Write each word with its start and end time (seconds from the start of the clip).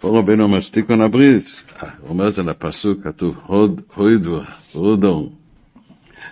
פה 0.00 0.18
רבנו 0.18 0.42
אומר 0.42 0.60
שתיקון 0.60 1.00
הברית, 1.00 1.64
הוא 1.80 2.08
אומר 2.08 2.28
את 2.28 2.34
זה 2.34 2.42
לפסוק, 2.42 3.02
כתוב 3.02 3.38
הוד, 3.46 3.80
הויד 3.94 4.26
והודו 4.26 5.30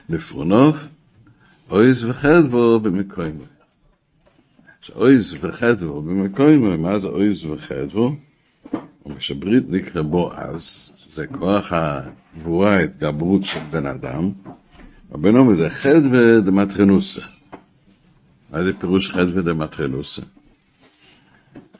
לפרונוב, 0.09 0.89
אויז 1.71 2.05
וחדבו 2.05 2.81
במקוימו. 2.81 3.45
אויז 4.95 5.37
וחדבו 5.41 6.03
במקוימו, 6.03 6.79
מה 6.79 6.99
זה 6.99 7.09
אויז 7.09 7.45
וחדבו? 7.45 8.17
ושברית 9.17 9.65
נקרא 9.69 10.03
בו 10.03 10.33
אז, 10.35 10.91
זה 11.15 11.27
כוח 11.27 11.73
הגבורה, 11.73 12.77
ההתגברות 12.77 13.45
של 13.45 13.61
בן 13.71 13.87
אדם, 13.87 14.31
רבנו 15.13 15.39
אומר 15.39 15.55
זה 15.55 15.71
חדווה 15.71 16.41
דמטרנוסה. 16.41 17.23
מה 18.51 18.63
זה 18.63 18.73
פירוש 18.79 19.11
חדווה 19.11 19.43
דמטרנוסה? 19.43 20.23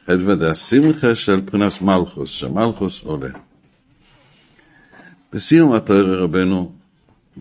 חדווה 0.07 0.35
דהשמחה 0.35 1.15
של 1.15 1.41
פרינס 1.45 1.81
מלכוס, 1.81 2.29
שמלכוס 2.29 3.03
עולה. 3.03 3.29
בסיום 5.33 5.73
התואר 5.73 6.23
רבנו, 6.23 6.71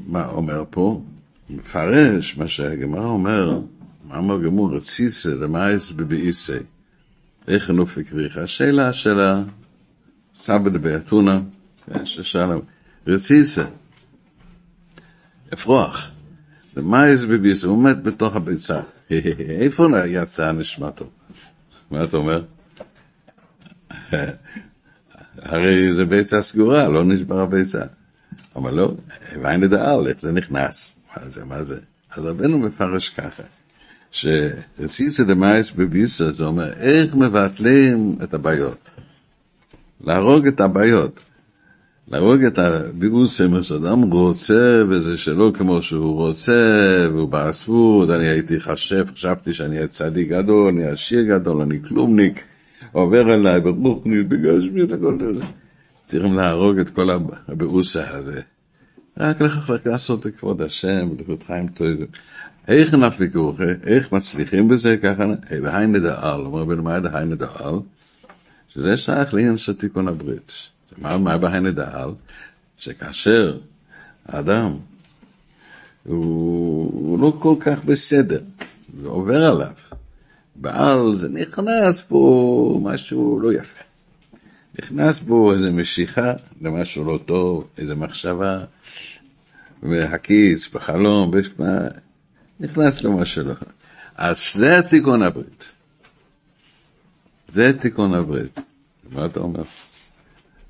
מה 0.06 0.26
אומר 0.26 0.64
פה? 0.70 1.02
מפרש 1.50 2.36
מה 2.36 2.48
שהגמרא 2.48 3.06
אומר, 3.06 3.60
מאמר 4.08 4.42
גמור 4.42 4.76
רציסה 4.76 5.28
למאייס 5.28 5.90
בבאיסי. 5.90 6.52
איך 7.48 7.70
נופק 7.70 8.12
ריחה? 8.12 8.42
השאלה 8.42 8.92
של 8.92 9.20
הסבא 9.20 10.68
דבאתונה, 10.70 11.40
ששאלה, 12.04 12.54
רציסה, 13.06 13.64
אפרוח. 15.54 16.10
למאייס 16.76 17.24
בבאיסי, 17.24 17.66
הוא 17.66 17.84
מת 17.84 18.02
בתוך 18.02 18.36
הביצה. 18.36 18.80
איפה 19.60 19.88
יצא 20.06 20.52
נשמתו? 20.52 21.06
מה 21.90 22.04
אתה 22.04 22.16
אומר? 22.16 22.42
הרי 25.42 25.94
זה 25.94 26.04
ביצה 26.04 26.42
סגורה, 26.42 26.88
לא 26.88 27.04
נשבר 27.04 27.40
הביצה. 27.40 27.82
אבל 28.56 28.74
לא, 28.74 28.94
ואין 29.42 29.60
לדעל, 29.60 30.06
איך 30.06 30.20
זה 30.20 30.32
נכנס? 30.32 30.94
מה 31.16 31.28
זה, 31.28 31.44
מה 31.44 31.64
זה? 31.64 31.78
אז 32.16 32.24
רבנו 32.24 32.58
מפרש 32.58 33.08
ככה, 33.08 33.42
שרציסא 34.10 35.24
דמייס 35.24 35.70
בביסה, 35.70 36.32
זה 36.32 36.44
אומר, 36.44 36.72
איך 36.72 37.14
מבטלים 37.14 38.16
את 38.22 38.34
הבעיות? 38.34 38.90
להרוג 40.04 40.46
את 40.46 40.60
הבעיות. 40.60 41.20
להרוג 42.08 42.44
את 42.44 42.58
הביאוסים, 42.58 43.62
שאדם 43.62 44.02
רוצה, 44.02 44.82
וזה 44.88 45.16
שלא 45.16 45.52
כמו 45.54 45.82
שהוא 45.82 46.14
רוצה, 46.14 47.06
והוא 47.12 47.28
בעצבות, 47.28 48.10
אני 48.10 48.26
הייתי 48.26 48.60
חשב, 48.60 49.06
חשבתי 49.14 49.52
שאני 49.52 49.76
אהיה 49.76 49.88
צדיק 49.88 50.28
גדול, 50.28 50.68
אני 50.68 50.86
עשיר 50.86 51.22
גדול, 51.22 51.62
אני 51.62 51.78
כלומניק, 51.88 52.44
עובר 52.96 53.34
אליי 53.34 53.60
ברוחנית, 53.60 54.28
בגשמיות, 54.28 54.92
הכל 54.92 55.18
זה. 55.34 55.46
צריכים 56.04 56.34
להרוג 56.34 56.78
את 56.78 56.90
כל 56.90 57.10
הביאוסה 57.48 58.16
הזה. 58.16 58.40
רק 59.18 59.40
לך 59.40 59.72
לעשות 59.86 60.26
את 60.26 60.36
כבוד 60.36 60.62
השם, 60.62 61.08
ולכבוד 61.10 61.42
חיים 61.42 61.68
טובים. 61.68 62.06
איך 62.68 62.94
נפיקו, 62.94 63.54
איך 63.84 64.12
מצליחים 64.12 64.68
בזה 64.68 64.96
ככה, 64.96 65.24
והי 65.62 65.86
נדעל, 65.86 66.40
אומר 66.40 66.64
בן 66.64 67.02
זה 67.02 67.08
היי 67.12 67.26
נדעל? 67.26 67.74
שזה 68.68 68.96
שייך 68.96 69.34
לעניין 69.34 69.56
של 69.56 69.74
תיקון 69.74 70.08
הברית. 70.08 70.52
מה, 70.98 71.38
בהי 71.38 71.60
נדעל? 71.60 72.10
שכאשר 72.78 73.58
האדם 74.26 74.72
הוא 76.04 77.18
לא 77.18 77.36
כל 77.38 77.54
כך 77.60 77.84
בסדר, 77.84 78.40
זה 79.02 79.08
עובר 79.08 79.44
עליו, 79.44 79.72
בעל 80.60 81.14
זה 81.14 81.28
נכנס 81.28 82.00
פה 82.08 82.80
משהו 82.82 83.40
לא 83.40 83.52
יפה. 83.52 83.82
נכנס 84.78 85.18
בו 85.18 85.52
איזה 85.52 85.70
משיכה 85.70 86.32
למשהו 86.60 87.04
לא 87.04 87.18
טוב, 87.24 87.66
איזה 87.78 87.94
מחשבה, 87.94 88.64
והכיס, 89.82 90.68
בחלום, 90.68 91.30
בשמה, 91.30 91.78
נכנס 92.60 93.02
לו 93.02 93.12
משהו 93.12 93.44
לא. 93.44 93.54
אז 94.16 94.40
זה 94.54 94.80
תיקון 94.88 95.22
הברית. 95.22 95.72
זה 97.48 97.72
תיקון 97.78 98.14
הברית. 98.14 98.60
מה 99.12 99.26
אתה 99.26 99.40
אומר? 99.40 99.62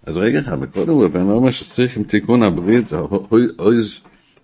אז 0.06 0.16
רגע 0.16 0.40
אחד, 0.40 0.64
קודם 0.64 0.92
הוא 0.92 1.06
אומר 1.14 1.50
שצריך 1.50 1.96
עם 1.96 2.02
תיקון 2.02 2.42
הברית, 2.42 2.88
זה 2.88 2.96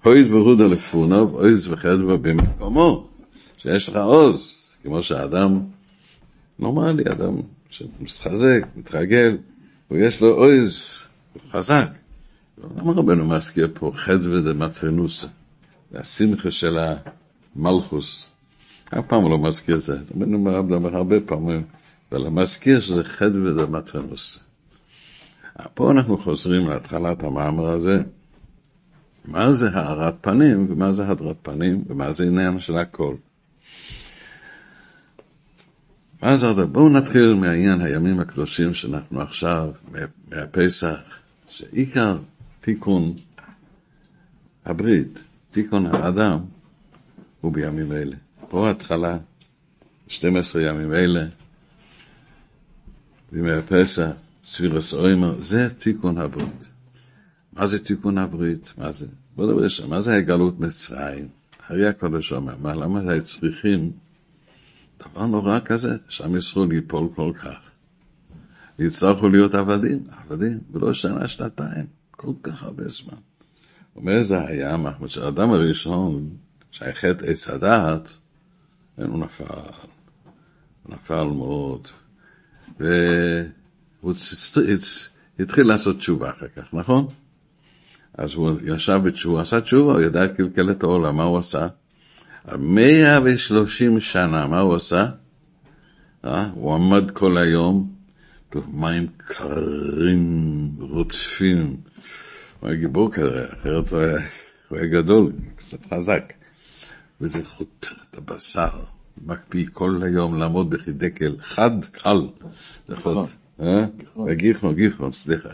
הויז 0.03 0.31
ורודה 0.31 0.67
לפונוב, 0.67 1.35
הויז 1.35 1.69
וחדווה 1.69 2.17
במקומו, 2.17 3.09
שיש 3.59 3.89
לך 3.89 3.97
עוז, 3.97 4.62
כמו 4.83 5.03
שאדם 5.03 5.61
נורמלי, 6.59 7.03
אדם 7.13 7.35
שמתחזק, 7.71 8.61
מתרגל, 8.77 9.37
ויש 9.91 10.21
לו 10.21 10.29
עוז, 10.29 11.05
חזק. 11.51 11.89
למה 12.59 12.93
רבנו 12.93 13.29
מזכיר 13.29 13.71
פה 13.75 13.93
חדווה 13.95 14.41
דמטרנוסה, 14.41 15.27
והשמחה 15.93 16.51
של 16.51 16.79
המלכוס? 17.57 18.33
אף 18.99 19.05
פעם 19.07 19.31
לא 19.31 19.39
מזכיר 19.39 19.77
את 19.77 19.83
זה, 19.83 19.99
רבנו 20.17 20.39
מדבר 20.39 20.97
הרבה 20.97 21.21
פעמים, 21.21 21.63
אבל 22.13 22.29
מזכיר 22.29 22.81
שזה 22.81 23.05
חדווה 23.05 23.53
דמטרנוסה. 23.53 24.41
פה 25.75 25.91
אנחנו 25.91 26.19
חוזרים 26.19 26.69
להתחלת 26.69 27.23
המאמר 27.23 27.67
הזה, 27.67 28.03
מה 29.25 29.53
זה 29.53 29.71
הארת 29.71 30.15
פנים, 30.21 30.67
ומה 30.71 30.93
זה 30.93 31.09
הדרת 31.09 31.37
פנים, 31.43 31.85
ומה 31.87 32.13
זה 32.13 32.25
עניין 32.25 32.59
של 32.59 32.79
הכל. 32.79 33.15
אז 36.23 36.45
בואו 36.73 36.89
נתחיל 36.89 37.35
מהעניין 37.35 37.81
הימים 37.81 38.21
הקדושים 38.21 38.75
שאנחנו 38.75 39.21
עכשיו, 39.21 39.71
מהפסח, 40.31 40.99
שעיקר 41.49 42.17
תיקון 42.61 43.15
הברית, 44.65 45.23
תיקון 45.51 45.87
האדם, 45.87 46.39
הוא 47.41 47.53
בימים 47.53 47.93
אלה. 47.93 48.17
פה 48.49 48.69
ההתחלה, 48.69 49.19
12 50.09 50.63
ימים 50.63 50.93
אלה, 50.95 51.27
בימי 53.33 53.53
הפסח, 53.53 54.11
ספירס 54.45 54.95
אוימר, 54.95 55.43
זה 55.43 55.71
תיקון 55.71 56.19
הברית. 56.19 56.71
מה 57.53 57.67
זה 57.67 57.79
תיקון 57.79 58.19
הברית? 58.19 58.75
מה 58.79 58.93
זה? 58.93 59.07
בוא 59.37 59.47
נדבר 59.47 59.69
שם, 59.69 59.91
מה 59.91 60.01
זה 60.01 60.15
הגלות 60.15 60.61
מצרים? 60.61 61.29
הרי 61.69 61.87
הקודש 61.87 62.33
אומר, 62.33 62.55
מה, 62.63 62.75
למה 62.75 63.21
צריכים 63.21 63.93
דבר 65.11 65.27
נורא 65.27 65.59
כזה, 65.65 65.97
שעם 66.09 66.37
ישראל 66.37 66.73
ייפול 66.73 67.09
כל 67.15 67.33
כך. 67.43 67.71
יצטרכו 68.79 69.29
להיות 69.29 69.55
עבדים, 69.55 70.07
עבדים, 70.11 70.59
ולא 70.73 70.93
שנה, 70.93 71.29
שנתיים, 71.29 71.87
כל 72.11 72.33
כך 72.43 72.63
הרבה 72.63 72.89
זמן. 72.89 73.19
אומר 73.97 74.23
זה 74.23 74.47
היה, 74.47 74.77
מחמוד, 74.77 75.09
שהאדם 75.09 75.51
הראשון, 75.51 76.31
שהחטא 76.71 77.25
עץ 77.25 77.49
הדעת, 77.49 78.13
הוא 78.97 79.19
נפל, 79.19 79.45
הוא 80.83 80.95
נפל 80.95 81.25
מאוד, 81.25 81.89
והוא 82.81 84.13
התחיל 85.39 85.67
לעשות 85.67 85.97
תשובה 85.97 86.31
אחר 86.31 86.49
כך, 86.49 86.75
נכון? 86.75 87.07
אז 88.15 88.35
הוא 88.35 88.51
ישב 88.65 89.01
בתשובה, 89.05 89.43
עשה 89.43 89.61
תשובה, 89.61 89.93
הוא 89.93 90.01
ידע 90.01 90.25
לקלקל 90.25 90.71
את 90.71 90.83
העולם, 90.83 91.17
מה 91.17 91.23
הוא 91.23 91.39
עשה? 91.39 91.69
מאה 92.59 93.19
ושלושים 93.25 94.01
שנה, 94.01 94.47
מה 94.47 94.61
הוא 94.61 94.75
עשה? 94.75 95.07
אה? 96.25 96.49
הוא 96.55 96.75
עמד 96.75 97.11
כל 97.11 97.39
היום 97.39 97.93
במים 98.55 99.07
קרים, 99.17 100.71
רודפים. 100.79 101.77
הוא 102.61 102.69
היה 102.69 102.79
גיבור 102.79 103.13
כזה, 103.13 103.47
אחרת 103.53 103.89
הוא 103.93 104.01
היה, 104.01 104.19
הוא 104.69 104.79
היה 104.79 104.87
גדול, 104.87 105.33
קצת 105.57 105.87
חזק. 105.95 106.33
וזה 107.21 107.45
חותר 107.45 107.95
את 108.11 108.19
הבשר, 108.19 108.71
מקפיא 109.27 109.67
כל 109.73 110.03
היום 110.05 110.41
לעמוד 110.41 110.71
בחידקל, 110.71 111.37
חד, 111.41 111.85
קל. 111.93 112.21
זה 112.89 112.97
חוט. 114.13 114.29
בגיחון, 114.29 114.75
גיחון, 114.75 115.13
סליחה. 115.13 115.49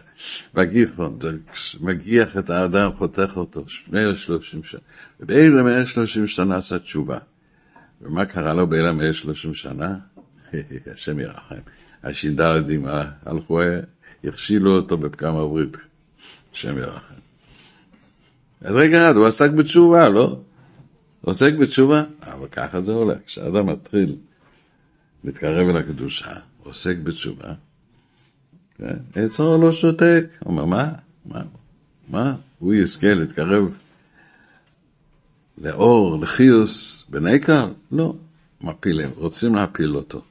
בגיחון, 0.55 1.19
מגיח 1.81 2.37
את 2.37 2.51
האדם, 2.51 2.91
חותך 2.99 3.33
אותו, 3.37 3.65
130 3.89 4.65
שנה. 4.65 4.81
ובאלה 5.21 5.63
130 5.63 6.27
שנה 6.27 6.57
עשה 6.57 6.79
תשובה. 6.79 7.19
ומה 8.03 8.25
קרה 8.25 8.55
לו 8.55 8.67
באלה 8.67 8.93
130 8.93 9.55
שנה? 9.55 9.99
השם 10.93 11.21
ירחם. 11.21 11.55
השינדרדים 12.05 12.87
הלכו, 13.27 13.61
הכשילו 14.25 14.77
אותו 14.77 14.97
בפגם 14.97 15.37
הברית. 15.37 15.77
השם 16.53 16.79
ירחם. 16.79 17.15
אז 18.61 18.77
רגע 18.77 19.09
הוא 19.09 19.27
עסק 19.27 19.51
בתשובה, 19.51 20.09
לא? 20.09 20.41
עוסק 21.21 21.53
בתשובה, 21.55 22.05
אבל 22.23 22.49
ככה 22.49 22.83
זה 22.83 22.93
הולך. 22.93 23.19
כשאדם 23.27 23.67
מתחיל 23.67 24.17
להתקרב 25.25 25.69
אל 25.69 25.77
הקדושה, 25.77 26.33
עוסק 26.63 26.97
בתשובה, 26.97 27.53
עצור 29.15 29.57
לא 29.57 29.73
שותק. 29.73 30.25
אומר, 30.47 30.65
מה? 30.65 30.93
מה? 31.27 31.43
מה? 32.09 32.35
הוא 32.59 32.75
יזכה 32.75 33.15
להתקרב 33.15 33.77
לאור, 35.59 36.21
לחיוס, 36.21 37.07
בנקר? 37.11 37.69
לא. 37.93 38.15
מפילים, 38.61 39.11
רוצים 39.17 39.55
להפיל 39.55 39.97
אותו. 39.97 40.23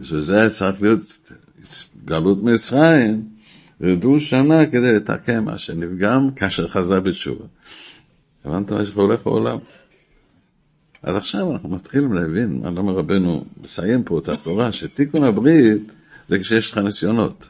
בשביל 0.00 0.20
זה 0.20 0.46
צריך 0.48 0.82
להיות 0.82 1.00
גלות 2.04 2.42
מצרים, 2.42 3.28
ירדו 3.80 4.20
שנה 4.20 4.66
כדי 4.66 4.92
לתקן 4.92 5.44
מה 5.44 5.58
שנפגם 5.58 6.30
כאשר 6.36 6.68
חזר 6.68 7.00
בתשובה. 7.00 7.44
הבנת 8.44 8.72
מה 8.72 8.84
שהולך 8.84 9.24
בעולם? 9.24 9.58
אז 11.02 11.16
עכשיו 11.16 11.52
אנחנו 11.52 11.68
מתחילים 11.68 12.12
להבין, 12.12 12.62
למה 12.64 12.92
רבנו 12.92 13.44
מסיים 13.62 14.02
פה 14.02 14.18
את 14.18 14.28
התורה, 14.28 14.72
שתיקון 14.72 15.24
הברית 15.24 15.82
זה 16.28 16.38
כשיש 16.38 16.72
לך 16.72 16.78
ניסיונות. 16.78 17.48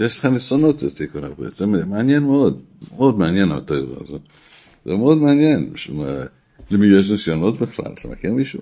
כשיש 0.00 0.18
לך 0.18 0.24
ניסיונות 0.24 0.78
זה 0.78 0.96
תיקון 0.96 1.24
הברית, 1.24 1.56
זה 1.56 1.66
מעניין 1.66 2.22
מאוד, 2.22 2.60
מאוד 2.96 3.18
מעניין 3.18 3.52
התיאור 3.52 3.96
הזאת. 4.04 4.20
זה 4.84 4.94
מאוד 4.94 5.18
מעניין, 5.18 5.72
למי 6.70 6.86
יש 6.86 7.10
ניסיונות 7.10 7.58
בכלל, 7.58 7.92
אתה 8.00 8.08
מכיר 8.08 8.32
מישהו? 8.32 8.60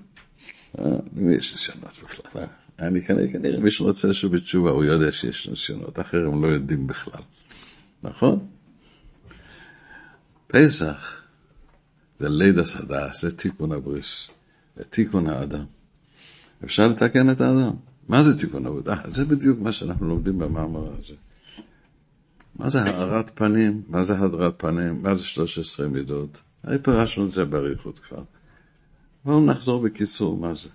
אה, 0.79 0.85
למי 1.17 1.35
יש 1.35 1.52
ניסיונות 1.52 1.93
בכלל? 2.05 2.43
אה? 2.43 2.46
אני 2.87 3.02
כנראה, 3.02 3.32
כנראה 3.32 3.61
מי 3.61 3.70
שרוצה 3.70 4.08
לשוב 4.08 4.37
בתשובה, 4.37 4.70
הוא 4.70 4.85
יודע 4.85 5.12
שיש 5.12 5.49
ניסיונות, 5.49 6.00
אחרים 6.00 6.43
לא 6.43 6.49
יודעים 6.49 6.87
בכלל. 6.87 7.23
נכון? 8.02 8.38
פסח 10.46 11.23
זה 12.19 12.29
לידה 12.29 12.64
סדה, 12.64 13.08
זה 13.12 13.37
תיקון 13.37 13.73
הבריס, 13.73 14.31
זה 14.76 14.85
תיקון 14.85 15.26
האדם. 15.26 15.64
אפשר 16.64 16.88
לתקן 16.88 17.31
את 17.31 17.40
האדם. 17.40 17.73
מה 18.08 18.23
זה 18.23 18.38
תיקון 18.38 18.67
עבודה? 18.67 18.96
זה 19.06 19.25
בדיוק 19.25 19.58
מה 19.61 19.73
שאנחנו 19.73 20.08
לומדים 20.08 20.38
במאמר 20.38 20.93
הזה. 20.96 21.14
מה 22.59 22.69
זה 22.69 22.83
הארת 22.83 23.31
פנים? 23.35 23.83
מה 23.89 24.05
זה 24.05 24.19
הדרת 24.19 24.55
פנים? 24.57 25.03
מה 25.03 25.15
זה 25.15 25.25
13 25.25 25.89
מידות? 25.89 26.43
הרי 26.65 26.79
פירשנו 26.79 27.27
את 27.27 27.31
זה 27.31 27.45
באריכות 27.45 27.99
כבר. 27.99 28.23
בואו 29.25 29.47
נחזור 29.47 29.83
בקיצור 29.83 30.37
מה 30.37 30.55
זה. 30.55 30.69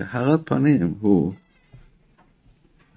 הארת 0.00 0.40
פנים 0.44 0.94
הוא 1.00 1.32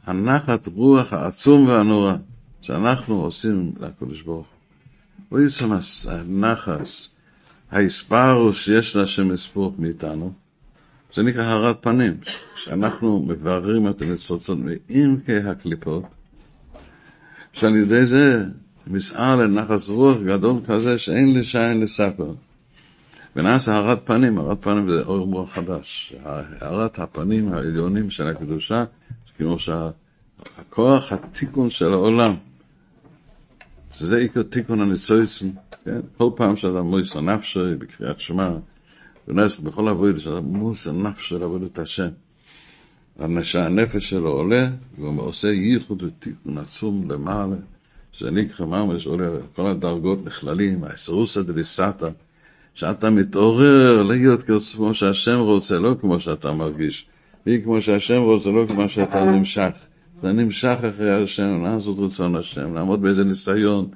הנחת 0.06 0.68
רוח 0.68 1.14
העצום 1.14 1.68
והנורא 1.68 2.16
שאנחנו 2.62 3.22
עושים 3.22 3.74
לקדוש 3.80 4.22
ברוך 4.22 4.48
הוא. 4.48 5.40
הוא 5.40 5.40
יצא 5.40 5.66
הנחס, 6.12 7.10
ההספרוס 7.72 8.58
שיש 8.58 8.96
להשם 8.96 9.32
לספור 9.32 9.76
מאיתנו, 9.78 10.34
זה 11.14 11.24
נקרא 11.24 11.44
הארת 11.44 11.78
פנים, 11.82 12.18
שאנחנו 12.56 13.26
מבררים 13.28 13.90
את 13.90 14.02
הניצוצות 14.02 14.58
מעמקי 14.58 15.38
הקליפות, 15.38 16.04
שעל 17.54 17.76
ידי 17.76 18.06
זה 18.06 18.46
מסער 18.88 19.36
לנחס 19.36 19.90
רוח 19.90 20.18
גדול 20.26 20.56
כזה 20.68 20.98
שאין 20.98 21.40
לשעין 21.40 21.82
לספר. 21.82 22.34
ונעשה 23.36 23.74
הארת 23.74 24.06
פנים, 24.06 24.38
הארת 24.38 24.64
פנים 24.64 24.92
זה 24.92 25.02
אור 25.02 25.28
רוח 25.28 25.54
חדש. 25.54 26.16
הארת 26.62 27.00
הפנים 27.00 27.54
העליונים 27.54 28.10
של 28.10 28.28
הקדושה, 28.28 28.86
כמו 29.38 29.58
שהכוח 29.60 31.14
התיקון 31.14 31.70
של 31.70 31.94
העולם. 31.94 32.34
שזה 33.92 34.18
עיקר 34.18 34.44
תיקון 34.44 34.82
הניסויסים, 34.82 35.56
כן? 35.86 36.00
כל 36.18 36.30
פעם 36.36 36.56
שאתה 36.56 36.82
מויס 36.82 37.16
הנפשי 37.16 37.76
בקריאת 37.80 38.20
שמע, 38.20 38.50
ונסח 39.28 39.60
בכל 39.60 39.88
עבודה 39.88 40.20
שאתה 40.20 40.40
מויס 40.40 40.88
הנפשי 40.88 41.36
לעבוד 41.36 41.64
את 41.64 41.80
השם. 41.80 42.10
הנפש 43.20 44.10
שלו 44.10 44.30
עולה, 44.30 44.70
והוא 45.00 45.22
עושה 45.22 45.48
ייחוד 45.48 46.04
ותיקון 46.04 46.58
עצום 46.58 47.12
למעלה, 47.12 47.56
זה 48.18 48.32
נקרא 48.32 48.66
ממש 48.66 49.08
עולה, 49.08 49.30
כל 49.56 49.70
הדרגות 49.70 50.26
נכללים, 50.26 50.84
האסרוסא 50.84 51.42
דליסתא, 51.42 52.10
שאתה 52.74 53.10
מתעורר 53.10 54.04
להיות 54.04 54.44
כמו 54.44 54.94
שהשם 54.94 55.40
רוצה, 55.40 55.80
לא 55.80 55.96
כמו 56.02 56.20
שאתה 56.20 56.54
מרגיש. 56.54 57.06
והיא 57.46 57.64
כמו 57.64 57.82
שהשם 57.82 58.22
רוצה, 58.22 58.50
לא 58.50 58.66
כמו 58.68 58.90
שאתה 58.90 59.24
נמשך. 59.26 59.72
אתה 60.20 60.32
נמשך 60.32 60.78
אחרי 60.90 61.24
השם, 61.24 61.64
לעשות 61.64 62.00
רצון 62.00 62.36
השם, 62.36 62.74
לעמוד 62.74 63.02
באיזה 63.02 63.24
ניסיון, 63.24 63.88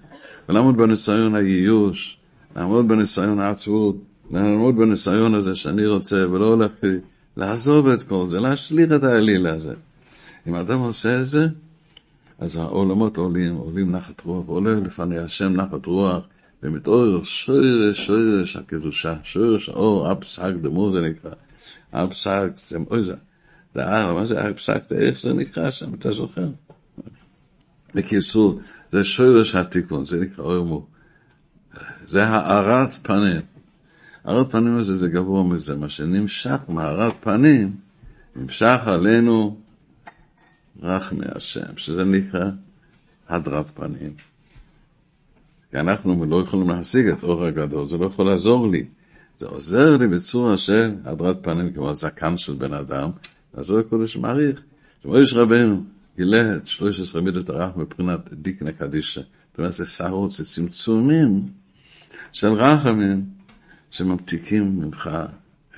ולעמוד 0.50 0.78
בניסיון 0.78 1.36
הייאוש, 1.36 2.18
לעמוד 2.56 2.88
בניסיון 2.88 3.40
העצבות, 3.40 3.96
לעמוד 4.32 4.76
בניסיון 4.76 5.34
הזה 5.34 5.56
שאני 5.56 5.88
רוצה, 5.88 6.30
ולא 6.32 6.46
הולך 6.46 6.72
לעזוב 7.38 7.88
את 7.88 8.04
כל 8.04 8.28
זה, 8.30 8.40
להשליך 8.40 8.92
את 8.92 9.04
האליל 9.04 9.48
הזה. 9.48 9.74
אם 10.48 10.56
אדם 10.56 10.80
עושה 10.80 11.22
את 11.22 11.26
זה, 11.26 11.48
אז 12.40 12.56
העולמות 12.56 13.18
עולים, 13.18 13.56
עולים 13.56 13.92
נחת 13.92 14.22
רוח, 14.22 14.48
עולה 14.48 14.76
לפני 14.76 15.20
השם 15.20 15.54
נחת 15.54 15.86
רוח, 15.86 16.24
ומתעורר 16.64 17.24
שורש, 17.24 18.08
שורש 18.08 18.56
הקדושה, 18.56 19.16
שורש 19.24 19.70
האור, 19.70 20.12
אבסק 20.12 20.52
דמו 20.62 20.92
זה 20.92 21.02
נקרא, 21.02 21.32
אבסק, 21.94 22.48
זה 22.56 22.80
מויזה, 22.80 23.16
מה 23.76 24.26
זה 24.26 24.50
אבסק, 24.50 24.92
איך 24.92 25.20
זה 25.20 25.34
נקרא 25.34 25.72
שם, 25.72 25.94
אתה 25.94 26.12
זוכר? 26.12 26.48
בקיצור, 27.96 28.60
זה 28.92 29.04
שורש 29.04 29.56
התיקון, 29.56 30.06
זה 30.06 30.20
נקרא 30.20 30.44
אור 30.44 30.66
מו. 30.66 30.86
זה 32.08 32.24
הארת 32.26 32.94
פנים. 32.94 33.57
הארת 34.28 34.52
פנים 34.52 34.78
הזה 34.78 34.98
זה 34.98 35.08
גבוה 35.08 35.44
מזה, 35.44 35.76
מה 35.76 35.90
שנמשך 35.90 36.58
מהארת 36.68 37.14
פנים, 37.20 37.76
נמשך 38.36 38.80
עלינו 38.86 39.58
רחמי 40.82 41.26
השם, 41.36 41.78
שזה 41.78 42.06
נקרא 42.06 42.46
הדרת 43.30 43.70
פנים. 43.70 44.14
כי 45.72 45.80
אנחנו 45.80 46.26
לא 46.26 46.42
יכולים 46.42 46.70
להשיג 46.70 47.08
את 47.08 47.24
אור 47.24 47.46
הגדול, 47.46 47.88
זה 47.88 47.98
לא 47.98 48.06
יכול 48.06 48.26
לעזור 48.26 48.72
לי. 48.72 48.86
זה 49.40 49.46
עוזר 49.46 49.98
לי 49.98 50.08
בצורה 50.08 50.58
של 50.58 50.96
הדרת 51.06 51.44
פנים 51.44 51.74
כמו 51.74 51.90
הזקן 51.90 52.38
של 52.38 52.54
בן 52.54 52.74
אדם, 52.74 53.10
אז 53.54 53.66
זה 53.66 53.80
הקודש 53.80 54.18
מעריך. 54.18 54.62
שמואש 55.04 55.34
רבנו 55.34 55.84
גילה 56.18 56.56
את 56.56 56.68
13 56.68 57.22
מידות 57.22 57.50
הרח 57.50 57.72
מבחינת 57.76 58.34
דיקנה 58.34 58.72
קדישה. 58.72 59.22
זאת 59.22 59.58
אומרת, 59.58 59.74
זה 59.74 59.86
שערות, 59.86 60.32
זה 60.32 60.46
צמצומים 60.46 61.48
של 62.32 62.48
רחמים 62.48 63.37
שממתיקים 63.92 64.80
ממך 64.80 65.10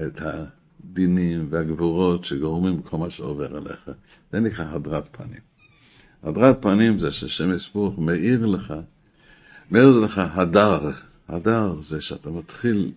את 0.06 0.22
הדינים 0.22 1.48
והגבורות 1.50 2.26
שגורמים 2.26 2.82
כל 2.82 2.98
מה 2.98 3.10
שעובר 3.10 3.58
עליך. 3.58 3.92
זה 4.32 4.40
נקרא 4.40 4.66
הדרת 4.72 5.10
פנים. 5.12 5.42
הדרת 6.24 6.62
פנים 6.62 6.98
זה 6.98 7.12
ששם 7.12 7.54
יספוך 7.54 8.00
מאיר 8.00 8.46
לך 8.46 8.74
מאיר 9.72 9.90
לך 9.90 10.22
הדר, 10.34 10.90
הדר 11.30 11.82
זה 11.82 12.02
שאתה 12.02 12.30
מתחיל 12.30 12.92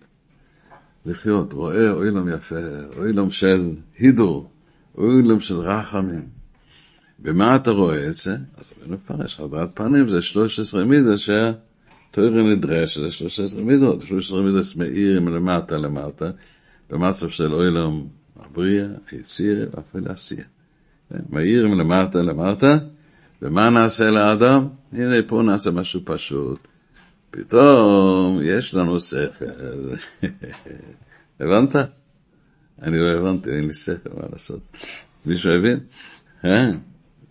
לחיות, 1.05 1.53
רואה 1.53 1.91
אוילם 1.91 2.29
יפה, 2.29 2.55
אוילם 2.97 3.31
של 3.31 3.75
הידור, 3.97 4.49
אוילם 4.97 5.39
של 5.39 5.55
רחמים. 5.59 6.27
ומה 7.19 7.55
אתה 7.55 7.71
רואה 7.71 8.07
את 8.07 8.13
זה? 8.13 8.37
אז 8.57 8.71
אני 8.85 8.95
מפרש, 8.95 9.39
הדרת 9.39 9.69
פנים 9.73 10.09
זה 10.09 10.21
13 10.21 10.85
מידות 10.85 11.19
שהתואר 12.15 12.43
נדרש, 12.43 12.97
זה 12.97 13.11
13 13.11 13.61
מידות, 13.61 14.01
13 14.01 14.41
מידות 14.41 14.65
מאיר 14.75 15.21
מלמטה 15.21 15.77
למטה, 15.77 16.31
במצב 16.89 17.29
של 17.29 17.53
אוילם 17.53 18.03
הבריאה, 18.39 18.87
היציר, 19.11 19.69
ואפילו 19.73 20.11
עשייה. 20.11 20.43
מאיר 21.29 21.67
מלמטה 21.67 22.21
למטה, 22.21 22.77
ומה 23.41 23.69
נעשה 23.69 24.09
לאדם? 24.09 24.67
הנה 24.91 25.15
פה 25.27 25.41
נעשה 25.41 25.71
משהו 25.71 26.01
פשוט. 26.03 26.59
פתאום 27.31 28.39
יש 28.43 28.73
לנו 28.73 28.99
שכל. 28.99 29.45
הבנת? 31.39 31.75
אני 32.81 32.99
לא 32.99 33.09
הבנתי, 33.09 33.49
אין 33.49 33.67
לי 33.67 33.73
שכל, 33.73 34.09
מה 34.13 34.27
לעשות? 34.31 34.77
מישהו 35.25 35.51
הבין? 35.51 35.79
אה? 36.45 36.71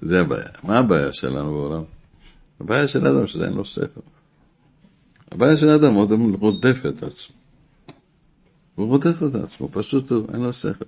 זה 0.01 0.21
הבעיה. 0.21 0.49
מה 0.65 0.79
הבעיה 0.79 1.12
שלנו 1.12 1.53
בעולם? 1.53 1.83
הבעיה 2.61 2.89
של 2.89 3.07
אדם 3.07 3.27
שזה 3.27 3.45
אין 3.45 3.53
לו 3.53 3.65
שכל. 3.65 4.01
הבעיה 5.33 5.57
של 5.57 5.69
אדם, 5.69 5.93
הוא 5.93 6.37
רודף 6.41 6.83
את 6.89 7.03
עצמו. 7.03 7.37
הוא 8.75 8.89
רודף 8.89 9.23
את 9.23 9.35
עצמו, 9.35 9.69
פשוט 9.73 10.11
הוא, 10.11 10.27
אין 10.33 10.41
לו 10.41 10.53
שכל. 10.53 10.85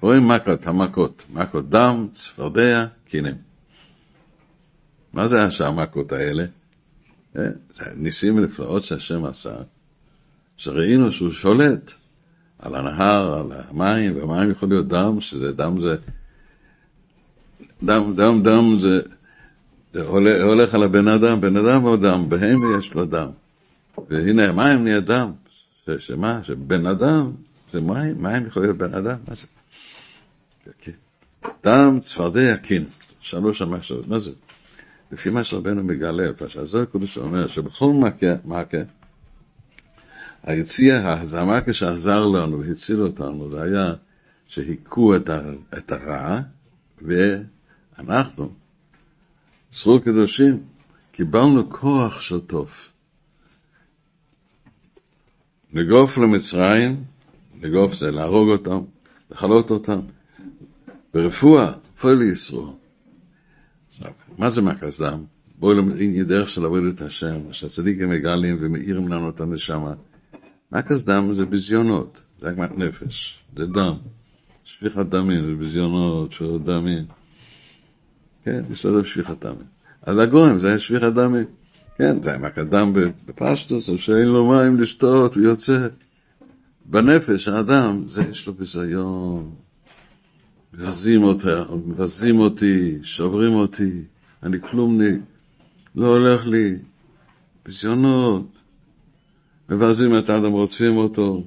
רואים 0.00 0.28
מכות, 0.28 0.66
המכות, 0.66 1.24
מכות 1.32 1.68
דם, 1.68 2.06
צפרדע, 2.12 2.86
קינים. 3.08 3.34
מה 5.12 5.26
זה 5.26 5.48
המכות 5.60 6.12
האלה? 6.12 6.44
אה, 7.36 7.42
ניסים 7.96 8.36
ונפלאות 8.36 8.84
שהשם 8.84 9.24
עשה, 9.24 9.54
שראינו 10.56 11.12
שהוא 11.12 11.30
שולט 11.30 11.92
על 12.58 12.74
הנהר, 12.74 13.34
על 13.38 13.52
המים, 13.52 14.16
והמים 14.16 14.50
יכול 14.50 14.68
להיות 14.68 14.88
דם, 14.88 15.20
שזה 15.20 15.52
דם 15.52 15.80
זה... 15.80 15.96
דם, 17.82 18.14
דם, 18.16 18.42
דם 18.42 18.78
זה... 18.78 19.00
זה 19.92 20.02
הולך, 20.42 20.74
על 20.74 20.82
הבן 20.82 21.08
אדם, 21.08 21.40
בן 21.40 21.56
אדם 21.56 21.82
הוא 21.82 21.96
דם, 21.96 22.28
בהמה 22.28 22.66
יש 22.78 22.94
לו 22.94 23.04
דם. 23.04 23.28
והנה 24.08 24.48
המים 24.48 24.84
נהיה 24.84 25.00
דם. 25.00 25.32
ש, 25.86 25.90
שמה? 25.90 26.40
שבן 26.42 26.86
אדם 26.86 27.32
זה 27.70 27.80
מים, 27.80 28.22
מים 28.22 28.46
יכול 28.46 28.62
להיות 28.62 28.76
בן 28.76 28.94
אדם, 28.94 29.16
מה 29.28 29.34
זה? 29.34 29.46
דם, 31.64 31.98
צפרדע, 32.00 32.56
קין. 32.56 32.84
שלוש 33.20 33.62
המשמעות, 33.62 34.08
מה 34.08 34.18
זה? 34.18 34.30
לפי 35.12 35.30
מה 35.30 35.44
שרבנו 35.44 35.84
מגלה, 35.84 36.32
פרשת 36.36 36.74
הקודש 36.74 37.18
אומר 37.18 37.46
שבכל 37.46 37.92
מכה, 37.92 38.26
מכה, 38.44 38.78
היציאה, 40.42 41.22
המכה 41.32 41.72
שעזר 41.72 42.26
לנו 42.26 42.60
והציל 42.60 43.02
אותנו, 43.02 43.50
זה 43.50 43.62
היה 43.62 43.94
שהיכו 44.46 45.16
את, 45.16 45.28
ה, 45.28 45.40
את 45.78 45.92
הרע, 45.92 46.40
ואנחנו, 47.02 48.52
זכור 49.72 49.98
קדושים, 49.98 50.62
קיבלנו 51.12 51.70
כוח 51.70 52.20
של 52.20 52.40
טוב. 52.40 52.90
לגוף 55.72 56.18
למצרים, 56.18 57.04
לגוף 57.62 57.94
זה 57.94 58.10
להרוג 58.10 58.48
אותם, 58.48 58.78
לכלות 59.30 59.70
אותם, 59.70 60.00
ברפואה, 61.14 61.72
פועל 62.00 62.16
לישראל. 62.18 62.64
מה 64.38 64.50
זה 64.50 64.62
מכס 64.62 65.00
דם? 65.00 65.24
בואו 65.58 65.74
למדין 65.74 66.24
דרך 66.24 66.48
של 66.48 66.64
עבוד 66.64 66.82
את 66.84 67.02
השם, 67.02 67.52
שהצדיקים 67.52 68.10
מגלים 68.10 68.56
ומאירים 68.60 69.08
לנו 69.08 69.30
את 69.30 69.40
הנשמה. 69.40 69.94
מכס 70.72 71.02
דם 71.02 71.32
זה 71.32 71.46
ביזיונות, 71.46 72.22
זה 72.40 72.48
עגמת 72.48 72.78
נפש, 72.78 73.38
זה 73.56 73.66
דם. 73.66 73.96
שפיכת 74.64 75.06
דמים, 75.06 75.46
זה 75.46 75.54
ביזיונות, 75.54 76.32
שפיכת 76.32 76.60
דמים. 76.64 77.04
כן, 78.44 78.62
יש 78.70 78.84
לו 78.84 79.04
שפיכת 79.04 79.44
דמים. 79.44 79.66
אז 80.02 80.18
הגויים 80.18 80.58
זה 80.58 80.78
שפיכת 80.78 81.12
דמים. 81.12 81.44
כן, 81.98 82.22
זה 82.22 82.38
מכת 82.38 82.66
דם 82.66 82.92
בפשטוס, 83.26 83.88
או 83.88 83.98
שאין 83.98 84.28
לו 84.28 84.48
מים 84.48 84.80
לשתות, 84.80 85.34
הוא 85.34 85.44
יוצא. 85.44 85.88
בנפש 86.84 87.48
האדם, 87.48 88.02
זה 88.08 88.22
יש 88.30 88.46
לו 88.46 88.54
ביזיון. 88.54 89.50
מבזים 90.74 91.22
אותה, 91.22 91.64
מבזים 91.86 92.38
אותי, 92.38 92.98
שוברים 93.02 93.52
אותי, 93.52 93.90
אני 94.42 94.60
כלומניק, 94.60 95.20
לא 95.96 96.06
הולך 96.06 96.46
לי, 96.46 96.76
ביזיונות. 97.64 98.46
מבזים 99.68 100.18
את 100.18 100.30
האדם, 100.30 100.52
רודפים 100.52 100.96
אותו, 100.96 101.44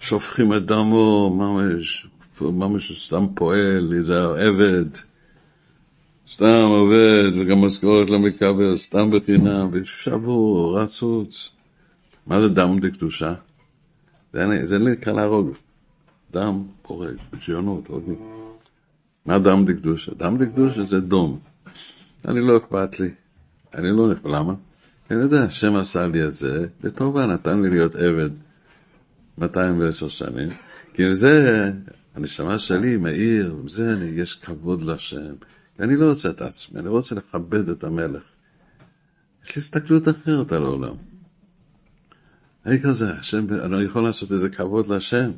שופכים 0.00 0.54
את 0.54 0.66
דמו, 0.66 1.36
ממש, 1.38 2.06
ממש 2.40 3.06
סתם 3.06 3.26
פועל, 3.34 3.92
איזה 3.96 4.24
עבד, 4.24 4.86
סתם 6.30 6.66
עובד, 6.68 7.30
וגם 7.40 7.64
משכורת 7.64 8.10
לא 8.10 8.18
מקבל, 8.18 8.76
סתם 8.76 9.10
בחינם, 9.10 9.68
ושבור, 9.72 10.80
רצוץ. 10.80 11.50
מה 12.26 12.40
זה 12.40 12.48
דם 12.48 12.78
דקדושה? 12.80 13.34
זה, 14.32 14.60
זה 14.64 14.78
נקרא 14.78 15.12
להרוג. 15.12 15.52
דם 16.32 16.62
פורג, 16.82 17.16
ציונות, 17.38 17.88
הורגים. 17.88 18.16
מה 19.26 19.38
דם 19.38 19.64
דקדושה? 19.64 20.12
דם 20.16 20.36
דקדושה 20.38 20.84
זה 20.84 21.00
דום. 21.00 21.38
אני 22.28 22.40
לא 22.40 22.56
אכפת 22.56 23.00
לי. 23.00 23.10
אני 23.74 23.90
לא 23.90 24.10
נכנס, 24.10 24.32
למה? 24.32 24.54
אני 25.10 25.22
יודע, 25.22 25.42
השם 25.42 25.76
עשה 25.76 26.06
לי 26.06 26.24
את 26.24 26.34
זה, 26.34 26.66
וטובה 26.80 27.26
נתן 27.26 27.62
לי 27.62 27.70
להיות 27.70 27.96
עבד 27.96 28.30
210 29.38 30.08
שנים, 30.08 30.48
כי 30.94 31.14
זה, 31.14 31.70
הנשמה 32.14 32.58
שלי 32.58 32.96
מאיר, 32.96 33.56
וזה, 33.64 33.92
אני, 33.92 34.04
יש 34.04 34.34
כבוד 34.34 34.82
להשם. 34.82 35.34
אני 35.80 35.96
לא 35.96 36.08
רוצה 36.08 36.30
את 36.30 36.42
עצמי, 36.42 36.80
אני 36.80 36.88
רוצה 36.88 37.14
לכבד 37.14 37.68
את 37.68 37.84
המלך. 37.84 38.22
יש 39.44 39.56
לי 39.56 39.60
הסתכלות 39.60 40.08
אחרת 40.08 40.52
על 40.52 40.62
העולם. 40.62 40.94
היי 42.64 42.82
כזה, 42.82 43.12
השם, 43.12 43.46
אני 43.64 43.82
יכול 43.82 44.02
לעשות 44.02 44.32
איזה 44.32 44.48
כבוד 44.48 44.86
להשם. 44.86 45.30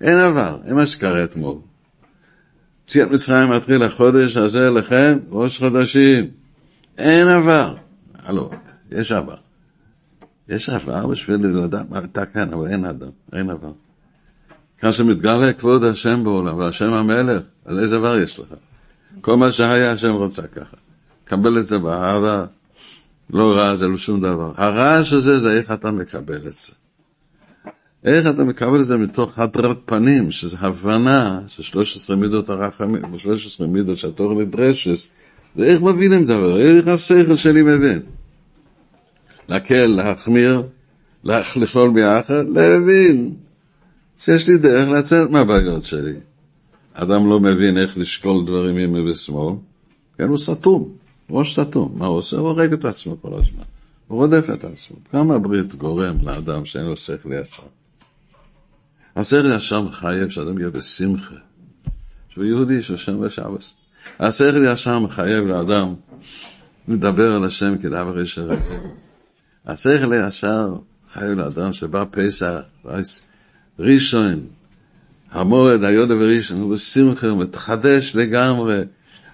אין 0.00 0.18
עבר, 0.18 0.58
אין 0.64 0.74
מה 0.74 0.86
שקרה 0.86 1.24
אתמול. 1.24 1.58
ציאת 2.84 3.10
מצרים 3.10 3.50
מתחיל 3.50 3.82
החודש 3.82 4.36
הזה 4.36 4.70
לכם, 4.70 5.18
ראש 5.30 5.58
חודשים. 5.58 6.30
אין 6.98 7.28
עבר. 7.28 7.76
הלו, 8.14 8.50
יש 8.90 9.12
עבר. 9.12 9.36
יש 10.48 10.70
עבר 10.70 11.06
בשביל 11.06 11.46
מה 11.88 11.98
אתה 12.04 12.26
כאן, 12.26 12.52
אבל 12.52 12.68
אין 12.68 12.84
אדם, 12.84 13.10
אין 13.32 13.50
עבר. 13.50 13.72
כאן 14.78 14.92
שמתגלה 14.92 15.52
כבוד 15.52 15.84
השם 15.84 16.24
בעולם, 16.24 16.58
והשם 16.58 16.92
המלך, 16.92 17.42
על 17.64 17.78
איזה 17.78 17.96
עבר 17.96 18.18
יש 18.18 18.38
לך? 18.38 18.54
כל 19.20 19.36
מה 19.36 19.52
שהיה 19.52 19.92
השם 19.92 20.12
רוצה 20.12 20.42
ככה. 20.42 20.76
קבל 21.24 21.58
את 21.58 21.66
זה 21.66 21.78
באהבה, 21.78 22.44
לא 23.30 23.56
רע 23.56 23.76
זה 23.76 23.88
לא 23.88 23.96
שום 23.96 24.20
דבר. 24.20 24.52
הרעש 24.56 25.12
הזה 25.12 25.40
זה 25.40 25.52
איך 25.52 25.72
אתה 25.72 25.90
מקבל 25.90 26.46
את 26.46 26.52
זה. 26.52 26.72
איך 28.04 28.26
אתה 28.26 28.44
מקבל 28.44 28.80
את 28.80 28.86
זה 28.86 28.96
מתוך 28.96 29.38
הדרת 29.38 29.78
פנים, 29.84 30.30
שזה 30.30 30.56
הבנה 30.60 31.40
של 31.46 31.62
13 31.62 32.16
מידות 32.16 32.48
הרחמים, 32.48 33.18
13 33.18 33.66
מידות 33.66 33.98
שהתור 33.98 34.42
נדרשת, 34.42 35.08
ואיך 35.56 35.82
מבינים 35.82 36.24
דבר, 36.24 36.60
איך 36.60 36.86
השכל 36.86 37.36
שלי 37.36 37.62
מבין. 37.62 38.00
להקל, 39.48 39.86
להחמיר, 39.86 40.62
לכלול 41.24 41.94
ביחד, 41.94 42.48
להבין 42.48 43.34
שיש 44.18 44.48
לי 44.48 44.58
דרך 44.58 44.88
לצאת 44.88 45.30
מהבעיות 45.30 45.84
שלי. 45.84 46.14
אדם 46.94 47.30
לא 47.30 47.40
מבין 47.40 47.78
איך 47.78 47.98
לשקול 47.98 48.46
דברים 48.46 48.78
ימין 48.78 49.08
ושמאל, 49.08 49.54
כן, 50.18 50.28
הוא 50.28 50.38
סתום, 50.38 50.92
ראש 51.30 51.60
סתום. 51.60 51.94
מה 51.98 52.06
הוא 52.06 52.18
עושה? 52.18 52.36
הוא 52.36 52.48
הורג 52.48 52.72
את 52.72 52.84
עצמו 52.84 53.16
כל 53.22 53.34
הזמן. 53.34 53.64
הוא 54.08 54.18
רודף 54.18 54.46
את 54.54 54.64
עצמו. 54.64 54.96
כמה 55.10 55.38
ברית 55.38 55.74
גורם 55.74 56.16
לאדם 56.22 56.64
שאין 56.64 56.84
לו 56.84 56.96
שכל 56.96 57.32
ישר? 57.32 57.62
השכל 59.16 59.52
ישר 59.56 59.82
מחייב 59.82 60.28
שאדם 60.28 60.58
יהיה 60.58 60.70
בשמחה. 60.70 61.34
שהוא 62.28 62.44
יהודי 62.44 62.82
שושם 62.82 63.20
בשבס. 63.20 63.74
השכל 64.20 64.64
ישר 64.72 64.98
מחייב 64.98 65.44
לאדם 65.44 65.94
לדבר 66.88 67.32
על 67.32 67.44
השם 67.44 67.78
כדבר 67.78 68.18
הרגל. 68.36 68.56
השכל 69.66 70.12
ישר 70.28 70.74
חייב 71.12 71.30
לאדם 71.30 71.72
שבא 71.72 72.04
פסח, 72.10 72.60
ראשון, 73.78 74.40
המורד, 75.30 75.84
היודה 75.84 76.14
וראשון, 76.16 76.60
הוא 76.60 76.74
בשמחה, 76.74 77.34
מתחדש 77.34 78.16
לגמרי. 78.16 78.82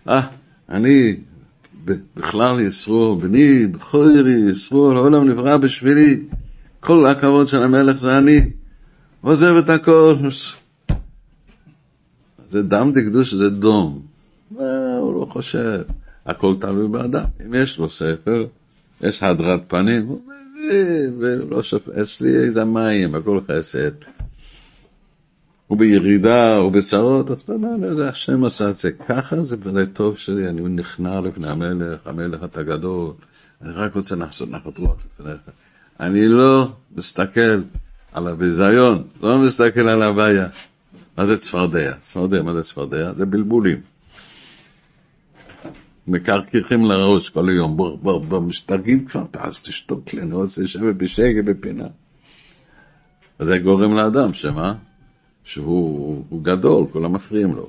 אה, 0.09 0.21
אני 0.69 1.17
בכלל 2.17 2.61
ישרור, 2.61 3.17
בני, 3.17 3.67
בכורי 3.67 4.50
ישרור, 4.50 4.93
העולם 4.93 5.29
נברא 5.29 5.57
בשבילי. 5.57 6.21
כל 6.81 7.07
הכבוד 7.07 7.49
של 7.49 7.62
המלך 7.62 8.00
זה 8.00 8.19
אני. 8.19 8.41
עוזב 9.21 9.55
את 9.57 9.71
הכל. 9.71 10.15
זה 12.49 12.62
דם 12.62 12.93
דקדוש, 12.95 13.35
זה 13.35 13.50
דום. 13.50 14.03
הוא 14.50 15.21
לא 15.21 15.26
חושב. 15.31 15.81
הכל 16.26 16.55
תלוי 16.61 16.88
באדם. 16.88 17.25
אם 17.47 17.55
יש 17.55 17.79
לו 17.79 17.91
ספר, 17.91 18.47
יש 19.00 19.23
הדרת 19.23 19.61
פנים, 19.69 20.07
הוא 20.07 20.21
מבין, 20.23 21.15
ולא 21.19 21.62
שופט. 21.62 21.88
אצלי 21.88 22.50
זה 22.50 22.65
מים, 22.65 23.15
הכל 23.15 23.41
חסד. 23.49 23.91
הוא 25.66 25.78
בירידה, 25.78 26.56
הוא 26.56 26.73
בצרות, 26.73 27.30
אז 27.30 27.42
אתה 27.42 27.52
אומר, 27.52 27.75
אני 27.75 27.87
יודע, 27.87 28.08
השם 28.08 28.44
עשה 28.44 28.70
את 28.70 28.75
זה 28.75 28.92
ככה, 28.92 29.42
זה 29.42 29.56
באמת 29.56 29.88
טוב 29.92 30.18
שלי, 30.18 30.49
אני 30.49 30.62
נכנע 30.62 31.20
לפני 31.20 31.49
המלך, 31.49 32.06
המלך 32.06 32.44
אתה 32.44 32.62
גדול, 32.62 33.12
אני 33.62 33.70
רק 33.73 33.94
רוצה 33.94 34.16
לעשות 34.16 34.50
נחת 34.50 34.78
רוח 34.78 34.96
לפניך. 35.20 35.40
אני 36.00 36.28
לא 36.28 36.73
מסתכל 36.96 37.61
על 38.12 38.28
הביזיון, 38.28 39.04
לא 39.23 39.38
מסתכל 39.38 39.88
על 39.88 40.02
הבעיה. 40.02 40.46
מה 41.18 41.25
זה 41.25 41.37
צפרדע? 41.37 41.92
צפרדע, 41.99 42.42
מה 42.42 42.54
זה 42.54 42.62
צפרדע? 42.62 43.12
זה 43.18 43.26
בלבולים. 43.26 43.80
מקרקחים 46.06 46.85
לראש 46.85 47.28
כל 47.28 47.49
היום, 47.49 47.76
בוא, 47.76 47.99
בוא, 47.99 48.20
בוא, 48.20 48.40
משתגעים 48.40 49.04
כבר, 49.04 49.25
אז 49.38 49.61
תשתוק 49.61 50.14
לי, 50.14 50.23
אני 50.23 50.35
רוצה 50.35 50.62
לשבת 50.62 50.94
בשקט 50.94 51.44
בפינה. 51.44 51.87
אז 53.38 53.46
זה 53.46 53.58
גורם 53.58 53.92
לאדם, 53.92 54.35
שמה? 54.35 54.75
שהוא 55.47 56.43
גדול, 56.43 56.87
כולם 56.93 57.12
מפריעים 57.12 57.55
לו. 57.55 57.69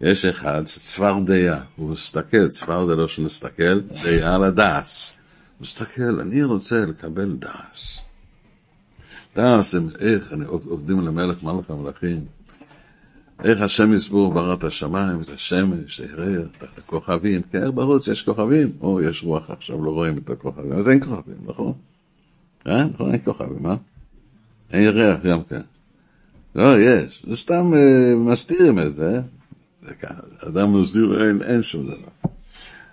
יש 0.00 0.24
אחד 0.24 0.66
שצפרדע, 0.66 1.60
הוא 1.76 1.90
מסתכל, 1.90 2.48
צפרדע 2.48 2.94
לא 2.94 3.08
שנסתכל, 3.08 3.80
דעה 3.80 4.34
על 4.34 4.44
הדס. 4.44 5.12
הוא 5.58 5.62
מסתכל, 5.62 6.20
אני 6.20 6.44
רוצה 6.44 6.86
לקבל 6.86 7.36
דס. 7.36 8.00
דס, 9.36 9.74
איך, 9.98 10.32
אני 10.32 10.44
עובדים 10.44 11.00
למלך 11.00 11.42
מלך 11.42 11.70
המלכים. 11.70 12.24
איך 13.44 13.60
השם 13.60 13.92
יסבור 13.92 14.32
ברא 14.32 14.54
את 14.54 14.64
השמיים, 14.64 15.20
את 15.20 15.28
השמש, 15.28 16.00
הירר, 16.00 16.46
את 16.58 16.78
הכוכבים, 16.78 17.42
כן, 17.42 17.74
בחוץ 17.74 18.08
יש 18.08 18.22
כוכבים, 18.22 18.72
או 18.80 19.00
יש 19.00 19.22
רוח 19.22 19.50
עכשיו, 19.50 19.84
לא 19.84 19.90
רואים 19.90 20.18
את 20.18 20.30
הכוכבים, 20.30 20.72
אז 20.72 20.88
אין 20.88 21.00
כוכבים, 21.04 21.36
נכון? 21.44 21.72
אה? 22.66 22.84
נכון, 22.84 23.12
אין 23.12 23.20
כוכבים, 23.24 23.66
אה? 23.66 23.76
אין 24.72 24.82
ירח 24.82 25.18
גם 25.22 25.42
כן. 25.44 25.60
לא, 26.56 26.80
יש, 26.80 27.22
זה 27.28 27.36
סתם 27.36 27.72
uh, 27.72 28.16
מסתירים 28.16 28.78
את 28.78 28.92
זה, 28.92 29.20
אדם 30.48 30.80
מסדיר, 30.80 31.28
אין, 31.28 31.42
אין 31.42 31.62
שום 31.62 31.86
דבר. 31.86 32.30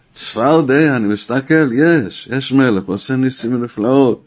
צפרדע, 0.09 0.95
אני 0.95 1.07
מסתכל, 1.07 1.73
יש, 1.73 2.29
יש 2.31 2.51
מלך, 2.51 2.83
עושה 2.85 3.15
ניסים 3.15 3.55
ונפלאות. 3.55 4.23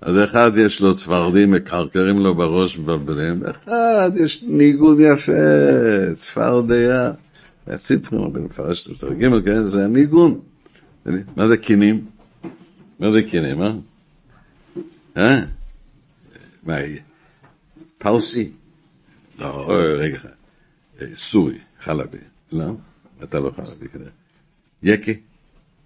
אז 0.00 0.18
אחד 0.18 0.50
יש 0.56 0.80
לו 0.80 0.94
צפרדים, 0.94 1.50
מקרקרים 1.50 2.18
לו 2.18 2.34
בראש 2.34 2.78
מבלבלים, 2.78 3.42
אחד 3.46 4.10
יש 4.16 4.42
ניגוד 4.42 4.98
יפה, 5.00 5.32
צפרדע. 6.12 7.12
הציפרים, 7.66 8.36
אני 8.36 8.44
מפרש 8.44 8.90
את 8.90 8.98
זה, 8.98 9.06
ג' 9.14 9.44
כן, 9.44 9.68
זה 9.68 9.86
ניגון. 9.86 10.40
מה 11.36 11.46
זה 11.46 11.56
קינים? 11.56 12.04
מה 13.00 13.10
זה 13.10 13.22
קינים, 13.22 13.62
אה? 13.62 13.72
אה? 15.16 15.40
מה 16.62 16.80
יהיה? 16.80 17.11
פרסי? 18.02 18.50
לא, 19.38 19.66
רגע, 19.98 20.18
סורי, 21.14 21.58
חלבי. 21.80 22.18
לא, 22.52 22.74
אתה 23.22 23.40
לא 23.40 23.52
חלבי 23.56 23.88
כנראה. 23.88 24.10
יקי? 24.82 25.20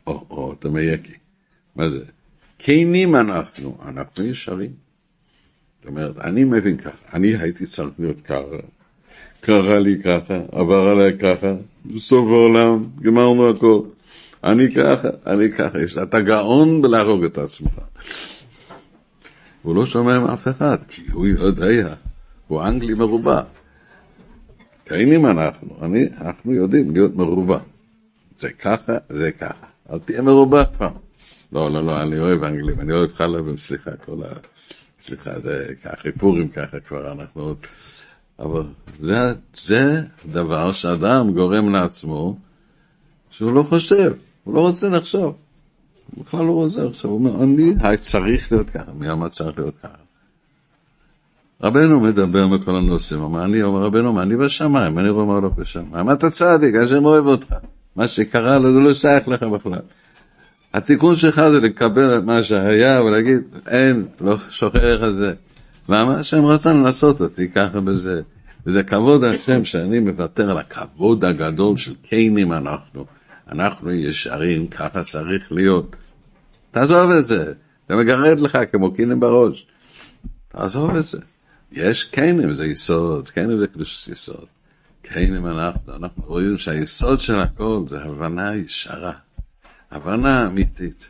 או, 0.07 0.27
או, 0.31 0.53
אתה 0.53 0.69
מיקי. 0.69 1.13
מה 1.77 1.89
זה? 1.89 2.01
כנים 2.59 3.17
אנחנו, 3.17 3.79
אנחנו 3.85 4.25
ישרים. 4.25 4.73
זאת 5.81 5.89
אומרת, 5.89 6.19
אני 6.19 6.45
מבין 6.45 6.77
ככה, 6.77 7.07
אני 7.13 7.37
הייתי 7.37 7.67
צריך 7.67 7.91
להיות 7.99 8.21
ככה, 8.21 8.57
קרה 9.41 9.79
לי 9.79 10.03
ככה, 10.03 10.41
עבר 10.53 10.89
עליי 10.89 11.19
ככה, 11.19 11.55
סוף 11.99 12.27
העולם, 12.29 12.87
גמרנו 13.03 13.51
הכל. 13.51 13.81
אני 14.45 14.75
ככה, 14.75 15.09
אני 15.27 15.53
ככה, 15.53 16.03
אתה 16.03 16.21
גאון 16.21 16.83
בלהרוג 16.83 17.25
את 17.25 17.39
עצמך. 17.39 17.73
הוא 19.63 19.77
לא 19.77 19.87
שומע 19.87 20.21
מאף 20.21 20.49
אחד, 20.49 20.79
כי 20.89 21.03
הוא 21.13 21.27
יודע, 21.27 21.95
הוא 22.49 22.62
אנגלי 22.62 22.95
מרובע. 22.95 23.43
קיימים 24.85 25.26
אנחנו, 25.26 25.76
אני, 25.83 26.09
אנחנו 26.21 26.53
יודעים 26.53 26.91
להיות 26.91 27.17
מרובע. 27.17 27.59
זה 28.38 28.50
ככה, 28.50 28.93
זה 29.09 29.33
ככה. 29.33 29.67
אל 29.93 29.99
תהיה 29.99 30.23
מרובע 30.23 30.65
כבר. 30.65 30.91
לא, 31.53 31.71
לא, 31.71 31.85
לא, 31.85 32.03
אני 32.03 32.19
אוהב 32.19 32.45
אנגלים, 32.45 32.81
אני 32.81 32.93
אוהב 32.93 33.12
חלבים, 33.12 33.57
סליחה, 33.57 33.91
כל 34.05 34.23
ה... 34.25 34.29
סליחה, 34.99 35.41
זה 35.41 35.67
ככה, 35.85 36.09
פורים 36.19 36.49
ככה 36.49 36.81
כבר, 36.81 37.12
אנחנו... 37.12 37.55
אבל 38.38 38.62
זה, 39.00 39.15
זה 39.55 40.03
דבר 40.33 40.73
שאדם 40.73 41.33
גורם 41.33 41.73
לעצמו 41.73 42.38
שהוא 43.31 43.53
לא 43.53 43.62
חושב, 43.62 44.12
הוא 44.45 44.55
לא 44.55 44.61
רוצה 44.61 44.88
לחשוב. 44.88 45.37
הוא 46.15 46.25
בכלל 46.25 46.45
לא 46.45 46.53
רוצה 46.53 46.85
לחשוב, 46.85 47.11
הוא 47.11 47.19
אומר, 47.19 47.43
אני 47.43 47.97
צריך 47.97 48.53
להיות 48.53 48.71
ככה, 48.71 48.93
מי 48.93 49.11
אמר 49.11 49.29
צריך 49.29 49.59
להיות 49.59 49.76
ככה? 49.76 50.06
רבנו 51.63 52.01
מדבר 52.01 52.47
מכל 52.47 52.77
הנושאים, 52.77 53.21
אומר, 53.21 53.45
אני 53.45 53.63
אומר, 53.63 53.83
רבנו, 53.83 54.23
אני 54.23 54.37
בשמיים, 54.37 54.99
אני 54.99 55.09
אומר 55.09 55.41
לו 55.41 55.51
בשמיים, 55.51 56.11
אתה 56.11 56.31
צדיק, 56.31 56.75
השם 56.75 57.05
אוהב 57.05 57.27
אותך. 57.27 57.55
מה 57.97 58.09
שקרה 58.09 58.59
לו 58.59 58.73
זה 58.73 58.81
לא 58.81 58.95
שייך 58.95 59.29
לך 59.29 59.43
בכלל. 59.43 59.79
התיקון 60.75 61.17
שלך 61.17 61.43
זה 61.51 61.61
לקבל 61.61 62.19
את 62.19 62.25
מה 62.25 62.43
שהיה 62.43 63.03
ולהגיד, 63.03 63.39
אין, 63.67 64.07
לא 64.21 64.37
שוכח 64.51 64.99
את 65.09 65.15
זה. 65.15 65.35
למה? 65.89 66.19
השם 66.19 66.45
רצה 66.45 66.73
לעשות 66.73 67.21
אותי 67.21 67.49
ככה 67.49 67.81
בזה. 67.81 68.23
וזה 68.67 68.83
כבוד 68.83 69.25
השם 69.25 69.65
שאני 69.65 70.01
מוותר 70.01 70.51
על 70.51 70.59
הכבוד 70.59 71.25
הגדול 71.25 71.77
של 71.77 71.95
קיינים 72.03 72.53
אנחנו. 72.53 73.05
אנחנו 73.53 73.93
ישרים, 73.93 74.67
ככה 74.67 75.03
צריך 75.03 75.53
להיות. 75.53 75.97
תעזוב 76.71 77.11
את 77.11 77.25
זה, 77.25 77.53
זה 77.89 77.97
מגרד 77.97 78.41
לך 78.41 78.59
כמו 78.73 78.93
קינים 78.93 79.21
בראש. 79.21 79.67
תעזוב 80.49 80.97
את 80.97 81.03
זה. 81.05 81.19
יש 81.76 82.04
קיינים, 82.04 82.54
זה 82.54 82.66
יסוד, 82.66 83.28
קיינים 83.28 83.59
זה 83.59 83.66
קדוש 83.66 84.09
יסוד. 84.09 84.47
קיינים 85.02 85.47
אנחנו, 85.47 85.97
אנחנו 85.97 86.23
רואים 86.26 86.59
שהיסוד 86.59 87.21
של 87.21 87.35
הכל 87.35 87.85
זה 87.88 88.02
הבנה 88.02 88.56
ישרה. 88.56 89.12
הבנה 89.90 90.47
אמיתית. 90.47 91.09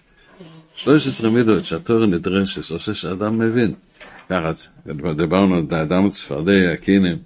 13 0.74 1.30
מידות 1.30 1.64
שהתור 1.64 2.06
נדרשת, 2.06 2.70
עושה 2.70 2.94
שאדם 2.94 3.38
מבין. 3.38 3.74
ככה, 4.30 4.50
דיברנו 5.16 5.56
על 5.56 5.64
האדם 5.70 6.08
צפרדע, 6.08 6.72
הקינים. 6.72 7.18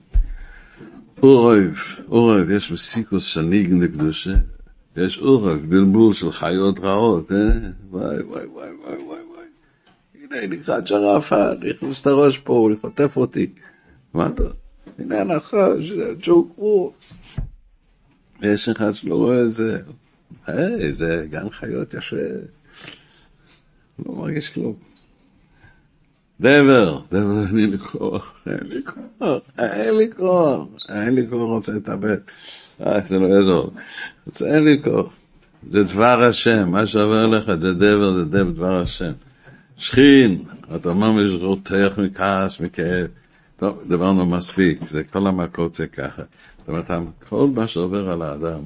אורייב, 1.22 1.78
אורייב, 2.08 2.50
יש 2.50 2.72
מסיקוס 2.72 3.24
של 3.24 3.40
ניגן 3.40 3.80
לקדושה, 3.80 4.34
יש 4.96 5.18
אורייב, 5.18 5.70
בלבול 5.70 6.12
של 6.12 6.32
חיות 6.32 6.78
רעות, 6.78 7.32
אה? 7.32 7.36
וואי, 7.90 8.22
וואי, 8.22 8.46
וואי, 8.46 8.68
וואי. 9.06 9.19
הנה, 10.30 10.56
נכחד 10.56 10.86
שרפה, 10.86 11.54
נכנס 11.60 12.00
את 12.00 12.06
הראש 12.06 12.38
פה, 12.38 12.52
הוא 12.52 12.72
חוטף 12.80 13.16
אותי. 13.16 13.50
מה 14.14 14.26
אתה? 14.26 14.44
הנה 14.98 15.20
הנחש, 15.20 15.90
זה 15.96 16.12
ג'וק 16.22 16.58
וור. 16.58 16.94
יש 18.42 18.68
אחד 18.68 18.94
שלא 18.94 19.14
רואה 19.14 19.42
את 19.42 19.52
זה, 19.52 19.78
היי, 20.46 20.92
זה 20.92 21.26
גן 21.30 21.50
חיות 21.50 21.94
יפה. 21.94 22.16
לא 24.06 24.14
מרגיש 24.14 24.50
כלום. 24.50 24.74
דבר, 26.40 27.00
דבר, 27.10 27.44
אין 27.46 27.70
לי 27.70 27.78
כוח, 27.78 28.32
אין 28.46 28.66
לי 28.70 28.82
כוח, 28.84 29.40
אין 29.58 29.94
לי 29.94 30.08
כוח, 30.16 30.66
אין 30.88 31.14
לי 31.14 31.26
כוח, 31.30 31.48
רוצה 31.48 31.72
להתאבד. 31.72 32.18
אה, 32.86 33.00
זה 33.06 33.18
לא 33.18 33.26
יעזור. 33.26 33.72
אין 34.46 34.64
לי 34.64 34.82
כוח. 34.82 35.12
זה 35.70 35.84
דבר 35.84 36.22
השם, 36.22 36.68
מה 36.68 36.86
שעובר 36.86 37.26
לך 37.26 37.46
זה 37.46 37.74
דבר, 37.74 38.12
זה 38.12 38.24
דבר 38.24 38.80
השם. 38.80 39.12
שכין, 39.80 40.44
אתה 40.74 40.94
ממש 40.94 41.30
רותח 41.40 41.92
מכעס, 41.98 42.60
מכאב. 42.60 43.06
טוב, 43.56 43.78
דיברנו 43.88 44.26
מספיק, 44.26 44.86
זה 44.86 45.04
כל 45.04 45.26
המכות 45.26 45.74
זה 45.74 45.86
ככה. 45.86 46.22
זאת 46.58 46.68
אומרת, 46.68 46.90
כל 47.28 47.48
מה 47.54 47.66
שעובר 47.66 48.10
על 48.10 48.22
האדם, 48.22 48.60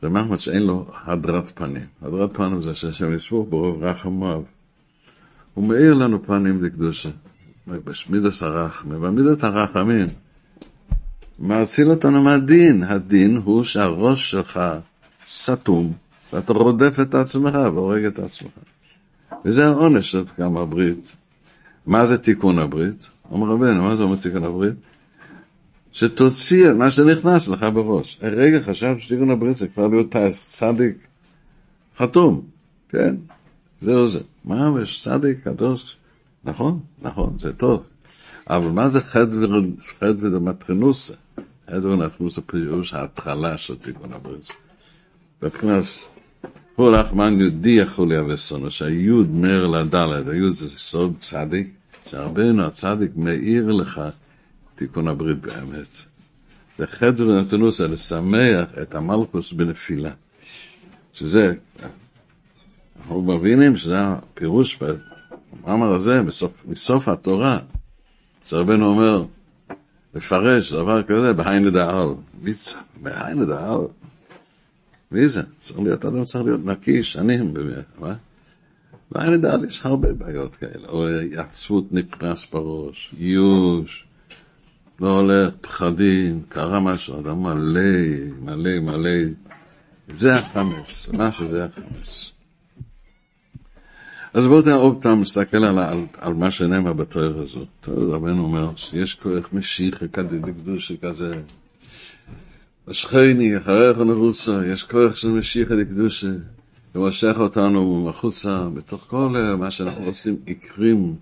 זה 0.00 0.08
מחמד 0.08 0.38
שאין 0.38 0.62
לו 0.62 0.86
הדרת 1.04 1.48
פנים. 1.54 1.86
הדרת 2.02 2.36
פנים 2.36 2.62
זה 2.62 2.74
שהשם 2.74 3.14
ישבור 3.14 3.46
ברוב 3.46 3.82
רחמיו. 3.84 4.42
הוא 5.54 5.64
מאיר 5.68 5.94
לנו 5.94 6.22
פנים 6.22 6.64
לקדושה. 6.64 7.10
במידת 7.66 8.42
הרחמים, 8.42 9.00
במידת 9.00 9.44
הרחמים. 9.44 10.06
מאציל 11.38 11.90
אותנו 11.90 12.22
מהדין. 12.22 12.82
הדין 12.82 13.36
הוא 13.44 13.64
שהראש 13.64 14.30
שלך 14.30 14.60
סתום, 15.30 15.92
ואתה 16.32 16.52
רודף 16.52 17.00
את 17.02 17.14
עצמך 17.14 17.54
והורג 17.54 18.04
את 18.04 18.18
עצמך. 18.18 18.73
וזה 19.44 19.66
העונש 19.66 20.10
של 20.10 20.24
פגם 20.24 20.56
הברית. 20.56 21.16
מה 21.86 22.06
זה 22.06 22.18
תיקון 22.18 22.58
הברית? 22.58 23.10
אומר 23.30 23.48
רבנו, 23.48 23.82
מה 23.82 23.96
זה 23.96 24.02
אומר 24.02 24.16
תיקון 24.16 24.44
הברית? 24.44 24.74
שתוציא 25.92 26.70
את 26.70 26.76
מה 26.76 26.90
שנכנס 26.90 27.48
לך 27.48 27.66
בראש. 27.74 28.18
הרגע 28.22 28.60
חשב 28.60 28.96
שתיקון 28.98 29.30
הברית 29.30 29.56
זה 29.56 29.68
כבר 29.68 29.88
להיות 29.88 30.16
צדיק 30.40 31.06
חתום, 31.98 32.42
כן? 32.88 33.16
זהו 33.82 34.08
זה. 34.08 34.20
מה 34.44 34.70
יש 34.82 35.02
צדיק 35.04 35.44
קדוש? 35.44 35.96
נכון, 36.44 36.80
נכון, 37.02 37.38
זה 37.38 37.52
טוב. 37.52 37.82
אבל 38.50 38.68
מה 38.68 38.88
זה 38.88 39.00
חדווה 39.00 40.30
דמטרנוסה? 40.30 41.14
חדווה 41.66 41.96
דמטרנוסה 41.96 42.40
פירוש 42.40 42.94
ההתחלה 42.94 43.58
של 43.58 43.76
תיקון 43.76 44.12
הברית. 44.12 44.52
מבחינת 45.42 45.84
כל 46.76 46.94
רחמן 46.94 47.40
יהודי 47.40 47.70
יכול 47.70 48.08
להווה 48.08 48.36
סונו, 48.36 48.70
שהיוד 48.70 49.30
מאיר 49.30 49.66
לדלת, 49.66 50.28
היוד 50.28 50.52
זה 50.52 50.68
סוד 50.68 51.14
צדיק, 51.18 51.68
שהרבנו 52.10 52.64
הצדיק 52.64 53.10
מאיר 53.16 53.72
לך 53.72 54.00
תיקון 54.74 55.08
הברית 55.08 55.38
באמת. 55.38 55.98
זה 56.78 56.86
חדר 56.86 57.28
ונתנוס, 57.28 57.78
זה 57.78 57.88
לשמח 57.88 58.68
את 58.82 58.94
המלכוס 58.94 59.52
בנפילה. 59.52 60.10
שזה, 61.12 61.54
אנחנו 62.98 63.22
מבינים 63.22 63.76
שזה 63.76 64.00
הפירוש 64.00 64.78
במאמר 65.62 65.94
הזה, 65.94 66.22
בסוף, 66.22 66.64
מסוף 66.68 67.08
התורה. 67.08 67.58
אז 68.46 68.54
רבנו 68.54 68.86
אומר, 68.86 69.24
לפרש 70.14 70.72
דבר 70.72 71.02
כזה 71.02 71.32
בהיין 71.32 71.64
לדעל. 71.64 72.08
בהיין 73.02 73.38
לדעל. 73.38 73.80
מי 75.14 75.28
זה? 75.28 75.42
צריך 75.58 75.80
להיות, 75.80 76.04
אדם 76.04 76.24
צריך 76.24 76.44
להיות 76.44 76.64
נקי 76.64 77.02
שנים, 77.02 77.54
מה? 77.98 78.14
בהיין 79.10 79.32
לדעל 79.32 79.64
יש 79.64 79.80
הרבה 79.84 80.12
בעיות 80.12 80.56
כאלה. 80.56 80.88
או 80.88 81.06
עצבות 81.36 81.92
נפרס 81.92 82.46
בראש, 82.52 83.14
ייאוש. 83.18 84.06
לא 85.00 85.20
הולך, 85.20 85.54
פחדים, 85.60 86.42
קרה 86.48 86.80
משהו, 86.80 87.20
אדם 87.20 87.42
מלא, 87.42 87.80
מלא, 88.40 88.80
מלא. 88.80 89.20
זה 90.12 90.34
החמץ, 90.36 91.08
מה 91.08 91.32
שזה 91.32 91.64
החמץ. 91.64 92.32
אז 94.34 94.46
בואו 94.46 94.62
תראה 94.62 94.74
עוד 94.74 95.02
פעם, 95.02 95.20
נסתכל 95.20 95.64
על, 95.64 95.78
על, 95.78 95.98
על 96.18 96.34
מה 96.34 96.50
שנאמר 96.50 96.92
בתואר. 96.92 97.44
תואר 97.80 98.10
רבנו 98.10 98.42
אומר 98.42 98.70
שיש 98.76 99.14
כוח 99.14 99.48
משיחה 99.52 100.08
כזה, 100.08 100.38
דקדושה 100.38 100.94
כזה. 101.02 101.34
השכני, 102.88 103.58
אחריך 103.58 103.98
נרוצה, 103.98 104.66
יש 104.66 104.84
כוח 104.84 105.16
של 105.16 105.28
משיחה 105.28 105.74
דקדושה. 105.76 106.30
הוא 106.92 107.06
מושך 107.06 107.34
אותנו 107.38 108.04
מחוצה, 108.08 108.68
בתוך 108.74 109.04
כל 109.08 109.54
מה 109.58 109.70
שאנחנו 109.70 110.04
עושים, 110.04 110.36
עקרים 110.46 111.16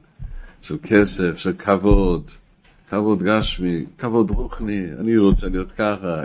של 0.62 0.76
כסף, 0.82 1.36
של 1.36 1.52
כבוד. 1.52 2.30
כבוד 2.90 3.22
גשמי, 3.22 3.84
כבוד 3.98 4.30
רוחני, 4.30 4.84
אני 5.00 5.18
רוצה 5.18 5.48
להיות 5.48 5.72
ככה. 5.72 6.22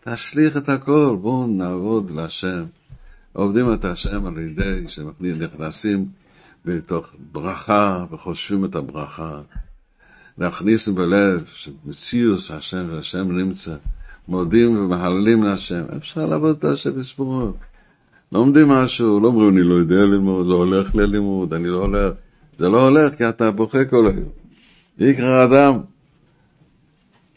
תשליך 0.00 0.56
את 0.56 0.68
הכל, 0.68 1.16
בואו 1.20 1.46
נעבוד 1.46 2.10
להשם. 2.10 2.64
עובדים 3.32 3.74
את 3.74 3.84
השם 3.84 4.26
על 4.26 4.38
ידי 4.38 4.84
שנכנסים 4.88 6.08
בתוך 6.64 7.06
ברכה 7.32 8.04
וחושבים 8.10 8.64
את 8.64 8.74
הברכה. 8.74 9.40
להכניס 10.38 10.88
בלב 10.88 11.46
שמציאוס 11.46 12.50
השם 12.50 12.86
והשם 12.90 13.38
נמצא. 13.38 13.76
מודים 14.28 14.78
ומהללים 14.78 15.42
להשם. 15.42 15.84
אפשר 15.96 16.26
לעבוד 16.26 16.56
את 16.56 16.64
השם 16.64 17.00
בספורות. 17.00 17.56
לומדים 18.32 18.68
משהו, 18.68 19.20
לא 19.20 19.28
אומרים, 19.28 19.48
אני 19.48 19.62
לא 19.62 19.74
יודע 19.74 19.94
ללמוד, 19.94 20.46
לא 20.46 20.54
הולך 20.54 20.94
ללימוד, 20.94 21.54
אני 21.54 21.68
לא 21.68 21.76
הולך. 21.76 22.12
זה 22.56 22.68
לא 22.68 22.82
הולך 22.82 23.14
כי 23.14 23.28
אתה 23.28 23.50
בוכה 23.50 23.84
כל 23.84 24.10
היום. 24.10 24.28
יקרא 24.98 25.44
אדם, 25.44 25.80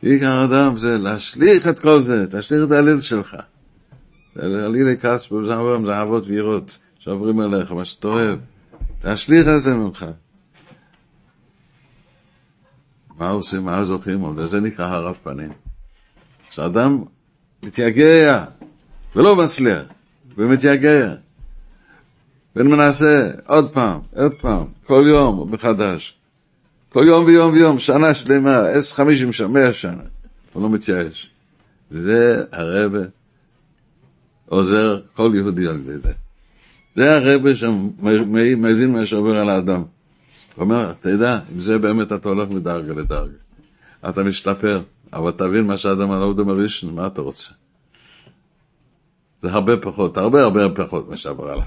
עיקר 0.02 0.46
אדם 0.46 0.78
זה 0.78 0.98
להשליך 0.98 1.68
את 1.68 1.80
כל 1.80 2.00
זה, 2.00 2.26
תשליך 2.32 2.64
את 2.68 2.72
הליל 2.72 3.02
שלך. 3.02 3.38
עלילי 4.36 4.98
כספו, 4.98 5.46
זה 5.46 5.62
אבות 6.02 6.24
וירות 6.28 6.80
שעוברים 7.00 7.42
אליך, 7.42 7.72
מה 7.72 7.86
שאתה 7.86 8.08
אוהב. 8.08 8.40
תשליך 9.02 9.48
את 9.48 9.62
זה 9.62 9.74
ממך. 9.74 10.06
מה 13.18 13.30
עושים, 13.30 13.66
מה 13.66 13.84
זוכים, 13.84 14.24
וזה 14.24 14.60
נקרא 14.60 14.86
הרת 14.86 15.16
פנים. 15.24 15.52
כשאדם 16.52 17.04
מתייגע 17.64 18.46
ולא 19.16 19.36
מצליח, 19.36 19.82
ומתייגע, 20.38 21.14
ומנסה 22.56 23.30
עוד 23.46 23.74
פעם, 23.74 24.00
עוד 24.16 24.34
פעם, 24.34 24.66
כל 24.86 25.04
יום 25.08 25.54
מחדש, 25.54 26.18
כל 26.90 27.04
יום 27.08 27.26
ויום 27.26 27.54
ויום, 27.54 27.80
שנה 27.80 28.14
שלמה, 28.14 28.68
עשר, 28.68 28.96
חמישים 28.96 29.34
שנה, 29.34 29.48
מאה 29.48 29.74
שנה, 29.74 30.04
הוא 30.54 30.64
לא 30.64 30.70
מתייאש. 30.70 31.30
זה 31.92 32.44
הרבה 32.52 33.00
עוזר 34.46 35.02
כל 35.16 35.32
יהודי 35.36 35.68
על 35.68 35.76
ידי 35.76 35.98
זה. 35.98 36.12
זה 36.96 37.18
הרבה 37.18 37.56
שמבין 37.56 38.92
מה 38.92 39.06
שעובר 39.06 39.38
על 39.38 39.50
האדם. 39.50 39.84
הוא 40.56 40.64
אומר, 40.64 40.94
תדע, 40.94 41.40
אם 41.56 41.62
זה 41.62 41.78
באמת 41.78 42.12
אתה 42.12 42.30
הולך 42.30 42.50
מדרגה 42.50 42.94
לדרגה. 42.94 43.38
אתה 44.10 44.24
משתפר, 44.24 44.82
אבל 45.14 45.32
תבין 45.32 45.68
מה 45.68 45.78
שאדם 45.78 46.12
על 46.12 46.24
אודם 46.24 46.50
הראשון, 46.50 46.96
מה 46.96 47.08
אתה 47.08 47.22
רוצה? 47.22 47.50
זה 49.42 49.52
הרבה 49.52 49.78
פחות, 49.78 50.18
הרבה 50.18 50.42
הרבה 50.42 50.70
פחות 50.76 51.10
מה 51.10 51.18
שעבר 51.18 51.50
עליו. 51.50 51.66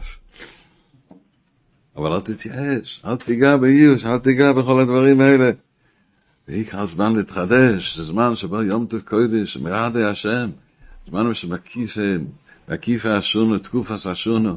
אבל 1.97 2.13
אל 2.13 2.21
תתייאש, 2.21 3.03
אל 3.05 3.17
תיגע 3.17 3.57
באיוש, 3.57 4.05
אל 4.05 4.19
תיגע 4.19 4.53
בכל 4.53 4.81
הדברים 4.81 5.21
האלה. 5.21 5.51
ועיקר 6.49 6.81
הזמן 6.81 7.17
להתחדש, 7.17 7.97
זה 7.97 8.05
זמן 8.05 8.35
שבו 8.35 8.63
יום 8.63 8.87
טוב 8.87 9.01
קודש, 9.01 9.57
מרעדי 9.57 10.05
השם, 10.05 10.51
זמן 11.09 11.35
שמקיף 11.35 11.97
מקיף 12.69 13.07
האשונו, 13.07 13.59
תקופס 13.59 14.07
אשונו, 14.07 14.57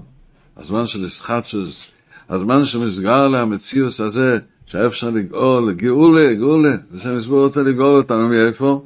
הזמן 0.57 0.87
של 0.87 1.05
ישחטשוס, 1.05 1.91
הזמן 2.29 2.65
שמסגר 2.65 3.27
למציאוס 3.27 4.01
הזה, 4.01 4.39
שאפשר 4.67 5.09
לגאול, 5.09 5.73
גאולה, 5.73 6.33
גאולה, 6.33 6.75
ושהמסבור 6.91 7.45
רוצה 7.45 7.63
לגאול 7.63 7.95
אותנו 7.95 8.29
מאיפה? 8.29 8.85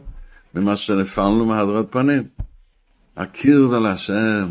ממה 0.55 0.75
שנפלנו 0.75 1.45
מהדרת 1.45 1.85
פנים. 1.89 2.23
הכיר 3.17 3.69
ולהשם, 3.69 4.47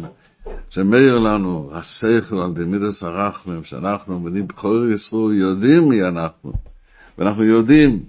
שמאיר 0.71 1.19
לנו 1.19 1.71
השכל 1.75 2.37
על 2.39 2.53
דמידוס 2.53 3.03
הרחמים, 3.03 3.65
שאנחנו 3.65 4.21
בנים 4.21 4.49
בכור 4.49 4.87
ישראל 4.95 5.35
יודעים 5.35 5.89
מי 5.89 6.05
אנחנו, 6.05 6.53
ואנחנו 7.19 7.45
יודעים 7.45 8.03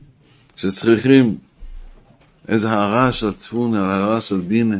שצריכים 0.56 1.36
איזה 2.48 2.72
הערה 2.72 3.12
של 3.12 3.32
צפון, 3.32 3.76
הערה 3.76 4.22
של 4.22 4.40
בינה, 4.40 4.78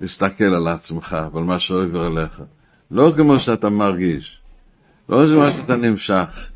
להסתכל 0.00 0.44
על 0.44 0.68
עצמך 0.68 1.16
ועל 1.32 1.44
מה 1.44 1.58
שעובר 1.58 2.06
אליך. 2.06 2.42
לא 2.90 3.12
כמו 3.16 3.38
שאתה 3.38 3.68
מרגיש, 3.68 4.38
לא 5.08 5.26
כמו 5.26 5.50
שאתה 5.50 5.76
נמשך, 5.76 6.48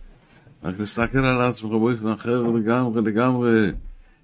רק 0.65 0.79
להסתכל 0.79 1.19
על 1.19 1.41
עצמך 1.41 1.71
באופן 1.71 2.09
אחר 2.09 2.43
לגמרי, 2.43 3.03
לגמרי, 3.03 3.71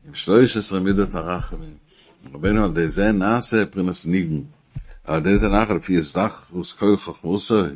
עם 0.09 0.15
שלוש 0.15 0.57
עשרה 0.57 0.81
מידות 0.81 1.15
הרחמים. 1.15 1.75
רבנו 2.35 2.65
על 2.65 2.73
די 2.73 2.89
זה 2.89 3.13
נעשה 3.13 3.67
פרינס 3.67 4.07
ניגן. 4.07 4.41
על 5.05 5.23
די 5.23 5.37
זה 5.37 5.49
נחל 5.49 5.75
לפי 5.75 5.99
אסדח 5.99 6.53
וסקוי 6.61 6.97
חכמוסוי. 6.97 7.69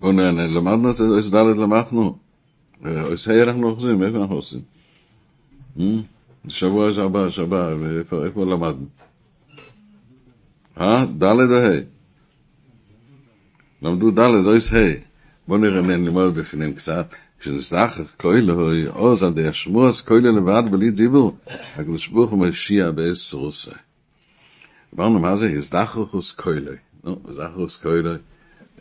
בואו 0.00 0.12
נראה, 0.12 0.30
למדנו 0.30 0.90
את 0.90 0.96
זה, 0.96 1.04
איזה 1.16 1.30
דלת 1.30 1.56
למדנו. 1.56 2.18
איזה 2.84 3.32
ה' 3.32 3.42
אנחנו 3.42 3.68
עושים, 3.68 4.02
איפה 4.02 4.18
אנחנו 4.18 4.34
עושים? 4.34 4.60
שבוע 6.48 6.90
הבא, 7.04 7.30
שבוע, 7.30 7.72
איפה 8.24 8.44
למדנו? 8.44 8.86
אה? 10.80 11.04
דלת 11.18 11.50
או 11.50 11.56
ה'? 11.56 11.80
למדו 13.82 14.10
דלת, 14.10 14.42
זו 14.42 14.54
איזה 14.54 14.78
ה'. 14.78 15.07
בואו 15.48 15.60
נראה, 15.60 15.80
נלמד 15.80 16.34
בפנים 16.34 16.74
קצת. 16.74 17.14
כשזכך 17.40 18.00
כוילוי, 18.16 18.86
עוז 18.86 19.22
עד 19.22 19.38
ישמוס 19.38 20.00
כוילוי 20.00 20.36
לבד 20.36 20.62
בלי 20.70 20.90
דיבור, 20.90 21.36
הקדוש 21.76 22.08
ברוך 22.08 22.30
הוא 22.30 22.38
משיע 22.38 22.90
בעשר 22.90 23.36
עושה. 23.36 23.70
אמרנו 24.94 25.18
מה 25.18 25.36
זה 25.36 25.50
הזדחרוס 25.50 26.32
כוילוי, 26.32 26.76
נו, 27.04 27.20
הזדחרוס 27.28 27.76
כוילוי, 27.76 28.16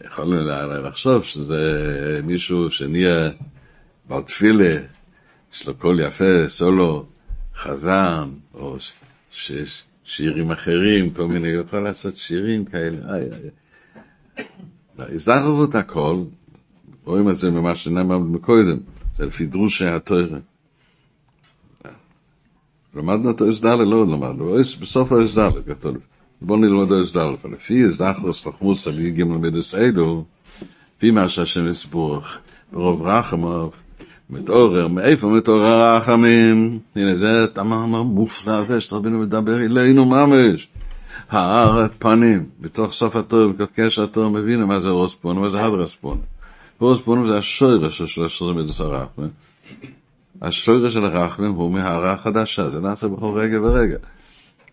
יכולנו 0.05 0.45
לחשוב 0.83 1.23
שזה 1.23 2.21
מישהו 2.23 2.71
שנהיה 2.71 3.29
בעל 4.09 4.21
תפילה, 4.21 4.77
יש 5.53 5.67
לו 5.67 5.73
קול 5.75 5.99
יפה, 5.99 6.47
סולו, 6.47 7.05
חזן, 7.55 8.29
או 8.53 8.77
שירים 10.03 10.51
אחרים, 10.51 11.09
כל 11.09 11.27
מיני, 11.27 11.47
יכול 11.47 11.79
לעשות 11.79 12.17
שירים 12.17 12.65
כאלה, 12.65 12.97
איי 13.13 13.23
איי. 13.23 13.49
הזדחרות 14.97 15.75
הכל, 15.75 16.23
רואים 17.07 17.29
את 17.29 17.35
זה 17.35 17.51
ממה 17.51 17.75
שנאמר 17.75 18.17
מקודם, 18.17 18.77
זה 19.15 19.25
לפי 19.25 19.45
דרושי 19.45 19.85
התוירה. 19.85 20.37
למדנו 22.95 23.31
את 23.31 23.41
האסדל, 23.41 23.75
לא 23.75 24.07
למדנו, 24.07 24.55
בסוף 24.81 25.11
האסדל 25.11 25.49
כתוב, 25.67 25.97
בואו 26.41 26.59
נלמד 26.59 26.91
האסדל, 26.91 27.35
לפי 27.51 27.89
אסדחרוס 27.89 28.45
לחמוס 28.45 28.87
על 28.87 28.99
יגים 28.99 29.31
למדס 29.33 29.75
אלו, 29.75 30.25
לפי 30.97 31.11
מה 31.11 31.29
שהשם 31.29 31.67
יסבורך, 31.67 32.37
ברוב 32.71 33.01
רחמיו, 33.01 33.69
מתעורר, 34.29 34.87
מאיפה 34.87 35.27
מתעורר 35.27 35.73
הרחמים? 35.73 36.79
הנה 36.95 37.15
זה 37.15 37.47
תמר 37.53 38.03
מופלא 38.03 38.51
הזה 38.51 38.81
שרבינו 38.81 39.19
מדבר 39.19 39.65
אלינו 39.65 40.05
ממש. 40.05 40.67
הארת 41.29 41.91
פנים, 41.99 42.45
בתוך 42.61 42.93
סוף 42.93 43.15
התור, 43.15 43.51
בקשר 43.51 44.03
התור 44.03 44.29
מבינו 44.29 44.67
מה 44.67 44.79
זה 44.79 44.89
רוספון, 44.89 45.39
מה 45.39 45.49
זה 45.49 45.65
הדרספון. 45.65 46.17
פורס 46.77 46.99
פונים 46.99 47.27
זה 47.27 47.37
השוירש 47.37 48.01
של 48.01 48.25
עשרים 48.25 48.55
מידס 48.55 48.81
הרחמים. 48.81 49.29
השוירש 50.41 50.93
של 50.93 51.05
הרחמים 51.05 51.51
הוא 51.51 51.71
מהערה 51.71 52.13
החדשה, 52.13 52.69
זה 52.69 52.81
נעשה 52.81 53.07
בכל 53.07 53.39
רגע 53.39 53.61
ורגע. 53.61 53.97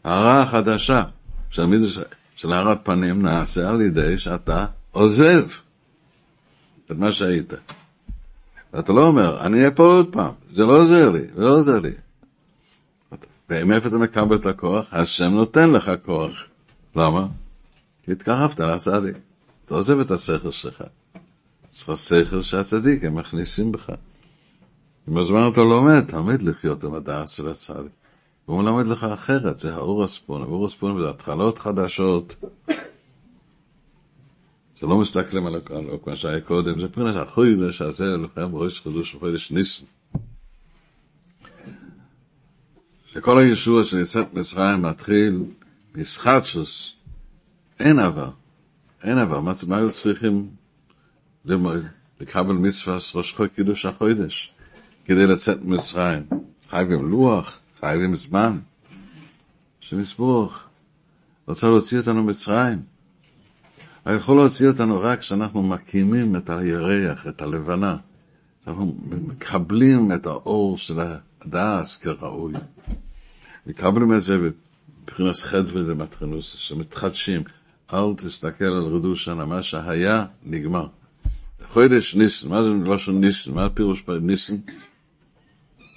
הערה 0.05 0.43
החדשה 0.43 1.03
של 1.51 1.67
מידס, 1.67 1.99
של 2.37 2.53
הערת 2.53 2.79
פנים 2.83 3.23
נעשה 3.23 3.71
על 3.71 3.81
ידי 3.81 4.19
שאתה 4.19 4.67
עוזב 4.93 5.47
את 6.87 6.97
מה 6.99 7.13
שהיית. 7.13 7.53
ואתה 8.73 8.93
לא 8.93 9.07
אומר, 9.07 9.41
אני 9.47 9.59
אהיה 9.59 9.71
פה 9.71 9.85
עוד 9.85 10.13
פעם, 10.13 10.33
זה 10.53 10.65
לא 10.65 10.81
עוזר 10.81 11.11
לי, 11.11 11.23
זה 11.35 11.41
לא 11.43 11.51
עוזר 11.57 11.81
לי. 11.81 11.91
ומאיפה 13.51 13.89
אתה 13.89 13.97
מקבל 13.97 14.37
את 14.37 14.47
הכוח? 14.47 14.87
השם 14.93 15.31
נותן 15.31 15.71
לך 15.71 15.93
כוח. 16.05 16.33
למה? 16.97 17.27
כי 18.03 18.13
התקרבת 18.13 18.61
לצדיק. 18.61 19.17
אתה 19.65 19.75
עוזב 19.75 20.01
את 20.01 20.11
השכל 20.11 20.51
שלך. 20.51 20.83
יש 21.77 21.89
לך 21.89 21.97
שכל 21.97 22.43
שהצדיקים 22.43 23.15
מכניסים 23.15 23.73
בך. 23.73 23.91
עם 25.09 25.17
הזמן 25.17 25.49
אתה 25.53 25.61
לומד, 25.61 26.01
תמיד 26.01 26.43
לחיות 26.43 26.85
עם 26.85 26.95
הדעת 26.95 27.29
של 27.29 27.49
הצדיק. 27.49 27.93
והוא 28.49 28.63
מלמד 28.63 28.87
לך 28.87 29.05
אחרת, 29.05 29.59
זה 29.59 29.75
האור 29.75 30.05
הספון, 30.05 30.43
האור 30.43 30.65
הספון 30.65 31.01
זה 31.01 31.11
התחלות 31.11 31.59
חדשות. 31.59 32.35
שלא 34.75 34.99
מסתכלים 34.99 35.47
על 35.47 35.61
מה 36.07 36.17
שהיה 36.17 36.41
קודם, 36.41 36.81
זה 36.81 36.89
פרנס 36.89 37.17
החוידש 37.17 37.83
הזה, 37.83 38.17
לכם 38.17 38.55
ראש 38.55 38.81
חידוש 38.81 39.15
וחודש 39.15 39.51
ניסן. 39.51 39.87
שכל 43.13 43.39
הישוע 43.39 43.85
של 43.85 43.99
יצאת 43.99 44.35
מצרים 44.35 44.83
מתחיל 44.83 45.43
מסחטשוס, 45.95 46.93
אין 47.81 47.99
עבר, 47.99 48.31
אין 49.03 49.19
עבר, 49.19 49.41
מה 49.41 49.77
היו 49.77 49.91
צריכים 49.91 50.49
לקבל 52.21 52.53
מצווה 52.53 52.99
ראש 53.15 53.35
קידוש 53.55 53.87
החוידש, 53.87 54.53
כדי 55.05 55.27
לצאת 55.27 55.65
ממצרים. 55.65 56.23
חייבים 56.71 57.11
לוח, 57.11 57.59
חייבים 57.81 58.15
זמן. 58.15 58.59
שמסבוך, 59.81 60.63
רצה 61.49 61.69
להוציא 61.69 61.99
אותנו 61.99 62.23
ממצרים. 62.23 62.83
הוא 64.05 64.13
יכול 64.13 64.37
להוציא 64.37 64.69
אותנו 64.69 65.01
רק 65.01 65.19
כשאנחנו 65.19 65.63
מקימים 65.63 66.37
את 66.37 66.51
הירח, 66.51 67.27
את 67.27 67.43
הלבנה. 67.43 67.97
אנחנו 68.67 68.97
מקבלים 69.11 70.13
את 70.13 70.27
האור 70.27 70.79
של 70.79 71.01
הדס 71.41 71.97
כראוי. 71.97 72.53
מקבלים 73.67 74.15
את 74.15 74.23
זה 74.23 74.39
מבחינת 75.03 75.37
חדווה 75.37 75.83
למטרנוס, 75.83 76.57
שמתחדשים. 76.59 77.43
אל 77.93 78.15
תסתכל 78.17 78.65
על 78.65 78.83
רדושנה, 78.83 79.45
מה 79.45 79.63
שהיה, 79.63 80.27
נגמר. 80.45 80.87
חודש 81.75 82.15
ניסן, 82.15 82.49
מה 82.49 82.63
זה 82.63 82.71
לשון 82.71 83.21
ניסן? 83.21 83.55
מה 83.55 83.65
הפירוש 83.65 84.05
ניסן? 84.23 84.57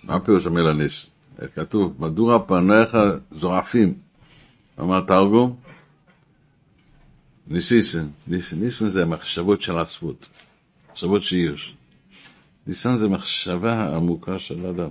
מה 0.04 0.16
הפירוש 0.16 0.46
המילה 0.46 0.74
ניסן? 0.74 1.10
כתוב, 1.56 1.96
מדוע 2.00 2.46
פניך 2.48 2.98
זועפים? 3.32 3.94
מה 4.78 4.98
התרגום? 4.98 5.56
ניסיסן, 7.48 8.08
ניסן, 8.28 8.60
ניסן 8.60 8.90
זה 8.90 9.06
מחשבות 9.06 9.62
של 9.62 9.78
עצבות, 9.78 10.30
מחשבות 10.92 11.24
שיש. 11.24 11.76
ניסן 12.68 12.96
זה 12.96 13.10
מחשבה 13.10 13.74
העמוקה 13.74 14.40
של 14.40 14.66
אדם. 14.66 14.90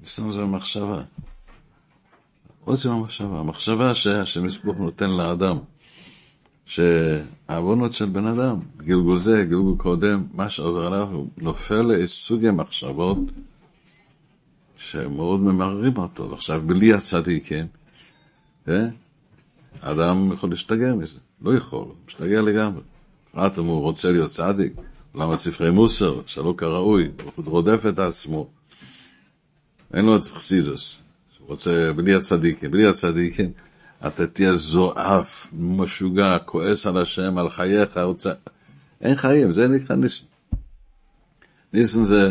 ניסיון 0.00 0.32
זה 0.32 0.42
המחשבה. 0.42 1.02
עוצם 2.64 2.90
המחשבה, 2.90 3.40
המחשבה 3.40 3.94
שהשם 3.94 4.46
יסבוך 4.46 4.76
נותן 4.78 5.10
לאדם, 5.10 5.58
שהעוונות 6.68 7.92
של 7.92 8.04
בן 8.04 8.26
אדם, 8.26 8.56
גלגול 8.76 9.18
זה, 9.18 9.44
גלגול 9.44 9.74
קודם, 9.76 10.26
מה 10.34 10.50
שעובר 10.50 10.86
עליו, 10.86 11.08
הוא 11.12 11.28
נופל 11.38 11.82
לסוגי 11.82 12.50
מחשבות 12.50 13.18
שמאוד 14.76 15.40
ממררים 15.40 15.96
אותו. 15.96 16.30
ועכשיו, 16.30 16.62
בלי 16.66 16.92
הצדיקים, 16.92 17.66
אה? 18.68 18.88
אדם 19.80 20.32
יכול 20.32 20.50
להשתגע 20.50 20.94
מזה, 20.94 21.18
לא 21.42 21.54
יכול, 21.54 21.84
משתגע 22.06 22.42
לגמרי. 22.42 22.82
בפרט 23.30 23.58
אם 23.58 23.64
הוא 23.64 23.80
רוצה 23.80 24.12
להיות 24.12 24.30
צדיק, 24.30 24.72
למה 25.14 25.36
ספרי 25.36 25.70
מוסר, 25.70 26.20
שלא 26.26 26.54
כראוי, 26.56 27.10
הוא 27.34 27.44
רודף 27.44 27.82
את 27.88 27.98
עצמו. 27.98 28.48
אין 29.94 30.04
לו 30.04 30.16
את 30.16 30.24
חסידוס, 30.24 31.02
הוא 31.38 31.48
רוצה 31.48 31.92
בלי 31.96 32.14
הצדיקים, 32.14 32.70
בלי 32.70 32.86
הצדיקים, 32.86 33.52
אתה 34.06 34.26
תהיה 34.26 34.56
זועף, 34.56 35.52
משוגע, 35.58 36.38
כועס 36.44 36.86
על 36.86 36.98
השם, 36.98 37.38
על 37.38 37.50
חייך, 37.50 37.96
רוצה... 37.96 38.32
אין 39.00 39.16
חיים, 39.16 39.52
זה 39.52 39.68
נקרא 39.68 39.96
ניסן. 39.96 40.26
ניסן 41.72 42.04
זה, 42.04 42.30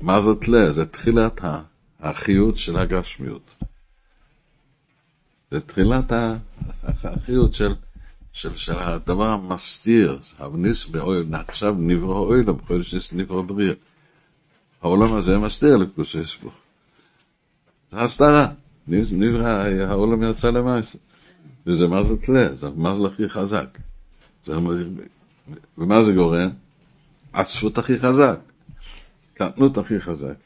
מה 0.00 0.20
זאת 0.20 0.48
לה? 0.48 0.72
זה 0.72 0.86
תחילת 0.86 1.40
החיות 2.00 2.58
של 2.58 2.76
הגשמיות. 2.76 3.54
זה 5.50 5.60
תחילת 5.60 6.12
החיות 6.94 7.54
של, 7.54 7.74
של, 8.32 8.56
של 8.56 8.78
הדבר 8.78 9.26
המסתיר, 9.26 10.18
הניס 10.38 10.86
באויל, 10.86 11.34
עכשיו 11.34 11.74
נברא 11.78 12.18
אוילם, 12.18 12.60
חודש 12.66 12.94
ניס 12.94 13.12
נברא 13.12 13.42
בריאה. 13.42 13.74
העולם 14.82 15.14
הזה 15.14 15.38
מסתיר 15.38 15.76
לקדושי 15.76 16.26
סבוך. 16.26 16.54
זה 17.90 18.00
הסתרה. 18.00 18.46
נברא, 18.88 19.48
העולם 19.88 20.22
יצא 20.22 20.50
למעשה. 20.50 20.98
וזה 21.66 21.86
מה 21.86 22.02
זה 22.02 22.16
תלה, 22.16 22.56
זה 22.56 22.66
מה 22.76 22.94
זה 22.94 23.06
הכי 23.06 23.28
חזק. 23.28 23.78
זה, 24.44 24.52
ומה 25.78 26.04
זה 26.04 26.12
גורם? 26.12 26.50
עצפות 27.32 27.78
הכי 27.78 27.98
חזק. 27.98 28.38
קטנות 29.34 29.78
הכי 29.78 30.00
חזק. 30.00 30.36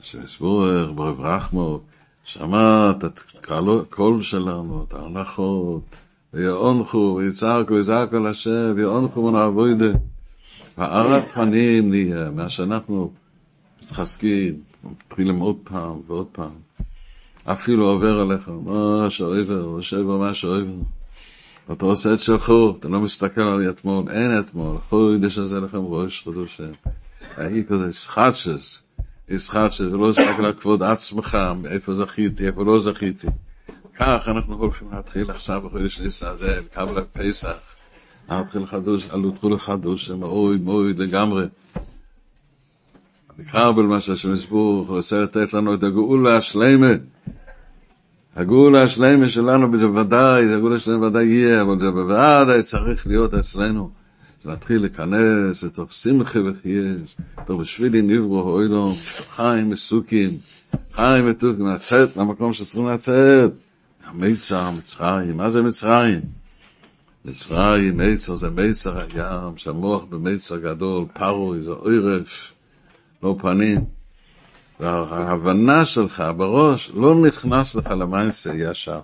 השם 0.00 0.24
יסבור, 0.24 0.84
ברב 0.94 1.20
רחמו, 1.20 1.80
שמע 2.24 2.90
את 2.90 3.04
הקול 3.50 4.22
שלנו, 4.22 4.84
את 4.88 4.92
ההנחות, 4.94 5.82
ויעונחו, 6.34 7.18
ויצעקו, 7.18 7.74
על 8.12 8.26
השם, 8.26 8.72
ויעונחו 8.76 9.20
ונעבודה. 9.20 9.98
הארת 10.76 11.28
פנים 11.28 11.90
נהיה, 11.90 12.30
מה 12.30 12.48
שאנחנו 12.48 13.10
מתחזקים, 13.82 14.60
מתחילים 14.84 15.38
עוד 15.38 15.56
פעם 15.64 16.00
ועוד 16.06 16.26
פעם. 16.32 16.67
אפילו 17.52 17.86
עובר 17.86 18.20
עליך, 18.20 18.48
מה 18.64 19.10
שעובר, 19.10 19.52
יושב 19.76 20.00
במה 20.00 20.34
שעובר. 20.34 20.72
אתה 21.72 21.84
עושה 21.84 22.14
את 22.14 22.20
שלך, 22.20 22.52
אתה 22.78 22.88
לא 22.88 23.00
מסתכל 23.00 23.40
על 23.40 23.70
אתמול, 23.70 24.04
אין 24.10 24.38
אתמול, 24.38 24.78
חודש 24.78 25.38
הזה 25.38 25.60
לכם 25.60 25.78
ראש 25.78 26.22
חודשים. 26.22 26.70
ההיא 27.36 27.64
כזה 27.68 27.88
ישחטשס, 27.88 28.82
ישחטשס, 29.28 29.80
ולא 29.80 30.12
תסתכל 30.12 30.44
על 30.44 30.52
כבוד 30.52 30.82
עצמך, 30.82 31.38
איפה 31.66 31.94
זכיתי, 31.94 32.46
איפה 32.46 32.64
לא 32.64 32.80
זכיתי. 32.80 33.26
כך 33.96 34.28
אנחנו 34.28 34.54
הולכים 34.54 34.88
להתחיל 34.92 35.30
עכשיו 35.30 35.60
בחודש 35.60 36.00
ניסה 36.00 36.30
הזה, 36.30 36.60
לקבל 36.60 37.04
פסח. 37.12 37.56
להתחיל 38.30 38.66
חדוש, 38.66 39.06
עלותכו 39.10 39.50
לחדוש, 39.50 40.10
מאוד 40.10 40.60
מאוד 40.60 40.98
לגמרי. 40.98 41.46
נקרא 43.38 43.72
בלמה 43.72 44.00
שהשם 44.00 44.34
יסבור, 44.34 44.86
רוצה 44.88 45.22
לתת 45.22 45.52
לנו 45.52 45.74
את 45.74 45.82
הגאולה 45.82 46.36
השלמה. 46.36 46.92
הגאולה 48.38 48.82
השלמה 48.82 49.28
שלנו, 49.28 49.76
זה 49.76 49.90
ודאי, 49.90 50.54
הגאולה 50.54 50.76
השלמה 50.76 51.06
ודאי 51.06 51.24
יהיה, 51.24 51.62
אבל 51.62 51.80
זה 51.80 51.90
בוודאי 51.90 52.62
צריך 52.62 53.06
להיות 53.06 53.34
אצלנו. 53.34 53.90
להתחיל 54.44 54.80
להיכנס 54.80 55.64
לתוך 55.64 55.92
שמחה 55.92 56.38
וחייס, 56.38 57.16
תוך 57.46 57.60
בשבילי 57.60 58.02
נברו 58.02 58.40
אוילום, 58.40 58.92
חיים 59.36 59.70
מסוקים, 59.70 60.38
חיים 60.92 61.28
מתוקים, 61.28 61.66
לצאת 61.66 62.16
למקום 62.16 62.52
שצריכים 62.52 62.88
לצאת. 62.88 63.52
המיצר, 64.06 64.70
מצרים, 64.78 65.36
מה 65.36 65.50
זה 65.50 65.62
מצרים? 65.62 66.20
מצרים, 67.24 67.96
מיצר 67.96 68.36
זה 68.36 68.50
מיצר 68.50 68.98
הים, 68.98 69.56
שהמוח 69.56 70.04
במיצר 70.04 70.56
גדול, 70.56 71.04
פרוי 71.14 71.62
זה 71.62 71.70
עורף, 71.70 72.52
לא 73.22 73.36
פנים. 73.38 73.97
וההבנה 74.80 75.84
שלך 75.84 76.22
בראש 76.36 76.90
לא 76.94 77.14
נכנס 77.14 77.74
לך 77.74 77.86
למעשה 77.86 78.52
ישר. 78.54 79.00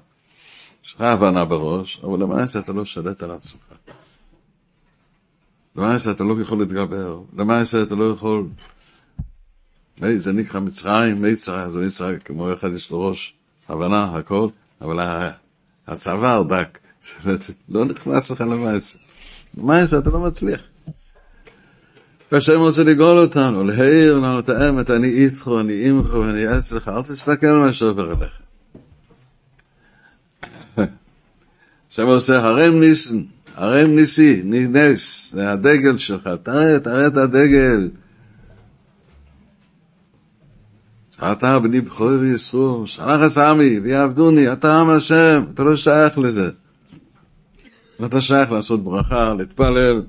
יש 0.84 0.94
לך 0.94 1.00
הבנה 1.00 1.44
בראש, 1.44 2.00
אבל 2.04 2.22
למעשה 2.22 2.58
אתה 2.58 2.72
לא 2.72 2.84
שולט 2.84 3.22
על 3.22 3.30
עצמך. 3.30 3.62
למעשה 5.76 6.10
אתה 6.10 6.24
לא 6.24 6.42
יכול 6.42 6.58
להתגבר, 6.58 7.20
למעשה 7.36 7.82
אתה 7.82 7.94
לא 7.94 8.10
יכול... 8.10 8.46
זה 10.16 10.32
נקרא 10.32 10.60
מצרים, 10.60 11.22
מיצר, 11.22 11.70
זה 11.70 11.80
מצרים, 11.80 12.18
כמו 12.18 12.52
אחד 12.52 12.74
יש 12.74 12.90
לו 12.90 13.08
ראש, 13.08 13.34
הבנה, 13.68 14.16
הכל, 14.16 14.48
אבל 14.80 15.28
הצוואר 15.86 16.42
דק, 16.42 16.78
לא 17.68 17.84
נכנס 17.84 18.30
לך 18.30 18.40
למעשה. 18.40 18.98
למעשה 19.56 19.98
אתה 19.98 20.10
לא 20.10 20.20
מצליח. 20.20 20.60
והשם 22.34 22.60
רוצה 22.60 22.82
לגאול 22.82 23.18
אותנו, 23.18 23.64
להעיר 23.64 24.18
לנו 24.18 24.38
את 24.38 24.48
האמת, 24.48 24.90
אני 24.90 25.08
איתכו, 25.08 25.60
אני 25.60 25.72
אימכו, 25.72 26.24
אני 26.24 26.58
אצלך, 26.58 26.88
אל 26.88 27.02
תסתכל 27.02 27.46
על 27.46 27.58
מה 27.58 27.72
שעובר 27.72 28.12
אליך. 28.12 28.32
השם 31.90 32.06
עושה 32.06 32.44
הרם 32.44 32.80
ניסן, 32.80 33.22
הרם 33.54 33.90
ניסי, 33.90 34.42
נס, 34.44 35.32
זה 35.32 35.52
הדגל 35.52 35.96
שלך, 35.96 36.30
תראה, 36.42 36.80
תראה 36.80 37.06
את 37.06 37.16
הדגל. 37.16 37.88
אתה 41.32 41.58
בני 41.58 41.80
בכור 41.80 42.24
ישרו, 42.24 42.86
שלח 42.86 43.32
את 43.32 43.38
עמי 43.38 43.80
ויעבדוני, 43.80 44.52
אתה 44.52 44.80
עם 44.80 44.90
השם, 44.90 45.44
אתה 45.54 45.64
לא 45.64 45.76
שייך 45.76 46.18
לזה. 46.18 46.50
אתה 48.04 48.20
שייך 48.20 48.52
לעשות 48.52 48.84
ברכה, 48.84 49.34
להתפלל, 49.34 50.02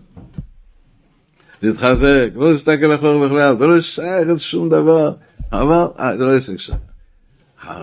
להתחזק, 1.62 2.30
לא 2.36 2.50
להסתכל 2.50 2.96
אחורה 2.96 3.28
בכלל, 3.28 3.56
אתה 3.56 3.65
לא 3.68 3.82
שייך 3.82 4.30
לשום 4.30 4.70
דבר, 4.70 5.13
אבל 5.52 5.86
אה, 6.00 6.18
זה 6.18 6.26
לא 6.26 6.32
עסק 6.32 6.58
שם. 6.58 6.76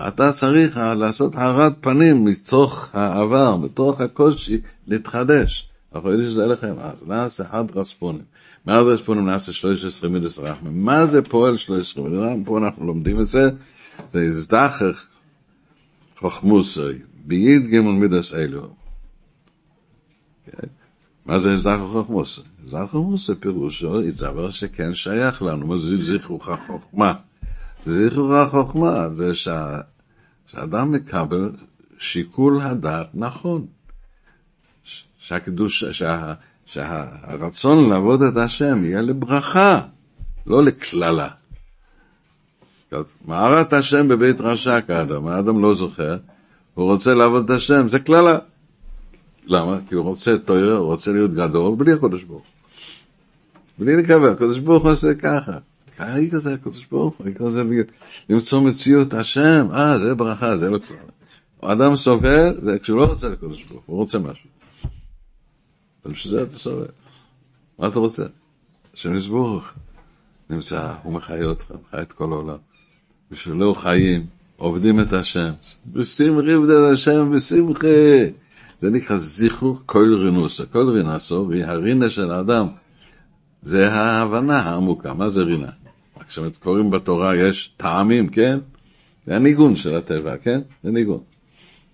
אתה 0.07 0.31
צריך 0.31 0.77
לעשות 0.77 1.35
הארת 1.35 1.73
פנים 1.81 2.25
מתוך 2.25 2.89
העבר, 2.93 3.57
מתוך 3.57 4.01
הקושי, 4.01 4.61
להתחדש. 4.87 5.69
אנחנו 5.95 6.11
יודעים 6.11 6.29
שזה 6.29 6.45
לכם, 6.45 6.73
אז 6.79 7.03
נעשה 7.07 7.43
חד 7.51 7.63
רספונים. 7.75 8.21
מה 8.65 8.83
זה 8.83 8.89
רספונים 8.89 9.25
נעשה 9.25 9.53
13 9.53 10.09
מידס 10.09 10.39
רחמם? 10.39 10.85
מה 10.85 11.05
זה 11.05 11.21
פועל 11.21 11.57
13 11.57 12.03
מידס 12.03 12.17
רחמם? 12.17 12.43
פה 12.43 12.57
אנחנו 12.57 12.87
לומדים 12.87 13.19
את 13.19 13.27
זה, 13.27 13.49
זה 14.09 14.25
הזדחך 14.25 15.07
חוכמוסי, 16.17 16.81
ביד 17.25 17.65
גימל 17.65 17.91
מידס 17.91 18.33
אלו. 18.33 18.69
מה 21.25 21.39
זה 21.39 21.53
הזדחך 21.53 21.81
חוכמוסי? 21.91 22.41
הזדחך 22.65 22.91
חוכמוסי 22.91 23.35
פירושו, 23.35 24.01
יצבר 24.01 24.49
שכן 24.49 24.93
שייך 24.93 25.41
לנו, 25.41 25.67
מה 25.67 25.77
זה 25.77 25.97
זכרוך 25.97 26.49
חוכמה? 26.67 27.13
זכרוך 27.85 28.31
החוכמה 28.31 29.09
זה 29.13 29.35
שה, 29.35 29.81
שאדם 30.47 30.91
מקבל 30.91 31.51
שיקול 31.99 32.61
הדעת 32.61 33.07
נכון. 33.13 33.65
שהקדוש, 35.19 35.83
שה, 35.83 36.33
שהרצון 36.65 37.89
לעבוד 37.89 38.21
את 38.21 38.37
השם 38.37 38.85
יהיה 38.85 39.01
לברכה, 39.01 39.81
לא 40.45 40.63
לקללה. 40.63 41.29
מערת 43.25 43.73
השם 43.73 44.07
בבית 44.07 44.41
רשע 44.41 44.81
כאדם, 44.81 45.27
האדם 45.27 45.61
לא 45.61 45.75
זוכר, 45.75 46.17
הוא 46.73 46.85
רוצה 46.85 47.13
לעבוד 47.13 47.43
את 47.43 47.49
השם, 47.49 47.87
זה 47.87 47.99
קללה. 47.99 48.37
למה? 49.45 49.77
כי 49.89 49.95
הוא 49.95 50.05
רוצה 50.05 50.37
תויר, 50.37 50.73
הוא 50.73 50.85
רוצה 50.85 51.11
להיות 51.11 51.33
גדול, 51.33 51.75
בלי 51.75 51.93
הקדוש 51.93 52.23
ברוך 52.23 52.43
בלי 53.79 53.95
לקבל, 53.95 54.29
הקדוש 54.29 54.59
ברוך 54.59 54.83
הוא 54.83 54.91
עושה 54.91 55.13
ככה. 55.13 55.57
קראי 55.97 56.29
כזה 56.31 56.53
הקדוש 56.53 56.85
ברוך 56.85 57.15
הוא, 57.17 57.27
כזה 57.35 57.63
למצוא 58.29 58.61
מציאות 58.61 59.13
השם, 59.13 59.67
אה, 59.73 59.97
זה 59.99 60.15
ברכה, 60.15 60.57
זה 60.57 60.69
לא 60.69 60.79
כלל. 60.79 61.71
אדם 61.71 61.95
סובל, 61.95 62.55
זה 62.61 62.79
כשהוא 62.79 62.97
לא 62.97 63.05
רוצה 63.05 63.29
לקדוש 63.29 63.65
ברוך 63.65 63.83
הוא 63.85 63.97
רוצה 63.97 64.19
משהו. 64.19 64.49
ובשביל 66.05 66.33
זה 66.33 66.43
אתה 66.43 66.55
סובל. 66.55 66.85
מה 67.79 67.87
אתה 67.87 67.99
רוצה? 67.99 68.25
השם 68.93 69.15
יסבורך. 69.15 69.73
נמצא, 70.49 70.93
הוא 71.03 71.13
מחיה 71.13 71.45
אותך, 71.45 71.71
מחיה 71.87 72.01
את 72.01 72.11
כל 72.11 72.31
העולם. 72.31 72.57
בשבילו 73.31 73.75
חיים, 73.75 74.25
עובדים 74.57 74.99
את 74.99 75.13
השם. 75.13 75.51
בשמחי 75.87 76.51
עבדי 76.51 76.73
את 76.73 76.93
השם, 76.93 77.31
בשמחי. 77.31 78.31
זה 78.79 78.89
נקרא 78.89 79.17
זיכרוך 79.17 79.81
כל 79.85 80.15
רינוסה. 80.23 80.65
כל 80.65 80.89
רינוסו, 80.89 81.47
והרינה 81.49 82.09
של 82.09 82.31
האדם, 82.31 82.67
זה 83.63 83.93
ההבנה 83.93 84.59
העמוקה. 84.59 85.13
מה 85.13 85.29
זה 85.29 85.41
רינה? 85.41 85.69
כשקוראים 86.27 86.91
בתורה 86.91 87.35
יש 87.35 87.73
טעמים, 87.77 88.29
כן? 88.29 88.59
זה 89.27 89.35
הניגון 89.35 89.75
של 89.75 89.95
הטבע, 89.95 90.37
כן? 90.37 90.61
זה 90.83 90.91
ניגון. 90.91 91.19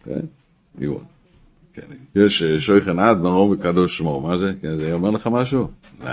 כן? 0.03 0.19
ניגון. 0.77 1.03
כן. 1.73 1.81
יש 2.15 2.43
אה, 2.43 2.59
שויכן 2.59 2.99
עד 2.99 3.17
מרום 3.17 3.51
וקדוש 3.51 3.97
שמו, 3.97 4.21
מה 4.21 4.37
זה? 4.37 4.53
כן, 4.61 4.77
זה 4.77 4.93
אומר 4.93 5.09
לך 5.09 5.27
משהו? 5.31 5.67
לא. 6.03 6.09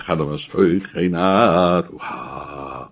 אחד 0.00 0.20
אומר 0.20 0.36
שויכן 0.36 1.14
עד, 1.14 1.84
וואו, 1.90 2.84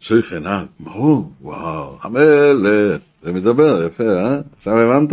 שויכן 0.00 0.46
עד, 0.46 0.66
מרום, 0.80 1.32
וואו, 1.40 1.98
המלך, 2.02 3.00
זה 3.22 3.32
מדבר, 3.32 3.86
יפה, 3.86 4.04
אה? 4.04 4.40
עכשיו 4.56 4.78
הבנת? 4.78 5.12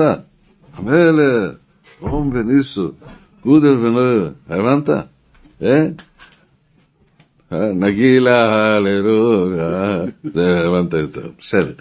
המלך, 0.74 1.52
מרום 2.02 2.30
וניסו, 2.34 2.92
גודל 3.44 3.74
ונוער, 3.74 4.30
הבנת? 4.50 4.89
אה? 5.63 5.88
נגילה, 7.73 8.76
הללויה, 8.76 10.02
זה 10.23 10.67
הבנת 10.67 10.93
יותר, 10.93 11.30
בסדר. 11.39 11.73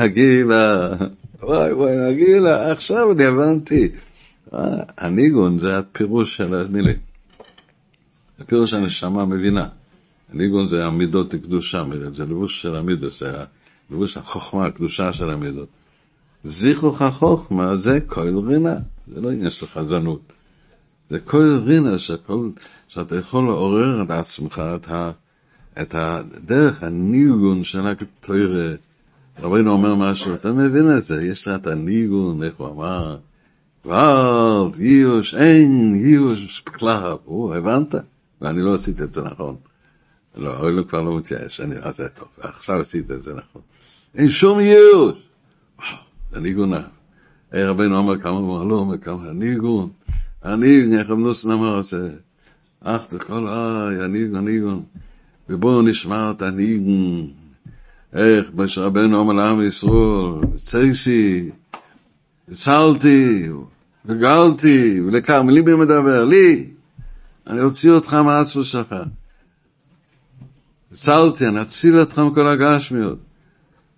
נגילה, 0.00 0.88
וואי 1.42 1.72
וואי, 1.72 1.92
נגילה, 2.10 2.72
עכשיו 2.72 3.12
אני 3.12 3.24
הבנתי. 3.24 3.88
הניגון 4.98 5.58
זה 5.58 5.78
הפירוש 5.78 6.36
של 6.36 6.54
המילים. 6.54 6.96
הפירוש 8.40 8.74
הנשמה 8.74 9.24
מבינה. 9.24 9.68
הניגון 10.32 10.66
זה 10.66 10.84
המידות 10.84 11.34
קדושה, 11.34 11.84
זה 12.14 12.24
לבוש 12.24 12.62
של 12.62 12.76
המידות, 12.76 13.12
זה 13.12 13.32
לבוש 13.90 14.16
החוכמה, 14.16 14.66
הקדושה 14.66 15.12
של 15.12 15.30
המידות. 15.30 15.68
זיכרוך 16.44 17.02
החוכמה 17.02 17.76
זה 17.76 17.98
כל 18.06 18.38
רינה, 18.46 18.74
זה 19.14 19.20
לא 19.20 19.30
עניין 19.30 19.50
של 19.50 19.66
חזנות. 19.66 20.20
זה 21.10 21.20
כל 21.20 21.60
רינה 21.64 21.98
שכל, 21.98 22.48
שאתה 22.88 23.16
יכול 23.16 23.44
לעורר 23.44 24.02
את 24.02 24.10
עצמך, 24.10 24.62
את, 24.76 24.88
ה, 24.88 25.10
את 25.82 25.94
הדרך 25.98 26.82
הניגון 26.82 27.64
של 27.64 27.86
התוירה. 27.86 28.74
רבינו 29.38 29.72
אומר 29.72 29.94
משהו, 29.94 30.34
אתה 30.34 30.52
מבין 30.52 30.96
את 30.96 31.02
זה, 31.02 31.24
יש 31.24 31.48
את 31.48 31.66
הניגון, 31.66 32.42
איך 32.42 32.54
הוא 32.56 32.68
אמר, 32.68 33.16
וואלד, 33.84 34.80
ייאוש, 34.80 35.34
אין 35.34 35.94
ייאוש 35.94 36.62
בכלל, 36.66 37.16
הוא, 37.24 37.54
הבנת? 37.54 37.94
ואני 38.40 38.60
לא 38.60 38.74
עשיתי 38.74 39.02
את 39.02 39.12
זה 39.12 39.22
נכון. 39.24 39.56
לא, 40.36 40.58
אוי 40.58 40.84
כבר 40.88 41.00
לא 41.00 41.18
מתייאש, 41.18 41.60
אני, 41.60 41.74
אז 41.80 41.96
זה 41.96 42.08
טוב, 42.08 42.28
עכשיו 42.40 42.80
עשית 42.80 43.10
את 43.10 43.22
זה 43.22 43.34
נכון. 43.34 43.62
אין 44.14 44.28
שום 44.28 44.60
ייאוש. 44.60 45.14
וואו, 45.78 45.98
זה 46.32 46.40
ניגון. 46.40 46.72
רבינו 47.52 47.96
אומר 47.96 48.20
כמה, 48.20 48.38
אמר, 48.38 48.64
לא 48.64 48.94
כמה, 49.02 49.28
הניגון. 49.30 49.90
הניגון, 50.42 50.98
איך 50.98 51.10
אמנוסן 51.10 51.50
אמר, 51.50 51.82
זה, 51.82 52.10
אך 52.80 53.02
זה 53.08 53.18
כל 53.18 53.48
איי, 53.48 54.04
הניגון, 54.04 54.36
הניגון. 54.36 54.82
ובואו 55.48 55.82
נשמע 55.82 56.30
את 56.30 56.42
הניגון. 56.42 57.30
איך 58.12 58.50
משה 58.54 58.80
רבנו 58.80 59.18
אומר 59.18 59.32
לעם 59.32 59.62
ישראל, 59.62 60.56
צייסי, 60.56 61.50
הצלתי, 62.50 63.48
וגלתי, 64.06 65.00
ולכמה 65.00 65.52
ליבי 65.52 65.74
מדבר, 65.74 66.24
לי, 66.24 66.66
אני 67.46 67.60
אוציא 67.62 67.90
אותך 67.90 68.14
מהעצמות 68.14 68.66
שלך. 68.66 68.94
הצלתי, 70.92 71.48
אני 71.48 71.62
אציל 71.62 71.98
אותך 71.98 72.18
מכל 72.18 72.46
הגשמיות. 72.46 73.18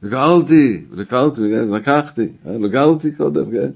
וגאלתי, 0.03 0.85
ולקלתי, 0.91 1.41
ולקחתי, 1.41 2.29
לגלתי 2.45 3.13
קודם, 3.13 3.51
כן? 3.51 3.71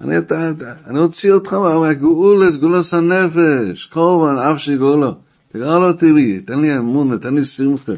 אני, 0.00 0.18
אתה, 0.18 0.52
אני 0.86 0.98
אוציא 0.98 1.32
אותך 1.32 1.52
מהגאולה, 1.52 2.50
סגולוס 2.50 2.94
הנפש, 2.94 3.84
קורבן, 3.84 4.38
אף 4.38 4.58
שגאולו. 4.58 5.14
תגאל 5.52 5.84
אותי 5.84 6.12
לי, 6.12 6.40
תן 6.40 6.60
לי 6.60 6.78
אמון, 6.78 7.18
תן 7.18 7.34
לי 7.34 7.44
שמחה. 7.44 7.92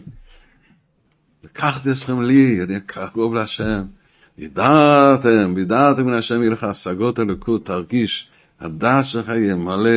לקחתי 1.44 1.90
אתכם 1.90 2.22
לי, 2.22 2.62
אני 2.62 2.80
קרוב 2.86 3.34
להשם. 3.34 3.82
ידעתם, 4.38 5.54
ידעתם 5.58 6.06
מן 6.06 6.12
השם 6.12 6.40
יהיה 6.40 6.50
לך 6.50 6.64
השגות 6.64 7.20
אלוקות, 7.20 7.66
תרגיש, 7.66 8.28
הדעת 8.60 9.04
שלך 9.04 9.28
יהיה 9.28 9.56
מלא 9.56 9.90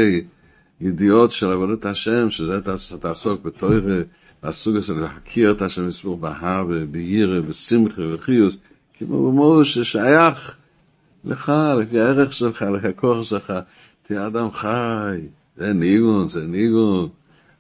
ידיעות 0.82 1.32
של 1.32 1.52
עבודת 1.52 1.86
השם, 1.86 2.30
שזה 2.30 2.54
תעסוק 3.00 3.46
בתוירה, 3.46 4.02
הסוג 4.44 4.76
הזה 4.76 4.94
להכיר 4.94 5.52
את 5.52 5.62
השם 5.62 5.88
מסבור 5.88 6.18
באהבה, 6.18 6.86
בירא, 6.86 7.40
בשמחה 7.42 8.02
וחיוס, 8.14 8.58
כמו 9.00 9.32
במור 9.32 9.64
ששייך 9.64 10.56
לך, 11.26 11.52
לפי 11.80 12.00
הערך 12.00 12.34
שלך, 12.34 12.62
לפי 12.62 12.88
הכוח 12.88 13.24
שלך, 13.24 13.54
תהיה 14.04 14.28
אדם 14.28 14.52
חי, 14.52 15.20
זה 15.58 15.74
ניגון, 15.74 16.30
זה 16.30 16.48
ניגון, 16.48 17.10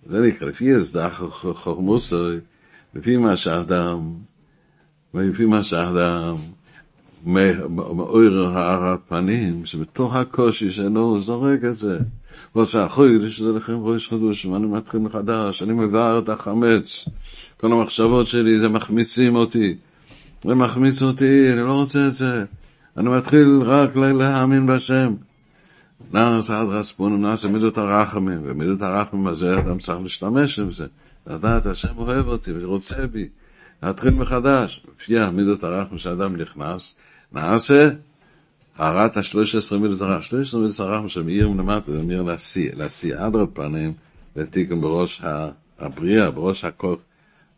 זה 0.05 0.21
נקרא, 0.21 0.47
לפי 0.47 0.75
הסדר 0.75 1.09
חוכמוסוי, 1.53 2.39
לפי 2.95 3.17
מה 3.17 3.35
שאדם, 3.35 4.13
ולפי 5.13 5.45
מה 5.45 5.63
שאדם, 5.63 6.35
מאויר 7.25 8.47
הארת 8.53 8.99
פנים, 9.07 9.65
שבתוך 9.65 10.15
הקושי 10.15 10.71
שלו 10.71 11.01
הוא 11.01 11.19
זורק 11.19 11.63
את 11.63 11.75
זה. 11.75 11.97
הוא 12.51 12.61
עושה 12.61 12.85
אחוי, 12.85 13.29
שזה 13.29 13.51
לכם 13.51 13.77
ראש 13.83 14.09
חדוש, 14.09 14.45
ואני 14.45 14.67
מתחיל 14.67 14.99
מחדש, 14.99 15.63
אני 15.63 15.73
מבאר 15.73 16.19
את 16.19 16.29
החמץ. 16.29 17.05
כל 17.57 17.71
המחשבות 17.71 18.27
שלי, 18.27 18.59
זה 18.59 18.69
מחמיצים 18.69 19.35
אותי. 19.35 19.75
זה 20.43 20.55
מחמיץ 20.55 21.01
אותי, 21.01 21.53
אני 21.53 21.61
לא 21.61 21.73
רוצה 21.73 22.07
את 22.07 22.13
זה. 22.13 22.45
אני 22.97 23.09
מתחיל 23.09 23.61
רק 23.65 23.95
להאמין 23.95 24.65
בהשם. 24.65 25.13
נעשה 26.13 26.61
עד 26.61 26.67
רספון, 26.67 27.21
נעשה 27.21 27.47
מידות 27.47 27.77
הרחמים, 27.77 28.41
ומידות 28.43 28.81
הרחמים 28.81 29.27
הזה 29.27 29.59
אדם 29.59 29.77
צריך 29.77 30.01
להשתמש 30.01 30.59
עם 30.59 30.71
זה. 30.71 30.87
לדעת, 31.27 31.65
השם 31.65 31.97
אוהב 31.97 32.27
אותי 32.27 32.51
ורוצה 32.55 33.07
בי. 33.07 33.27
להתחיל 33.83 34.13
מחדש. 34.13 34.85
לפי 34.95 35.29
מידות 35.29 35.63
הרחמים 35.63 35.97
שאדם 35.97 36.35
נכנס, 36.35 36.95
נעשה 37.31 37.89
הערת 38.77 39.17
השלוש 39.17 39.55
עשרה 39.55 39.79
מידות 39.79 40.01
הרחמים. 40.01 40.21
שלוש 40.21 40.47
עשרה 40.47 40.61
מידות 40.61 40.79
הרחמים 40.79 41.09
שמאיר 41.09 41.49
מלמטה, 41.49 41.91
זה 41.91 42.01
מאיר 42.01 42.21
להשיא, 42.21 42.71
להשיא 42.73 43.15
עד 43.17 43.33
פנים, 43.53 43.93
ותיקון 44.35 44.81
בראש 44.81 45.21
הבריאה, 45.79 46.31
בראש 46.31 46.65
הכוח, 46.65 46.99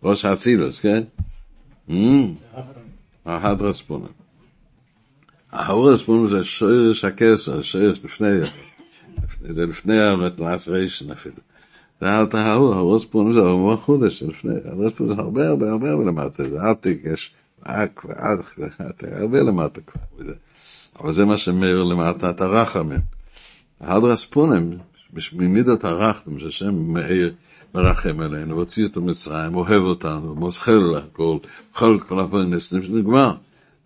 בראש 0.03 0.25
האצילוס, 0.25 0.79
כן? 0.79 1.03
ההדרספונם. 5.55 5.69
ההורספונם 5.69 6.27
זה 6.27 6.43
שורש 6.43 7.05
הכסר, 7.05 7.61
שורש 7.61 7.99
לפני, 8.03 8.39
זה 9.49 9.65
לפני 9.65 10.01
המטרסריישן 10.01 11.11
אפילו. 11.11 11.35
ואת 12.01 12.33
ההורספונם 12.33 13.33
זה 13.33 13.39
המוח 13.39 13.79
חודש 13.79 14.23
לפני, 14.23 14.53
ההורספונם 14.65 15.15
זה 15.15 15.21
הרבה 15.21 15.47
הרבה 15.47 15.69
הרבה 15.69 15.91
הרבה 15.91 16.03
למטה, 16.03 16.49
זה 16.49 16.61
עתיק, 16.61 17.01
יש 17.13 17.31
אק 17.63 18.05
ואדך, 18.05 18.53
הרבה 19.11 19.41
למטה 19.41 19.81
כבר. 19.81 20.25
אבל 20.99 21.13
זה 21.13 21.25
מה 21.25 21.37
שמאיר 21.37 21.83
למטה 21.83 22.29
את 22.29 22.41
הרחמים. 22.41 22.99
ההדרספונם, 23.81 24.77
במידת 25.33 25.83
הרחמים, 25.83 26.39
שהשם 26.39 26.75
מאיר, 26.75 27.33
מרחם 27.75 28.19
עלינו, 28.19 28.55
והוציא 28.55 28.85
את 28.85 28.97
המצרים, 28.97 29.55
אוהב 29.55 29.83
אותנו, 29.83 30.35
מוסחל 30.35 30.95
הכל, 30.97 31.37
בכל 31.73 31.95
את 31.95 32.01
כל 32.01 32.19
הפרנס, 32.19 32.73
נגמר. 32.73 33.33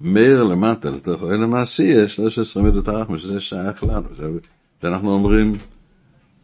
מאיר 0.02 0.44
למטה, 0.44 0.90
לתוך 0.90 1.24
אלה 1.24 1.48
מעשי, 1.48 1.84
יש 1.84 2.16
13 2.16 2.64
מידות 2.64 2.88
הרחמים, 2.88 3.18
שזה 3.18 3.40
שייך 3.40 3.84
לנו. 3.84 4.08
זה, 4.80 4.88
אנחנו 4.88 5.12
אומרים 5.14 5.54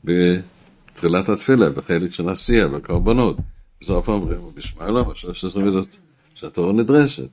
בתחילת 0.03 1.29
התפילה, 1.29 1.69
בחלק 1.69 2.11
של 2.11 2.29
עשייה, 2.29 2.67
בקורבנות. 2.67 3.37
בסוף 3.81 4.09
אומרים, 4.09 4.39
בשמע 4.55 4.87
אלוהים, 4.87 5.15
13 5.15 5.63
מידות 5.63 5.97
שהתורה 6.35 6.73
נדרשת. 6.73 7.27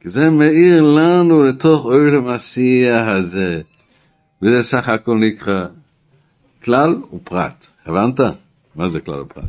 כי 0.00 0.08
זה 0.08 0.30
מאיר 0.30 0.82
לנו 0.82 1.42
לתוך 1.42 1.84
אוהל 1.84 2.16
המעשייה 2.16 3.10
הזה. 3.10 3.60
וזה 4.42 4.62
סך 4.62 4.88
הכל 4.88 5.18
נקרא 5.18 5.66
כלל 6.64 6.96
ופרט. 7.14 7.66
הבנת? 7.86 8.20
מה 8.74 8.88
זה 8.88 9.00
כלל 9.00 9.20
ופרט? 9.20 9.44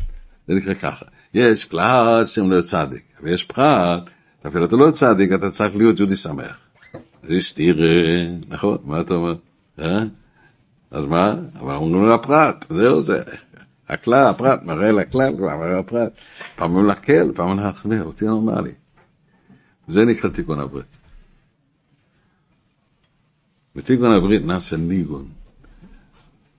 זה 0.47 0.53
נקרא 0.53 0.73
ככה. 0.73 1.05
יש 1.33 1.65
כלל 1.65 2.25
שם 2.25 2.49
להיות 2.49 2.65
צדיק, 2.65 3.03
ויש 3.23 3.43
פרט, 3.43 4.09
אפילו 4.47 4.65
אתה 4.65 4.75
לא 4.75 4.91
צדיק, 4.91 5.33
אתה 5.33 5.49
צריך 5.51 5.75
להיות 5.75 5.99
יהודי 5.99 6.15
שמח. 6.15 6.57
זה 7.23 7.39
סתירה, 7.39 7.87
נכון? 8.47 8.77
מה 8.83 9.01
אתה 9.01 9.13
אומר? 9.13 9.35
אה? 9.79 10.03
אז 10.91 11.05
מה? 11.05 11.35
אבל 11.59 11.73
אומרים 11.75 12.05
לפרט, 12.05 12.65
זהו 12.69 13.01
זה. 13.01 13.23
הכלל, 13.89 14.27
הפרט, 14.27 14.63
מראה 14.63 14.91
לכלל, 14.91 15.33
מראה 15.35 15.79
לפרט. 15.79 16.11
פעמים 16.55 16.85
להקל, 16.85 17.31
פעמים 17.35 17.57
להחמיר, 17.57 18.03
אותי 18.03 18.25
נורמלי. 18.25 18.71
זה 19.87 20.05
נקרא 20.05 20.29
תיקון 20.29 20.59
הברית. 20.59 20.97
בתיקון 23.75 24.11
הברית 24.11 24.45
נעשה 24.45 24.77
ניגון. 24.77 25.27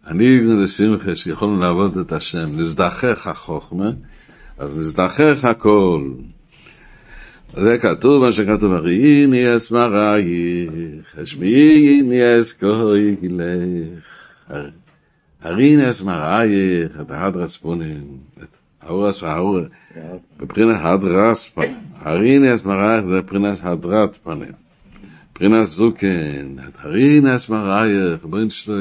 הניגון 0.05 0.61
זה 0.61 0.69
שמחה 0.69 1.17
שיכולנו 1.17 1.61
לעבוד 1.61 1.99
את 1.99 2.13
השם, 2.13 2.57
נזדחך 2.57 3.27
החוכמה, 3.27 3.91
אז 4.59 4.77
נזדחך 4.77 5.45
הכל. 5.45 6.11
זה 7.57 7.79
כתוב 7.79 8.25
מה 8.25 8.33
שכתוב, 8.33 8.73
הריני 8.73 9.57
אס 9.57 9.71
מרייך, 9.71 11.19
השמיעיני 11.19 12.41
אס 12.41 12.53
כהי 12.53 13.17
גילך. 13.21 14.59
הריני 15.43 15.91
אס 15.91 16.03
מרייך, 16.03 17.01
את 17.01 17.11
ההדרספונים, 17.11 18.05
את 18.43 18.57
האורס 18.83 19.23
והאור, 19.23 19.59
בבחינת 20.41 20.77
הדרס 20.81 21.49
פנים. 21.49 21.75
הרינס 22.01 22.65
מרייך 22.65 23.05
זה 23.05 23.21
בבחינת 23.21 23.59
הדרת 23.63 24.17
פנים. 24.23 24.53
בבחינת 25.33 25.67
זוקן, 25.67 26.57
הרינס 26.79 27.49
מרייך, 27.49 28.25
בואי 28.25 28.45
נשלו, 28.45 28.75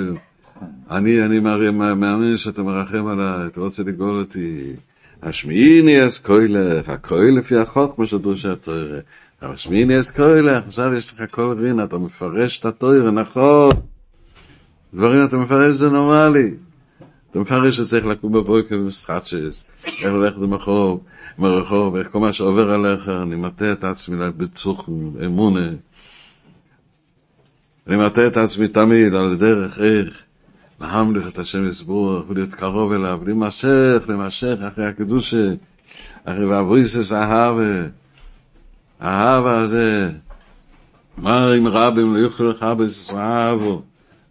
אני, 0.92 1.26
אני 1.26 1.40
מאמין 1.40 2.38
שאתה 2.38 2.64
מרחם 2.64 3.08
עליי, 3.08 3.48
אתה 3.48 3.62
רוצה 3.62 3.84
לגאול 3.84 4.20
אותי. 4.20 4.74
השמיעיני 5.24 6.08
אס 6.08 6.18
קוילך, 6.18 6.90
הקויל 6.90 7.38
לפי 7.38 7.58
החוכמה 7.58 8.08
של 8.08 8.18
דרושי 8.18 8.50
התוירה. 8.50 9.00
השמיעיני 9.42 10.00
אס 10.00 10.12
קוילך, 10.12 10.64
עכשיו 10.68 10.94
יש 10.94 11.14
לך 11.14 11.24
כל 11.32 11.56
רין, 11.60 11.84
אתה 11.84 11.98
מפרש 11.98 12.60
את 12.60 12.66
התוירה, 12.66 13.12
נכון. 13.12 13.72
דברים 14.94 15.24
אתה 15.24 15.38
מפרש 15.38 15.76
זה 15.76 15.90
נורמלי. 15.90 16.52
אתה 17.32 17.40
מפרש 17.40 17.78
שצריך 17.78 18.06
לקום 18.06 18.34
בבוקר 18.34 18.76
ומסחטשס, 18.76 19.66
איך 19.86 20.04
ללכת 20.04 20.38
במחוב, 20.38 21.00
ברחוב, 21.38 21.96
איך 21.96 22.08
כל 22.12 22.20
מה 22.20 22.34
שעובר 22.34 22.72
עליך, 22.72 23.10
אני 23.10 23.36
מטה 23.36 23.72
את 23.72 23.84
עצמי 23.84 24.32
בצוך 24.38 24.90
אמונה. 25.26 25.70
אני 27.88 27.98
מטה 27.98 28.28
את 28.28 28.38
עצמי 28.38 28.68
תמיד 28.68 29.14
על 29.14 29.36
דרך 29.36 29.80
איך 29.80 30.25
להמליך 30.82 31.28
את 31.28 31.40
השם 31.40 31.68
יסבור 31.68 32.24
ולהיות 32.28 32.54
קרוב 32.54 32.92
אליו, 32.92 33.20
להימשך, 33.26 34.06
להימשך 34.08 34.58
אחרי 34.68 34.86
הקדושה, 34.86 35.54
אחרי 36.26 36.46
ואבויסס 36.46 37.14
אהבה, 37.14 37.88
האהבה 39.00 39.60
הזה, 39.60 40.12
מה 41.18 41.56
אם 41.56 41.68
רבים 41.68 42.14
לא 42.14 42.20
יוכלו 42.20 42.50
לכבס 42.50 43.12
אהבו, 43.12 43.82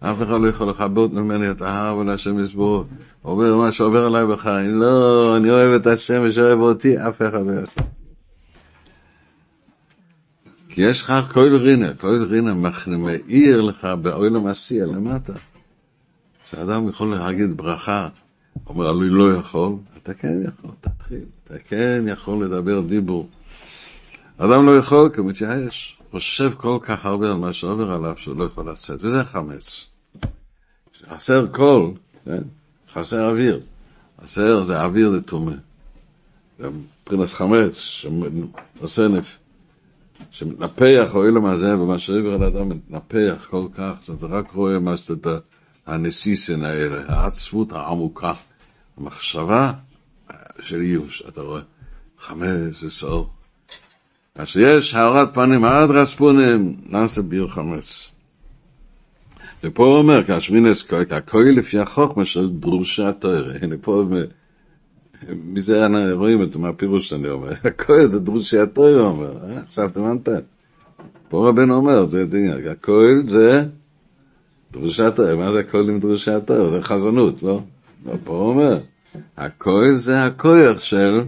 אף 0.00 0.22
אחד 0.22 0.40
לא 0.40 0.48
יכול 0.48 0.68
לכבות 0.68 1.12
ממני 1.12 1.50
את 1.50 1.62
האהבה 1.62 2.04
להשם 2.04 2.40
יסבור, 2.40 2.84
עובר 3.22 3.56
מה 3.56 3.72
שעובר 3.72 4.04
עליי 4.04 4.26
בחיים, 4.26 4.80
לא, 4.80 5.36
אני 5.36 5.50
אוהב 5.50 5.72
את 5.72 5.86
השם 5.86 6.22
ושאוהב 6.24 6.60
אותי, 6.60 6.98
אף 7.08 7.22
אחד 7.22 7.46
לא 7.46 7.52
יעשה. 7.52 7.80
כי 10.68 10.82
יש 10.82 11.02
לך 11.02 11.12
כל 11.32 11.56
רינה, 11.56 11.94
כל 11.94 12.26
רינה 12.30 12.54
מאיר 12.86 13.60
לך 13.60 13.84
באוהל 13.84 14.36
המסיע 14.36 14.86
למטה. 14.86 15.32
שאדם 16.54 16.88
יכול 16.88 17.16
להגיד 17.16 17.56
ברכה, 17.56 18.08
אומר, 18.66 18.90
אני 18.90 19.08
לא 19.08 19.34
יכול, 19.34 19.72
אתה 20.02 20.14
כן 20.14 20.42
יכול, 20.44 20.70
תתחיל, 20.80 21.24
אתה 21.44 21.54
כן 21.58 22.04
יכול 22.06 22.44
לדבר 22.44 22.80
דיבור. 22.80 23.28
אדם 24.38 24.66
לא 24.66 24.78
יכול 24.78 25.10
כי 25.14 25.20
הוא 25.20 25.28
מתייאש, 25.28 25.98
חושב 26.10 26.52
כל 26.56 26.78
כך 26.82 27.06
הרבה 27.06 27.30
על 27.30 27.36
מה 27.36 27.52
שעובר 27.52 27.92
עליו 27.92 28.14
שהוא 28.16 28.36
לא 28.36 28.44
יכול 28.44 28.70
לצאת, 28.70 28.98
וזה 29.02 29.24
חמץ. 29.24 29.90
חסר 31.08 31.46
קול, 31.46 31.90
כן? 32.24 32.42
חסר 32.92 33.30
אוויר. 33.30 33.60
חסר 34.22 34.64
זה 34.64 34.82
אוויר 34.82 35.10
לטומא. 35.10 35.52
מבחינת 36.60 37.28
חמץ, 37.28 37.78
שעושה 37.78 39.08
נפ... 39.08 39.38
שמנפח 40.30 41.10
אוהלם 41.14 41.46
הזה, 41.46 41.78
ומה 41.78 41.98
שעבר 41.98 42.34
על 42.34 42.42
האדם 42.42 42.68
מתנפח 42.68 43.46
כל 43.50 43.66
כך, 43.74 43.92
שאתה 44.00 44.26
רק 44.26 44.50
רואה 44.50 44.78
מה 44.78 44.96
שאתה... 44.96 45.38
הנסיסן 45.86 46.64
האלה, 46.64 47.02
העצבות 47.08 47.72
העמוקה, 47.72 48.32
המחשבה 48.98 49.72
של 50.60 50.80
איוש, 50.80 51.22
אתה 51.28 51.40
רואה, 51.40 51.60
חמש 52.18 52.84
עשר. 52.84 53.24
כאשר 54.34 54.60
יש 54.60 54.94
הארת 54.94 55.34
פנים 55.34 55.64
עד 55.64 55.90
רספונים, 55.90 56.76
נעשה 56.86 57.22
ביר 57.22 57.48
חמץ. 57.48 58.10
ופה 59.64 59.84
הוא 59.84 59.98
אומר, 59.98 60.24
כאשמינס 60.24 60.82
קוי, 60.82 61.06
ככוי 61.06 61.52
לפי 61.52 61.78
החוכמה 61.78 62.24
של 62.24 62.50
דרושי 62.50 63.02
התואר. 63.02 63.52
הנה 63.62 63.76
פה, 63.80 64.04
מזה 65.28 65.86
רואים 66.12 66.42
את 66.42 66.56
מה 66.56 66.68
הפירוש 66.68 67.08
שאני 67.08 67.28
אומר. 67.28 67.52
הכוי 67.64 68.08
זה 68.08 68.20
דרושי 68.20 68.56
הוא 68.76 68.98
אומר. 68.98 69.32
עכשיו 69.66 69.90
תמנת. 69.92 70.28
פה 71.28 71.48
רבנו 71.48 71.74
אומר, 71.74 72.10
זה 72.10 72.26
דין, 72.26 72.52
הכוי 72.70 73.12
זה 73.28 73.64
דרושת 74.74 75.12
תואר, 75.16 75.36
מה 75.36 75.52
זה 75.52 75.60
הכל 75.60 75.88
עם 75.88 76.00
דרושת 76.00 76.42
תואר? 76.46 76.70
זה 76.70 76.82
חזנות, 76.82 77.42
לא? 77.42 77.62
לא, 78.06 78.12
פה 78.24 78.32
הוא 78.32 78.48
אומר, 78.48 78.78
הכוי 79.36 79.96
זה 79.96 80.24
הכוח 80.24 80.78
של 80.78 81.22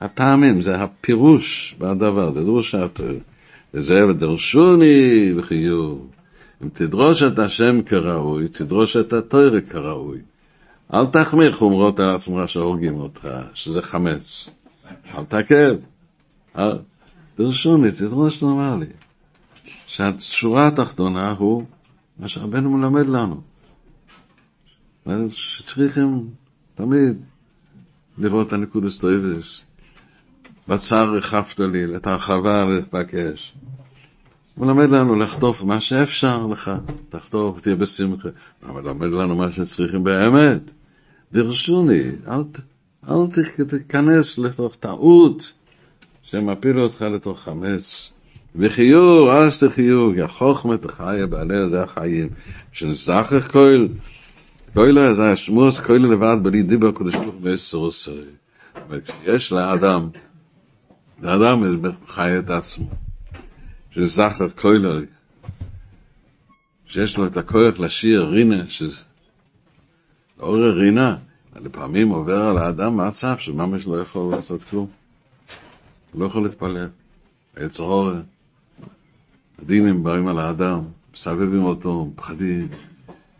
הטעמים, 0.00 0.62
זה 0.62 0.82
הפירוש 0.82 1.76
בדבר, 1.78 2.32
זה 2.32 2.44
דרושת 2.44 2.90
תואר. 2.94 3.16
וזה 3.74 4.06
ודרשוני 4.06 5.32
וחיוב. 5.36 6.06
אם 6.62 6.68
תדרוש 6.72 7.22
את 7.22 7.38
השם 7.38 7.82
כראוי, 7.82 8.48
תדרוש 8.48 8.96
את 8.96 9.12
התואר 9.12 9.60
כראוי. 9.60 10.18
אל 10.94 11.06
תחמיר 11.06 11.52
חומרות 11.52 12.00
על 12.00 12.14
עצמך 12.14 12.48
שהורגים 12.48 12.94
אותך, 12.94 13.28
שזה 13.54 13.82
חמץ. 13.82 14.48
אל 15.18 15.24
תקל. 15.28 15.76
דרשוני, 17.38 17.88
תדרוש 17.92 18.42
נורמלי. 18.42 18.86
שהשורה 19.86 20.66
התחתונה 20.66 21.34
הוא 21.38 21.64
מה 22.18 22.28
שרבנו 22.28 22.70
מלמד 22.70 23.06
לנו. 23.06 23.40
שצריכים 25.28 26.28
תמיד 26.74 27.16
לראות 28.18 28.46
את 28.46 28.52
הנקודס 28.52 28.98
טויבס. 28.98 29.60
בשר 30.68 31.10
רכבת 31.10 31.60
לי, 31.60 31.96
את 31.96 32.06
הרחבה 32.06 32.64
לבקש. 32.64 33.54
הוא 34.54 34.66
מלמד 34.66 34.90
לנו 34.90 35.14
לחטוף 35.14 35.62
מה 35.62 35.80
שאפשר 35.80 36.46
לך, 36.46 36.70
תחטוף, 37.08 37.60
תהיה 37.60 37.76
בשמחה. 37.76 38.28
הוא 38.66 38.80
מלמד 38.80 39.06
לנו 39.06 39.36
מה 39.36 39.52
שצריכים 39.52 40.04
באמת. 40.04 40.70
דרשוני, 41.32 42.02
אל, 42.28 42.42
אל 43.08 43.26
תיכנס 43.68 44.38
לתוך 44.38 44.74
טעות 44.74 45.52
שמפיל 46.22 46.80
אותך 46.80 47.02
לתוך 47.02 47.40
חמץ. 47.40 48.13
וחיור, 48.54 49.32
אז 49.32 49.64
תחיור, 49.64 50.12
החוכמת 50.24 50.84
החיה 50.84 51.26
בעליה 51.26 51.68
זה 51.68 51.82
החיים. 51.82 52.28
שנזכך 52.72 53.52
כל, 53.52 53.86
כל 54.74 55.12
זה 55.12 55.30
השמוס, 55.30 55.80
כל 55.80 55.92
לבד 55.92 56.36
בלי 56.42 56.62
דיבר 56.62 56.92
קודש 56.92 57.14
ברוך 57.14 57.34
בעשר 57.40 57.78
עושה. 57.78 58.12
כשיש 59.04 59.52
לאדם, 59.52 60.08
לאדם 61.22 61.82
חי 62.06 62.38
את 62.38 62.50
עצמו, 62.50 62.86
שנזכך 63.90 64.42
כל, 64.56 64.82
שיש 66.86 67.16
לו 67.16 67.26
את 67.26 67.36
הכוח 67.36 67.78
לשיר 67.78 68.24
רינה, 68.24 68.62
שזה 68.68 69.02
לאור 70.38 70.56
הרינה, 70.56 71.16
לפעמים 71.56 72.08
עובר 72.08 72.42
על 72.42 72.58
האדם 72.58 72.96
מצב 72.96 73.38
שממש 73.38 73.86
לא 73.86 74.00
יכול 74.00 74.30
לעשות 74.30 74.62
כלום. 74.62 74.86
הוא 76.12 76.20
לא 76.20 76.26
יכול 76.26 76.42
להתפלל. 76.42 76.88
עץ 77.56 77.80
הדינים 79.64 80.02
באים 80.02 80.28
על 80.28 80.38
האדם, 80.38 80.80
מסבבים 81.14 81.62
אותו, 81.62 82.10
פחדים, 82.16 82.68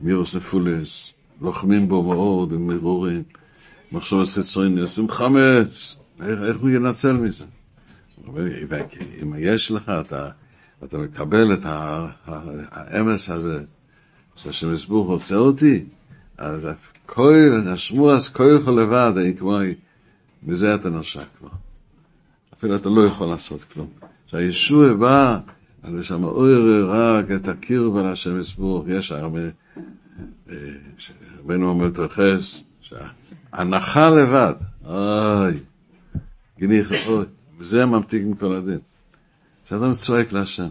מירוס 0.01 0.37
נפולס, 0.37 1.13
לוחמים 1.41 1.89
בו 1.89 2.03
מאוד, 2.03 2.53
עם 2.53 2.67
מרורים, 2.67 3.23
מחשבת 3.93 4.29
חיצוני, 4.29 4.81
עושים 4.81 5.09
חמץ, 5.09 5.97
איך, 6.23 6.39
איך 6.43 6.57
הוא 6.57 6.71
ינצל 6.71 7.13
מזה? 7.13 7.45
אם 9.23 9.35
יש 9.39 9.71
לך, 9.71 9.93
אתה, 10.01 10.29
אתה 10.85 10.99
מקבל 10.99 11.55
את 11.55 11.67
האמס 11.67 13.31
הזה, 13.31 13.61
שהשם 14.37 14.75
יסבור 14.75 15.07
רוצה 15.07 15.37
אותי, 15.37 15.85
אז 16.39 16.69
כל, 17.07 17.63
השמועס, 17.67 18.29
כל 18.29 18.57
יכול 18.61 18.81
לבד, 18.81 19.11
זה 19.15 19.33
כמו, 19.39 19.59
מזה 20.43 20.75
אתה 20.75 20.89
נושק 20.89 21.27
כבר. 21.39 21.49
אפילו 22.55 22.77
אתה 22.77 22.89
לא 22.89 23.07
יכול 23.07 23.27
לעשות 23.27 23.65
כלום. 23.65 23.89
כשהישוע 24.27 24.95
בא, 24.95 25.39
אבל 25.85 26.03
שם 26.03 26.25
אויר 26.25 26.91
רק 26.91 27.31
את 27.31 27.49
הקרבה 27.49 28.03
להשם 28.03 28.41
יסבור, 28.41 28.85
יש 28.89 29.13
הרבה, 29.13 29.41
רבנו 31.41 31.69
אומר 31.69 31.91
תרחש, 31.91 32.65
שהנחה 32.81 34.11
לבד, 34.11 34.55
אוי, 34.85 35.55
גניח, 36.61 36.93
אוי, 37.07 37.25
וזה 37.59 37.87
ממתיק 37.87 38.23
מכל 38.27 38.55
הדין. 38.55 38.79
כשאדם 39.65 39.93
צועק 39.93 40.33
להשם, 40.33 40.69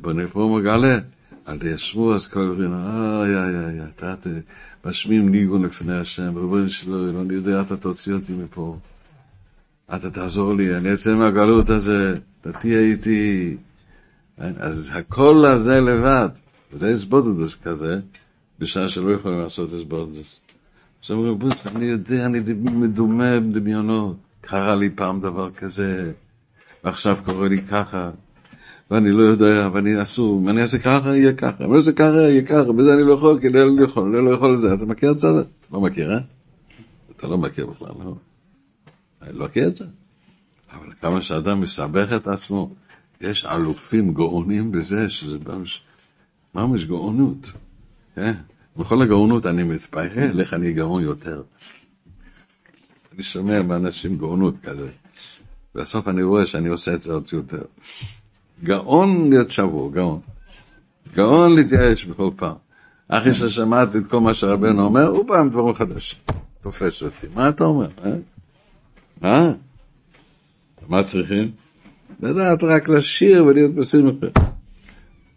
בונה 0.00 0.28
פה 0.32 0.56
מגלה, 0.58 0.98
אל 1.48 1.58
תישמו 1.58 2.14
אז 2.14 2.26
כל 2.26 2.54
רינה, 2.58 3.18
אוי, 3.18 3.34
אוי, 3.34 3.64
אוי, 3.64 3.88
אתה 3.96 4.14
משמיעים 4.84 5.28
ניגון 5.28 5.64
לפני 5.64 5.98
השם, 5.98 6.36
ריבונו 6.36 6.68
שלו, 6.68 7.20
אני 7.20 7.34
יודע, 7.34 7.60
אתה 7.60 7.76
תוציא 7.76 8.14
אותי 8.14 8.32
מפה. 8.32 8.76
אתה 9.94 10.10
תעזור 10.10 10.54
לי, 10.54 10.76
אני 10.76 10.92
אצא 10.92 11.14
מהגלות 11.14 11.70
הזה, 11.70 12.14
אתה 12.40 12.52
תהיה 12.52 12.80
איתי. 12.80 13.56
אז 14.40 14.92
הקול 14.94 15.44
הזה 15.44 15.80
לבד, 15.80 16.28
וזה 16.72 16.88
הסבודדוס 16.88 17.56
כזה, 17.56 18.00
בשעה 18.58 18.88
שלא 18.88 19.12
יכולים 19.12 19.40
לעשות 19.40 19.68
הסבודדוס. 19.68 20.40
עכשיו 21.00 21.16
אומרים, 21.16 21.38
אני 21.66 21.84
יודע, 21.84 22.26
אני 22.26 22.40
מדומה 22.56 23.40
בדמיונות. 23.40 24.16
קרה 24.40 24.76
לי 24.76 24.90
פעם 24.90 25.20
דבר 25.20 25.50
כזה, 25.50 26.12
ועכשיו 26.84 27.18
קורה 27.24 27.48
לי 27.48 27.62
ככה, 27.62 28.10
ואני 28.90 29.12
לא 29.12 29.22
יודע, 29.22 29.68
ואני 29.72 30.02
אסור, 30.02 30.40
אם 30.40 30.48
אני 30.48 30.62
אעשה 30.62 30.78
ככה, 30.78 31.16
יהיה 31.16 31.32
ככה, 31.32 31.64
אם 31.64 31.70
אני 31.70 31.78
אעשה 31.78 31.92
ככה, 31.92 32.16
יהיה 32.16 32.42
ככה, 32.42 32.72
בזה 32.72 32.94
אני 32.94 33.02
לא 33.02 33.12
יכול, 33.12 33.40
כי 33.40 33.48
אני 33.48 33.76
לא 33.76 33.84
יכול, 33.84 34.16
אני 34.16 34.24
לא 34.24 34.30
יכול 34.30 34.54
לזה. 34.54 34.74
אתה 34.74 34.86
מכיר 34.86 35.10
את 35.10 35.20
זה? 35.20 35.28
לא 35.72 35.80
מכיר, 35.80 36.12
אה? 36.12 36.18
אתה 37.16 37.26
לא 37.26 37.38
מכיר 37.38 37.66
בכלל, 37.66 37.88
לא? 38.04 38.14
אני 39.22 39.38
לא 39.38 39.44
מכיר 39.44 39.68
את 39.68 39.76
זה. 39.76 39.84
אבל 40.72 40.92
כמה 41.00 41.22
שאדם 41.22 41.60
מסבך 41.60 42.12
את 42.16 42.26
עצמו, 42.26 42.74
יש 43.20 43.44
אלופים 43.44 44.14
גאונים 44.14 44.72
בזה, 44.72 45.10
שזה 45.10 45.36
ממש, 45.46 45.82
ממש 46.54 46.84
גאונות. 46.84 47.52
כן? 48.14 48.34
בכל 48.76 49.02
הגאונות 49.02 49.46
אני 49.46 49.62
מתפעל 49.62 50.40
איך 50.40 50.54
אני 50.54 50.72
גאון 50.72 51.02
יותר. 51.02 51.42
אני 53.14 53.22
שומע 53.22 53.62
מאנשים 53.62 54.18
גאונות 54.18 54.58
כזה. 54.58 54.88
בסוף 55.74 56.08
אני 56.08 56.22
רואה 56.22 56.46
שאני 56.46 56.68
עושה 56.68 56.94
את 56.94 57.02
זה 57.02 57.12
עוד 57.12 57.28
יותר. 57.32 57.62
גאון 58.64 59.30
להיות 59.30 59.50
שבור, 59.50 59.92
גאון. 59.92 60.20
גאון 61.14 61.54
להתייאש 61.54 62.04
בכל 62.04 62.30
פעם. 62.36 62.56
אחרי 63.08 63.34
ששמעתי 63.34 63.98
את 63.98 64.06
כל 64.10 64.20
מה 64.20 64.34
שרבנו 64.34 64.82
אומר, 64.82 65.06
הוא 65.06 65.24
בא 65.24 65.38
עם 65.40 65.50
דברים 65.50 65.74
חדשים. 65.74 66.18
תופס 66.62 67.02
אותי. 67.02 67.26
מה 67.34 67.48
אתה 67.48 67.64
אומר? 67.64 67.88
אה? 68.04 68.10
אה? 69.24 69.52
מה 70.88 71.02
צריכים? 71.02 71.50
לדעת 72.22 72.62
רק 72.62 72.88
לשיר 72.88 73.44
ולהיות 73.44 73.74
בשמחה. 73.74 74.26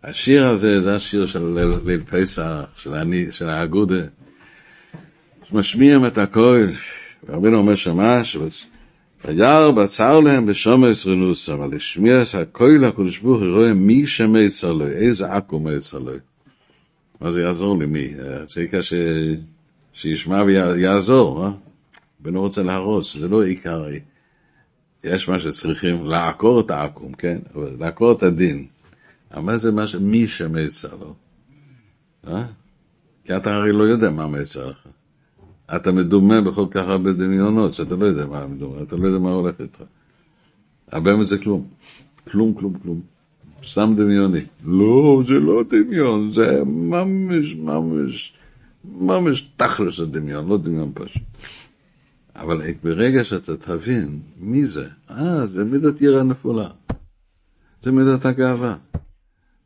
השיר 0.04 0.46
הזה 0.46 0.82
זה 0.82 0.96
השיר 0.96 1.26
של 1.26 1.60
ליל 1.86 2.02
פסח, 2.02 2.62
של, 2.76 2.94
אני, 2.94 3.32
של 3.32 3.50
האגודה. 3.50 4.04
משמיעים 5.52 6.06
את 6.06 6.18
הכל. 6.18 6.68
רבינו 7.30 7.58
אומר 7.58 7.76
שמה, 7.76 8.22
וירא 9.26 9.72
בצר 9.72 10.20
להם 10.20 10.46
בשומס 10.46 11.08
רנוסם, 11.08 11.54
אבל 11.54 11.76
השמיע 11.76 12.22
את 12.22 12.36
הכל 12.36 12.84
הקדוש 12.88 13.20
ברוך 13.20 13.42
הוא 13.42 13.50
רואה 13.50 13.74
מי 13.74 14.08
שמצר 14.08 14.74
לו, 14.74 14.88
איזה 14.88 15.34
עכו 15.34 15.60
מצר 15.60 16.00
לו. 16.00 16.12
מה 17.22 17.32
זה 17.32 17.42
יעזור 17.42 17.80
למי? 17.80 18.14
צריך 18.48 18.84
ש... 18.84 18.94
שישמע 19.94 20.44
ויעזור, 20.44 21.46
אה? 21.46 21.52
בנו 22.20 22.42
רוצה 22.42 22.64
להרוס, 22.64 23.18
זה 23.18 23.28
לא 23.28 23.44
עיקרי. 23.44 24.00
יש 25.04 25.30
מה 25.30 25.40
שצריכים 25.40 26.06
לעקור 26.06 26.60
את 26.60 26.72
העקום, 26.72 27.14
כן? 27.14 27.38
אבל 27.56 27.72
לעקור 27.80 28.12
את 28.12 28.24
הדין. 28.24 28.66
אבל 29.34 29.42
מה 29.42 29.58
זה 29.58 29.72
מה 29.72 29.88
ש... 29.88 29.96
מי 29.96 30.28
שמצר 30.28 30.96
לו? 31.00 31.16
אה? 32.28 32.46
כי 33.26 33.38
אתה 33.38 33.56
הרי 33.56 33.72
לא 33.72 33.84
יודע 33.84 34.12
מה 34.12 34.28
מצר 34.28 34.70
לך. 34.70 34.88
אתה 35.76 35.92
מדומה 35.92 36.42
בכל 36.42 36.66
כך 36.72 36.88
הרבה 36.88 37.14
דמיונות, 37.14 37.74
שאתה 37.74 37.96
לא 37.96 38.06
יודע 38.06 38.26
מה 38.26 38.48
מדומה, 38.48 38.82
אתה 38.82 38.96
לא 38.96 39.08
יודע 39.08 39.20
מה 39.20 39.32
הולך 39.32 39.62
איתך. 39.62 39.84
הרבה 40.92 41.16
מזה 41.16 41.38
כלום. 41.38 41.68
כלום, 42.32 42.54
כלום, 42.54 42.74
כלום. 42.74 43.02
סתם 43.64 43.94
דמיוני. 43.98 44.42
לא, 44.66 45.24
זה 45.28 45.34
לא 45.34 45.64
דמיון, 45.70 46.32
זה 46.32 46.64
ממש, 46.64 47.56
ממש, 47.56 48.34
ממש 49.00 49.42
תכלס 49.56 50.00
הדמיון, 50.00 50.48
לא 50.48 50.58
דמיון 50.58 50.92
פשוט. 50.94 51.22
אבל 52.36 52.62
ברגע 52.84 53.24
שאתה 53.24 53.58
תבין 53.58 54.20
מי 54.40 54.66
זה, 54.66 54.88
אז 55.08 55.50
זה 55.50 55.64
מידת 55.64 56.02
יראה 56.02 56.24
נפולה. 56.24 56.70
זה 57.80 57.92
מידת 57.92 58.26
הגאווה. 58.26 58.76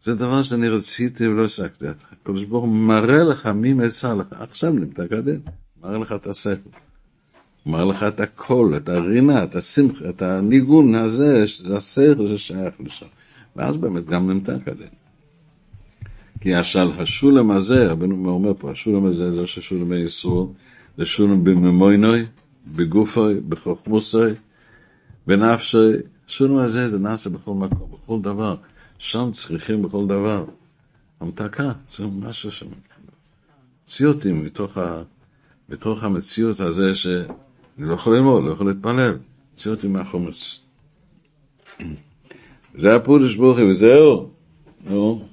זה 0.02 0.16
דבר 0.16 0.44
שאני 0.44 0.70
רציתי 0.70 1.28
ולא 1.28 1.46
השגתי. 1.46 1.86
הקדוש 1.88 2.46
ברוך 2.46 2.64
הוא 2.64 2.74
מראה 2.74 3.24
לך 3.24 3.46
מי 3.46 3.74
מצא 3.74 4.14
לך. 4.14 4.28
עכשיו 4.30 4.74
נמתק 4.74 5.12
הדין. 5.12 5.40
מראה 5.84 5.98
לך 5.98 6.12
את 6.12 6.28
השכל. 6.28 6.70
מראה 7.66 7.86
לך 7.86 8.04
את 8.04 8.20
הקול, 8.20 8.78
את 8.78 8.90
הרינה, 8.90 9.44
את 9.44 9.56
השמחה, 9.56 10.10
את 10.10 10.22
הניגון 10.22 10.96
הזה, 10.96 11.48
שזה 11.48 11.78
השכל 11.78 12.38
ששייך 12.38 12.74
לשם. 12.80 13.06
ואז 13.56 13.78
באמת 13.78 14.06
גם 14.06 14.32
נמתק 14.32 14.68
הדין. 14.68 14.88
כי 16.42 16.56
השל, 16.56 16.92
השולם 16.98 17.52
הזה, 17.52 17.92
רבנו 17.92 18.30
אומר 18.30 18.54
פה, 18.60 18.72
השולם 18.72 19.06
הזה 19.06 19.32
זה 19.32 19.48
ששולם 19.48 19.90
בישראל, 19.90 20.46
זה 20.98 21.06
שולם 21.06 21.44
בממוינוי, 21.44 22.26
בגופוי, 22.76 23.40
בחוכמוסוי, 23.40 24.34
בנפשוי. 25.28 25.94
השולם 26.28 26.58
הזה 26.58 26.90
זה 26.90 27.00
נעשה 27.00 27.30
בכל 27.30 27.54
מקום, 27.54 27.92
בכל 27.92 28.22
דבר. 28.22 28.56
שם 29.00 29.30
צריכים 29.34 29.82
בכל 29.82 30.06
דבר. 30.06 30.46
המתקה, 31.20 31.72
זה 31.86 32.06
משהו 32.06 32.52
שם. 32.52 32.66
ציוטים 33.86 34.46
מתוך, 34.46 34.78
ה, 34.78 35.02
מתוך 35.70 36.04
המציאות 36.04 36.60
הזה 36.60 36.96
שאני 36.96 37.26
לא 37.78 37.94
יכול 37.94 38.16
ללמוד, 38.16 38.44
לא 38.44 38.52
יכול 38.52 38.68
להתפלל. 38.68 39.18
ציוטים 39.56 39.94
מהחומץ. 39.94 40.60
זה 42.82 42.96
הפודש 42.96 43.36
ברוכי, 43.36 43.64
וזהו. 43.64 44.30
נו. 44.86 45.28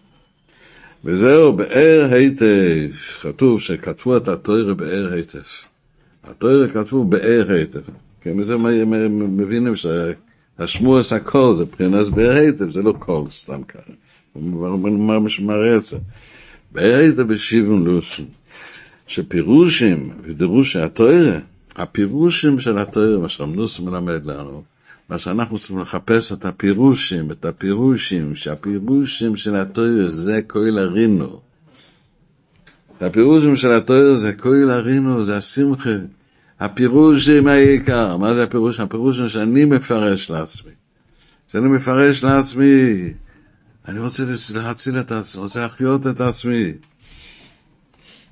וזהו, 1.04 1.52
באר 1.52 2.08
היטב. 2.10 2.92
כתוב 3.20 3.60
שכתבו 3.60 4.16
את 4.16 4.28
התוירה 4.28 4.74
באר 4.74 5.12
היטב. 5.12 5.42
התוירה 6.24 6.68
כתבו 6.68 7.04
באר 7.04 7.52
היטב. 7.52 7.80
כי 8.20 8.30
מזה 8.30 8.56
מבינים 9.12 9.72
שהשמוע 9.76 11.00
הכל 11.16 11.54
זה 11.56 11.64
מבחינת 11.64 12.08
באר 12.08 12.36
היטב, 12.36 12.70
זה 12.70 12.82
לא 12.82 12.94
קול 12.98 13.30
סתם 13.30 13.62
ככה. 13.62 13.92
ממש 14.36 15.40
מראה 15.40 15.76
את 15.76 15.84
זה. 15.84 15.98
באר 16.72 16.98
היטב 16.98 17.22
בשיבון 17.22 17.84
לושן. 17.84 18.24
שפירושים 19.06 20.10
ודרושי 20.22 20.78
התוירה, 20.78 21.38
הפירושים 21.76 22.60
של 22.60 22.78
התוירה, 22.78 23.18
מה 23.18 23.28
שרמנוס 23.28 23.80
מלמד 23.80 24.24
לנו, 24.26 24.62
מה 25.08 25.18
שאנחנו 25.18 25.58
צריכים 25.58 25.80
לחפש 25.80 26.32
את 26.32 26.44
הפירושים, 26.44 27.30
את 27.30 27.44
הפירושים, 27.44 28.34
שהפירושים 28.34 29.36
של 29.36 29.56
התויר 29.56 30.08
זה 30.08 30.40
כהל 30.48 30.78
הרינו. 30.78 31.40
הפירושים 33.00 33.56
של 33.56 33.72
התויר 33.72 34.16
זה 34.16 34.32
כהל 34.32 34.70
הרינו, 34.70 35.24
זה 35.24 35.36
השמחה. 35.36 35.90
הפירושים 36.60 37.46
העיקר, 37.46 38.16
מה 38.16 38.34
זה 38.34 38.42
הפירוש? 38.42 38.80
הפירושים 38.80 39.28
שאני 39.28 39.64
מפרש 39.64 40.30
לעצמי. 40.30 40.72
שאני 41.48 41.68
מפרש 41.68 42.24
לעצמי, 42.24 43.12
אני 43.88 43.98
רוצה 43.98 44.24
להציל 44.54 45.00
את 45.00 45.12
עצמי, 45.12 45.42
רוצה 45.42 45.66
לחיות 45.66 46.06
את 46.06 46.20
עצמי. 46.20 46.72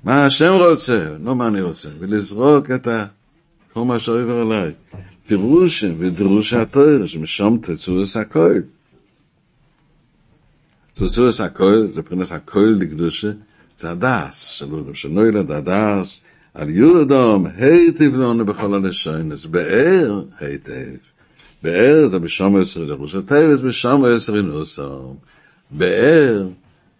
מה 0.03 0.23
השם 0.23 0.53
רוצה, 0.53 1.15
לא 1.23 1.35
מה 1.35 1.47
אני 1.47 1.61
רוצה, 1.61 1.89
ולזרוק 1.99 2.71
את. 2.71 2.87
כל 3.73 3.85
מה 3.85 3.99
שעובר 3.99 4.37
עליי. 4.37 4.71
פירושים 5.27 5.95
ודרושי 5.99 6.55
התויר, 6.55 7.05
שמשום 7.05 7.59
תצורס 7.61 8.17
הכל. 8.17 8.59
תצורס 10.93 11.41
הכל, 11.41 11.87
מבחינת 11.95 12.31
הכל 12.31 12.75
לקדושה, 12.79 13.31
זה 13.77 13.91
הדס, 13.91 14.63
יודע, 14.71 14.93
שנוילד 14.93 15.51
הדס, 15.51 16.21
על 16.53 16.69
יהודום, 16.69 17.45
היטיב 17.57 18.15
לנו 18.15 18.45
בכל 18.45 18.73
הלשונס, 18.73 19.45
באר 19.45 20.23
היטיב. 20.39 20.97
באר 21.63 22.07
זה 22.07 22.19
בשום 22.19 22.55
עשרי 22.57 22.87
דרוש 22.87 23.15
הטבע, 23.15 23.55
זה 23.55 23.67
בשום 23.67 24.05
עשרי 24.05 24.41
נוסום. 24.41 25.15
באר 25.71 26.47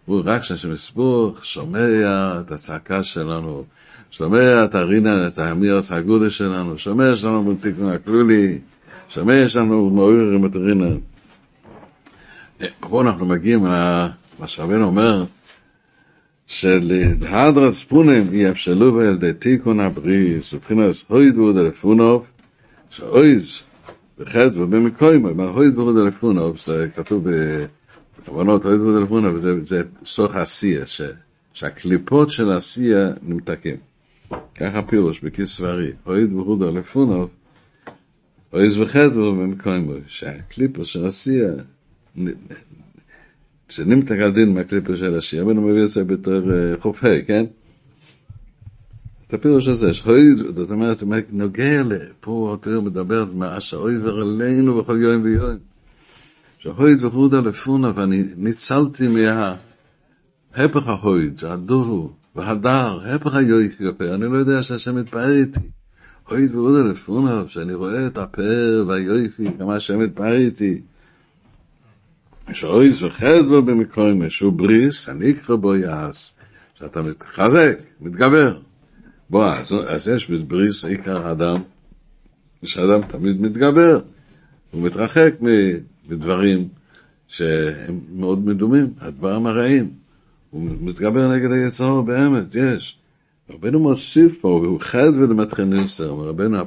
הוא 0.06 0.22
רק 0.24 0.42
שמספוך, 0.42 1.44
שומע 1.44 2.40
את 2.40 2.52
הצעקה 2.52 3.02
שלנו, 3.02 3.64
שומע 4.10 4.64
את 4.64 4.74
הרינה, 4.74 5.26
את 5.26 5.38
האמירס 5.38 5.92
הגודל 5.92 6.28
שלנו, 6.28 6.78
שומע 6.78 7.16
שלנו 7.16 7.54
בתיקון 7.54 7.88
הכלולי, 7.92 8.58
שומע 9.08 9.48
שלנו 9.48 9.90
מעורר 9.90 10.34
עם 10.34 10.44
הרינה. 10.54 10.94
פה 12.80 13.02
אנחנו 13.02 13.26
מגיעים 13.26 13.66
למה 13.66 14.46
שרבנו 14.46 14.84
אומר, 14.84 15.24
שלהדרס 16.46 17.84
פונם 17.84 18.34
יאפשלו 18.34 18.94
ועל 18.94 19.16
די 19.16 19.32
תיקון 19.32 19.80
הבריס, 19.80 20.54
מבחינת 20.54 20.94
הויד 21.08 21.38
ועוד 21.38 21.56
אלפונוב, 21.56 22.30
שאויז 22.90 23.62
בחטא 24.18 24.58
ובמקוים, 24.58 25.36
מה 25.36 25.44
הויד 25.44 25.78
ועוד 25.78 25.96
אלפונוב, 25.96 26.58
זה 26.58 26.88
כתוב 26.96 27.24
בכוונות, 28.22 28.64
הויד 28.66 28.80
ועוד 28.80 28.96
אלפונוב, 28.96 29.36
זה 29.62 29.82
סוך 30.04 30.34
העשייה, 30.34 30.84
שהקליפות 31.52 32.30
של 32.30 32.50
העשייה 32.50 33.10
נמתקים. 33.22 33.76
ככה 34.54 34.82
פירוש 34.82 35.20
בכסברי, 35.20 35.92
אוהד 36.06 36.32
בהודה 36.32 36.70
לפונוב, 36.70 37.30
אוהד 38.52 38.70
וחדר 38.78 39.30
במקומו, 39.30 39.92
שהקליפר 40.06 40.84
של 40.84 41.06
עשייה, 41.06 41.52
שנמתק 43.68 44.18
הדין 44.18 44.54
מהקליפר 44.54 44.96
של 44.96 45.14
עשייה, 45.18 45.42
אבל 45.42 45.56
הוא 45.56 45.70
מביא 45.70 45.82
את 45.82 45.90
זה 45.90 46.04
בתור 46.04 46.42
חופי, 46.80 47.24
כן? 47.24 47.44
את 49.26 49.34
הפירוש 49.34 49.68
הזה, 49.68 49.94
שאוהד, 49.94 50.36
זאת 50.54 50.70
אומרת, 50.70 51.02
נוגע 51.30 51.82
לפה, 51.82 52.48
אותו 52.50 52.82
מדבר 52.82 53.24
מה 53.34 53.60
שאויבר 53.60 54.20
עלינו 54.20 54.82
בכל 54.82 55.02
יום 55.02 55.22
ויום. 55.22 55.56
שהויד 56.58 57.04
וחודה 57.04 57.40
לפונה, 57.40 57.92
ואני 57.94 58.24
ניצלתי 58.36 59.08
מה... 59.08 59.54
הפך 60.54 60.88
ההויד, 60.88 61.36
זה 61.36 61.52
הדורו, 61.52 62.10
והדר, 62.36 63.14
הפך 63.14 63.34
היופי 63.34 63.84
אני 64.14 64.32
לא 64.32 64.38
יודע 64.38 64.62
שהשם 64.62 64.96
מתפאר 64.96 65.32
איתי. 65.32 65.60
אוי 66.30 66.46
ועוד 66.46 66.86
אלפוניו, 66.86 67.44
שאני 67.48 67.74
רואה 67.74 68.06
את 68.06 68.18
הפאר 68.18 68.84
והיופי, 68.88 69.46
כמה 69.58 69.76
השם 69.76 69.98
מתפאר 69.98 70.32
איתי. 70.32 70.80
שאוי 72.52 72.92
זוכד 72.92 73.42
בו 73.48 73.62
במקום, 73.62 74.30
שהוא 74.30 74.52
בריס, 74.52 75.08
אני 75.08 75.30
אקרא 75.30 75.56
בו 75.56 75.76
יעש, 75.76 76.30
שאתה 76.74 77.02
מתחזק, 77.02 77.78
מתגבר. 78.00 78.58
בוא, 79.30 79.46
אז, 79.46 79.74
אז 79.86 80.08
יש 80.08 80.30
בבריס 80.30 80.84
עיקר 80.84 81.26
האדם, 81.26 81.56
שאדם 82.64 83.00
תמיד 83.02 83.40
מתגבר, 83.40 84.00
הוא 84.70 84.82
מתרחק 84.82 85.34
מדברים 86.08 86.68
שהם 87.28 88.00
מאוד 88.12 88.46
מדומים, 88.46 88.92
הדברים 89.00 89.46
הרעים. 89.46 89.90
הוא 90.50 90.70
מתגבר 90.80 91.32
נגד 91.32 91.52
היצרו 91.52 92.02
באמת, 92.02 92.54
יש. 92.54 92.98
רבנו 93.50 93.80
מוסיף 93.80 94.40
פה, 94.40 94.48
הוא 94.48 94.80
חד 94.80 95.10
ולמתחיל 95.14 95.64
ניסר, 95.64 96.10
רבנו 96.10 96.58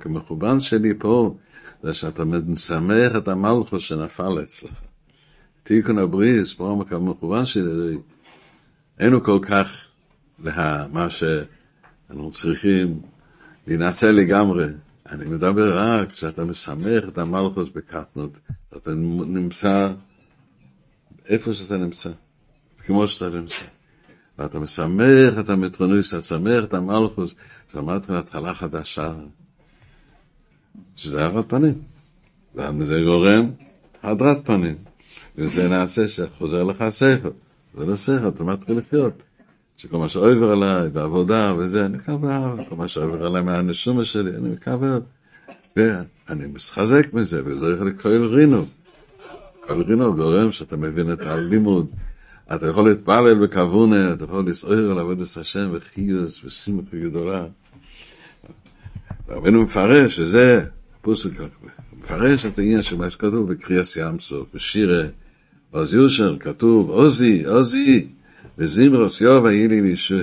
כמכוון 0.00 0.60
שלי 0.60 0.92
פה, 0.98 1.34
זה 1.82 1.94
שאתה 1.94 2.24
משמח 2.24 3.16
את 3.16 3.28
המלכוס 3.28 3.82
שנפל 3.82 4.42
אצלך. 4.42 4.83
תיקון 5.64 5.98
הבריס, 5.98 6.52
פה 6.52 6.84
כמכוון 6.88 7.46
שלי, 7.46 7.98
אין 8.98 9.12
הוא 9.12 9.22
כל 9.22 9.38
כך 9.42 9.86
לה, 10.44 10.86
מה 10.92 11.10
שאנחנו 11.10 12.30
צריכים 12.30 13.00
להינצל 13.66 14.10
לגמרי. 14.10 14.66
אני 15.10 15.24
מדבר 15.24 15.78
רק 15.78 16.12
כשאתה 16.12 16.44
משמח 16.44 17.04
את 17.08 17.18
המלכוס 17.18 17.68
בקטנות, 17.68 18.38
אתה 18.76 18.90
נמצא 19.26 19.92
איפה 21.28 21.54
שאתה 21.54 21.76
נמצא, 21.76 22.10
כמו 22.86 23.06
שאתה 23.06 23.36
נמצא. 23.38 23.64
ואתה 24.38 24.58
משמח 24.58 25.38
את 25.40 25.48
המטרונוס, 25.48 26.14
אתה 26.14 26.18
משמח 26.18 26.64
את 26.64 26.74
המלכוס, 26.74 27.34
שאמרתי 27.72 28.12
להתחלה 28.12 28.54
חדשה, 28.54 29.14
שזה 30.96 31.24
הרת 31.24 31.48
פנים. 31.48 31.82
וזה 32.54 33.00
גורם 33.04 33.50
הדרת 34.02 34.46
פנים. 34.46 34.93
וזה 35.38 35.68
נעשה 35.68 36.08
שחוזר 36.08 36.62
לך 36.62 36.80
השכל. 36.80 37.30
זה 37.74 37.86
לא 37.86 37.96
שכל, 37.96 38.28
אתה 38.28 38.44
מתחיל 38.44 38.78
לחיות. 38.78 39.22
שכל 39.76 39.98
מה 39.98 40.08
שעובר 40.08 40.50
עליי, 40.50 40.90
בעבודה 40.90 41.54
וזה, 41.58 41.86
אני 41.86 41.96
מקבל, 41.96 42.64
כל 42.68 42.76
מה 42.76 42.88
שעובר 42.88 43.26
עליי 43.26 43.42
מהנשומה 43.42 44.04
שלי, 44.04 44.30
אני 44.30 44.48
מקבל. 44.48 45.00
ואני 45.76 46.46
מתחזק 46.46 47.12
מזה, 47.12 47.42
וזה 47.44 47.72
יכול 47.72 47.88
לקרוא 47.88 48.14
רינו. 48.14 48.66
כל 49.60 49.82
רינו 49.82 50.14
גורם 50.14 50.52
שאתה 50.52 50.76
מבין 50.76 51.12
את 51.12 51.22
הלימוד. 51.22 51.86
אתה 52.54 52.68
יכול 52.68 52.88
להתפלל 52.88 53.46
בכוונה, 53.46 54.12
אתה 54.12 54.24
יכול 54.24 54.48
לסעור 54.48 54.90
על 54.90 54.98
עבודת 54.98 55.20
השם 55.40 55.70
וחיוס 55.72 56.44
ושמחה 56.44 56.96
גדולה. 56.96 57.46
רבנו 59.28 59.62
מפרש 59.62 60.16
שזה, 60.16 60.64
פוסק, 61.02 61.30
מפרש 62.00 62.46
את 62.46 62.58
העניין 62.58 62.82
של 62.82 62.96
מה 62.96 63.10
שכתוב 63.10 63.52
בקריאס 63.52 63.96
ים 63.96 64.18
סוף, 64.18 64.48
בשירה, 64.54 65.02
עוז 65.74 65.94
יושר, 65.94 66.36
כתוב, 66.38 66.90
עוזי, 66.90 67.44
עוזי, 67.44 68.06
וזמרוס 68.58 69.20
יוב 69.20 69.46
היה 69.46 69.68
לי 69.68 69.80
לישוע. 69.80 70.22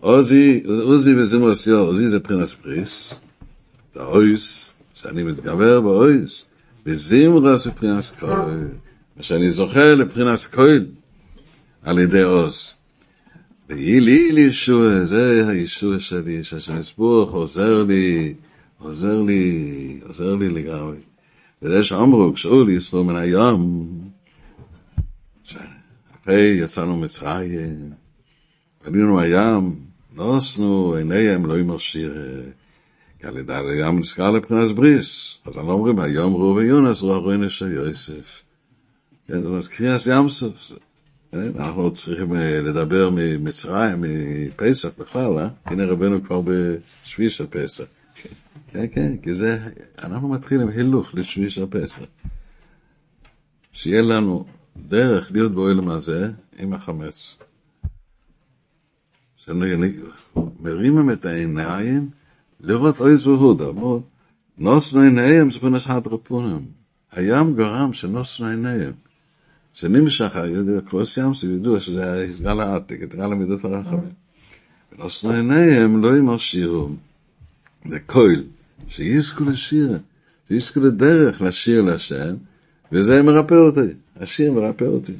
עוזי, 0.00 0.62
עוזי 0.66 1.14
וזמרוס 1.14 1.66
יוב, 1.66 1.88
עוזי 1.88 2.08
זה 2.08 2.20
פרינס 2.20 2.54
פריס, 2.54 3.14
את 3.92 3.96
האויס, 3.96 4.74
שאני 4.94 5.22
מתגבר 5.22 5.80
באויס, 5.80 6.46
וזמרוס 6.86 7.66
ופרינס 7.66 8.10
קויל, 8.10 8.68
ושאני 9.16 9.50
זוכה 9.50 9.94
לפרינס 9.94 10.46
קויל, 10.46 10.86
על 11.82 11.98
ידי 11.98 12.22
עוז. 12.22 12.74
ויהי 13.68 14.00
לי 14.00 14.32
לישוע, 14.32 15.04
זה 15.04 15.48
הישוע 15.48 15.98
שלי, 15.98 16.42
שהשם 16.42 16.78
יסבוך 16.78 17.32
עוזר 17.32 17.82
לי, 17.82 18.34
עוזר 18.78 19.22
לי, 19.22 20.00
עוזר 20.06 20.34
לי 20.34 20.48
לגמרי. 20.48 20.96
וזה 21.62 21.84
שאמרו, 21.84 22.32
כשאול 22.34 22.70
יסרו 22.70 23.04
מן 23.04 23.16
היום, 23.16 23.88
אחרי 26.26 26.58
יצאנו 26.62 26.96
מצרים, 26.96 27.90
עלינו 28.84 29.20
הים, 29.20 29.76
נוסנו 30.16 30.94
עיניהם 30.94 31.46
לא 31.46 31.58
ימר 31.58 31.78
שיר, 31.78 32.14
כי 33.18 33.26
על 33.26 33.38
ידי 33.38 33.54
הים 33.54 33.98
נזכר 33.98 34.30
לבחינת 34.30 34.70
בריס. 34.70 35.38
אז 35.44 35.56
אנחנו 35.56 35.72
אומרים, 35.72 35.98
היום 35.98 36.34
ראו 36.34 36.56
ויונס 36.56 37.02
ראו 37.02 37.14
הרואינו 37.14 37.50
של 37.50 37.72
יוסף. 37.72 38.42
כן, 39.28 39.34
זאת 39.34 39.46
אומרת, 39.46 39.66
קריאס 39.66 40.06
ים 40.06 40.28
סוף. 40.28 40.72
אנחנו 41.32 41.92
צריכים 41.92 42.34
לדבר 42.34 43.10
ממצרים, 43.12 44.04
מפסח 44.04 44.90
בכלל, 44.98 45.38
אה? 45.38 45.48
הנה 45.64 45.84
רבנו 45.84 46.24
כבר 46.24 46.40
בשביעי 46.44 47.30
של 47.30 47.46
פסח. 47.50 47.84
כן, 48.72 48.84
כן, 48.92 49.16
כי 49.22 49.34
זה, 49.34 49.58
אנחנו 50.02 50.28
מתחילים 50.28 50.68
הילוך 50.68 51.14
לשביעי 51.14 51.50
של 51.50 51.66
פסח. 51.70 52.04
שיהיה 53.72 54.02
לנו 54.02 54.44
דרך 54.88 55.32
להיות 55.32 55.52
בעולם 55.52 55.88
הזה 55.88 56.30
עם 56.58 56.72
החמץ. 56.72 57.36
מרימים 60.60 61.10
את 61.10 61.24
העיניים 61.24 62.08
לראות 62.60 63.00
אויז 63.00 63.26
והודה. 63.26 63.64
נוסנו 64.58 65.00
עיניהם 65.00 65.50
זה 65.50 65.58
פנס 65.60 65.90
הדרפונים. 65.90 66.64
הים 67.12 67.56
גרם 67.56 67.92
שנוסנו 67.92 68.46
עיניהם. 68.46 68.92
שנמשך, 69.72 70.36
קרוס 70.84 71.16
ים 71.16 71.34
זה 71.34 71.52
ידוע 71.52 71.80
שזה 71.80 72.22
הסגל 72.22 72.60
העתיק, 72.60 73.02
את 73.02 73.14
גל 73.14 73.32
המידות 73.32 73.64
הרחבים. 73.64 74.10
ונוסנו 74.92 75.30
עיניהם 75.30 76.02
לא 76.02 76.16
ימרשירו. 76.16 76.88
זה 77.88 77.98
כויל, 78.06 78.44
שיזכו 78.88 79.44
לשיר, 79.44 79.98
שיזכו 80.48 80.80
לדרך 80.80 81.42
לשיר 81.42 81.82
להשם, 81.82 82.34
וזה 82.92 83.22
מרפא 83.22 83.54
אותי. 83.54 84.05
השיר 84.20 84.52
מרפא 84.52 84.84
אותי. 84.84 85.12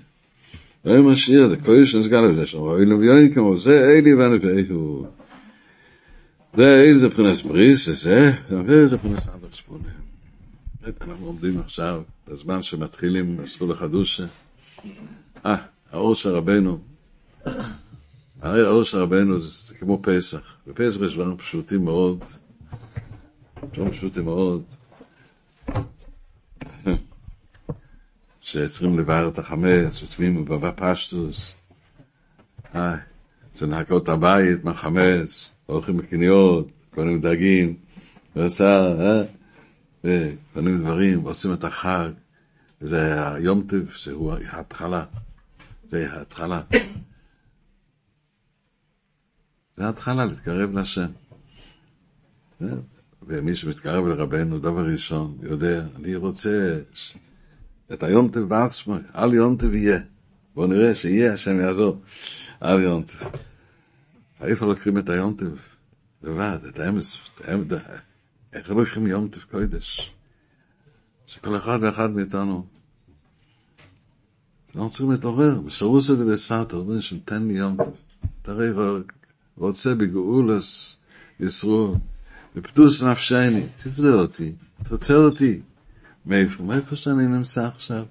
עם 0.85 1.09
השיר, 1.09 1.49
זה 1.49 1.57
כל 1.57 1.73
יש 1.83 1.95
נסגל 1.95 2.21
לזה 2.21 2.47
שם, 2.47 2.59
אוי 2.59 2.87
לביון 2.87 3.33
כמו 3.33 3.57
זה, 3.57 3.91
אלי 3.91 4.15
ואני 4.15 4.37
ואיפה 4.37 5.07
זה 6.57 6.81
אלי 6.81 6.95
זה 6.95 7.11
פרנס 7.11 7.43
בריס, 7.43 7.89
זה, 7.89 8.33
וזה 8.67 8.99
פרנס 8.99 9.29
עד 9.29 9.45
הצפונים. 9.49 10.07
אנחנו 11.01 11.27
עומדים 11.27 11.61
עכשיו, 11.61 12.03
בזמן 12.29 12.63
שמתחילים 12.63 13.37
מסלול 13.43 13.73
החדושה. 13.73 14.25
אה, 15.47 15.57
האור 15.93 16.15
של 16.15 16.31
רבנו. 16.31 16.79
הרי 18.43 18.67
האור 18.67 18.83
של 18.83 18.99
רבנו 18.99 19.41
זה, 19.41 19.51
זה 19.67 19.75
כמו 19.75 19.99
פסח. 20.03 20.57
בפסח 20.67 21.01
יש 21.05 21.15
דברים 21.15 21.37
פשוטים 21.37 21.85
מאוד. 21.85 22.25
דברים 23.73 23.91
פשוטים 23.91 24.25
מאוד. 24.25 24.63
שצריכים 28.47 28.99
לבאר 28.99 29.29
את 29.29 29.39
החמץ, 29.39 30.03
וצריכים 30.03 30.45
בבא 30.45 30.71
פשטוס. 30.77 31.55
אה, 32.75 32.97
זה 33.55 33.67
נהקות 33.67 34.09
הבית 34.09 34.65
מהחמץ, 34.65 35.51
הולכים 35.67 35.99
לקניות, 35.99 36.69
קונים 36.95 37.21
דגים, 37.21 37.77
ועושה, 38.37 38.95
אה, 39.01 39.23
וקונים 40.05 40.79
דברים, 40.79 41.25
ועושים 41.25 41.53
את 41.53 41.65
החג. 41.65 42.11
וזה 42.81 43.29
היום 43.35 43.63
טוב, 43.63 43.91
שהוא 43.91 44.33
ההתחלה. 44.33 45.05
זה 45.91 46.13
ההתחלה. 46.13 46.63
זה 49.77 49.87
ההתחלה 49.87 50.25
להתקרב 50.25 50.73
להשם. 50.73 51.11
ומי 53.23 53.55
שמתקרב 53.55 54.07
לרבנו, 54.07 54.59
דבר 54.59 54.87
ראשון, 54.87 55.39
יודע, 55.43 55.85
אני 55.97 56.17
רוצה 56.17 56.79
את 57.93 58.03
היום 58.03 58.28
טוב 58.28 58.49
בעצמו, 58.49 58.97
אל 59.14 59.34
יום 59.34 59.57
טוב 59.57 59.74
יהיה. 59.74 59.99
בואו 60.55 60.66
נראה 60.66 60.95
שיהיה, 60.95 61.32
השם 61.32 61.61
יעזור. 61.61 62.01
אל 62.62 62.80
יום 62.80 63.03
טוב. 63.03 63.30
איפה 64.41 64.66
לוקחים 64.66 64.99
את 64.99 65.09
היום 65.09 65.34
טוב? 65.39 65.59
לבד, 66.22 66.59
את 66.68 66.78
האמס, 66.78 67.16
את 67.34 67.49
האמס, 67.49 67.66
איך 68.53 68.70
לוקחים 68.70 69.07
יום 69.07 69.28
טוב 69.28 69.45
קודש? 69.51 70.12
שכל 71.26 71.57
אחד 71.57 71.78
ואחד 71.82 72.11
מאיתנו, 72.11 72.66
אנחנו 74.74 74.91
צריכים 74.91 75.11
להתעורר, 75.11 75.61
בסירוס 75.61 76.11
את 76.11 76.16
זה 76.16 76.24
לסאטר, 76.24 76.76
אומרים 76.76 77.01
שתן 77.01 77.49
לי 77.49 77.55
יום 77.55 77.76
טוב. 77.76 77.95
תראי, 78.43 78.68
רוצה 79.57 79.95
בגאולס 79.95 80.97
ישרו, 81.41 81.95
בפטוס 82.57 83.03
נפשני, 83.03 83.66
תפדה 83.76 84.14
אותי, 84.14 84.53
תוצר 84.84 85.16
אותי. 85.16 85.61
מאיפה? 86.27 86.62
מאיפה 86.62 86.97
שאני 86.97 87.27
נמצא 87.27 87.66
עכשיו. 87.66 88.05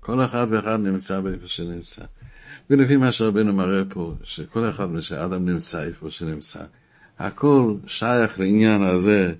כל 0.00 0.24
אחד 0.24 0.46
ואחד 0.50 0.80
נמצא 0.80 1.20
באיפה 1.20 1.48
שנמצא. 1.48 2.04
ולפי 2.70 2.96
מה 2.96 3.12
שרבנו 3.12 3.52
מראה 3.52 3.82
פה, 3.88 4.14
שכל 4.24 4.70
אחד 4.70 4.88
ושאדם 4.92 5.48
נמצא 5.48 5.82
איפה 5.82 6.10
שנמצא, 6.10 6.64
הכל 7.18 7.74
שייך 7.86 8.40
לעניין 8.40 8.82
הזה 8.82 9.34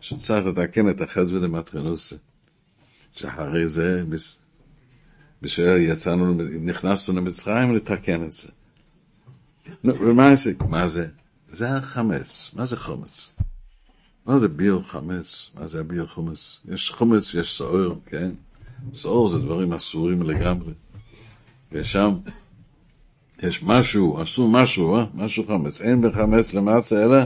שצריך 0.00 0.46
לתקן 0.46 0.88
את 0.88 1.00
החטא 1.00 1.30
ולמטרנוסה. 1.30 2.16
שאחרי 3.12 3.68
זה, 3.68 4.04
בשביל 5.42 5.76
יצאנו, 5.76 6.34
נכנסנו 6.60 7.16
למצרים 7.16 7.76
לתקן 7.76 8.24
את 8.24 8.30
זה. 8.30 8.48
ומה 9.84 10.36
זה? 10.36 10.52
מה 10.68 10.88
זה? 10.88 11.06
זה 11.52 11.76
החמץ. 11.76 12.50
מה 12.54 12.66
זה 12.66 12.76
חומץ? 12.76 13.32
מה 14.28 14.38
זה 14.38 14.48
ביר 14.48 14.82
חמץ? 14.82 15.50
מה 15.54 15.66
זה 15.66 15.80
הביר 15.80 16.06
חומץ? 16.06 16.60
יש 16.68 16.90
חומץ, 16.90 17.34
יש 17.34 17.58
סעור, 17.58 18.00
כן? 18.06 18.30
סעור 18.94 19.28
זה 19.28 19.38
דברים 19.38 19.72
אסורים 19.72 20.22
לגמרי. 20.22 20.72
ושם 21.72 22.14
יש 23.42 23.62
משהו, 23.62 24.20
עשו 24.20 24.48
משהו, 24.48 24.96
אה? 24.96 25.04
משהו 25.14 25.46
חמץ. 25.46 25.80
אין 25.80 26.02
בחמץ 26.02 26.54
למצה 26.54 27.04
אלא 27.04 27.18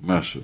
משהו. 0.00 0.40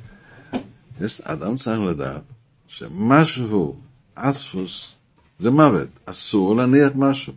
יש, 1.00 1.20
אדם 1.20 1.56
צריך 1.56 1.80
לדעת 1.80 2.22
שמשהו, 2.66 3.76
אספוס, 4.14 4.94
זה 5.38 5.50
מוות, 5.50 5.88
אסור 6.04 6.56
להניח 6.56 6.92
משהו. 6.94 7.32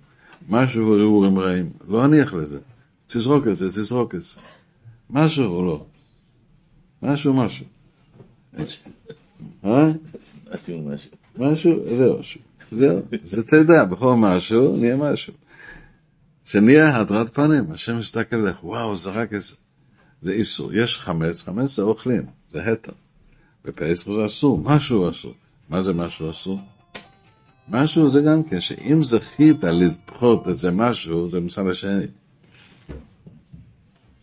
משהו 0.49 0.93
הרהורים 0.93 1.39
רעים, 1.39 1.69
לא 1.87 2.05
אניח 2.05 2.33
לזה. 2.33 2.59
תזרוק 3.05 3.47
את 3.47 3.55
זה, 3.55 3.67
תזרוק 3.69 4.15
את 4.15 4.23
זה. 4.23 4.35
משהו 5.09 5.45
או 5.45 5.65
לא? 5.65 5.85
משהו, 7.01 7.33
משהו. 7.33 7.65
אה? 8.59 9.91
משהו, 10.53 10.81
משהו. 10.81 11.11
משהו, 11.37 11.97
זהו, 11.97 12.19
זהו. 12.71 13.01
זה 13.25 13.43
תדע, 13.43 13.85
בכל 13.85 14.15
משהו, 14.15 14.77
נהיה 14.77 14.95
משהו. 14.95 15.33
שנהיה 16.45 16.97
הדרת 16.97 17.33
פנים, 17.33 17.71
השם 17.71 17.97
מסתכל 17.97 18.35
עליך, 18.35 18.63
וואו, 18.63 18.97
זרק 18.97 19.33
את 19.33 19.41
זה. 19.41 19.55
זה 20.21 20.31
איסור. 20.31 20.73
יש 20.73 20.97
חמץ, 20.97 21.41
חמץ 21.41 21.75
זה 21.75 21.81
אוכלים, 21.81 22.25
זה 22.51 22.71
התר. 22.71 22.91
בפסח 23.65 24.11
זה 24.11 24.25
אסור, 24.25 24.59
משהו 24.63 25.09
אסור. 25.09 25.33
מה 25.69 25.81
זה 25.81 25.93
משהו 25.93 26.29
אסור? 26.29 26.59
משהו 27.69 28.09
זה 28.09 28.21
גם 28.21 28.43
כן, 28.43 28.61
שאם 28.61 29.03
זכית 29.03 29.63
לדחות 29.63 30.47
את 30.47 30.57
זה 30.57 30.71
משהו, 30.71 31.29
זה 31.29 31.39
מצד 31.39 31.67
השני. 31.67 32.05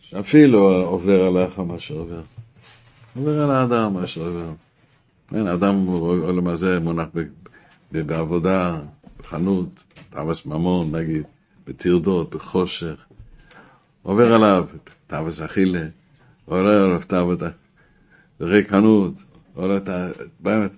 שאפילו 0.01 0.83
עובר 0.85 1.25
עליך 1.25 1.59
מה 1.59 1.79
שעובר. 1.79 2.21
עובר 3.19 3.43
על 3.43 3.51
האדם 3.51 3.93
מה 3.93 4.07
שעובר. 4.07 4.51
אין, 5.33 5.47
אדם 5.47 5.85
עולם 5.85 6.47
הזה 6.47 6.79
מונח 6.79 7.07
בעבודה, 7.91 8.79
בחנות, 9.19 9.83
תאווס 10.09 10.45
ממון, 10.45 10.95
נגיד, 10.95 11.23
בטרדות, 11.67 12.35
בחושך. 12.35 13.05
עובר 14.03 14.33
עליו 14.33 14.67
תאווס 15.07 15.41
אכילה, 15.41 15.85
עובר 16.45 16.67
עליו 16.67 16.99
תאווס 17.07 17.39
ריקנות, 18.41 19.23
עובר 19.53 19.77
באמת. 20.39 20.71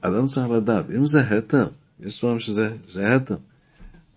אדם 0.00 0.26
צריך 0.26 0.50
לדעת, 0.50 0.84
אם 0.96 1.06
זה 1.06 1.20
התר, 1.20 1.68
יש 2.00 2.20
דברים 2.20 2.40
שזה 2.40 3.16
התר, 3.16 3.36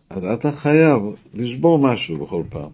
אז 0.09 0.23
אתה 0.25 0.51
חייב 0.51 1.01
לשבור 1.33 1.79
משהו 1.79 2.25
בכל 2.25 2.43
פעם. 2.49 2.69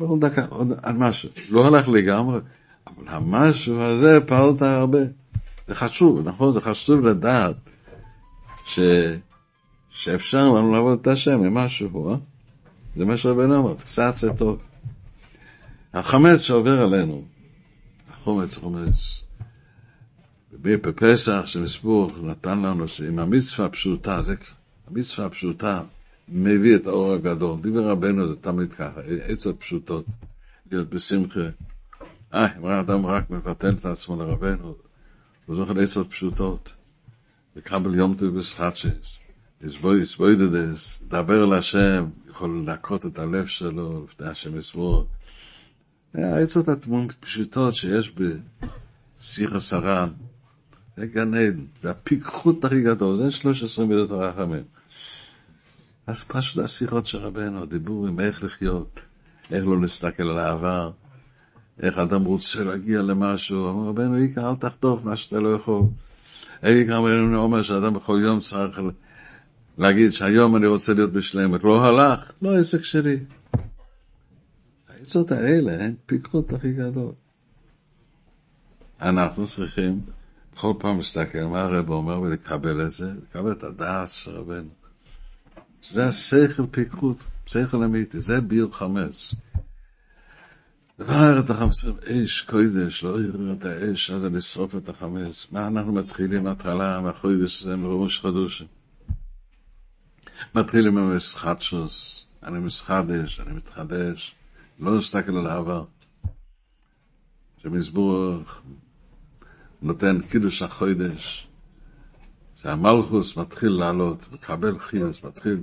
בכל 0.00 0.18
דקה, 0.18 0.46
עוד 0.50 0.68
משהו. 0.96 1.28
לא 1.48 1.66
הלך 1.66 1.88
לגמרי, 1.88 2.40
אבל 2.86 3.04
המשהו 3.08 3.80
הזה 3.80 4.18
פעלת 4.26 4.62
הרבה. 4.62 4.98
זה 5.68 5.74
חשוב, 5.74 6.28
נכון? 6.28 6.52
זה 6.52 6.60
חשוב 6.60 7.00
לדעת 7.06 7.56
ש... 8.64 8.80
שאפשר 9.90 10.48
לנו 10.48 10.74
לעבוד 10.74 10.98
את 11.00 11.06
השם 11.06 11.44
עם 11.44 11.54
משהו, 11.54 12.10
אה? 12.12 12.16
זה 12.96 13.04
מה 13.04 13.16
שרבנו 13.16 13.56
אומר, 13.56 13.74
קצת 13.74 14.12
זה 14.14 14.32
טוב. 14.32 14.58
החמץ 15.94 16.40
שעובר 16.40 16.82
עלינו, 16.82 17.24
החומץ, 18.10 18.58
חומץ, 18.58 19.24
בפסח 20.62 21.42
שמספור 21.46 22.10
נתן 22.22 22.62
לנו 22.62 22.88
שעם 22.88 23.18
המצווה 23.18 23.66
הפשוטה, 23.66 24.22
זה 24.22 24.34
המצווה 24.90 25.26
הפשוטה 25.26 25.82
מביא 26.28 26.76
את 26.76 26.86
האור 26.86 27.12
הגדול. 27.12 27.60
דיבר 27.60 27.90
רבנו 27.90 28.28
זה 28.28 28.36
תמיד 28.36 28.74
ככה, 28.74 29.00
עצות 29.22 29.60
פשוטות, 29.60 30.04
להיות 30.72 30.88
בשמחה. 30.90 31.40
אה, 32.34 32.58
אם 32.58 32.66
האדם 32.66 33.06
רק 33.06 33.30
מבטל 33.30 33.70
את 33.70 33.84
עצמו 33.84 34.16
לרבנו, 34.16 34.74
הוא 35.46 35.56
זוכר 35.56 35.80
עצות 35.80 36.10
פשוטות. 36.10 36.76
לקבל 37.56 37.94
יום 37.94 38.14
טוב 38.14 38.38
בסחטשס, 38.38 39.20
לסבוידדס, 39.60 41.02
לדבר 41.02 41.44
אל 41.44 41.52
השם, 41.52 42.06
יכול 42.30 42.62
להכות 42.66 43.06
את 43.06 43.18
הלב 43.18 43.46
שלו 43.46 44.04
לפני 44.04 44.28
השם 44.28 44.58
יסבור. 44.58 45.06
העצות 46.14 46.68
הפשוטות 46.68 47.74
שיש 47.74 48.12
בשיח 48.12 49.52
הסרן, 49.52 50.08
זה 50.96 51.06
גן 51.06 51.34
עדן, 51.34 51.64
זה 51.80 51.90
הפיקחות 51.90 52.64
הכי 52.64 52.82
גדול, 52.82 53.16
זה 53.16 53.30
13 53.30 53.86
מידות 53.86 54.10
הרחמים. 54.10 54.64
אז 56.06 56.24
פשוט 56.24 56.64
השיחות 56.64 57.06
של 57.06 57.18
רבנו, 57.18 57.62
הדיבורים, 57.62 58.20
איך 58.20 58.44
לחיות, 58.44 59.00
איך 59.50 59.66
לא 59.66 59.80
להסתכל 59.80 60.22
על 60.22 60.38
העבר, 60.38 60.90
איך 61.82 61.98
אדם 61.98 62.24
רוצה 62.24 62.64
להגיע 62.64 63.02
למשהו, 63.02 63.70
אמר 63.70 63.88
רבנו, 63.88 64.16
איקה, 64.16 64.50
אל 64.50 64.54
תחטוף 64.54 65.04
מה 65.04 65.16
שאתה 65.16 65.40
לא 65.40 65.54
יכול. 65.54 65.82
איקה 66.62 66.96
רבנו 66.96 67.38
אומר 67.38 67.62
שאדם 67.62 67.94
בכל 67.94 68.18
יום 68.22 68.40
צריך 68.40 68.80
להגיד 69.78 70.10
שהיום 70.10 70.56
אני 70.56 70.66
רוצה 70.66 70.94
להיות 70.94 71.12
בשלמת, 71.12 71.64
לא 71.64 71.84
הלך, 71.84 72.32
לא 72.42 72.58
עסק 72.58 72.84
שלי. 72.84 73.18
העצות 74.88 75.32
האלה 75.32 75.84
הן 75.84 75.94
פיקחות 76.06 76.52
הכי 76.52 76.72
גדול. 76.72 77.12
אנחנו 79.00 79.46
צריכים 79.46 80.00
כל 80.54 80.72
פעם 80.78 80.96
להסתכל 80.96 81.44
מה 81.44 81.60
הרב 81.60 81.90
אומר 81.90 82.20
ולקבל 82.20 82.86
את 82.86 82.90
זה, 82.90 83.10
לקבל 83.22 83.52
את 83.52 83.64
הדעת 83.64 84.08
של 84.08 84.30
רבנו. 84.30 84.68
זה 85.90 86.08
השכל 86.08 86.66
פיקחות, 86.70 87.26
שכל 87.46 87.82
אמיתי, 87.82 88.20
זה 88.20 88.40
ביר 88.40 88.68
חמץ. 88.72 89.34
דבר 90.98 91.40
את 91.40 91.50
החמץ, 91.50 91.84
אש 91.84 92.42
קודש, 92.42 93.04
לא 93.04 93.20
יראה 93.20 93.52
את 93.52 93.64
האש, 93.64 94.10
אז 94.10 94.24
לשרוף 94.24 94.76
את 94.76 94.88
החמץ. 94.88 95.46
מה 95.52 95.66
אנחנו 95.66 95.92
מתחילים 95.92 96.44
מההתחלה, 96.44 97.00
מהחודש 97.00 97.62
הזה, 97.62 97.76
מראש 97.76 98.20
חדושים. 98.20 98.66
מתחילים 100.54 100.98
עם 100.98 101.16
מסחטשוס, 101.16 102.26
אני 102.42 102.58
מסחדש, 102.58 103.40
אני 103.40 103.54
מתחדש, 103.54 104.34
לא 104.80 104.96
נסתכל 104.98 105.36
על 105.36 105.46
העבר. 105.46 105.84
שמזבור 107.62 108.42
נותן 109.82 110.20
קידוש 110.20 110.62
החודש, 110.62 111.48
שהמלכוס 112.62 113.36
מתחיל 113.36 113.68
לעלות, 113.68 114.28
מקבל 114.32 114.78
חיוס, 114.78 115.24
מתחיל. 115.24 115.60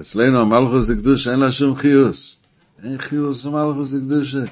אצלנו 0.00 0.40
המלכוס 0.40 0.86
זה 0.86 0.96
קדוש, 0.96 1.28
אין 1.28 1.40
לה 1.40 1.52
שום 1.52 1.76
חיוס. 1.76 2.36
אין 2.84 2.98
חיוס 2.98 3.46
המלכוס 3.46 3.88
זה 3.88 4.00
קדושה. 4.00 4.44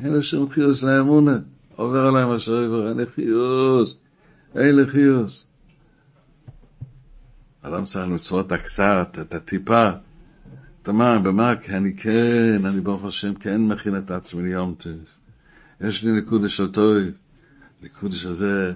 אין 0.00 0.12
לה 0.12 0.22
שום 0.22 0.50
חיוס 0.50 0.82
לאמונה. 0.82 1.38
עובר 1.76 2.06
עליהם 2.06 2.30
אשר 2.30 2.56
עבר, 2.56 2.88
אין 2.88 2.98
חיוס. 3.14 3.94
אין 4.54 4.76
לי 4.76 4.86
חיוס. 4.86 5.46
אדם 7.62 7.84
צריך 7.84 8.06
למצוא 8.06 8.40
את 8.40 8.52
הקצת, 8.52 9.18
את 9.20 9.34
הטיפה. 9.34 9.90
אתה 10.82 10.92
מה, 10.92 11.18
במה, 11.18 11.56
כי 11.56 11.72
אני 11.72 11.96
כן, 11.96 12.60
אני 12.64 12.80
ברוך 12.80 13.04
השם 13.04 13.34
כן 13.34 13.60
מכין 13.60 13.96
את 13.96 14.10
עצמי 14.10 14.42
ליום 14.42 14.74
טוב. 14.78 14.92
יש 15.80 16.04
לי 16.04 16.12
נקודה 16.12 16.48
של 16.48 16.72
טוב. 16.72 16.96
לקודש 17.82 18.26
הזה, 18.26 18.72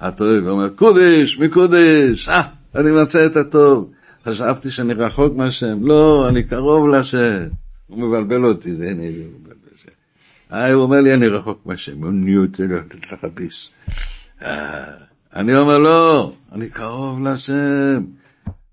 הטוב, 0.00 0.48
אומר, 0.48 0.68
קודש, 0.68 1.38
מקודש, 1.38 2.28
אה, 2.28 2.42
אני 2.74 2.90
מצא 2.90 3.26
את 3.26 3.36
הטוב. 3.36 3.90
חשבתי 4.24 4.70
שאני 4.70 4.94
רחוק 4.94 5.36
מהשם, 5.36 5.86
לא, 5.86 6.28
אני 6.28 6.42
קרוב 6.42 6.88
להשם. 6.88 7.46
הוא 7.90 7.98
מבלבל 7.98 8.44
אותי, 8.44 8.74
זה 8.74 8.90
הנה, 8.90 9.02
הוא 9.02 9.40
מבלבל. 9.40 9.60
אה, 10.52 10.72
הוא 10.72 10.82
אומר 10.82 11.00
לי, 11.00 11.14
אני 11.14 11.28
רחוק 11.28 11.66
מהשם, 11.66 12.08
אני 12.08 12.38
רוצה 12.38 12.66
לתת 12.66 13.12
לך 13.12 13.26
ביס. 13.34 13.70
אני 15.36 15.56
אומר, 15.56 15.78
לא, 15.78 16.32
אני 16.52 16.68
קרוב 16.68 17.20
להשם. 17.20 18.04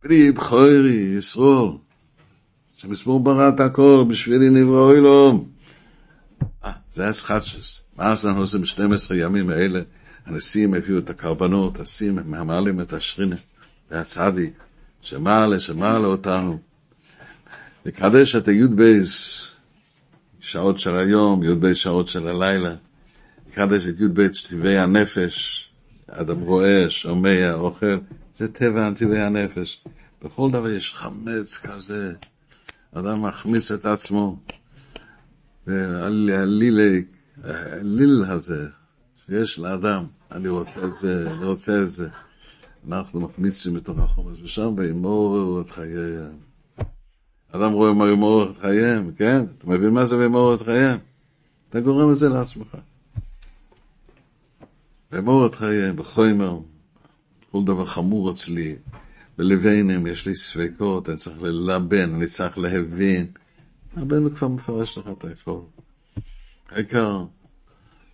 פרי 0.01 0.32
בכורי, 0.32 1.13
ישרור. 1.18 1.80
שמסבור 2.78 3.20
בראת 3.20 3.59
הכל, 3.59 4.05
בשבילי 4.07 4.49
נברא 4.49 4.93
אילום. 4.93 5.49
אה, 6.65 6.72
זה 6.93 7.07
הסחטשס. 7.07 7.84
מה 7.97 8.13
אנחנו 8.26 8.41
עושים 8.41 8.61
ב-12 8.61 9.13
ימים 9.15 9.49
האלה? 9.49 9.82
הנשיאים 10.26 10.74
הביאו 10.74 10.97
את 10.97 11.09
הקרבנות, 11.09 11.80
השיאים, 11.80 12.18
הם 12.18 12.47
מעלים 12.47 12.82
את 12.82 12.93
השרינה, 12.93 13.36
והצדיק, 13.91 14.53
שמעלה, 15.01 15.59
שמעלה 15.59 16.07
אותנו. 16.07 16.59
לקדש 17.88 18.36
את 18.36 18.48
הי"ב 18.48 19.02
שעות 20.40 20.80
של 20.80 20.96
היום, 20.96 21.44
י"ב 21.44 21.74
שעות 21.74 22.08
של 22.08 22.28
הלילה. 22.28 22.76
לקדש 23.48 23.88
את 23.88 24.00
י"ב 24.00 24.28
טבעי 24.50 24.78
הנפש, 24.78 25.70
אדם 26.08 26.40
רואה, 26.40 26.90
שומע, 26.90 27.54
אוכל, 27.54 27.98
זה 28.34 28.48
טבע 28.48 28.92
טבעי 28.96 29.22
הנפש. 29.22 29.84
בכל 30.24 30.52
דבר 30.52 30.70
יש 30.70 30.94
חמץ 30.94 31.58
כזה, 31.58 32.14
אדם 32.94 33.22
מחמיץ 33.22 33.72
את 33.72 33.86
עצמו. 33.86 34.40
והליל 35.68 36.80
הזה 38.28 38.66
שיש 39.26 39.60
לאדם, 39.60 40.06
אני 40.32 40.48
רוצה 40.48 40.84
את 40.84 40.98
זה, 40.98 41.28
אני 41.32 41.46
רוצה 41.46 41.82
את 41.82 41.92
זה. 41.92 42.08
אנחנו 42.88 43.20
מכניסים 43.20 43.74
מתוך 43.74 44.00
החומץ, 44.00 44.38
ושם 44.44 44.74
וימורו 44.78 45.62
את 45.62 45.72
חייהם. 45.72 46.47
אדם 47.52 47.72
רואה 47.72 47.93
מה 47.93 48.10
ימורו 48.10 48.43
את 48.43 48.58
חייהם, 48.58 49.12
כן? 49.12 49.43
אתה 49.58 49.68
מבין 49.68 49.89
מה 49.89 50.06
זה 50.06 50.18
וימורו 50.18 50.54
את 50.56 50.62
חייהם? 50.62 50.98
אתה 51.70 51.80
גורם 51.80 52.12
את 52.12 52.18
זה 52.18 52.30
לעצמך. 52.30 52.78
וימורו 55.12 55.45
את 55.45 55.56
חייהם, 55.56 55.95
בחומר, 55.95 56.60
כל 57.52 57.64
דבר 57.64 57.86
חמור 57.86 58.32
אצלי, 58.32 58.76
בלבנים 59.38 60.08
יש 60.08 60.28
לי 60.28 60.36
ספקות, 60.36 61.10
אני 61.10 61.18
צריך 61.18 61.41
ללבן, 61.41 62.14
אני 62.14 62.26
צריך 62.26 62.58
להבין. 62.58 63.28
רבנו 63.98 64.36
כבר 64.36 64.48
מפרש 64.48 64.98
לך 64.98 65.06
את 65.18 65.26
הכל. 65.26 65.60
העיקר, 66.70 67.24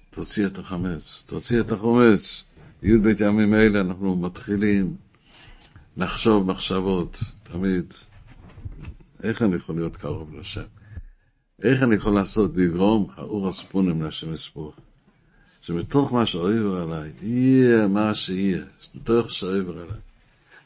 תוציא 0.10 0.46
את 0.46 0.60
החמץ, 0.60 1.24
תוציא 1.26 1.60
את 1.60 1.72
החומץ, 1.72 2.44
י"ב 2.84 3.22
ימים 3.22 3.54
אלה 3.54 3.82
אנחנו 3.82 4.16
מתחילים 4.16 4.96
לחשוב 5.98 6.48
מחשבות, 6.48 7.24
תמיד, 7.44 7.94
איך 9.24 9.42
אני 9.42 9.56
יכול 9.56 9.76
להיות 9.76 9.98
קרוב 9.98 10.36
לשם? 10.36 10.64
איך 11.62 11.84
אני 11.84 11.96
יכול 11.96 12.14
לעשות 12.16 12.52
לגרום 12.56 13.08
האור 13.16 13.48
הספונים 13.48 14.02
להשם 14.02 14.34
יספור? 14.34 14.74
שמתוך 15.62 16.14
מה 16.14 16.26
שאוהב 16.26 16.74
עליי, 16.74 17.12
יהיה 17.22 17.88
מה 17.88 18.14
שיהיה, 18.14 18.64
מתוך 18.96 19.30
שאוהב 19.30 19.70
עליי, 19.70 19.86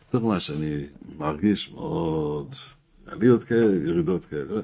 מתוך 0.07 0.23
מה 0.23 0.39
שאני 0.39 0.85
מרגיש 1.17 1.71
מאוד, 1.71 2.55
עליות 3.07 3.43
כאלה, 3.43 3.89
ירידות 3.89 4.25
כאלה, 4.25 4.61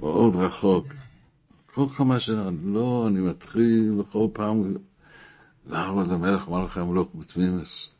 מאוד 0.00 0.36
רחוק. 0.36 0.86
כל 1.74 1.86
כמה 1.96 2.20
שנה, 2.20 2.50
לא, 2.64 3.04
אני 3.08 3.20
מתחיל 3.20 3.94
בכל 3.98 4.26
פעם 4.32 4.74
לעבוד 5.66 6.08
למלך 6.08 6.48
מלך 6.48 6.78
המלוך 6.78 7.08
בתמימוס. 7.14 7.90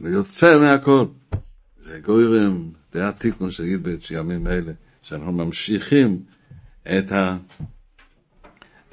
אני 0.00 0.10
יוצא 0.10 0.58
מהכל. 0.58 1.04
זה 1.82 2.00
גוירם, 2.04 2.70
זה 2.92 3.08
התיקון 3.08 3.50
של 3.50 3.64
י"ב 3.64 4.00
שימים 4.00 4.46
אלה, 4.46 4.72
שאנחנו 5.02 5.32
ממשיכים 5.32 6.22
את, 6.82 7.12
ה, 7.12 7.36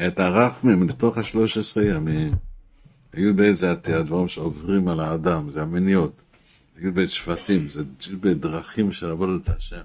את 0.08 0.20
הרחמים 0.20 0.90
לתוך 0.90 1.18
השלוש 1.18 1.58
עשרה 1.58 1.84
ימים. 1.84 2.32
י"ב 3.14 3.52
זה 3.52 3.72
הדברים 3.72 4.28
שעוברים 4.28 4.88
על 4.88 5.00
האדם, 5.00 5.52
זה 5.52 5.62
המניות. 5.62 6.22
י"ב 6.82 7.08
שבטים, 7.08 7.70
זה 7.70 7.84
י"ב 8.12 8.28
דרכים 8.28 8.92
של 8.92 9.10
עבודת 9.10 9.50
השם. 9.50 9.82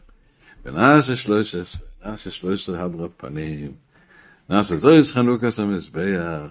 ונעשה 0.64 1.16
שלוש 1.16 1.55
עשרה, 1.55 1.86
נעשה 2.05 2.30
שלוש 2.30 2.62
עשרה 2.62 2.84
הדרת 2.84 3.11
פנים. 3.16 3.72
נעשה 4.50 4.76
זויס 4.76 5.12
חנוכס 5.12 5.61
המזבח, 5.61 6.50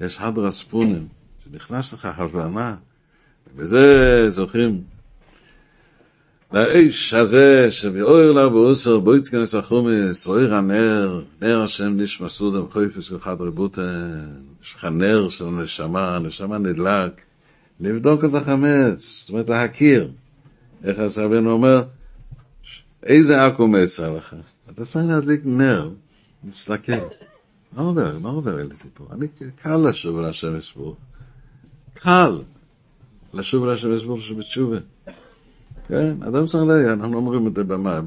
יש 0.00 0.20
הדרת 0.20 0.52
ספונים, 0.52 1.08
שנכנס 1.44 1.92
לך 1.92 2.04
הבנה, 2.04 2.76
ובזה 3.46 4.24
זוכים 4.28 4.84
לאיש 6.54 7.14
הזה 7.14 7.72
שמאויר 7.72 8.32
לה 8.32 8.48
באוסר 8.48 8.98
בו 8.98 9.16
יתכנס 9.16 9.54
החומס, 9.54 10.26
אויר 10.26 10.54
הנר, 10.54 11.22
נר 11.42 11.62
השם 11.62 12.00
נשמע 12.00 12.28
סודם 12.28 12.70
חויפס 12.70 13.04
של 13.04 13.20
חד 13.20 13.40
רבותן, 13.40 14.26
יש 14.62 14.74
לך 14.74 14.84
נר 14.84 15.28
של 15.28 15.44
נשמה, 15.44 16.18
נשמה 16.18 16.58
נדלק, 16.58 17.20
לבדוק 17.80 18.24
את 18.24 18.34
החמץ, 18.34 19.20
זאת 19.20 19.30
אומרת 19.30 19.50
להכיר. 19.50 20.10
איך 20.84 20.98
הסבינו 20.98 21.50
אומר, 21.50 21.82
איזה 23.02 23.46
עכו"ם 23.46 23.76
יצא 23.76 24.08
לך? 24.08 24.36
אתה 24.70 24.84
צריך 24.84 25.06
להדליק 25.06 25.40
נר, 25.44 25.90
להסתכל. 26.44 26.92
מה 27.72 27.82
עובר? 27.82 28.18
מה 28.18 28.28
עובר 28.28 28.60
אלי 28.60 28.74
פה? 28.94 29.06
אני 29.12 29.26
קל 29.62 29.76
לשוב 29.76 30.18
אל 30.18 30.56
יסבור. 30.58 30.96
קל 31.94 32.42
לשוב 33.34 33.64
אל 33.64 33.70
השם 33.70 33.96
יסבור 33.96 34.20
שבתשובה. 34.20 34.78
כן, 35.88 36.22
אדם 36.22 36.46
צריך 36.46 36.64
להגיד, 36.64 36.86
אנחנו 36.86 37.16
אומרים 37.16 37.46
את 37.46 37.56
זה 37.56 37.64
במה, 37.64 38.00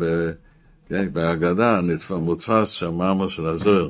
כן, 0.90 1.14
בהגדה 1.14 1.82
מודפס 2.20 2.70
שם 2.70 2.96
מאמר 2.96 3.28
של 3.28 3.48
הזוהר, 3.48 3.90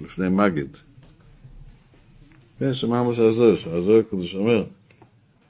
לפני 0.00 0.28
מגיד. 0.28 0.76
כן, 2.58 2.74
שמאמר 2.74 3.14
של 3.14 3.24
הזוהר, 3.24 3.56
שהזוהר 3.56 4.02
קודש 4.02 4.34
אומר, 4.34 4.64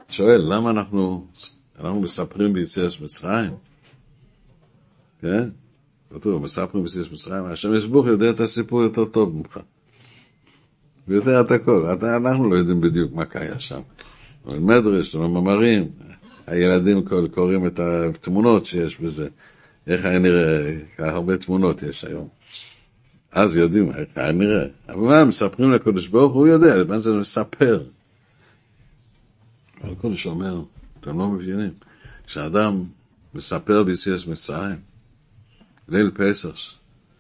שואל, 0.09 0.45
למה 0.49 0.71
אנחנו, 0.71 1.27
אנחנו 1.79 2.01
מספרים 2.01 2.53
ביציאת 2.53 3.01
מצרים? 3.03 3.53
כן? 5.21 5.49
כתוב, 6.15 6.43
מספרים 6.43 6.83
ביציאת 6.85 7.13
מצרים, 7.13 7.45
השם 7.45 7.75
יסבוך 7.75 8.07
יודע 8.07 8.31
את 8.31 8.41
הסיפור 8.41 8.83
יותר 8.83 9.05
טוב 9.05 9.37
ממך. 9.37 9.61
ויודע 11.09 11.41
את 11.41 11.51
הכל, 11.51 11.87
אנחנו 12.03 12.51
לא 12.51 12.55
יודעים 12.55 12.81
בדיוק 12.81 13.13
מה 13.13 13.25
קיים 13.25 13.59
שם. 13.59 13.81
אבל 14.47 14.59
מדרש, 14.59 15.17
מאמרים, 15.17 15.91
הילדים 16.47 17.05
קוראים 17.35 17.67
את 17.67 17.81
התמונות 17.81 18.67
שיש 18.67 19.01
בזה, 19.01 19.29
איך 19.87 20.05
היה 20.05 20.19
נראה, 20.19 20.77
הרבה 20.99 21.37
תמונות 21.37 21.83
יש 21.83 22.05
היום. 22.05 22.29
אז 23.33 23.57
יודעים 23.57 23.91
איך 23.91 24.09
היה 24.15 24.33
נראה. 24.33 24.67
אבל 24.89 24.97
מה, 24.97 25.25
מספרים 25.25 25.71
לקדוש 25.71 26.09
ברוך 26.09 26.35
הוא 26.35 26.49
יודע, 26.49 26.75
מה 26.89 26.99
זה 27.01 27.13
מספר. 27.13 27.85
הקדוש 29.81 30.27
אומר, 30.27 30.63
אתם 31.01 31.19
לא 31.19 31.29
מבינים, 31.29 31.71
כשאדם 32.27 32.85
מספר 33.35 33.83
ביציאת 33.83 34.27
מצרים, 34.27 34.77
ליל 35.89 36.11
פסח, 36.15 36.75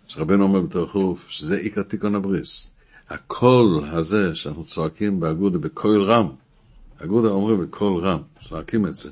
שרבנו 0.09 0.45
אומר 0.45 0.61
בתוך 0.61 0.91
חוף, 0.91 1.29
שזה 1.29 1.57
עיקר 1.57 1.83
תיקון 1.83 2.15
הבריס. 2.15 2.67
הקול 3.11 3.85
הזה 3.85 4.35
שאנחנו 4.35 4.65
צועקים 4.65 5.21
באגודה 5.21 5.59
בקול 5.59 6.03
רם, 6.03 6.29
אגודה 7.05 7.29
אומרים 7.29 7.61
בקול 7.61 8.05
רם, 8.05 8.21
צועקים 8.49 8.87
את 8.87 8.95
זה. 8.95 9.11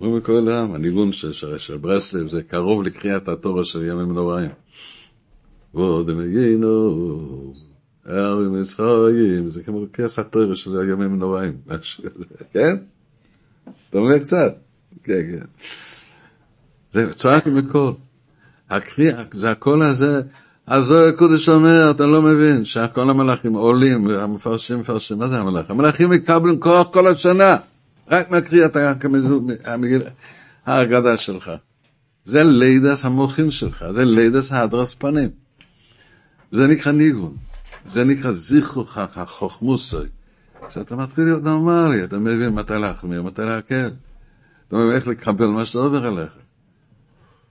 אומרים 0.00 0.20
בקול 0.20 0.48
רם, 0.48 0.74
הניגון 0.74 1.12
של, 1.12 1.32
של, 1.32 1.58
של 1.58 1.76
ברסלב 1.76 2.28
זה 2.28 2.42
קרוב 2.42 2.82
לקריאת 2.82 3.28
התורה 3.28 3.64
של 3.64 3.84
ימים 3.84 4.12
נוראים. 4.12 4.50
ועוד 5.74 6.10
הם 6.10 6.20
הגינו, 6.20 7.52
הערים 8.06 8.60
מצרים, 8.60 9.50
זה 9.50 9.62
כמו 9.62 9.84
קריאת 9.92 10.18
התורה 10.18 10.54
של 10.54 10.78
הימים 10.78 11.18
נוראים, 11.18 11.56
כן? 12.52 12.76
אתה 13.90 13.98
אומר 13.98 14.18
קצת? 14.18 14.54
כן, 15.02 15.22
כן. 15.30 15.46
זה 16.92 17.12
צועקים 17.12 17.54
בקול. 17.54 17.92
הקריאה, 18.70 19.22
זה 19.32 19.50
הקול 19.50 19.82
הזה, 19.82 20.22
אז 20.66 20.92
הקודש 20.92 21.48
אומר, 21.48 21.90
אתה 21.90 22.06
לא 22.06 22.22
מבין, 22.22 22.64
שכל 22.64 23.10
המלאכים 23.10 23.52
עולים, 23.52 24.10
המפרשים 24.10 24.80
מפרשים, 24.80 25.18
מה 25.18 25.28
זה 25.28 25.38
המלאכים? 25.38 25.76
המלאכים 25.76 26.10
מקבלים 26.10 26.60
כוח 26.60 26.88
כל 26.92 27.06
השנה, 27.06 27.56
רק 28.10 28.30
מקריאת 28.30 28.76
ההגדה 30.66 31.16
שלך. 31.16 31.50
זה 32.24 32.44
לידס 32.44 33.04
המוחים 33.04 33.50
שלך, 33.50 33.84
זה 33.90 34.04
לידס 34.04 34.52
הדרס 34.52 34.94
פנים. 34.94 35.30
זה 36.52 36.66
נקרא 36.66 36.92
ניגון, 36.92 37.36
זה 37.84 38.04
נקרא 38.04 38.32
זיכרוך 38.32 38.98
החוכמוסוי. 38.98 40.06
כשאתה 40.68 40.96
מתחיל 40.96 41.24
להיות 41.24 41.42
נורמלי, 41.42 42.04
אתה 42.04 42.18
מבין 42.18 42.48
מתי 42.54 42.78
להחמיר, 42.78 43.22
מתי 43.22 43.42
להקל. 43.42 43.90
אתה 44.68 44.76
מבין 44.76 44.92
איך 44.92 45.06
לקבל 45.06 45.46
מה 45.46 45.64
שאתה 45.64 45.78
עובר 45.78 46.06
עליך. 46.06 46.32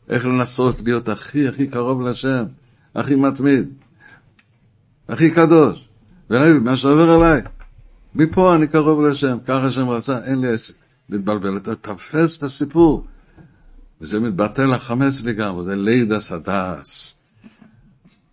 איך 0.10 0.26
לנסות 0.26 0.82
להיות 0.82 1.10
הכי 1.10 1.48
הכי 1.48 1.68
קרוב 1.68 2.02
לשם. 2.02 2.46
הכי 2.96 3.16
מתמיד, 3.16 3.70
הכי 5.10 5.32
קדוש, 5.32 5.88
ולהגיד, 6.30 6.62
מה 6.62 6.76
שעובר 6.76 7.12
עליי, 7.12 7.42
מפה 8.16 8.56
אני 8.56 8.68
קרוב 8.68 9.02
לשם, 9.02 9.38
ככה 9.46 9.66
השם 9.66 9.90
רצה, 9.90 10.20
אין 10.26 10.42
לי 10.42 10.54
עסק 10.54 10.74
להתבלבל, 11.10 11.58
אתה 11.58 11.76
תפס 11.76 12.38
את 12.38 12.44
הסיפור, 12.44 13.06
וזה 14.02 14.20
מתבטל 14.20 14.74
החמץ 14.74 15.24
לגמרי, 15.24 15.64
זה 15.64 15.76
לידע 15.76 16.20
סדס. 16.20 17.18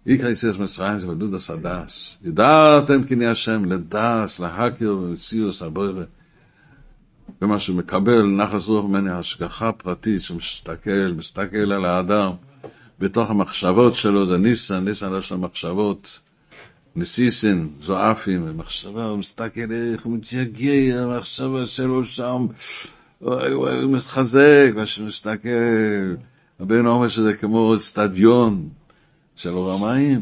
איקרא 0.06 0.28
יסיס 0.28 0.58
מצרים 0.58 1.00
זה 1.00 1.06
לידע 1.18 1.38
סדס. 1.38 2.18
ידעתם 2.22 3.04
כי 3.04 3.14
נהיה 3.14 3.30
השם 3.30 3.64
לדס, 3.64 4.40
להכיר 4.40 4.96
ומציאוס 4.96 5.62
הבוירה. 5.62 6.04
ומה 7.42 7.58
שמקבל 7.58 8.22
נחס 8.22 8.66
רוח 8.66 8.84
ממני 8.84 9.12
השגחה 9.12 9.72
פרטית 9.72 10.22
שמסתכל, 10.22 11.12
מסתכל 11.16 11.72
על 11.72 11.84
האדם. 11.84 12.30
בתוך 12.98 13.30
המחשבות 13.30 13.94
שלו, 13.94 14.26
זה 14.26 14.38
ניסן, 14.38 14.84
ניסן 14.84 15.18
יש 15.18 15.32
לו 15.32 15.38
מחשבות, 15.38 16.20
נסיסן, 16.96 17.66
זועפים, 17.80 18.56
מחשבה, 18.56 19.04
הוא 19.04 19.18
מסתכל 19.18 19.72
איך 19.92 20.04
הוא 20.04 20.12
מתייגע, 20.12 21.02
המחשבה 21.02 21.66
שלו 21.66 22.04
שם, 22.04 22.46
הוא 23.18 23.90
מתחזק, 23.90 24.70
ושהוא 24.76 25.06
מסתכל, 25.06 25.48
הבן 26.60 26.86
אומר 26.86 27.08
שזה 27.08 27.32
כמו 27.32 27.74
אצטדיון 27.74 28.68
של 29.36 29.58
רמאים, 29.58 30.20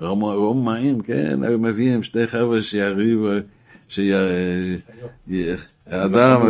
רמאים, 0.00 1.00
כן, 1.00 1.42
היו 1.42 1.58
מביאים 1.58 2.02
שתי 2.02 2.26
חבר'ה 2.26 2.62
שיריבו, 2.62 3.28
אדם 5.86 6.40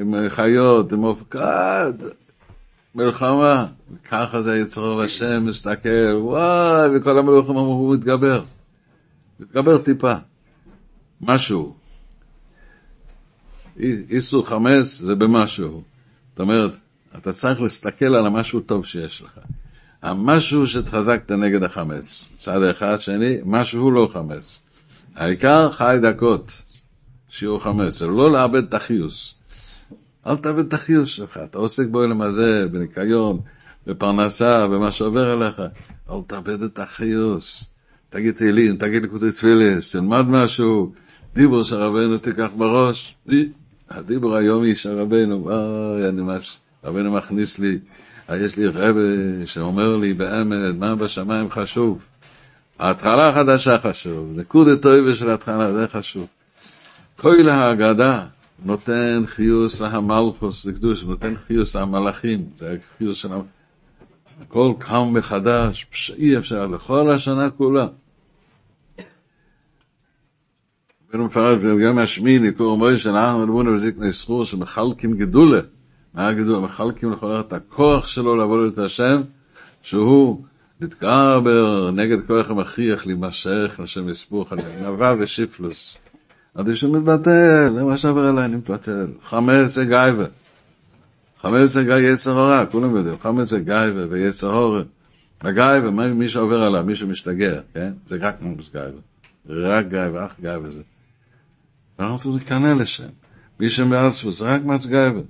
עם 0.00 0.28
חיות, 0.28 0.92
עם 0.92 1.04
אופקד, 1.04 1.92
מלחמה, 2.96 3.66
ככה 4.04 4.42
זה 4.42 4.58
יצרור 4.58 5.02
השם, 5.02 5.46
מסתכל, 5.46 6.16
וואי, 6.18 6.88
וכל 6.94 7.18
המלוכים 7.18 7.56
אמרו, 7.56 7.72
הוא 7.72 7.94
מתגבר. 7.94 8.44
מתגבר 9.40 9.78
טיפה, 9.78 10.12
משהו. 11.20 11.76
איסור 14.10 14.46
חמץ 14.46 15.00
זה 15.04 15.14
במשהו. 15.14 15.82
זאת 16.30 16.40
אומרת, 16.40 16.70
אתה 17.18 17.32
צריך 17.32 17.60
להסתכל 17.60 18.14
על 18.14 18.26
המשהו 18.26 18.60
טוב 18.60 18.86
שיש 18.86 19.22
לך. 19.22 19.38
המשהו 20.02 20.66
שהתחזקת 20.66 21.32
נגד 21.32 21.62
החמץ. 21.62 22.24
צד 22.34 22.62
אחד, 22.62 23.00
שני, 23.00 23.36
משהו 23.44 23.90
לא 23.90 24.08
חמץ. 24.12 24.62
העיקר 25.14 25.72
חי 25.72 25.98
דקות, 26.02 26.62
שיעור 27.28 27.62
חמץ, 27.62 27.92
זה 27.98 28.06
לא 28.06 28.32
לאבד 28.32 28.64
את 28.64 28.74
החיוס. 28.74 29.34
אל 30.26 30.36
תאבד 30.36 30.66
את 30.66 30.72
החיוס 30.72 31.08
שלך, 31.08 31.40
אתה 31.44 31.58
עוסק 31.58 31.86
בעולם 31.86 32.22
הזה, 32.22 32.66
בניקיון, 32.72 33.40
בפרנסה, 33.86 34.66
במה 34.66 34.90
שעובר 34.90 35.30
עליך, 35.30 35.62
אל 36.10 36.16
תאבד 36.26 36.62
את 36.62 36.78
החיוס. 36.78 37.66
תגיד 38.10 38.34
תהילים, 38.34 38.76
תגיד 38.76 39.02
לקבוצי 39.02 39.32
תפילס, 39.32 39.92
תלמד 39.92 40.28
משהו, 40.28 40.92
דיבור 41.34 41.62
של 41.62 41.76
רבנו 41.76 42.18
תיקח 42.18 42.48
בראש. 42.56 43.14
הדיבור 43.90 44.36
היומי 44.36 44.74
של 44.74 45.00
רבנו, 45.00 45.42
וואי, 45.42 46.08
אני 46.08 46.22
מש... 46.22 46.58
רבנו 46.84 47.12
מכניס 47.12 47.58
לי, 47.58 47.78
יש 48.34 48.56
לי 48.56 48.66
רב 48.66 48.96
שאומר 49.44 49.96
לי 49.96 50.12
באמת, 50.12 50.74
מה 50.78 50.94
בשמיים 50.94 51.50
חשוב? 51.50 52.04
ההתחלה 52.78 53.28
החדשה 53.28 53.78
חשוב, 53.78 54.32
נקוד 54.36 54.68
הטויבה 54.68 55.14
של 55.14 55.30
ההתחלה, 55.30 55.72
זה 55.72 55.86
חשוב. 55.88 56.26
כל 57.16 57.48
ההגדה 57.48 58.26
נותן 58.64 59.22
חיוס 59.26 59.80
להמלכוס, 59.80 60.64
זה 60.64 60.72
קדוש, 60.72 61.04
נותן 61.04 61.34
חיוס 61.46 61.76
למלאכים, 61.76 62.44
זה 62.56 62.76
חיוס 62.98 63.16
של... 63.16 63.28
הכל 64.40 64.72
קם 64.78 65.08
מחדש, 65.12 65.86
אי 66.16 66.38
אפשר, 66.38 66.66
לכל 66.66 67.10
השנה 67.10 67.50
כולה. 67.50 67.86
רבנו 71.10 71.26
מפרש 71.26 71.58
גם 71.84 71.98
השמיני, 71.98 72.52
קורא 72.52 72.76
מוישה, 72.76 73.10
אנחנו 73.10 73.38
מדברים 73.38 73.68
על 73.68 73.78
זקני 73.78 74.12
סחור 74.12 74.44
שמחלקים 74.44 75.16
גדולה. 75.16 75.60
מה 76.14 76.28
הגידול? 76.28 76.58
מחלקים 76.58 77.12
לכל 77.12 77.40
את 77.40 77.52
הכוח 77.52 78.06
שלו 78.06 78.36
לעבוד 78.36 78.72
את 78.72 78.78
השם, 78.78 79.22
שהוא 79.82 80.44
להתגבר 80.80 81.90
נגד 81.90 82.26
כוח 82.26 82.50
המכריח 82.50 83.06
להימשך 83.06 83.80
לשם 83.82 84.08
יספוך 84.08 84.52
על 84.52 84.58
ענווה 84.78 85.14
עד 86.56 86.74
שהוא 86.74 86.98
מתבטל, 86.98 87.72
זה 87.74 87.84
מה 87.84 87.96
שעבר 87.96 88.30
אליי, 88.30 88.44
אני 88.44 88.56
מתבטל. 88.56 89.06
חמץ 89.22 89.78
גייבה. 89.78 90.24
חמץ 91.42 91.70
זה 91.70 91.84
גיא 91.84 91.94
יצר 91.94 92.38
הרע, 92.38 92.66
כולם 92.66 92.96
יודעים. 92.96 93.16
חמץ 93.22 93.48
זה 93.48 93.58
גייבה 93.58 94.00
ויצר 94.10 94.54
הורא. 94.54 94.82
הגייבה, 95.40 95.90
מי 95.90 96.28
שעובר 96.28 96.62
עליו, 96.62 96.84
מי 96.84 96.96
שמשתגע, 96.96 97.60
כן? 97.74 97.92
זה 98.08 98.16
רק 98.20 98.34
מומס 98.40 98.70
גייבה. 98.72 98.98
רק 99.48 99.88
גייבה, 99.88 100.26
אך 100.26 100.32
גייבה 100.40 100.70
זה. 100.70 100.80
ואנחנו 101.98 102.18
צריכים 102.18 102.36
להיכנע 102.36 102.74
לשם. 102.74 103.08
מי 103.60 103.68
שמעצבו, 103.68 104.32
זה 104.32 104.44
רק 104.44 104.64
מצ 104.64 104.86
גייבה. 104.86 105.20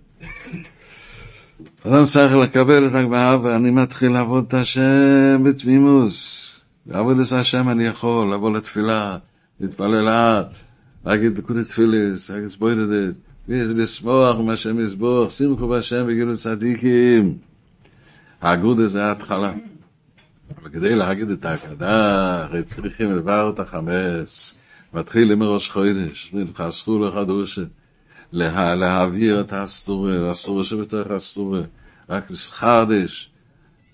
אדם 1.87 2.05
צריך 2.05 2.35
לקבל 2.35 2.87
את 2.87 2.95
הגבהה 2.95 3.39
ואני 3.43 3.71
מתחיל 3.71 4.13
לעבוד 4.13 4.45
את 4.49 4.55
השם 4.55 5.43
בתמימוס. 5.45 6.53
לעבוד 6.87 7.21
את 7.21 7.33
השם 7.33 7.69
אני 7.69 7.85
יכול, 7.85 8.35
לבוא 8.35 8.57
לתפילה, 8.57 9.19
להתפלל 9.61 10.01
לאט, 10.01 10.47
להגיד 11.07 11.35
דקות 11.35 11.57
תפיליס, 11.57 12.31
להגיד 12.31 12.49
סבוידדת, 12.49 13.15
ויש 13.49 13.69
לשמוח 13.69 14.37
עם 14.37 14.49
השם 14.49 14.81
יסבוך, 14.81 15.31
שמחו 15.31 15.69
בהשם 15.69 16.05
וגילו 16.07 16.37
צדיקים. 16.37 17.39
האגודה 18.41 18.87
זה 18.87 19.05
ההתחלה. 19.05 19.53
אבל 20.59 20.71
כדי 20.71 20.97
להגיד 20.97 21.31
את 21.31 21.45
ההגדה, 21.45 22.43
הרי 22.45 22.63
צריכים 22.63 23.17
לבר 23.17 23.51
את 23.55 23.59
החמש. 23.59 24.55
מתחיל 24.95 25.33
עם 25.33 25.43
ראש 25.43 25.71
חודש, 25.71 26.35
חסכו 26.55 26.99
לך 26.99 27.15
דושה. 27.27 27.63
לה, 28.33 28.75
להעביר 28.75 29.41
את 29.41 29.53
הסטורי, 29.53 30.29
הסטורי 30.31 30.65
שבתוך 30.65 31.11
הסטורי, 31.11 31.63
רק 32.09 32.31
לחדש. 32.31 33.31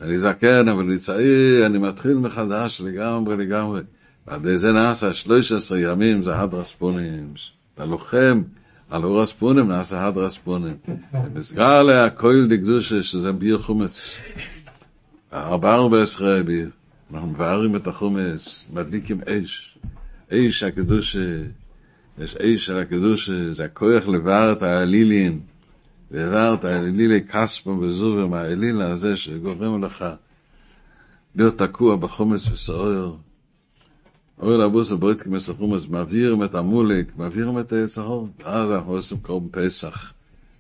אני 0.00 0.18
זקן, 0.18 0.68
אבל 0.68 0.84
אני 0.84 0.98
צעיר, 0.98 1.66
אני 1.66 1.78
מתחיל 1.78 2.14
מחדש 2.14 2.80
לגמרי 2.80 3.36
לגמרי. 3.36 3.80
ועל 4.27 4.57
זה 4.57 4.73
נעשה 4.73 5.14
13 5.14 5.79
ימים 5.79 6.23
זה 6.23 6.37
הדרספונים. 6.37 7.35
לוחם 7.79 8.43
על 8.91 9.05
אור 9.05 9.20
הספונים, 9.20 9.68
נעשה 9.68 10.07
הדרספונים. 10.07 10.77
במסגר 11.12 11.68
עליה 11.68 12.11
כל 12.11 12.47
דקדושה, 12.49 13.03
שזה 13.03 13.33
ביר 13.33 13.59
חומץ. 13.59 14.18
ארבע 15.33 15.75
ארבע 15.75 16.03
עשרה 16.03 16.43
ביר. 16.43 16.70
אנחנו 17.12 17.29
מבארים 17.29 17.77
את 17.77 17.87
החומץ, 17.87 18.66
מדליקים 18.73 19.20
אש. 19.27 19.79
אש 20.33 20.62
הקדושה. 20.62 21.43
יש 22.18 22.37
איש 22.37 22.66
של 22.66 22.79
הקדוש, 22.79 23.31
זה 23.31 23.64
הכוח 23.64 24.09
לבאר 24.09 24.53
את 24.53 24.62
האלילין, 24.62 25.41
לבאר 26.11 26.55
את 26.55 26.64
האלילי 26.64 27.25
כספו 27.25 27.70
וזובר 27.70 28.27
מהאליל 28.27 28.81
הזה 28.81 29.16
שגורם 29.16 29.85
לך 29.85 30.05
להיות 31.35 31.59
תקוע 31.59 31.97
בחומץ 31.97 32.49
וסעור. 32.51 33.18
אוי 34.43 34.59
לבוס 34.59 34.93
הבוית 34.93 35.20
כמס 35.20 35.51
החומץ, 35.51 35.86
מעבירים 35.88 36.45
את 36.45 36.55
המולק, 36.55 37.16
מעבירים 37.16 37.59
את 37.59 37.72
היצהור, 37.72 38.26
ואז 38.45 38.70
אנחנו 38.70 38.93
עושים 38.93 39.18
קרוב 39.22 39.49
פסח. 39.51 40.12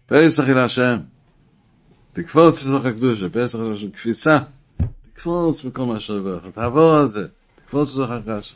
פסח 0.06 0.48
אל 0.48 0.58
השם. 0.58 0.98
תקפוץ 2.12 2.66
לתוך 2.66 2.86
הקדוש, 2.86 3.22
פסח 3.22 3.58
אל 3.58 3.72
השם, 3.72 3.90
קפיצה. 3.90 4.38
תקפוץ 5.14 5.64
בכל 5.64 5.84
מה 5.84 6.00
שעובר 6.00 6.36
לך, 6.36 6.54
תעבור 6.54 6.94
על 6.94 7.06
זה, 7.06 7.26
תקפוץ 7.54 7.94
לתוך 7.94 8.10
הקדוש. 8.10 8.54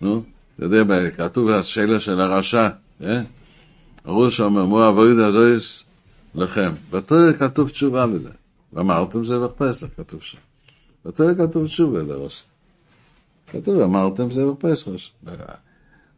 נו? 0.00 0.22
אתה 0.56 0.64
יודע, 0.64 1.10
כתוב 1.10 1.48
השאלה 1.48 2.00
של 2.00 2.20
הרשע, 2.20 2.68
כן? 2.98 3.24
הראש 4.04 4.40
אומר, 4.40 4.66
מו 4.66 4.88
אבויד 4.88 5.18
הזויס 5.18 5.84
לכם. 6.34 6.72
בתורה 6.90 7.32
כתוב 7.32 7.70
תשובה 7.70 8.06
לזה. 8.06 8.28
ואמרתם 8.72 9.24
זה 9.24 9.38
בפסח, 9.38 9.86
כתוב 9.96 10.22
שם. 10.22 10.38
בתורה 11.04 11.34
כתוב 11.34 11.66
תשובה 11.66 12.02
לראש. 12.02 12.44
כתוב, 13.52 13.80
אמרתם 13.80 14.30
זה 14.30 14.46
בפסח. 14.46 14.90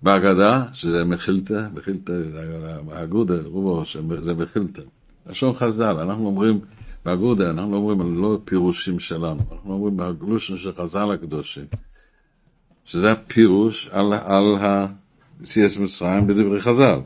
בהגדה, 0.02 0.64
שזה 0.72 1.04
מחילתא, 1.04 1.66
מחילתא, 1.74 2.12
האגודה, 2.92 3.34
רובו, 3.44 3.82
זה 4.22 4.34
מחילתא. 4.34 4.82
לשון 5.26 5.54
חז"ל, 5.54 5.96
אנחנו 6.00 6.26
אומרים, 6.26 6.60
באגודה, 7.04 7.50
אנחנו 7.50 7.76
אומרים 7.76 8.22
לא 8.22 8.38
פירושים 8.44 8.98
שלנו, 8.98 9.40
אנחנו 9.52 9.72
אומרים 9.72 9.96
בגלושן 9.96 10.56
של 10.56 10.72
חז"ל 10.72 11.10
הקדושים. 11.10 11.64
שזה 12.84 13.12
הפירוש 13.12 13.88
על, 13.88 14.12
על 14.12 14.44
היציאת 14.60 15.70
מצרים 15.80 16.26
בדברי 16.26 16.60
חז"ל. 16.60 17.00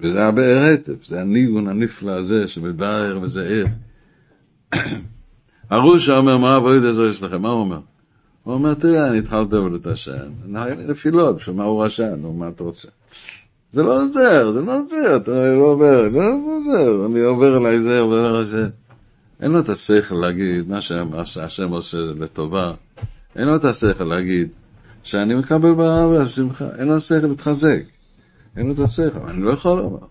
וזה 0.00 0.26
הבאר 0.26 0.62
היטב, 0.62 0.94
זה 1.06 1.20
הניגון 1.20 1.68
הנפלא 1.68 2.10
הזה 2.10 2.48
שמבאר 2.48 3.18
וזעיר. 3.22 3.66
הרושע 5.70 6.16
אומר, 6.16 6.38
מה 6.38 6.56
אבויד 6.56 6.84
הזו 6.84 7.06
יש 7.06 7.22
לכם? 7.22 7.42
מה 7.42 7.48
הוא 7.48 7.60
אומר? 7.60 7.80
הוא 8.44 8.54
אומר, 8.54 8.74
תראה, 8.74 9.08
אני 9.08 9.18
התחלתי 9.18 9.54
לעבוד 9.54 9.74
את 9.74 9.86
השם, 9.86 10.30
נפילות, 10.86 11.36
בשביל 11.36 11.56
מה 11.56 11.64
הוא 11.64 11.84
רשע, 11.84 12.14
נו, 12.16 12.32
מה 12.32 12.48
אתה 12.48 12.64
רוצה? 12.64 12.88
זה 13.70 13.82
לא 13.82 14.02
עוזר, 14.02 14.50
זה 14.50 14.60
לא 14.62 14.80
עוזר, 14.80 15.16
אתה 15.16 15.54
לא 15.54 15.64
עובר, 15.64 16.08
לא 16.08 16.24
עוזר, 16.56 17.06
אני 17.06 17.20
עובר 17.20 17.56
אליי 17.56 17.82
זה, 17.82 17.98
עובר 17.98 18.30
אליי 18.30 18.44
זה. 18.44 18.68
אין 19.40 19.50
לו 19.50 19.60
את 19.60 19.68
השכל 19.68 20.14
להגיד 20.14 20.68
מה 20.68 20.80
שהשם 21.24 21.70
עושה 21.70 21.98
לטובה. 21.98 22.74
אין 23.36 23.48
לו 23.48 23.56
את 23.56 23.64
השכל 23.64 24.04
להגיד 24.04 24.48
שאני 25.02 25.34
מקבל 25.34 25.72
באהבה, 25.74 26.24
בשמחה, 26.24 26.68
אין 26.78 26.88
לו 26.88 27.00
שכל 27.00 27.26
להתחזק, 27.26 27.82
אין 28.56 28.66
לו 28.66 28.72
את 28.72 28.78
השכל, 28.78 29.20
אני 29.28 29.42
לא 29.42 29.50
יכול 29.50 29.78
לומר. 29.78 30.06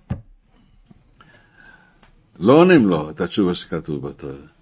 לא 2.39 2.53
עונים 2.53 2.87
לו 2.87 3.09
את 3.09 3.21
התשובה 3.21 3.53
שכתוב 3.53 4.07
בתורה. 4.07 4.52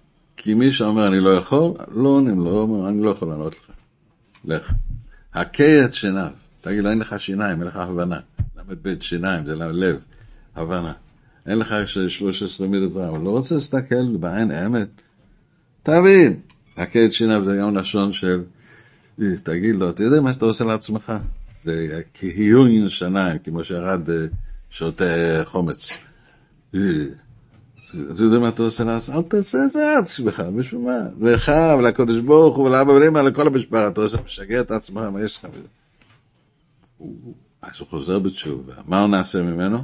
כי 0.42 0.54
מי 0.54 0.70
שאומר 0.70 1.08
אני 1.08 1.20
לא 1.20 1.30
יכול, 1.30 1.72
לא 1.94 2.08
עונים 2.08 2.38
לו, 2.38 2.44
לא 2.44 2.58
אומר 2.58 2.88
אני 2.88 3.02
לא 3.02 3.10
יכול 3.10 3.28
לענות 3.28 3.54
לך. 3.54 3.70
לך. 4.44 4.72
הכה 5.34 5.84
את 5.84 5.94
שיניו. 5.94 6.30
תגיד 6.60 6.84
לו 6.84 6.90
אין 6.90 6.98
לך 6.98 7.20
שיניים, 7.20 7.58
אין 7.58 7.68
לך 7.68 7.76
הבנה. 7.76 8.20
ל"ב 8.56 9.00
שיניים, 9.00 9.46
זה 9.46 9.54
לב, 9.54 10.00
הבנה. 10.56 10.92
אין 11.46 11.58
לך 11.58 11.74
13 11.86 12.66
מידות 12.66 12.92
רע, 12.96 13.06
הוא 13.06 13.24
לא 13.24 13.30
רוצה 13.30 13.54
להסתכל 13.54 14.16
בעין 14.20 14.50
אמת. 14.50 14.88
תבין, 15.82 16.40
הכה 16.76 17.04
את 17.04 17.12
שיניו 17.12 17.44
זה 17.44 17.56
גם 17.60 17.76
לשון 17.76 18.12
של 18.12 18.42
תגיד 19.42 19.74
לו, 19.74 19.90
אתה 19.90 20.02
יודע 20.02 20.20
מה 20.20 20.32
שאתה 20.32 20.44
עושה 20.44 20.64
לעצמך? 20.64 21.12
זה 21.62 22.00
כהיון 22.14 22.88
שניים, 22.88 23.38
כמו 23.38 23.64
שירד 23.64 24.10
אה, 24.10 24.26
שותה 24.70 25.04
חומץ. 25.44 25.90
אתה 28.12 28.22
יודע 28.22 28.38
מה 28.38 28.48
אתה 28.48 28.62
עושה 28.62 28.84
לעצמך? 28.84 29.16
אל 29.16 29.22
תעשה 29.22 29.64
את 29.64 29.72
זה 29.72 29.84
לעצמך, 29.84 30.42
בשביל 30.56 30.80
מה? 30.80 30.98
לך 31.20 31.52
ולקדוש 31.78 32.20
ברוך 32.20 32.56
הוא 32.56 32.66
ולאבא 32.66 32.92
ולאמא 32.92 33.18
לכל 33.18 33.46
המשפחה, 33.46 33.88
אתה 33.88 34.00
עושה, 34.00 34.18
משגע 34.24 34.60
את 34.60 34.70
עצמך, 34.70 35.02
מה 35.02 35.24
יש 35.24 35.38
לך? 35.38 35.50
אז 37.62 37.80
הוא 37.80 37.88
חוזר 37.88 38.18
בתשובה, 38.18 38.74
מה 38.86 39.00
הוא 39.00 39.10
נעשה 39.10 39.42
ממנו? 39.42 39.78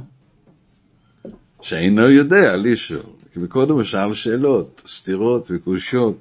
שאינו 1.61 2.11
יודע 2.11 2.55
לשאול, 2.55 3.01
כי 3.33 3.39
מקודם 3.39 3.75
הוא 3.75 3.83
שאל 3.83 4.13
שאלות, 4.13 4.83
סתירות 4.87 5.47
וקושיות. 5.51 6.17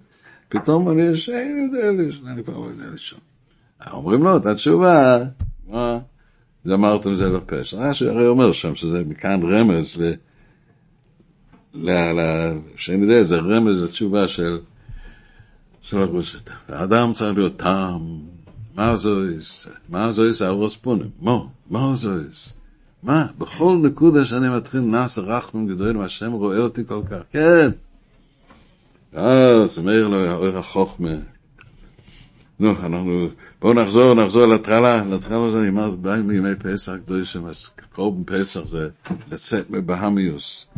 פתאום 0.48 0.90
אני 0.90 1.16
שאין 1.16 1.70
יודע 1.72 1.92
לשאול, 1.92 2.28
אני 2.28 2.44
כבר 2.44 2.58
לא 2.58 2.66
יודע 2.66 2.90
לשאול. 2.94 3.20
אומרים 3.92 4.22
לו 4.22 4.36
את 4.36 4.46
התשובה, 4.46 5.18
מה? 5.68 5.98
אמרתם 6.66 7.14
זה 7.14 7.30
בפשע. 7.30 7.76
רש"י 7.76 8.08
הרי 8.08 8.26
אומר 8.26 8.52
שם 8.52 8.74
שזה 8.74 9.02
מכאן 9.06 9.40
רמז 9.42 10.00
ל... 10.00 10.12
שאני 12.76 13.02
יודע, 13.02 13.24
זה 13.24 13.36
רמז 13.38 13.82
לתשובה 13.82 14.28
של... 14.28 14.58
הגרוסת. 15.92 16.50
האדם 16.68 17.12
צריך 17.12 17.36
להיות 17.36 17.56
טעם, 17.56 18.18
מה 18.74 18.96
זויס? 18.96 19.68
מה 19.88 20.12
זויס 20.12 20.42
ארוס 20.42 20.76
פונים? 20.76 21.10
מו, 21.20 21.50
מה 21.70 21.94
זויס? 21.94 22.52
מה? 23.02 23.26
בכל 23.38 23.78
נקודה 23.82 24.24
שאני 24.24 24.48
מתחיל 24.56 24.80
נס 24.80 25.18
רחמים 25.18 25.66
גדולים, 25.66 26.00
השם 26.00 26.32
רואה 26.32 26.58
אותי 26.58 26.82
כל 26.86 27.00
כך. 27.10 27.18
כן. 27.30 27.70
אז 29.12 29.78
אומר 29.78 30.08
לו 30.08 30.32
אור 30.32 30.58
החוכמה, 30.58 31.14
נו, 32.60 32.70
אנחנו, 32.70 33.28
בואו 33.60 33.74
נחזור, 33.74 34.14
נחזור 34.14 34.46
להתחלה, 34.46 35.02
להתחלה 35.10 35.50
זה 35.50 35.60
נאמר, 35.60 35.90
באים 35.90 36.28
מימי 36.28 36.54
פסח 36.54 36.92
קדושים, 37.04 37.46
אז 37.46 37.68
קורבן 37.92 38.24
פסח 38.24 38.60
זה 38.66 38.88
לצאת 39.32 39.70
מבהמיוס, 39.70 40.68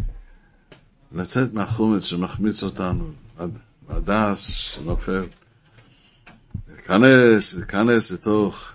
לצאת 1.12 1.54
מהחומץ 1.54 2.04
שמחמיץ 2.04 2.62
אותנו, 2.62 3.10
הדס 3.88 4.46
שנופל, 4.46 5.24
להיכנס, 6.68 7.54
להיכנס 7.54 8.12
לתוך 8.12 8.72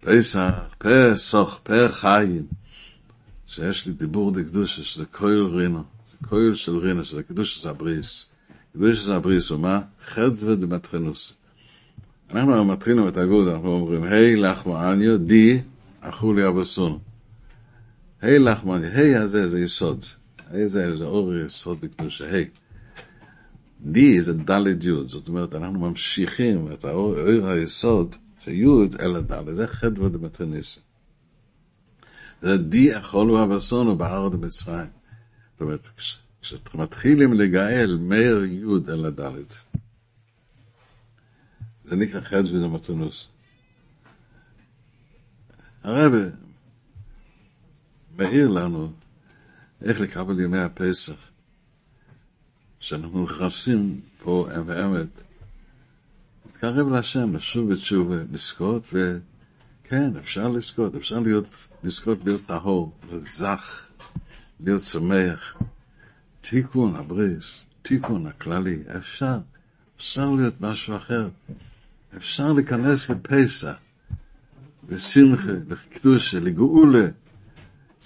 פסח, 0.00 0.50
פסח, 0.78 1.58
פר 1.62 1.92
חיים, 1.92 2.46
שיש 3.46 3.86
לי 3.86 3.92
דיבור 3.92 4.30
דקדושה, 4.30 4.84
שזה 4.84 5.04
כהל 5.12 5.46
רינו, 5.46 5.84
כהל 6.22 6.54
של 6.54 6.76
רינו, 6.76 7.04
שזה 7.04 7.22
קדושה 7.22 7.62
זה 7.62 7.70
הבריס. 7.70 8.28
קדושה 8.72 9.02
זה 9.02 9.16
הבריס, 9.16 9.50
ומה? 9.50 9.80
חדווה 10.04 10.54
דמטחנוס. 10.54 11.34
אנחנו 12.30 12.64
מתחילים 12.64 13.08
את 13.08 13.16
הגוז, 13.16 13.48
אנחנו 13.48 13.68
אומרים, 13.68 14.02
היי 14.02 14.36
לחמניה, 14.36 15.16
די, 15.16 15.60
אכו 16.00 16.32
לי 16.32 16.44
היי 18.20 18.38
לחמניה, 18.38 18.90
היי 18.98 19.16
הזה 19.16 19.48
זה 19.48 19.60
יסוד. 19.60 20.04
היי 20.50 20.68
זה, 20.68 20.96
זה 20.96 21.04
אור 21.04 21.34
יסוד 21.34 21.80
בקדושה, 21.80 22.30
היי. 22.30 22.48
די 23.80 24.20
זה 24.20 24.32
דלת 24.32 24.84
יוד, 24.84 25.08
זאת 25.08 25.28
אומרת, 25.28 25.54
אנחנו 25.54 25.78
ממשיכים 25.78 26.72
את 26.72 26.84
האור 26.84 27.14
היסוד, 27.48 28.16
שיוד 28.44 28.94
אל 29.00 29.16
הדלת, 29.16 29.56
זה 29.56 29.66
חדווה 29.66 30.08
דמטחנוס. 30.08 30.78
זה 32.42 32.56
די 32.56 32.98
אכולו 32.98 33.44
אבסונו 33.44 33.96
בארץ 33.96 34.32
במצרים. 34.32 34.86
זאת 35.52 35.60
אומרת, 35.60 35.88
כשאתם 36.42 36.80
מתחילים 36.80 37.32
לגאל 37.32 37.98
מאיר 38.00 38.44
יוד 38.44 38.90
אל 38.90 39.04
הדלת, 39.04 39.64
זה 41.84 41.96
נקרא 41.96 42.40
וזה 42.40 42.66
מתונוס. 42.66 43.28
הרב 45.82 46.12
מאיר 48.18 48.48
לנו 48.48 48.92
איך 49.82 50.00
לקבל 50.00 50.40
ימי 50.40 50.58
הפסח, 50.58 51.14
שאנחנו 52.80 53.24
נכנסים 53.24 54.00
פה 54.22 54.48
אם 54.56 54.62
ואמת, 54.66 55.22
להתקרב 56.46 56.88
להשם, 56.88 57.36
לשוב 57.36 57.70
ותשובה, 57.70 58.16
לזכות, 58.32 58.94
וכן, 58.94 60.16
אפשר 60.16 60.48
לזכות, 60.48 60.94
אפשר 60.94 61.20
להיות, 61.20 61.68
לזכות 61.84 62.18
להיות 62.24 62.46
טהור, 62.46 62.92
להיות 63.10 63.22
להיות 64.60 64.82
שמח. 64.82 65.56
תיקון 66.40 66.96
הבריס, 66.96 67.64
תיקון 67.82 68.26
הכללי, 68.26 68.82
אפשר, 68.96 69.38
אפשר 69.96 70.30
להיות 70.30 70.60
משהו 70.60 70.96
אחר. 70.96 71.28
אפשר 72.16 72.52
להיכנס 72.52 73.10
לפסח, 73.10 73.74
לשמחה, 74.88 75.52
לקדושה, 75.68 76.40
לגאולה. 76.40 77.08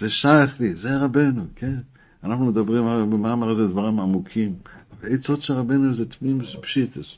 זה 0.00 0.08
שייך 0.08 0.60
לי, 0.60 0.76
זה 0.76 0.96
רבנו, 0.96 1.46
כן? 1.56 1.76
אנחנו 2.24 2.46
מדברים 2.46 3.10
במאמר 3.10 3.48
הזה 3.48 3.68
דברים 3.68 4.00
עמוקים. 4.00 4.54
העצות 5.02 5.42
של 5.42 5.54
רבנו 5.54 5.94
זה 5.94 6.06
תמים, 6.06 6.40
פשיטס. 6.60 7.16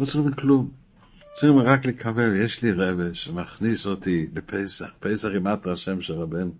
לא 0.00 0.04
צריכים 0.04 0.32
כלום. 0.32 0.70
צריכים 1.30 1.58
רק 1.58 1.86
לקבל, 1.86 2.36
יש 2.36 2.62
לי 2.62 2.72
רבה 2.72 3.14
שמכניס 3.14 3.86
אותי 3.86 4.26
לפסח, 4.36 4.86
פסח 5.00 5.28
עם 5.36 5.46
השם 5.64 6.00
של 6.00 6.14
רבנו, 6.14 6.52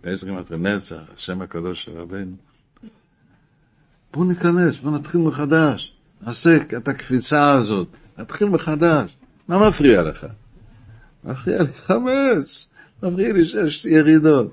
פסח 0.00 0.26
עם 0.26 0.66
נצח, 0.66 1.00
השם 1.14 1.42
הקדוש 1.42 1.84
של 1.84 1.92
רבנו. 1.92 2.36
בואו 4.12 4.24
ניכנס, 4.24 4.78
בואו 4.78 4.94
נתחיל 4.94 5.20
מחדש. 5.20 5.94
נעשה 6.22 6.56
את 6.76 6.88
הקפיצה 6.88 7.52
הזאת, 7.52 7.88
נתחיל 8.18 8.48
מחדש. 8.48 9.16
מה 9.48 9.68
מפריע 9.68 10.02
לך? 10.02 10.26
מפריע 11.24 11.62
לי 11.62 11.72
חמץ, 11.72 12.68
מפריע 13.02 13.32
לי 13.32 13.44
שיש 13.44 13.84
ירידות. 13.84 14.52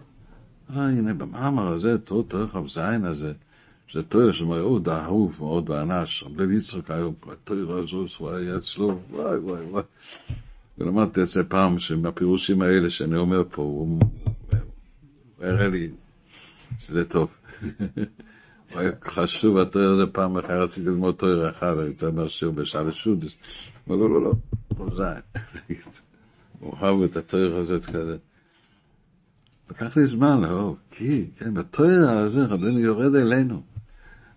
אה, 0.76 0.90
הנה, 0.90 1.14
במאמר 1.14 1.68
הזה, 1.68 1.98
תור 1.98 2.24
תור 2.24 2.48
כ"ז 2.48 2.78
הזה, 3.04 3.34
זה 3.94 4.04
תור 4.04 4.32
שמאוד 4.32 4.90
אהוב, 4.90 5.38
מאוד 5.40 5.66
באנש, 5.66 6.24
רבי 6.24 6.56
יצחק 6.56 6.92
היום, 6.92 7.14
התור 7.32 7.74
הזו, 7.76 8.06
היה 8.36 8.58
אצלו, 8.58 9.00
וואי 9.12 9.38
וואי 9.38 9.62
וואי. 9.62 9.84
ולמדתי 10.78 11.22
את 11.22 11.30
זה 11.30 11.44
פעם, 11.44 11.80
שמהפירושים 11.80 12.62
האלה 12.62 12.90
שאני 12.90 13.18
אומר 13.18 13.44
פה, 13.52 13.62
הוא 13.62 14.00
הראה 15.40 15.68
לי 15.68 15.90
שזה 16.80 17.06
טוב. 17.06 17.30
חשוב 19.04 19.58
התואר 19.58 19.90
הזה 19.90 20.06
פעם 20.08 20.38
אחת, 20.38 20.50
רציתי 20.50 20.90
ללמוד 20.90 21.16
תואר 21.16 21.50
אחד, 21.50 21.76
אומר 22.04 22.28
שיר 22.28 22.52
בשעה 22.52 22.92
שודס. 22.92 23.32
לא, 23.88 24.00
לא, 24.00 24.10
לא, 24.10 24.22
לא, 24.22 24.34
לא 24.80 24.96
זין. 24.96 25.78
הוא 26.60 26.74
אוהב 26.82 27.04
את 27.04 27.18
התואר 27.18 27.56
הזה 27.56 27.80
כזה. 27.80 28.18
לקח 29.72 29.98
לי 29.98 30.08
זמן 30.08 30.42
לאהוב, 30.42 30.76
כי, 30.92 31.26
כן, 31.38 31.54
בתואר 31.54 32.10
הזה 32.10 32.46
רבנו 32.46 32.80
יורד 32.80 33.16
אלינו. 33.16 33.62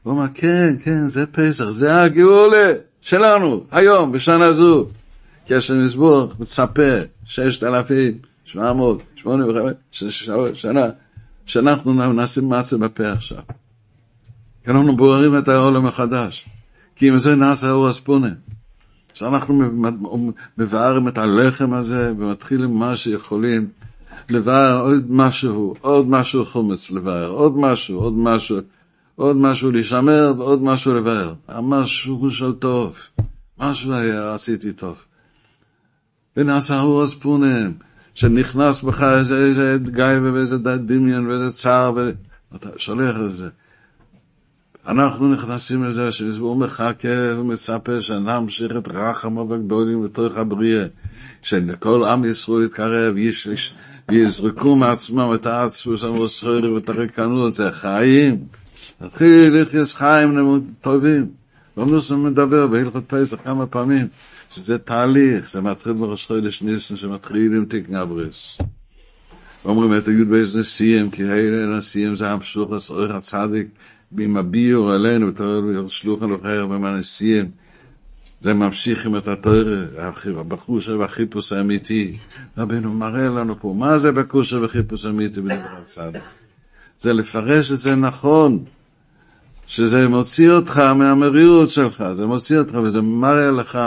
הוא 0.02 0.12
אומר, 0.12 0.26
כן, 0.34 0.74
כן, 0.84 1.08
זה 1.08 1.26
פסח, 1.26 1.70
זה 1.70 2.02
הגאולה 2.02 2.72
שלנו, 3.00 3.64
היום, 3.70 4.12
בשנה 4.12 4.52
זו. 4.52 4.88
כי 5.46 5.54
השם 5.54 5.84
יסבור, 5.84 6.32
מצפה, 6.38 6.98
ששת 7.24 7.64
אלפים, 7.64 8.18
שמונה 8.44 8.72
מאות, 8.72 9.02
שמונה 9.16 9.46
וחמש, 9.46 10.24
שנה, 10.54 10.88
שאנחנו 11.46 12.12
נעשים 12.12 12.48
מעשה 12.48 12.76
בפה 12.76 13.12
עכשיו. 13.12 13.42
כי 14.64 14.70
אנחנו 14.70 14.96
בוערים 14.96 15.38
את 15.38 15.48
העולם 15.48 15.86
מחדש. 15.86 16.48
כי 16.96 17.08
עם 17.08 17.18
זה 17.18 17.34
נעשה 17.34 17.70
אור 17.70 17.88
הספונה. 17.88 18.30
כשאנחנו 19.12 19.62
מבארים 20.58 21.08
את 21.08 21.18
הלחם 21.18 21.72
הזה 21.72 22.12
ומתחילים 22.18 22.74
מה 22.74 22.96
שיכולים 22.96 23.68
לבאר 24.32 24.80
עוד 24.80 25.10
משהו, 25.10 25.74
עוד 25.80 26.08
משהו 26.08 26.44
חומץ 26.44 26.90
לבאר, 26.90 27.28
עוד 27.28 27.56
משהו, 27.56 28.00
עוד 28.00 28.12
משהו, 28.12 28.58
עוד 29.16 29.36
משהו 29.36 29.70
לשמר 29.70 30.32
ועוד 30.38 30.62
משהו 30.62 30.94
לבאר. 30.94 31.34
המשהו 31.48 32.30
של 32.30 32.52
טוב, 32.52 32.96
משהו 33.58 33.92
היה, 33.92 34.34
עשיתי 34.34 34.72
טוב. 34.72 35.04
ונעשה 36.36 36.80
אור 36.80 37.02
הספונים, 37.02 37.74
שנכנס 38.14 38.82
בך 38.82 39.02
איזה, 39.02 39.36
איזה 39.38 39.78
גיא 39.84 40.04
ואיזה 40.22 40.58
דמיון 40.58 41.26
ואיזה 41.26 41.50
צער, 41.50 41.92
ואתה 42.52 42.68
שולח 42.76 43.16
את 43.26 43.32
זה. 43.32 43.48
אנחנו 44.86 45.32
נכנסים 45.32 45.84
לזה 45.84 46.12
שהוא 46.12 46.56
מחכה 46.56 47.08
ומצפה 47.38 48.00
שנמשיך 48.00 48.72
את 48.78 48.88
רחמו 48.88 49.40
וגדולים 49.50 50.04
בתוך 50.04 50.36
הבריאה, 50.36 50.86
שכל 51.42 52.04
עם 52.04 52.24
ישראל 52.24 52.64
יתקרב, 52.64 53.16
יש, 53.16 53.74
יזרקו 54.10 54.76
מעצמם 54.76 55.32
את 55.34 55.46
העצמוס 55.46 56.04
המוסחרי 56.04 56.72
ואת 56.72 56.88
הריקנות, 56.88 57.52
זה 57.52 57.72
חיים. 57.72 58.38
תתחיל 58.98 59.62
לחיות 59.62 59.88
חיים 59.88 60.62
טובים. 60.80 61.26
לא 61.76 61.86
נוסעים 61.86 62.24
מדבר 62.24 62.66
בהלכות 62.66 63.04
פסח 63.06 63.36
כמה 63.44 63.66
פעמים, 63.66 64.06
שזה 64.50 64.78
תהליך, 64.78 65.50
זה 65.50 65.60
מתחיל 65.60 65.92
בראש 65.92 66.26
חודש 66.26 66.62
ניסן, 66.62 66.96
שמתחיל 66.96 67.54
עם 67.56 67.64
תקן 67.64 67.94
הבריס. 67.94 68.58
אומרים 69.64 69.98
את 69.98 70.06
היוד 70.08 70.28
באיזה 70.28 70.60
נשיאים, 70.60 71.10
כי 71.10 71.24
אלה 71.24 71.76
נשיאים 71.76 72.16
זה 72.16 72.30
המשוך, 72.30 72.72
הצדיק, 73.10 73.66
עם 74.18 74.36
הביור 74.36 74.92
עלינו, 74.92 75.26
בתור 75.32 75.86
שלוחן 75.86 76.32
וחר 76.32 76.66
במנסיהם. 76.66 77.46
זה 78.42 78.54
ממשיך 78.54 79.06
עם 79.06 79.16
את 79.16 79.28
התואר, 79.28 79.86
בחושה 80.48 80.96
והחיפוש 80.96 81.52
האמיתי. 81.52 82.16
רבנו 82.58 82.94
מראה 82.94 83.28
לנו 83.28 83.60
פה, 83.60 83.74
מה 83.78 83.98
זה 83.98 84.12
בחושה 84.12 84.64
וחיפוש 84.64 85.04
האמיתי 85.04 85.40
בדבר 85.40 85.76
הצד? 85.82 86.12
זה 87.00 87.12
לפרש 87.12 87.72
את 87.72 87.76
זה 87.76 87.94
נכון, 87.94 88.64
שזה 89.66 90.08
מוציא 90.08 90.50
אותך 90.50 90.78
מהמרירות 90.78 91.70
שלך, 91.70 92.04
זה 92.12 92.26
מוציא 92.26 92.58
אותך 92.58 92.74
וזה 92.74 93.00
מראה 93.00 93.50
לך 93.50 93.78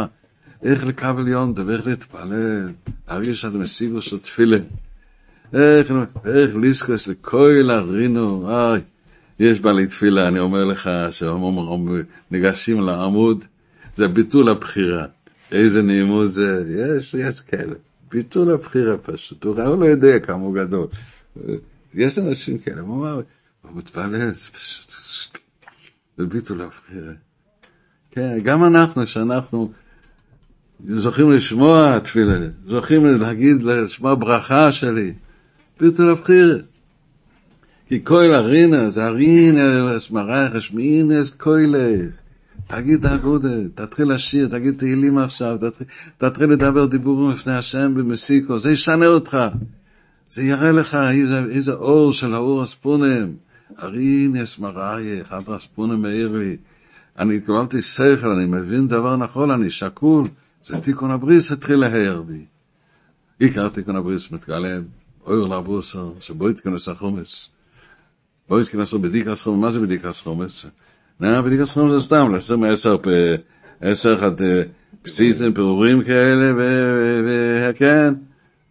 איך 0.64 0.86
לקבל 0.86 1.28
יונדה 1.28 1.64
ואיך 1.66 1.88
להתפלל, 1.88 2.70
להרגיש 3.08 3.42
שאתה 3.42 3.58
מסיבו 3.58 4.02
של 4.02 4.20
תפילה. 4.20 4.58
איך, 5.54 5.92
איך 6.26 6.56
ליסקוס 6.56 7.08
לכל 7.08 7.70
הרינו, 7.70 8.50
איי. 8.50 8.82
יש 9.40 9.60
בעלי 9.60 9.88
תפילה, 9.88 10.28
אני 10.28 10.40
אומר 10.40 10.64
לך, 10.64 10.90
שניגשים 11.12 12.80
לעמוד, 12.82 13.44
זה 13.96 14.08
ביטול 14.08 14.50
הבחירה. 14.50 15.06
איזה 15.52 15.82
נעימות 15.82 16.32
זה, 16.32 16.64
יש, 16.78 17.14
יש 17.14 17.42
כאלה. 17.42 17.76
ביטול 18.12 18.52
הבחירה 18.52 18.98
פשוט, 18.98 19.44
הוא 19.44 19.56
לא 19.56 19.86
יודע 19.86 20.20
כמה 20.20 20.44
הוא 20.44 20.56
גדול. 20.56 20.88
יש 21.94 22.20
אנשים 22.20 22.58
כאלה, 22.58 22.82
הוא 22.82 22.96
אומר, 22.96 23.22
הוא 23.62 23.72
מתפלל, 23.76 24.34
זה 24.34 24.50
פשוט, 24.52 24.92
זה 26.18 26.26
ביטול 26.26 26.62
הבחירה. 26.62 27.14
כן, 28.12 28.40
גם 28.44 28.64
אנחנו, 28.64 29.08
שאנחנו 29.08 29.72
זוכים 30.96 31.32
לשמוע 31.32 32.00
תפילה, 32.00 32.38
זוכים 32.68 33.06
להגיד, 33.06 33.64
לשמוע 33.64 34.16
ברכה 34.16 34.72
שלי, 34.72 35.14
ביטול 35.80 36.10
הבחירה. 36.10 36.56
כי 37.88 38.00
כל 38.04 38.34
הרינה, 38.34 38.90
זה 38.90 39.06
הרינה, 39.06 39.98
אס 39.98 40.12
מרח, 40.12 40.56
אס 40.56 40.72
מינס, 40.72 41.32
קוילך. 41.32 42.25
תגיד 42.68 43.06
אה, 43.06 43.18
תתחיל 43.76 44.14
לשיר, 44.14 44.48
תגיד 44.48 44.78
תהילים 44.78 45.18
עכשיו, 45.18 45.58
תתחיל, 45.62 45.88
תתחיל 46.18 46.50
לדבר 46.50 46.86
דיבורים 46.86 47.30
לפני 47.30 47.56
השם 47.56 47.94
במסיקו, 47.96 48.60
זה 48.60 48.72
ישנה 48.72 49.08
אותך. 49.08 49.38
זה 50.30 50.44
יראה 50.44 50.72
לך 50.72 50.98
איזה, 51.12 51.44
איזה 51.50 51.74
אור 51.74 52.12
של 52.12 52.34
האור 52.34 52.62
הספונם. 52.62 53.32
ארינס 53.80 54.60
מראי, 54.60 55.22
אחד 55.22 55.42
הספונם 55.48 56.02
מאיר 56.02 56.38
לי. 56.38 56.58
אני 57.20 57.42
קיבלתי 57.42 57.82
שכל, 57.82 58.30
אני 58.30 58.46
מבין 58.46 58.88
דבר 58.88 59.16
נכון, 59.16 59.52
אני 59.52 59.70
שקול. 59.70 60.28
זה 60.66 60.78
תיקון 60.78 61.12
הבריס 61.12 61.52
התחיל 61.52 61.76
להער 61.76 62.22
בי. 62.22 62.46
עיקר 63.40 63.70
תיקון 63.70 63.96
הבריס 63.96 64.32
מתגלם, 64.32 64.84
אור 65.26 65.56
לבוסר, 65.56 66.12
שבו 66.20 66.50
יתכנס 66.50 66.88
החומץ. 66.88 67.50
בואו 68.50 68.62
יתכנסו 68.62 69.00
בדיקה 69.00 69.36
סכומס, 69.36 69.62
מה 69.62 69.72
זה 69.72 69.80
בדיקה 69.80 70.14
סכומס? 70.14 70.66
נה, 71.20 71.42
בדיקה 71.42 71.66
סכומס 71.66 71.92
זה 71.92 72.02
סתם, 72.02 72.32
לעשות 72.34 72.60
מעשר, 72.60 72.96
עשר 73.82 74.14
אחד 74.14 74.32
פסיטים, 75.02 75.54
פירורים 75.54 76.04
כאלה, 76.04 76.54
וכן, 77.26 78.14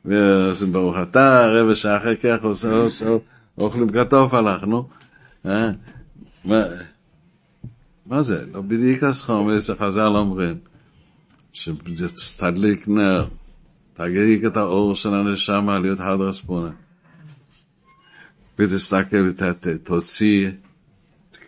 ועושים 0.04 0.72
ברוך 0.72 0.96
אתה, 1.02 1.46
רבע 1.46 1.74
שעה 1.74 1.96
אחרי 1.96 2.16
כך 2.16 2.38
אוכלים 3.58 3.92
כתוף 3.92 4.34
הלכנו. 4.34 4.88
מה 8.06 8.22
זה? 8.22 8.44
לא 8.52 8.60
בדיקה 8.60 9.12
סכומס, 9.12 9.70
חז"ל 9.70 10.00
אומרים, 10.00 10.58
שתדליק 11.52 12.88
נר, 12.88 13.26
תגיק 13.94 14.44
את 14.44 14.56
האור 14.56 14.94
של 14.94 15.14
הנשמה 15.14 15.78
להיות 15.78 16.00
הדרס 16.00 16.40
פונה. 16.40 16.70
ותסתכל, 18.58 19.32
תוציא, 19.84 20.50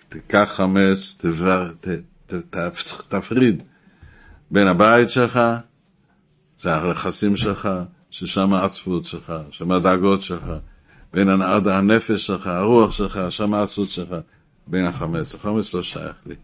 תיקח 0.09 0.53
חמץ, 0.57 1.17
תפריד 3.09 3.63
בין 4.51 4.69
הבית 4.69 5.11
שלך, 5.11 5.41
זה 6.59 6.77
הנכסים 6.77 7.37
שלך, 7.37 7.69
ששם 8.11 8.53
העצבות 8.53 9.05
שלך, 9.05 9.33
שם 9.51 9.73
הדאגות 9.73 10.23
שלך, 10.23 10.45
בין 11.13 11.29
הנפש 11.67 12.27
שלך, 12.27 12.47
הרוח 12.47 12.91
שלך, 12.91 13.21
שם 13.31 13.55
העצבות 13.55 13.91
שלך, 13.91 14.15
בין 14.67 14.87
החמץ. 14.87 15.35
החמץ 15.35 15.75
לא 15.75 15.83
שייך 15.83 16.17
לי. 16.27 16.35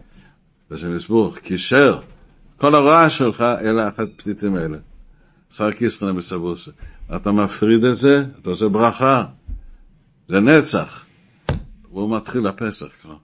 השם 0.70 0.96
יסבור, 0.96 1.36
קישר 1.36 2.00
כל 2.56 2.74
הרעש 2.74 3.18
שלך 3.18 3.40
אלה 3.40 3.88
אחת 3.88 4.08
פתיתים 4.16 4.56
אלה. 4.56 4.78
שר 5.50 5.72
קיסחנה 5.72 6.12
מסבוסה. 6.12 6.70
אתה 7.16 7.32
מפריד 7.32 7.84
את 7.84 7.94
זה, 7.94 8.24
אתה 8.40 8.50
עושה 8.50 8.68
ברכה. 8.68 9.24
זה 10.28 10.40
נצח. 10.40 11.04
והוא 11.92 12.16
מתחיל 12.16 12.46
הפסח 12.46 12.86
כבר. 13.02 13.16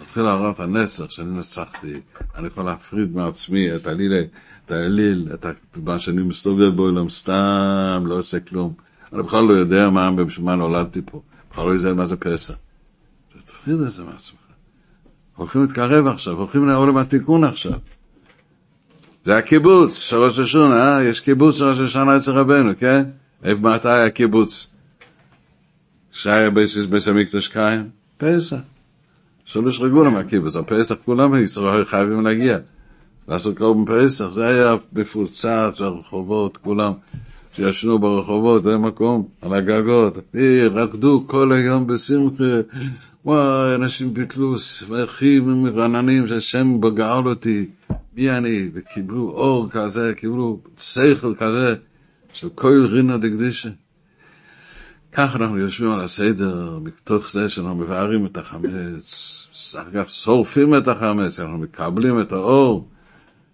מתחיל 0.00 0.22
להראות 0.22 0.60
הנצח 0.60 1.10
שאני 1.10 1.38
נצחתי. 1.38 2.00
אני 2.34 2.46
יכול 2.46 2.64
להפריד 2.64 3.16
מעצמי 3.16 3.76
את 3.76 3.86
הליל, 3.86 4.12
את 4.66 4.70
האליל, 4.70 5.28
את 5.34 5.46
מה 5.84 5.98
שאני 5.98 6.22
מסתובב 6.22 6.76
בו 6.76 6.88
אילם 6.88 7.08
סתם, 7.08 8.04
לא 8.06 8.18
עושה 8.18 8.40
כלום. 8.40 8.74
אני 9.12 9.22
בכלל 9.22 9.44
לא 9.44 9.52
יודע 9.52 9.90
מה, 9.90 10.12
בשביל 10.12 10.46
מה 10.46 10.54
נולדתי 10.54 11.00
פה. 11.04 11.22
בכלל 11.50 11.66
לא 11.66 11.72
יודע 11.72 11.94
מה 11.94 12.06
זה 12.06 12.16
פסח. 12.16 12.54
תפריד 13.44 13.80
את 13.80 13.90
זה 13.90 14.02
מעצמך. 14.02 14.38
הולכים 15.36 15.62
להתקרב 15.62 16.06
עכשיו, 16.06 16.34
הולכים 16.34 16.66
לעולם 16.66 16.96
התיקון 16.96 17.44
עכשיו. 17.44 17.78
זה 19.24 19.36
הקיבוץ 19.36 19.98
של 19.98 20.16
ראש 20.16 20.38
השונה, 20.38 20.96
אה? 20.96 21.02
יש 21.02 21.20
קיבוץ 21.20 21.54
של 21.54 21.64
ראש 21.64 21.78
השונה 21.78 22.16
אצל 22.16 22.30
רבנו, 22.30 22.70
כן? 22.78 23.02
איפה 23.44 23.60
מתי 23.60 23.88
היה 23.88 24.10
קיבוץ? 24.10 24.66
שהיה 26.12 26.50
בית 26.50 26.68
קיים? 27.52 27.88
פסח. 28.18 28.56
שלוש 29.44 29.80
רגולים 29.80 30.12
מהקיבוץ, 30.12 30.56
הפסח 30.56 30.94
כולם 31.04 31.42
ישראל 31.42 31.84
חייבים 31.84 32.20
להגיע. 32.20 32.58
לעשות 33.28 33.56
קרוב 33.56 33.86
פסח, 33.90 34.30
זה 34.30 34.46
היה 34.46 34.76
מפוצץ 34.92 35.80
ברחובות, 35.80 36.56
כולם 36.56 36.92
שישנו 37.52 37.98
ברחובות, 37.98 38.66
אין 38.66 38.80
מקום, 38.80 39.26
על 39.42 39.54
הגגות, 39.54 40.18
רקדו 40.70 41.24
כל 41.26 41.52
היום 41.52 41.86
בשמחה, 41.86 42.60
וואי, 43.24 43.74
אנשים 43.74 44.14
ביטלו 44.14 44.58
שמחים 44.58 45.64
ורעננים 45.64 46.26
שהשם 46.26 46.80
בגאל 46.80 47.28
אותי, 47.28 47.66
מי 48.16 48.30
אני, 48.30 48.68
וקיבלו 48.74 49.30
אור 49.30 49.70
כזה, 49.70 50.12
קיבלו 50.16 50.60
שכל 50.76 51.34
כזה, 51.38 51.74
של 52.32 52.48
כל 52.48 52.86
רינה 52.90 53.18
דקדישה. 53.18 53.68
כך 55.16 55.36
אנחנו 55.36 55.58
יושבים 55.58 55.90
על 55.90 56.00
הסדר, 56.00 56.78
מתוך 56.82 57.30
זה 57.30 57.48
שאנחנו 57.48 57.74
מבארים 57.74 58.26
את 58.26 58.36
החמץ, 58.36 59.48
אחר 59.76 59.90
כך 59.94 60.10
שורפים 60.10 60.76
את 60.76 60.88
החמץ, 60.88 61.40
אנחנו 61.40 61.58
מקבלים 61.58 62.20
את 62.20 62.32
האור, 62.32 62.88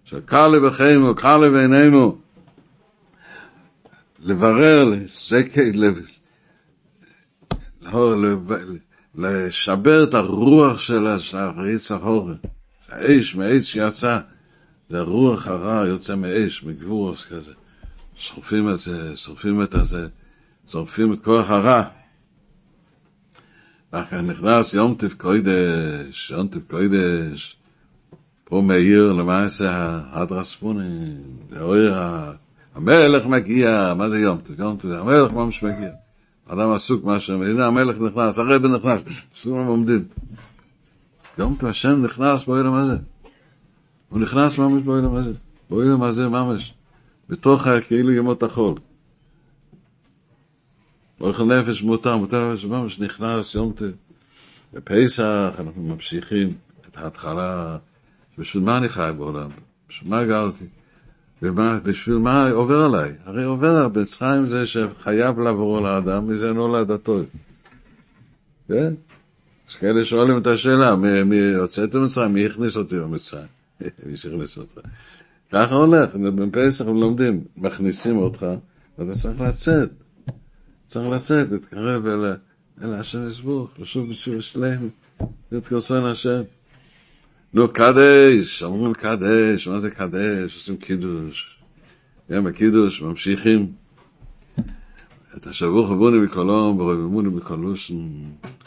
של 0.05 0.21
קר 0.21 0.49
לבכינו, 0.49 1.15
קר 1.15 1.37
לבעינינו. 1.37 2.19
לברר, 4.23 4.93
לשבר 9.15 10.05
את 10.05 10.15
הרוח 10.15 10.79
של 10.79 11.07
העץ 11.33 11.93
החורף. 11.93 12.37
האש 12.89 13.37
מהאש 13.37 13.73
שיצא, 13.73 14.19
זה 14.89 14.99
הרוח 14.99 15.47
הרע 15.47 15.87
יוצא 15.87 16.17
מאש, 16.17 16.65
מגבורס 16.65 17.25
כזה. 17.25 17.53
שורפים 18.17 18.71
את 18.71 18.77
זה, 18.77 19.17
שורפים 19.17 19.63
את 19.63 19.75
זה. 19.83 20.07
שורפים 20.69 21.13
את 21.13 21.25
כוח 21.25 21.51
הרע. 21.51 21.83
ואחר 23.93 24.19
כך 24.19 24.25
נכנס 24.25 24.75
יום 24.75 24.95
טף 24.95 25.15
קוידש, 25.15 26.31
יום 26.31 26.49
טף 26.49 26.71
קוידש, 26.71 27.57
פה 28.45 28.61
מאיר 28.61 29.13
למעשה 29.13 29.71
ההדרספוני, 30.11 31.15
האויר, 31.57 31.95
המלך 32.75 33.27
מגיע, 33.27 33.95
מה 33.97 34.11
זה 34.11 34.19
יום 34.19 34.39
טף? 34.39 34.59
יום 34.59 34.77
טף, 34.77 34.89
המלך 34.89 35.33
ממש 35.33 35.63
מגיע. 35.63 35.91
אדם 36.47 36.71
עסוק 36.71 37.05
משהו, 37.05 37.45
הנה 37.45 37.67
המלך 37.67 37.99
נכנס, 37.99 38.39
הרבי 38.39 38.69
נכנס, 38.69 39.05
סכום 39.35 39.67
עומדים. 39.67 40.05
יום 41.39 41.55
טף 41.59 41.65
השם 41.65 42.03
נכנס 42.03 42.47
באוילם 42.47 42.75
הזה. 42.75 42.97
הוא 44.09 44.19
נכנס 44.21 44.59
ממש 44.59 44.83
באוילם 44.83 45.15
הזה. 45.15 45.33
באוילם 45.71 46.03
הזה 46.03 46.29
ממש. 46.29 46.75
בתוך 47.29 47.67
כאילו 47.87 48.13
ימות 48.13 48.43
החול. 48.43 48.75
אוכל 51.21 51.45
נפש 51.45 51.83
מותר, 51.83 52.17
מותר 52.17 52.53
נפש 52.53 52.65
ממש 52.65 53.01
נכנס 53.01 53.55
יום 53.55 53.73
ת... 53.73 53.83
בפסח 54.75 55.53
אנחנו 55.59 55.83
ממשיכים 55.83 56.55
את 56.91 56.97
ההתחלה, 56.97 57.77
בשביל 58.39 58.65
מה 58.65 58.77
אני 58.77 58.89
חי 58.89 59.11
בעולם? 59.17 59.51
בשביל 59.89 60.11
מה 60.11 60.25
גרתי? 60.25 60.65
בשביל 61.83 62.17
מה 62.17 62.51
עובר 62.51 62.81
עליי? 62.83 63.13
הרי 63.25 63.45
עובר, 63.45 63.89
בן 63.89 64.05
חיים 64.19 64.47
זה 64.47 64.67
שחייב 64.67 65.39
לעבור 65.39 65.79
על 65.79 65.87
האדם, 65.87 66.29
מזה 66.29 66.53
נולד 66.53 66.91
הטוב. 66.91 67.25
כן? 68.69 68.95
יש 69.69 69.77
כאלה 69.77 70.05
שואלים 70.05 70.39
את 70.39 70.47
השאלה, 70.47 70.97
מי, 70.97 71.23
מי 71.23 71.55
הוצאת 71.55 71.95
ממצרים? 71.95 72.35
מי 72.35 72.47
הכניס 72.47 72.77
אותי 72.77 72.97
למצרים? 72.97 73.47
מי 74.07 74.17
שהכניס 74.17 74.59
אותך? 74.59 74.79
ככה 75.53 75.75
הולך, 75.75 76.15
בפסח 76.15 76.85
לומדים, 76.87 77.45
מכניסים 77.57 78.17
אותך, 78.17 78.47
ואתה 78.99 79.13
צריך 79.13 79.41
לצאת. 79.41 79.91
צריך 80.91 81.09
לצאת, 81.09 81.53
להתקרב 81.53 82.07
אל, 82.07 82.35
אל 82.83 82.95
השם 82.95 83.29
ישבוך, 83.29 83.71
לשוב 83.79 84.11
בשביל 84.11 84.41
שלם, 84.41 84.89
להיות 85.53 85.67
כרסון 85.67 86.05
השם. 86.05 86.43
נו, 87.55 87.73
קדש, 87.73 88.63
אומרים 88.63 88.95
קדש, 88.95 89.69
מה 89.69 89.81
זה 89.81 89.91
קדש? 89.91 90.55
עושים 90.55 90.77
קידוש. 90.77 91.61
גם 92.31 92.45
בקידוש 92.45 93.03
ממשיכים. 93.03 93.73
את 95.37 95.47
השבוע 95.47 95.87
חבוני 95.87 96.27
בקולום, 96.27 96.81
ורבמוני 96.81 97.31
בקולושן, 97.31 98.09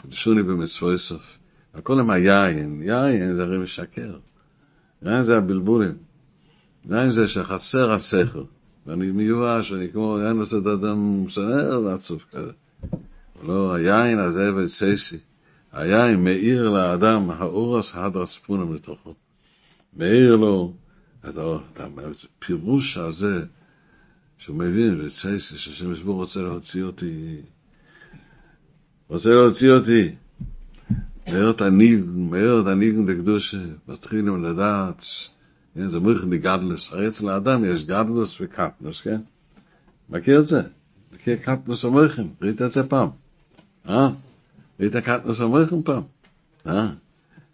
קדשוני 0.02 0.42
במצווי 0.42 0.98
סוף. 0.98 1.38
הכל 1.74 2.00
עם 2.00 2.10
היין, 2.10 2.82
יין 2.82 3.34
זה 3.34 3.42
הרי 3.42 3.58
משקר. 3.58 4.16
יין 5.02 5.22
זה 5.22 5.36
הבלבולים. 5.36 5.96
יין 6.90 7.10
זה 7.10 7.28
שחסר 7.28 7.92
השכל. 7.92 8.44
ואני 8.86 9.10
מיואש, 9.10 9.72
אני 9.72 9.92
כמו 9.92 10.18
יין 10.22 10.42
את 10.42 10.66
האדם 10.66 11.24
מסנר 11.24 11.80
ועצוב 11.84 12.24
כזה. 12.32 12.50
לא, 13.42 13.74
היין 13.74 14.18
הזה 14.18 14.54
וסייסי. 14.54 15.18
היין 15.72 16.24
מאיר 16.24 16.68
לאדם, 16.68 17.30
האורס 17.30 17.94
הדרס 17.94 18.38
פונם 18.38 18.74
לתוכו. 18.74 19.14
מאיר 19.96 20.36
לו 20.36 20.72
את 21.28 21.38
הפירוש 21.78 22.96
הזה, 22.96 23.44
שהוא 24.38 24.56
מבין, 24.56 25.00
וסייסי, 25.00 25.56
שהשם 25.56 25.92
ישבור 25.92 26.14
רוצה 26.16 26.42
להוציא 26.42 26.82
אותי. 26.82 27.36
רוצה 29.08 29.30
להוציא 29.34 29.70
אותי. 29.70 30.14
מאיר 31.28 31.50
את 31.50 31.60
הניגון, 31.60 32.30
מאיר 32.30 32.60
את 32.60 32.66
הניגון 32.66 33.06
לקדושה, 33.10 33.58
מתחילים 33.88 34.44
לדעת 34.44 35.04
כן, 35.74 35.88
זה 35.88 36.00
מויכן 36.00 36.30
די 36.30 36.38
גדלוס. 36.38 36.92
הרי 36.92 37.08
אצל 37.08 37.28
האדם 37.28 37.64
יש 37.64 37.84
גדלוס 37.84 38.40
וקטנוס, 38.40 39.00
כן? 39.00 39.20
מכיר 40.10 40.40
את 40.40 40.44
זה? 40.44 40.62
מכיר 41.12 41.36
קטנוס 41.36 41.84
ומויכן? 41.84 42.26
ראית 42.42 42.62
את 42.62 42.70
זה 42.70 42.88
פעם? 42.88 43.08
אה? 43.88 44.10
ראית 44.80 44.96
קטנוס 44.96 45.40
ומויכן 45.40 45.82
פעם? 45.82 46.02
אה? 46.66 46.90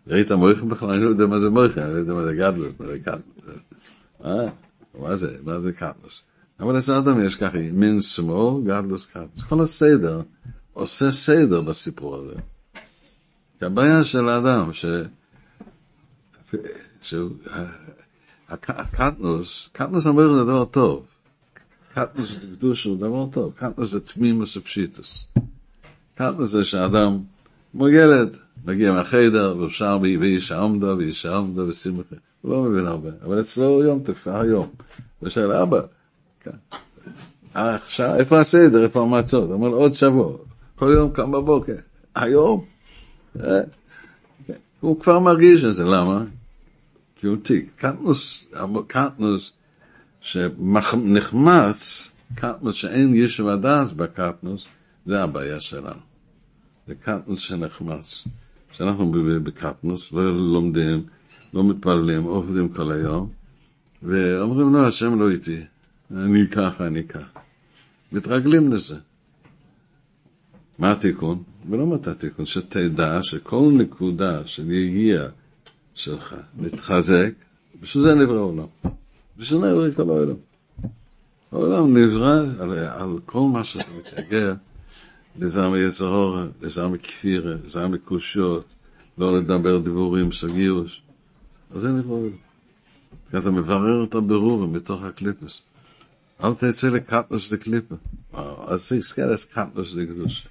ראית 0.07 0.33
מויכם 0.33 0.69
בכלל? 0.69 0.91
אני 0.91 1.05
לא 1.05 1.09
יודע 1.09 1.27
מה 1.27 1.41
זה 1.41 1.51
מויכם, 1.51 1.81
אני 1.81 1.93
לא 1.93 1.99
יודע 1.99 2.15
מה 2.15 2.25
זה 2.25 2.35
גדלות, 2.35 2.81
מה 2.81 2.87
זה 2.87 2.99
קטנוס. 2.99 3.57
אה? 4.25 4.47
מה 5.01 5.17
זה? 5.17 5.37
מה 5.45 5.61
זה 5.61 5.73
קטנוס? 5.73 6.23
אבל 6.61 6.79
אצל 6.79 6.93
אדם 6.93 7.21
יש 7.21 7.37
ככה 7.37 7.59
ימין 7.59 8.03
שמאל, 8.03 8.65
גדלוס 8.65 9.07
קטנוס. 9.07 9.43
כל 9.43 9.61
הסדר 9.61 10.23
עושה 10.73 11.11
סדר 11.11 11.61
בסיפור 11.61 12.17
הזה. 12.17 12.35
כי 13.59 13.65
הבעיה 13.65 14.05
של 14.05 14.29
האדם, 14.29 14.73
ש... 14.73 14.85
הקטנוס, 18.51 19.69
קטנוס 19.73 20.07
אומר 20.07 20.33
זה 20.33 20.45
דבר 20.45 20.65
טוב. 20.65 21.07
קטנוס 21.95 22.37
קדוש 22.37 22.85
הוא 22.85 22.97
דבר 22.97 23.27
טוב. 23.33 23.53
קטנוס 23.57 23.91
זה 23.91 24.01
תמימוס 24.01 24.57
ופשיטוס. 24.57 25.27
קטנוס 26.15 26.49
זה 26.51 26.65
שאדם, 26.65 27.19
כמו 27.73 27.89
ילד, 27.89 28.37
מגיע 28.65 28.93
מהחדר, 28.93 29.55
והוא 29.57 29.69
שר 29.69 29.99
ואיש 30.21 30.53
העומדו, 30.53 30.95
ואיש 30.99 31.27
העומדו, 31.27 31.67
ושמחה. 31.69 32.17
הוא 32.43 32.53
לא 32.53 32.63
מבין 32.63 32.87
הרבה, 32.87 33.11
אבל 33.25 33.41
אצלו 33.41 33.83
יום 33.83 34.03
תפקע 34.03 34.41
היום. 34.41 34.69
הוא 35.21 35.29
שואל, 35.29 35.53
אבא, 35.53 35.81
עכשיו, 37.55 38.17
איפה 38.17 38.41
הסדר, 38.41 38.85
איפה 38.85 39.03
המצות? 39.03 39.45
הוא 39.45 39.53
אומר, 39.53 39.69
עוד 39.69 39.95
שבוע. 39.95 40.37
כל 40.77 40.91
יום 40.95 41.11
קם 41.11 41.33
בבוקר. 41.33 41.77
היום? 42.15 42.65
אה? 43.41 43.61
הוא 44.81 45.01
כבר 45.01 45.19
מרגיש 45.19 45.65
את 45.65 45.75
זה, 45.75 45.85
למה? 45.85 46.25
תיק. 47.43 47.71
קטנוס, 47.77 48.47
קטנוס 48.87 49.53
שנחמץ, 50.21 52.11
קטנוס 52.35 52.75
שאין 52.75 53.15
ישו 53.15 53.51
הדס 53.51 53.91
בקטנוס, 53.91 54.67
זה 55.07 55.23
הבעיה 55.23 55.61
שלנו. 55.61 56.01
זה 56.87 56.95
קטנוס 56.95 57.41
שנחמץ. 57.41 58.25
שאנחנו 58.73 59.13
בקטנוס, 59.43 60.13
לא 60.13 60.37
לומדים, 60.37 61.03
לא 61.55 61.65
מתפללים, 61.65 62.23
עובדים 62.23 62.69
כל 62.69 62.93
היום, 62.93 63.31
ואומרים, 64.03 64.75
לא, 64.75 64.87
השם 64.87 65.21
לא 65.21 65.31
איתי, 65.31 65.61
אני 66.11 66.49
ככה, 66.49 66.87
אני 66.87 67.05
ככה. 67.05 67.41
מתרגלים 68.13 68.73
לזה. 68.73 68.97
מה 70.79 70.93
התיקון? 70.93 71.43
ולא 71.71 71.87
מה 71.87 71.97
התיקון, 72.07 72.47
שתדע 72.47 73.23
שכל 73.23 73.71
נקודה 73.77 74.47
של 74.47 74.73
יגיע 74.73 75.29
שלך 76.01 76.35
מתחזק, 76.59 77.31
בשביל 77.81 78.05
זה 78.05 78.15
נברא 78.15 78.37
העולם. 78.37 78.67
בשביל 79.37 79.61
זה 79.61 79.67
נברא 79.67 79.93
כל 79.93 80.03
העולם. 80.03 80.37
העולם 81.53 81.97
נברא 81.97 82.41
על, 82.59 82.79
על 82.79 83.19
כל 83.27 83.41
מה 83.41 83.65
שאתה 83.65 83.91
מתייגע, 83.99 84.55
לזעם 85.39 85.75
יצר 85.77 86.47
לזעם 86.63 86.97
כפירה, 86.97 87.55
לזעם 87.65 87.97
קושיות, 87.97 88.65
לא 89.19 89.39
לדבר 89.39 89.79
דיבורים 89.79 90.33
סגיוס. 90.33 91.01
אז 91.75 91.83
זה 91.83 91.89
נברא 91.89 92.15
העולם. 92.15 92.37
אתה 93.29 93.51
מברר 93.51 94.05
את 94.05 94.15
הבירור 94.15 94.69
מתוך 94.69 95.03
הקליפס. 95.03 95.63
אל 96.45 96.55
תצא 96.55 96.89
לקטנוס 96.89 97.53
לקליפה. 97.53 97.95
אז 98.67 98.89
זה 98.89 99.03
סקרס 99.03 99.45
קטנוס 99.45 99.95
לקדושה. 99.95 100.49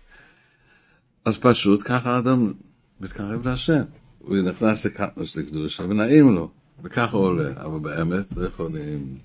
אז 1.26 1.38
פשוט 1.38 1.82
ככה 1.86 2.16
האדם 2.16 2.54
מתקרב 3.02 3.48
להשם. 3.48 3.84
הוא 4.30 4.38
נכנס 4.38 4.86
לקטנוס 4.86 5.36
לקדושה 5.36 5.84
ונעים 5.84 6.36
לו, 6.36 6.50
וככה 6.84 7.18
הוא 7.18 7.26
עולה, 7.26 7.52
אבל 7.56 7.80
באמת 7.80 8.38
לא 8.38 8.46
יכולים. 8.46 9.18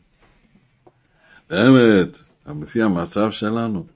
באמת, 1.51 2.19
לפי 2.63 2.83
המצב 2.83 3.31
שלנו, 3.31 3.87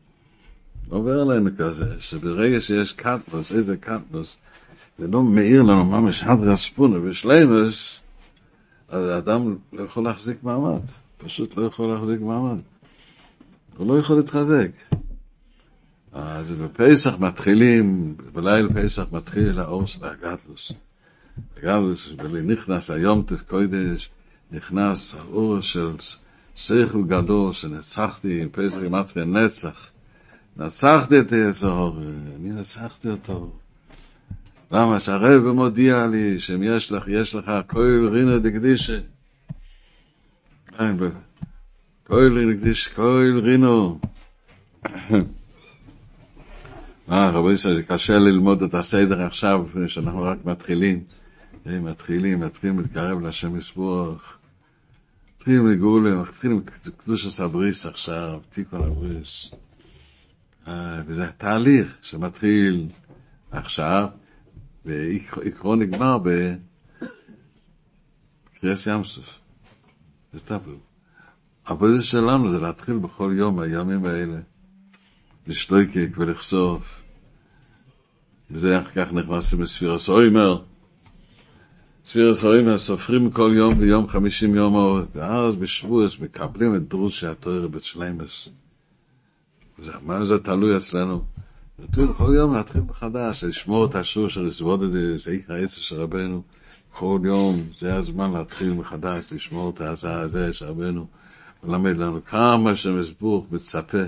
עובר 0.89 1.21
עלינו 1.21 1.51
כזה, 1.59 1.95
שברגע 1.99 2.61
שיש 2.61 2.93
קטנוס, 2.93 3.53
איזה 3.53 3.77
קטנוס, 3.77 4.37
זה 4.99 5.09
לא 5.09 5.23
מאיר 5.23 5.63
לנו 5.63 5.85
ממש 5.85 6.23
עד 6.23 6.41
רספונה 6.41 6.99
ושלימוס, 7.03 8.01
אז 8.89 9.09
האדם 9.09 9.57
לא 9.73 9.83
יכול 9.83 10.05
להחזיק 10.05 10.43
מעמד, 10.43 10.81
פשוט 11.19 11.57
לא 11.57 11.63
יכול 11.63 11.89
להחזיק 11.89 12.21
מעמד. 12.21 12.59
הוא 13.77 13.89
לא 13.89 13.99
יכול 13.99 14.17
להתחזק. 14.17 14.71
אז 16.13 16.51
בפסח 16.51 17.15
מתחילים, 17.19 18.15
בליל 18.33 18.69
פסח 18.75 19.05
מתחיל 19.13 19.61
האור 19.61 19.87
של 19.87 20.05
הגדלוס. 20.05 20.73
הגדלוס, 21.57 22.13
ונכנס 22.19 22.91
היום 22.91 23.23
תפקודש, 23.23 24.11
נכנס 24.53 25.15
האור 25.15 25.61
של 25.61 25.93
שכל 26.55 27.03
גדול 27.07 27.53
שנצחתי, 27.53 28.45
פסח 28.53 28.79
מתחיל 28.91 29.25
נצח. 29.25 29.91
נצחתי 30.57 31.21
את 31.21 31.33
האזור, 31.33 31.99
אני 32.37 32.51
נצחתי 32.51 33.09
אותו. 33.09 33.53
למה? 34.71 35.01
שהרב 35.01 35.53
מודיע 35.53 36.07
לי 36.07 36.39
שאם 36.39 36.63
יש 36.63 36.93
לך, 36.93 37.05
יש 37.09 37.35
לך 37.35 37.53
כל 37.67 38.09
רינה 38.13 38.39
דקדישה. 38.39 38.99
כל 42.07 42.39
רינה 42.39 42.55
דקדישה, 42.55 42.95
כל 42.95 43.41
רינו. 43.43 43.99
אה, 47.11 47.31
רבי 47.35 47.53
ישראל, 47.53 47.75
זה 47.75 47.83
קשה 47.83 48.19
ללמוד 48.19 48.63
את 48.63 48.75
הסדר 48.75 49.23
עכשיו, 49.23 49.67
שאנחנו 49.87 50.23
רק 50.23 50.39
מתחילים. 50.45 51.05
מתחילים, 51.69 52.41
מתחילים 52.41 52.79
להתקרב 52.79 53.21
להשם 53.21 53.57
יסבוך. 53.57 54.37
מתחילים 55.35 55.71
לגאולה, 55.71 56.15
מתחילים 56.15 56.63
קדוש 56.97 57.27
הסבריס 57.27 57.87
עכשיו, 57.87 58.41
תיקון 58.51 58.83
הבריס. 58.83 59.51
וזה 61.07 61.27
תהליך 61.39 61.99
שמתחיל 62.03 62.89
עכשיו, 63.51 64.09
ועקרו 64.85 65.77
נגמר 65.77 66.19
בקריאס 68.55 68.87
ים 68.87 69.05
סוף. 69.05 69.39
זה 70.33 70.41
טבו. 70.41 70.71
העבודה 71.67 72.01
שלנו 72.01 72.51
זה 72.51 72.59
להתחיל 72.59 72.99
בכל 72.99 73.35
יום, 73.39 73.59
הימים 73.59 74.05
האלה. 74.05 74.39
לשטויקק 75.47 76.09
ולחשוף. 76.17 77.03
וזה 78.51 78.81
אחר 78.81 78.91
כך 78.91 79.13
נכנסים 79.13 79.63
לספירס 79.63 80.09
אוימר. 80.09 80.63
ספירס 82.09 82.45
אוימר 82.45 82.79
סופרים 82.79 83.31
כל 83.31 83.53
יום 83.55 83.75
ביום 83.75 84.09
חמישים 84.09 84.55
יום 84.55 84.75
אור, 84.75 85.01
ואז 85.15 85.57
בשבועס 85.57 86.21
מקבלים 86.21 86.75
את 86.75 86.89
דרוש 86.89 87.21
שהתואר 87.21 87.69
בצ'למס. 87.69 88.49
מה 90.03 90.25
זה 90.25 90.39
תלוי 90.39 90.77
אצלנו? 90.77 91.23
נתון 91.79 92.13
כל 92.13 92.33
יום 92.35 92.55
להתחיל 92.55 92.81
מחדש, 92.81 93.45
לשמור 93.45 93.85
את 93.85 93.95
השור 93.95 94.29
של 94.29 94.51
סבודד, 94.51 95.19
זה 95.19 95.31
עיקר 95.31 95.55
העצר 95.55 95.81
של 95.81 96.01
רבנו. 96.01 96.43
כל 96.93 97.19
יום, 97.25 97.63
זה 97.79 97.95
הזמן 97.95 98.33
להתחיל 98.33 98.73
מחדש, 98.73 99.33
לשמור 99.33 99.71
את 99.71 99.81
הזה 100.05 100.53
של 100.53 100.67
רבנו, 100.67 101.07
ולמד 101.65 101.97
לנו 101.97 102.25
כמה 102.25 102.77
שמסבוך 102.77 103.47
מצפה. 103.51 104.03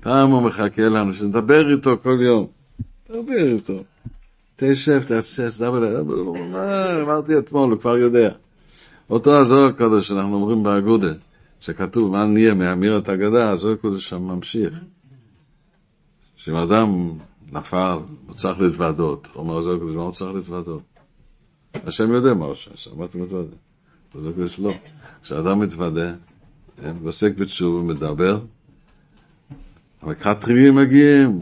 פעם 0.00 0.30
הוא 0.30 0.42
מחכה 0.42 0.88
לנו, 0.88 1.14
שנדבר 1.14 1.72
איתו 1.72 1.96
כל 2.02 2.18
יום. 2.20 2.46
דבר 3.10 3.34
איתו. 3.34 3.84
תשב, 4.56 5.02
תדבר, 5.02 6.32
מה, 6.52 7.02
אמרתי 7.02 7.38
אתמול, 7.38 7.72
הוא 7.72 7.80
כבר 7.80 7.96
יודע. 7.96 8.30
אותו 9.10 9.36
הזוהר 9.36 9.66
הקדוש 9.66 10.08
שאנחנו 10.08 10.34
אומרים 10.34 10.62
באגודה, 10.62 11.12
שכתוב 11.60 12.12
מה 12.12 12.24
נהיה 12.24 12.54
מאמיר 12.54 12.98
את 12.98 13.08
הגדה, 13.08 13.50
הזוהר 13.50 13.74
הקדוש 13.74 14.08
שם 14.08 14.22
ממשיך. 14.22 14.74
שאם 16.36 16.54
אדם 16.54 17.12
נפל, 17.52 17.98
הוא 18.26 18.34
צריך 18.34 18.60
להתוודות, 18.60 19.28
אומר 19.34 19.58
הזוהר 19.58 19.76
הקדוש, 19.76 19.94
מה 19.94 20.02
הוא 20.02 20.12
צריך 20.12 20.34
להתוודות? 20.34 20.82
השם 21.74 22.12
יודע 22.12 22.34
מה 22.34 22.44
הוא 22.44 22.52
עושה, 22.52 22.90
מה 22.96 23.04
אתה 23.04 23.18
מתוודה? 23.18 23.56
הזוהר 24.14 24.32
הקדוש 24.32 24.60
לא. 24.60 24.72
כשאדם 25.22 25.60
מתוודה, 25.60 26.12
ועוסק 27.02 27.36
בתשוב 27.36 27.74
ומדבר, 27.74 28.40
המקטרים 30.02 30.74
מגיעים, 30.74 31.40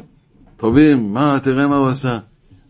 טובים, 0.57 1.13
מה, 1.13 1.39
תראה 1.43 1.67
מה 1.67 1.77
הוא 1.77 1.89
עשה. 1.89 2.19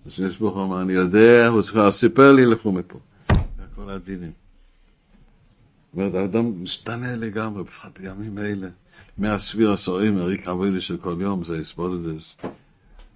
אז 0.07 0.21
יש 0.21 0.39
ברוך 0.39 0.57
אמר, 0.57 0.83
אני 0.83 0.93
יודע, 0.93 1.49
הוא 1.49 1.63
צריך 1.63 1.77
לספר 1.77 2.33
לי, 2.33 2.47
לכו 2.47 2.73
מפה. 2.73 2.99
זה 3.29 3.65
כל 3.75 3.91
הדינים. 3.91 4.33
זאת 5.93 5.99
אומרת, 5.99 6.15
האדם 6.15 6.63
משתנה 6.63 7.17
לגמרי, 7.17 7.63
בפחד 7.65 7.91
בימים 8.01 8.39
אלה. 8.39 8.69
מהסביר 9.19 9.73
הסורים, 9.73 10.19
הריק 10.19 10.49
עבודי 10.49 10.81
של 10.81 10.97
כל 10.97 11.17
יום, 11.21 11.45
זה 11.45 11.59
יסבודדס. 11.59 12.37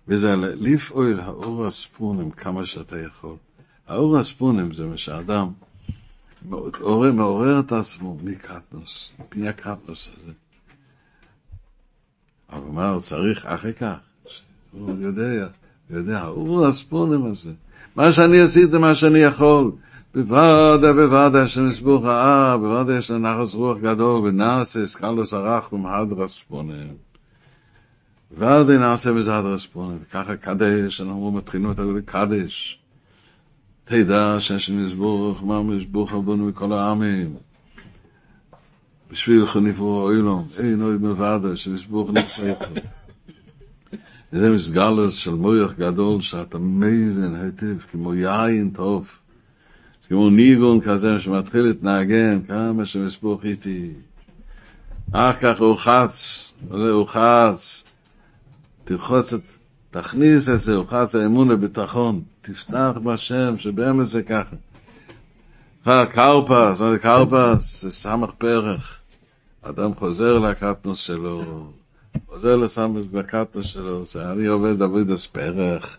וזה 0.09 0.37
לפעול 0.37 1.21
האור 1.21 1.67
הספונים 1.67 2.31
כמה 2.31 2.67
שאתה 2.67 2.99
יכול. 2.99 3.37
האור 3.87 4.19
הספונים 4.19 4.73
זה 4.73 4.87
מה 4.87 4.97
שאדם 4.97 5.49
מעורר, 6.49 7.13
מעורר 7.13 7.61
את 7.61 7.73
עצמו 7.73 8.17
מקטנוס, 8.23 9.11
מפני 9.19 9.49
הקטנוס 9.49 10.09
הזה. 10.09 10.33
אבל 12.51 12.71
מה 12.71 12.91
הוא 12.91 13.01
צריך 13.01 13.47
אחר 13.47 13.73
כך? 13.73 13.97
הוא 14.73 14.97
יודע, 15.01 15.49
יודע, 15.91 16.25
הוא 16.25 16.67
הספונים 16.67 17.25
הזה. 17.25 17.51
מה 17.97 18.13
שאני 18.13 18.41
עשיתי, 18.41 18.79
מה 18.79 18.95
שאני 18.95 19.19
יכול. 19.19 19.73
בוודא 20.15 20.93
בוודא 20.93 21.39
השם 21.39 21.67
יסבור 21.67 22.07
רעה, 22.07 22.57
בוודא 22.57 22.93
יש 22.99 23.11
לנו 23.11 23.43
נחס 23.43 23.55
רוח 23.55 23.79
גדול, 23.79 24.29
ונעשה 24.29 24.87
סקלוס 24.87 25.35
הרח 25.35 25.73
ומהדר 25.73 26.23
הספונים. 26.23 26.95
בוודא 28.31 28.79
נעשה 28.79 29.13
בזה 29.13 29.37
הדר 29.37 29.55
הספונים. 29.55 29.99
וככה 30.03 30.37
קדש, 30.37 31.01
אנחנו 31.01 31.33
מתחילים 31.33 31.71
את 31.71 31.79
הקדש. 31.99 32.79
תדע 33.85 34.37
שהשם 34.39 34.85
יסבורך, 34.85 35.43
מה 35.43 35.75
יסבורך 35.77 36.13
רבנו 36.13 36.47
מכל 36.47 36.73
העמים. 36.73 37.37
בשביל 39.11 39.47
חניפו 39.47 40.11
אילום, 40.11 40.47
אין 40.59 40.83
אוי 40.83 40.97
מלבדו, 40.97 41.57
שיסבורך 41.57 42.11
נמצא 42.11 42.53
איתו. 44.33 44.37
וזה 44.37 44.51
מסגלוס 44.51 45.15
של 45.15 45.35
מויח 45.35 45.73
גדול, 45.73 46.21
שאתה 46.21 46.59
מבין 46.59 47.35
היטב, 47.35 47.79
כמו 47.91 48.15
יין 48.15 48.71
טוב, 48.71 49.19
כמו 50.09 50.31
ניגון 50.31 50.81
כזה 50.81 51.21
שמתחיל 51.21 51.61
להתנגן, 51.61 52.41
כמה 52.49 52.85
שמסבוך 52.85 53.45
איתי. 53.45 53.91
אחר 55.13 55.33
כך 55.33 55.61
הוא 55.61 55.77
חץ, 55.77 56.53
הוא 56.71 57.07
חץ, 57.07 57.85
תרחוץ 58.85 59.33
את, 59.33 59.43
תכניס 59.91 60.49
את 60.49 60.61
זה, 60.61 60.75
הוא 60.75 60.87
חץ 60.91 61.15
האמון 61.15 61.49
לביטחון, 61.49 62.23
תפתח 62.43 62.93
בשם, 63.05 63.59
שבאמת 63.59 64.07
זה 64.07 64.23
ככה. 64.23 64.57
קרפס, 65.85 66.81
מה 66.81 66.91
זה 66.91 66.99
קרפס? 66.99 67.83
זה 67.83 67.91
סמך 67.91 68.31
פרח. 68.39 68.99
אדם 69.63 69.95
חוזר 69.95 70.39
לקטנוס 70.39 70.99
שלו, 70.99 71.73
חוזר 72.39 72.57
לסמך 72.57 73.07
לקטנוס 73.13 73.67
שלו, 73.67 74.07
זה 74.07 74.31
אני 74.33 74.47
עובד 74.47 74.79
דוד 74.79 75.11
אספרח, 75.11 75.99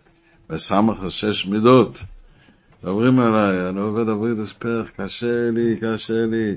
וסמך 0.49 0.97
שש 1.09 1.45
מידות. 1.45 2.03
מדברים 2.83 3.19
עליי, 3.19 3.69
אני 3.69 3.79
עובד 3.79 4.05
דוד 4.05 4.39
אספרח, 4.39 4.89
קשה 4.89 5.51
לי, 5.51 5.77
קשה 5.81 6.25
לי. 6.25 6.55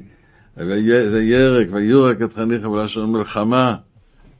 זה 1.09 1.23
ירק, 1.23 1.69
ויורק 1.73 2.23
את 2.23 2.33
חניך 2.33 2.65
בלשון 2.65 3.13
מלחמה. 3.13 3.77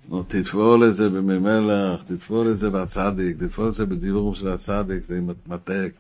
נו, 0.09 0.23
תטפול 0.29 0.89
את 0.89 0.95
זה 0.95 1.09
במי 1.09 1.39
מלח, 1.39 2.03
תטפול 2.03 2.51
את 2.51 2.57
זה 2.57 2.71
בצדיק, 2.71 3.37
תטפול 3.37 3.69
את 3.69 3.75
זה 3.75 3.87
בדיבור 3.87 4.35
של 4.35 4.49
הצדיק, 4.49 5.05
זה 5.05 5.21
מתמתק. 5.21 5.93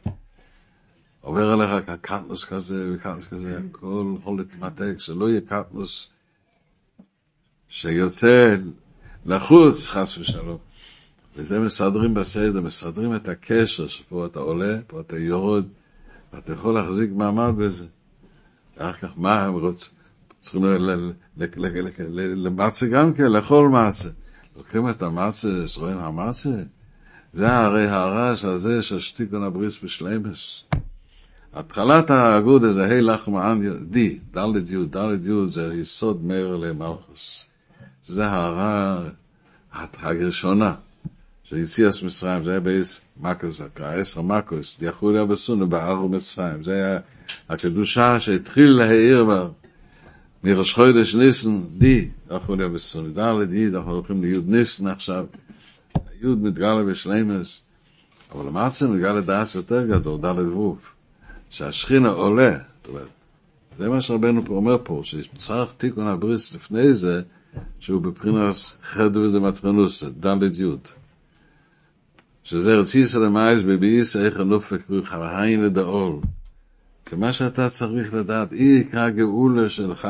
עובר 1.20 1.51
עליך 1.51 1.90
קטנוס 2.01 2.44
כזה 2.44 2.93
וקטנוס 2.94 3.27
כזה, 3.27 3.59
הכל 3.70 4.14
יכול 4.20 4.39
להתמתק, 4.39 4.94
שלא 4.98 5.31
יהיה 5.31 5.40
קטנוס 5.40 6.10
שיוצא 7.69 8.56
לחוץ, 9.27 9.89
חס 9.89 10.19
ושלום. 10.19 10.59
וזה 11.36 11.61
מסדרים 11.61 12.15
בסדר, 12.15 12.61
מסדרים 12.61 13.16
את 13.16 13.28
הקשר, 13.28 13.86
שפה 13.86 14.27
אתה 14.27 14.40
עולה, 14.40 14.78
פה 14.86 15.01
אתה 15.01 15.19
יורד, 15.19 15.65
ואתה 16.32 16.53
יכול 16.53 16.74
להחזיק 16.74 17.11
מעמד 17.12 17.55
בזה. 17.57 17.86
ואחר 18.77 18.93
כך, 18.93 19.12
מה 19.16 19.43
הם 19.43 19.55
רוצים? 19.55 19.93
צריכים 20.40 20.65
למצה 22.16 22.86
גם 22.86 23.15
כן, 23.15 23.27
לאכול 23.27 23.69
מצה. 23.69 24.09
לוקחים 24.57 24.90
את 24.90 25.03
המצה, 25.03 25.69
שרואים 25.69 25.99
המצה, 25.99 26.62
זה 27.35 27.57
הרי 27.57 27.89
הרעש 27.89 28.44
הזה 28.44 28.82
של 28.82 28.99
שתיקון 28.99 29.43
הבריס 29.43 29.85
בשלמס. 29.85 30.65
התחלת 31.55 32.11
האגודה 32.11 32.73
זה 32.73 32.85
ה' 32.85 33.39
העם 33.39 33.62
די, 33.90 34.19
דלת 34.31 34.70
י', 34.70 34.85
דלת 34.85 35.20
י' 35.24 35.51
זה 35.51 35.74
יסוד 35.74 36.24
מאיר 36.24 36.57
למלכוס. 36.57 37.47
זה 38.08 38.26
הרע 38.26 39.02
הראשונה 39.72 40.74
של 41.44 41.56
יציאס 41.56 42.02
מצרים, 42.02 42.44
זה 42.44 42.50
היה 42.50 42.60
בייס 42.60 43.00
מקוס, 43.20 43.60
עשר 43.80 44.22
מקוס, 44.22 44.78
יחול 44.82 45.16
היה 45.16 45.24
בסונו 45.24 45.68
בער 45.68 46.06
מצרים. 46.06 46.64
זה 46.64 46.72
היה 46.74 46.98
הקדושה 47.48 48.20
שהתחיל 48.20 48.70
להעיר 48.70 49.26
מראש 50.44 50.72
חודש 50.72 51.14
ניסן, 51.14 51.62
די, 51.78 52.08
אנחנו 52.30 52.56
נהיה 52.56 52.68
בסולידרית, 52.68 53.48
די, 53.48 53.68
אנחנו 53.74 53.92
הולכים 53.92 54.22
ליוד 54.22 54.48
ניסן 54.48 54.86
עכשיו, 54.86 55.26
היוד 55.94 56.42
מתגלה 56.42 56.82
בשלימס, 56.82 57.60
אבל 58.32 58.46
למעשה 58.46 58.86
מתגלה 58.86 59.20
דעס 59.20 59.54
יותר 59.54 59.86
גדול, 59.86 60.20
דלת 60.20 60.46
ווף, 60.52 60.94
שהשכינה 61.50 62.08
עולה, 62.08 62.50
זאת 62.52 62.88
אומרת, 62.88 63.08
זה 63.78 63.88
מה 63.88 64.00
שרבנו 64.00 64.44
פה 64.44 64.54
אומר 64.54 64.76
פה, 64.82 65.00
שצריך 65.04 65.72
תיקון 65.72 66.06
הבריס 66.06 66.54
לפני 66.54 66.94
זה, 66.94 67.22
שהוא 67.80 68.02
בבחינת 68.02 68.54
חדר 68.82 69.30
דמטרנוס, 69.30 70.04
דלת 70.04 70.58
יוד. 70.58 70.88
שזה 72.44 72.74
רציס 72.74 73.16
למייס 73.16 73.62
בביס 73.64 74.16
איך 74.16 74.40
הנופק 74.40 74.80
רוח, 74.90 75.12
והיין 75.12 75.64
לדאול. 75.64 76.20
כמה 77.06 77.32
שאתה 77.32 77.68
צריך 77.68 78.14
לדעת, 78.14 78.52
אי 78.52 78.78
יקרא 78.80 79.10
גאולה 79.10 79.68
שלך, 79.68 80.08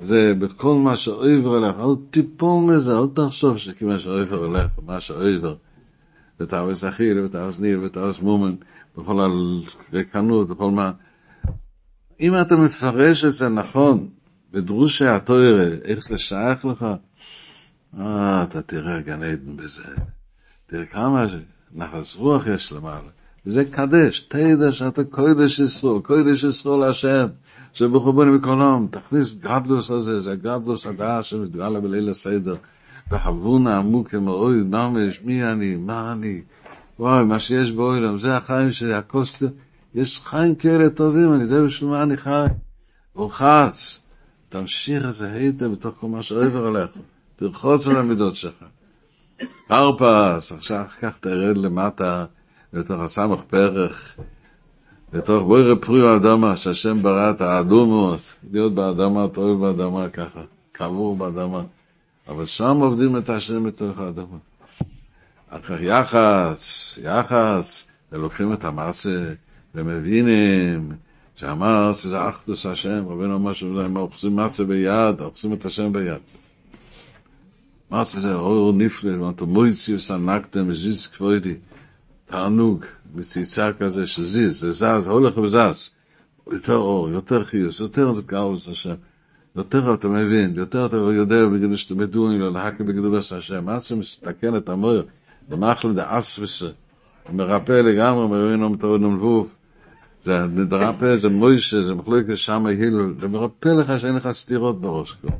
זה 0.00 0.34
בכל 0.38 0.74
מה 0.74 0.96
שאויבר 0.96 1.54
עליך, 1.54 1.76
אל 1.80 1.94
תיפול 2.10 2.64
מזה, 2.64 2.98
אל 2.98 3.06
תחשוב 3.14 3.56
שכמה 3.56 3.98
שאויבר 3.98 4.44
עליך, 4.44 4.70
מה 4.86 5.00
שאויבר, 5.00 5.54
ותאווס 6.40 6.84
אחיל, 6.84 7.18
ותאווס 7.18 7.58
ניר, 7.58 7.80
ותאווס 7.82 8.20
מומן, 8.20 8.54
בכל 8.98 9.20
הרקנות, 9.92 10.48
בכל 10.48 10.70
מה. 10.70 10.92
אם 12.20 12.34
אתה 12.40 12.56
מפרש 12.56 13.24
את 13.24 13.32
זה 13.32 13.48
נכון, 13.48 14.08
בדרושי 14.52 15.06
התוירה, 15.06 15.66
איך 15.84 16.02
זה 16.02 16.18
שייך 16.18 16.64
לך, 16.64 16.86
אה, 18.00 18.42
אתה 18.42 18.62
תראה 18.62 19.00
גן 19.00 19.22
עדן 19.22 19.56
בזה. 19.56 19.82
תראה 20.66 20.86
כמה 20.86 21.26
נחס 21.74 22.16
רוח 22.16 22.46
יש 22.46 22.72
למעלה. 22.72 23.08
וזה 23.46 23.64
קדש, 23.64 24.20
תדע 24.20 24.72
שאתה 24.72 25.04
קודש 25.04 25.58
ישראל, 25.58 26.00
קודש 26.00 26.44
ישראל 26.44 26.80
להשם, 26.80 27.26
שבחובנו 27.72 28.32
מקולום, 28.32 28.88
תכניס 28.90 29.34
גדלוס 29.34 29.90
הזה, 29.90 30.20
זה 30.20 30.36
גדלוס 30.36 30.86
הדעה 30.86 31.22
שמתגלה 31.22 31.80
בליל 31.80 32.10
הסדר, 32.10 32.56
בהבונה 33.10 33.78
עמוק 33.78 34.14
מאוד, 34.14 34.54
ממש, 34.54 35.20
מי 35.24 35.44
אני, 35.44 35.76
מה 35.76 36.12
אני, 36.12 36.40
וואי, 36.98 37.24
מה 37.24 37.38
שיש 37.38 37.72
בעולם, 37.72 38.18
זה 38.18 38.36
החיים 38.36 38.72
שלי, 38.72 38.94
הכוס, 38.94 39.42
יש 39.94 40.20
חיים 40.24 40.54
כאלה 40.54 40.90
טובים, 40.90 41.34
אני 41.34 41.42
יודע 41.42 41.62
בשביל 41.62 41.90
מה 41.90 42.02
אני 42.02 42.16
חי, 42.16 42.46
רוחץ, 43.14 44.01
תמשיך 44.52 45.04
את 45.04 45.12
זה 45.12 45.32
היטב 45.32 45.66
בתוך 45.66 45.94
כל 46.00 46.06
מה 46.06 46.22
שעובר 46.22 46.66
עליך, 46.66 46.90
תרחוץ 47.36 47.86
על 47.88 47.96
המידות 47.96 48.36
שלך. 48.36 48.64
פרפס, 49.68 50.52
עכשיו 50.52 50.84
כך 51.00 51.18
תרד 51.18 51.56
למטה, 51.56 52.24
לתוך 52.72 53.00
הסמך 53.00 53.40
פרח, 53.48 54.16
לתוך 55.12 55.42
בוירי 55.42 55.80
פרי 55.80 56.10
האדמה, 56.10 56.56
שהשם 56.56 57.02
ברא 57.02 57.30
את 57.30 57.40
האדומות, 57.40 58.34
להיות 58.52 58.74
באדמה, 58.74 59.26
טוב 59.32 59.60
באדמה 59.60 60.08
ככה, 60.08 60.40
קבור 60.72 61.16
באדמה. 61.16 61.62
אבל 62.28 62.46
שם 62.46 62.76
עובדים 62.76 63.16
את 63.16 63.28
השם 63.28 63.64
בתוך 63.64 63.98
האדמה. 63.98 64.38
אחר 65.48 65.82
יחס, 65.82 66.94
יחס, 67.02 67.88
ולוקחים 68.12 68.52
את 68.52 68.64
המעשה, 68.64 69.32
ומבינים 69.74 70.92
שהמעשה 71.42 72.08
זה 72.08 72.28
אחדוס 72.28 72.66
השם, 72.66 73.04
רבינו 73.08 73.36
אמר 73.36 73.52
שהם 73.52 73.96
אוחזים 73.96 74.36
מעשה 74.36 74.64
ביד, 74.64 75.20
אוחזים 75.20 75.52
את 75.52 75.64
השם 75.64 75.92
ביד. 75.92 76.20
מעשה 77.90 78.20
זה 78.20 78.34
אור 78.34 78.72
נפלא, 78.72 79.20
ואתה 79.20 79.44
מויציוס 79.44 80.10
ענקתם, 80.10 80.64
וזיז 80.68 81.06
כבודי. 81.06 81.54
תענוג 82.24 82.84
מציצה 83.14 83.72
כזה 83.72 84.06
שזיז, 84.06 84.60
זה 84.60 84.72
זז, 84.72 85.06
הולך 85.06 85.38
וזז. 85.38 85.90
יותר 86.52 86.76
אור, 86.76 87.08
יותר 87.10 87.44
חיוס, 87.44 87.80
יותר 87.80 88.12
גאולס 88.26 88.68
השם. 88.68 88.94
יותר 89.56 89.94
אתה 89.94 90.08
מבין, 90.08 90.54
יותר 90.56 90.86
אתה 90.86 90.96
יודע 90.96 91.46
בגלל 91.46 91.76
שאתה 91.76 91.94
מדועים 91.94 92.40
לו 92.40 92.50
להקה 92.50 92.84
בגדולס 92.84 93.32
השם. 93.32 93.64
מה 93.64 93.80
שמסתכל 93.80 94.56
את 94.56 94.68
המויר, 94.68 95.04
במחל 95.48 95.92
דאס 95.94 96.38
וס, 96.38 96.62
מרפא 97.32 97.72
לגמרי, 97.72 98.26
מבין 98.26 98.64
om 98.64 98.80
תאוד 98.80 99.00
נמבוב. 99.00 99.48
זה 100.22 100.46
מדרפא, 100.46 101.16
זה 101.16 101.28
מוישה, 101.28 101.82
זה 101.82 101.94
מחלוק 101.94 102.28
לשם 102.28 102.66
ההיל, 102.66 102.94
זה 103.20 103.28
מרפא 103.28 103.68
לך 103.68 104.00
שאין 104.00 104.14
לך 104.14 104.28
סתירות 104.32 104.80
בראש 104.80 105.12
כבר. 105.12 105.30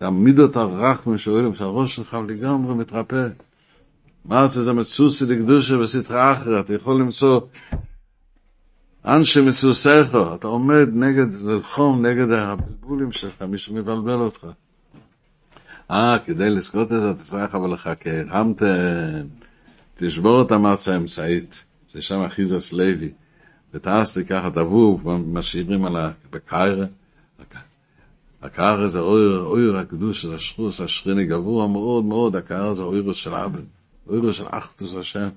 זה 0.00 0.06
המידות 0.06 0.56
הרחמן 0.56 1.18
שואלים 1.18 1.54
שהראש 1.54 1.96
שלך 1.96 2.16
לגמרי 2.28 2.74
מתרפא. 2.74 3.28
מה 4.24 4.46
זה 4.46 4.62
זה 4.62 4.72
מצוסי 4.72 5.26
לקדושה 5.26 5.78
בסתרה 5.78 6.32
אחרת, 6.32 6.64
אתה 6.64 6.74
יכול 6.74 7.00
למצוא 7.00 7.40
אנשי 9.04 9.40
מצוסיך, 9.40 10.16
אתה 10.34 10.46
עומד 10.46 10.88
נגד, 10.92 11.34
ללחום 11.34 12.06
נגד 12.06 12.30
הבלבולים 12.30 13.12
שלך, 13.12 13.42
מישהו 13.42 13.74
מבלבל 13.74 14.12
אותך. 14.12 14.46
אה, 15.90 16.18
כדי 16.24 16.50
לזכות 16.50 16.92
את 16.92 17.00
זה, 17.00 17.10
אתה 17.10 17.18
צריך 17.18 17.54
אבל 17.54 17.72
לחכה, 17.72 18.10
המתן, 18.28 19.26
תשבור 19.94 20.42
את 20.42 20.52
המצה 20.52 20.92
האמצעית, 20.92 21.64
ששם 21.94 22.20
אחיזס 22.20 22.72
לוי, 22.72 23.12
תיקח 24.14 24.44
את 24.46 24.58
אבוב, 24.58 25.08
משאירים 25.26 25.84
על 25.84 25.96
הקיירה, 26.32 26.86
הקיירה 28.42 28.88
זה 28.88 29.00
אויר, 29.00 29.40
אויר 29.40 29.76
הקדוש 29.76 30.22
של 30.22 30.34
השחוס, 30.34 30.80
השכיני 30.80 31.26
גבוה 31.26 31.68
מאוד 31.68 32.04
מאוד, 32.04 32.36
הקיירה 32.36 32.74
זה 32.74 32.82
אויר 32.82 33.12
של 33.12 33.34
עבד. 33.34 33.62
אוירו 34.08 34.32
של 34.32 34.44
אחדוס 34.50 34.94
השם. 34.94 35.28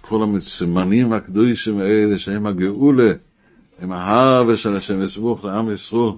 כל 0.00 0.26
הסימנים 0.36 1.12
הקדושים 1.12 1.78
האלה 1.78 2.18
שהם 2.18 2.46
הגאולה, 2.46 3.12
הם 3.78 3.92
ההר 3.92 4.56
של 4.56 4.76
השם 4.76 5.02
יסבוך 5.02 5.44
לעם 5.44 5.70
ישראל, 5.70 6.12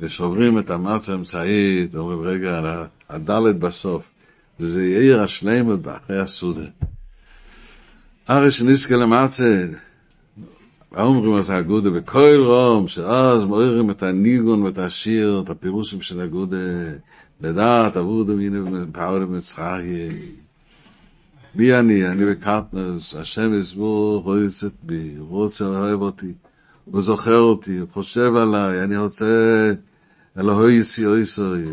ושוברים 0.00 0.58
את 0.58 0.70
המס 0.70 1.08
האמצעית, 1.08 1.94
אומרים 1.94 2.20
רגע, 2.20 2.84
הדלת 3.08 3.58
בסוף, 3.58 4.10
וזה 4.60 4.86
יאיר 4.86 5.20
השלמות 5.20 5.82
באחרי 5.82 6.20
הסודה. 6.20 6.66
אחרי 8.26 8.50
שנזכה 8.50 8.96
למצה, 8.96 9.66
אומרים 10.96 11.34
אז 11.34 11.50
האגודה 11.50 11.90
בכל 11.90 12.42
רום, 12.46 12.88
שאז 12.88 13.44
מוירים 13.44 13.90
את 13.90 14.02
הניגון 14.02 14.62
ואת 14.62 14.78
השיר, 14.78 15.42
את 15.44 15.50
הפירושים 15.50 16.00
של 16.00 16.20
האגודה, 16.20 16.56
לדעת 17.40 17.96
עבודה 17.96 18.34
והנה 18.34 18.86
פעולה 18.92 19.26
במצחי. 19.26 20.08
מי 21.54 21.78
אני? 21.78 22.08
אני 22.08 22.24
בקטנוס, 22.26 23.14
השם 23.14 23.54
יסבור, 23.54 24.22
רויצת 24.22 24.72
בי, 24.82 25.14
הוא 25.18 25.28
רוצה 25.28 25.64
לאהוב 25.64 26.02
אותי, 26.02 26.32
הוא 26.84 27.02
אותי, 27.28 27.78
חושב 27.92 28.36
עליי, 28.36 28.82
אני 28.84 28.96
רוצה 28.96 29.72
אלוהי 30.38 30.74
יסי 30.74 31.06
אויסוי, 31.06 31.64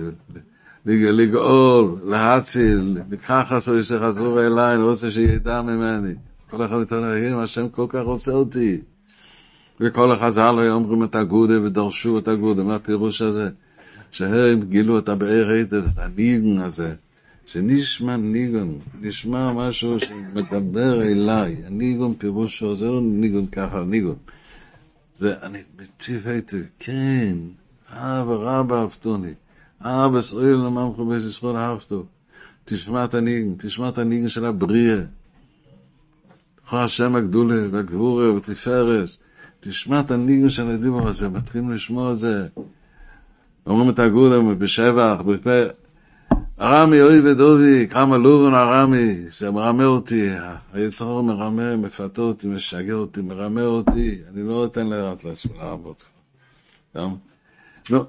לגאול, 0.85 1.95
להציל, 2.05 2.97
ככה 3.27 3.61
שחזרו 3.61 4.39
אליי, 4.39 4.75
אני 4.75 4.83
רוצה 4.83 5.11
שידע 5.11 5.61
ממני. 5.61 6.13
כל 6.57 6.65
אחד 6.65 6.77
מתנהגים, 6.77 7.37
השם 7.37 7.69
כל 7.69 7.85
כך 7.89 8.01
רוצה 8.01 8.31
אותי. 8.31 8.81
וכל 9.79 10.11
החז"ל 10.11 10.55
היו 10.59 10.73
אומרים 10.73 11.03
את 11.03 11.15
הגודה 11.15 11.61
ודרשו 11.61 12.19
את 12.19 12.27
הגודה, 12.27 12.63
מה 12.63 12.75
הפירוש 12.75 13.21
הזה? 13.21 13.49
שהם 14.11 14.61
גילו 14.63 14.99
את 14.99 15.09
הבאר 15.09 15.49
היטב, 15.49 15.83
את 15.93 15.97
הניגון 15.97 16.59
הזה, 16.59 16.93
שנשמע 17.45 18.17
ניגון, 18.17 18.79
נשמע 19.01 19.53
משהו 19.53 19.99
שמדבר 19.99 21.01
אליי, 21.01 21.57
הניגון 21.65 22.13
פירושו, 22.17 22.75
זה 22.75 22.85
לא 22.85 23.01
ניגון 23.01 23.47
ככה, 23.47 23.83
ניגון. 23.83 24.15
זה, 25.15 25.33
אני 25.41 25.59
מציב 25.79 26.27
היטב, 26.27 26.57
כן, 26.79 27.37
אבא 27.89 28.33
רבא 28.33 28.81
אהבתוני, 28.81 29.33
אבא 29.81 30.17
ישראל 30.17 30.55
לממחו 30.55 31.05
בית 31.05 31.23
ישראל 31.23 31.55
אהבתו. 31.55 32.05
תשמע 32.65 33.05
את 33.05 33.13
הניגון, 33.13 33.55
תשמע 33.57 33.89
את 33.89 33.97
הניגון 33.97 34.29
של 34.29 34.45
הבריאה. 34.45 35.01
לך 36.67 36.73
השם 36.73 37.15
הגדולה 37.15 37.67
והגבורה 37.71 38.33
ותפארס. 38.33 39.17
תשמע 39.59 39.99
את 39.99 40.11
הניגון 40.11 40.49
של 40.49 40.69
הדיבור 40.69 41.07
הזה, 41.07 41.29
מתחילים 41.29 41.71
לשמוע 41.71 42.11
את 42.11 42.17
זה. 42.17 42.47
אומרים 43.67 43.89
את 43.89 43.99
הגולם 43.99 44.59
בשבח, 44.59 45.21
בפה, 45.25 45.63
ארמי 46.61 47.01
אוי 47.01 47.31
ודובי, 47.31 47.87
כמה 47.87 48.17
לובן 48.17 48.53
ארמי, 48.53 49.23
זה 49.27 49.51
מרמה 49.51 49.85
אותי, 49.85 50.29
היצור 50.73 51.23
מרמה, 51.23 51.75
מפתה 51.75 52.21
אותי, 52.21 52.47
משגע 52.47 52.93
אותי, 52.93 53.21
מרמה 53.21 53.61
אותי, 53.61 54.19
אני 54.33 54.47
לא 54.47 54.65
אתן 54.65 54.87
לרעת 54.87 55.25
לעבוד. 55.57 55.95
גם, 56.97 57.15
לא, 57.89 58.05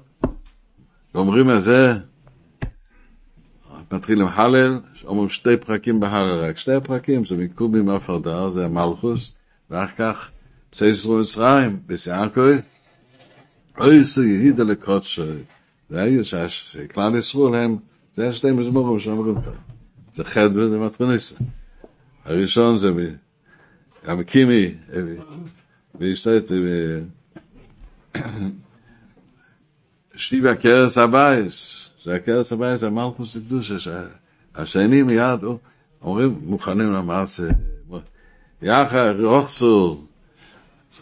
אומרים 1.15 1.51
את 1.51 1.61
זה, 1.61 1.93
מתחיל 3.91 4.21
עם 4.21 4.27
הלל, 4.27 4.79
אומרים 5.05 5.29
שתי 5.29 5.57
פרקים 5.57 5.99
בהלל 5.99 6.43
רק, 6.43 6.57
שתי 6.57 6.73
הפרקים 6.73 7.25
זה 7.25 7.37
מקובים 7.37 7.89
הפרדה, 7.89 8.49
זה 8.49 8.65
המלכוס, 8.65 9.31
ואחר 9.69 9.95
כך 9.97 10.29
צייסרו 10.71 11.19
מצרים, 11.19 11.79
בסיאקוי, 11.87 12.57
אוי 13.79 14.03
סו 14.03 14.23
יהידה 14.23 14.63
לקודשו, 14.63 15.23
והיו 15.89 16.21
שכלל 16.25 17.15
ישראל 17.15 17.55
הם, 17.55 17.77
זה 18.15 18.33
שתי 18.33 18.51
מזמורים 18.51 18.99
שאומרים 18.99 19.41
ככה, 19.41 19.51
זה 20.13 20.23
חדווה 20.23 20.65
וזה 20.65 20.79
מטרניסה. 20.79 21.35
הראשון 22.25 22.77
זה 22.77 22.91
המקימי, 24.03 24.73
ויסטט, 25.95 26.51
שטיב 30.15 30.45
הקרס 30.45 30.97
הבייס, 30.97 31.89
זה 32.05 32.15
הקרס 32.15 32.53
הבייס, 32.53 32.81
זה 32.81 32.89
מלכוס 32.89 33.37
הקדושה, 33.37 34.01
השני 34.55 35.03
מיד 35.03 35.39
אומרים, 36.01 36.39
מוכנים 36.43 36.93
למעשה, 36.93 37.47
יחד, 38.61 39.13
רוחצו, 39.19 40.01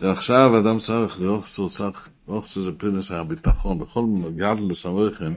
עכשיו 0.01 0.59
אדם 0.59 0.79
צריך 0.79 1.19
רוחצו, 1.19 1.69
צריך, 1.69 2.09
רוחצו 2.27 2.61
זה 2.61 2.71
פרנס 2.71 3.11
הביטחון, 3.11 3.79
בכל 3.79 4.05
גדלוס 4.35 4.85
המויכן 4.85 5.33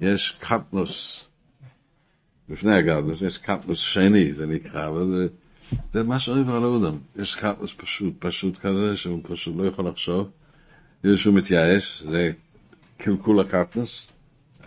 יש 0.00 0.36
קטנוס, 0.40 1.24
לפני 2.48 2.74
הגדלוס 2.74 3.22
יש 3.22 3.38
קטנוס 3.38 3.78
שני, 3.78 4.34
זה 4.34 4.46
נקרא, 4.46 4.88
אבל 4.88 5.28
זה, 5.90 6.02
מה 6.02 6.18
שאוהב 6.18 6.50
על 6.50 6.62
האודם, 6.62 6.98
יש 7.16 7.34
קטנוס 7.34 7.74
פשוט, 7.76 8.14
פשוט 8.18 8.56
כזה, 8.56 8.96
שהוא 8.96 9.20
פשוט 9.22 9.56
לא 9.56 9.66
יכול 9.66 9.88
לחשוב, 9.88 10.30
יש 11.04 11.22
שהוא 11.22 11.34
מתייאש, 11.34 12.02
זה 12.10 12.32
קלקול 12.96 13.40
הקטנוס, 13.40 14.08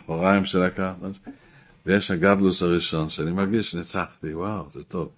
החוריים 0.03 0.45
של 0.45 0.61
הקטנוס, 0.61 1.17
ויש 1.85 2.11
הגדלוס 2.11 2.63
הראשון, 2.63 3.09
שאני 3.09 3.31
מרגיש 3.31 3.71
שניצחתי, 3.71 4.33
וואו, 4.33 4.65
זה 4.71 4.83
טוב. 4.83 5.09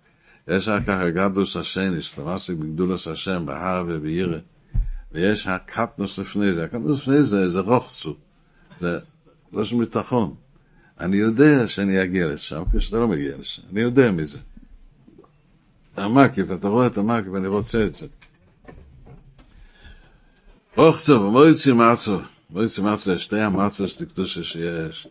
יש 0.47 0.67
אחר 0.67 0.79
כך 0.81 0.89
הגדלוס 1.01 1.57
השני, 1.57 2.01
שלמעשה 2.01 2.55
בגדולוס 2.55 3.07
השם, 3.07 3.45
בהר 3.45 3.85
ובירא, 3.87 4.37
ויש 5.11 5.47
הקטנוס 5.47 6.19
לפני 6.19 6.53
זה, 6.53 6.63
הקטנוס 6.63 7.01
לפני 7.01 7.23
זה, 7.23 7.49
זה 7.49 7.59
רוחצו, 7.59 8.15
זה 8.79 8.99
לא 9.53 9.63
של 9.63 9.75
ביטחון. 9.75 10.35
אני 10.99 11.17
יודע 11.17 11.67
שאני 11.67 12.03
אגיע 12.03 12.27
לשם, 12.27 12.63
כשאתה 12.77 12.97
לא 12.97 13.07
מגיע 13.07 13.37
לשם, 13.39 13.61
אני 13.71 13.81
יודע 13.81 14.11
מזה. 14.11 14.37
המקיף, 15.97 16.51
אתה 16.51 16.67
רואה 16.67 16.87
את 16.87 16.97
המקיף, 16.97 17.35
אני 17.35 17.47
רוצה 17.47 17.85
את 17.85 17.93
זה. 17.93 18.07
רוחצו, 20.77 21.21
ומויצי 21.21 21.71
מצו, 21.71 22.19
מויצי 22.53 22.81
מצו, 22.81 23.11
יש 23.11 23.23
שתי 23.23 23.39
המצו 23.39 23.87
שתקדושה 23.87 24.43
שיש. 24.43 25.07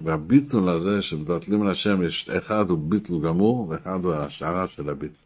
והביטול 0.00 0.68
הזה 0.68 1.02
שמבטלים 1.02 1.64
להשם, 1.64 2.02
יש 2.02 2.30
אחד 2.30 2.70
הוא 2.70 2.78
ביטול 2.78 3.22
גמור, 3.22 3.68
ואחד 3.68 4.04
הוא 4.04 4.14
השערה 4.14 4.68
של 4.68 4.88
הביטול. 4.90 5.16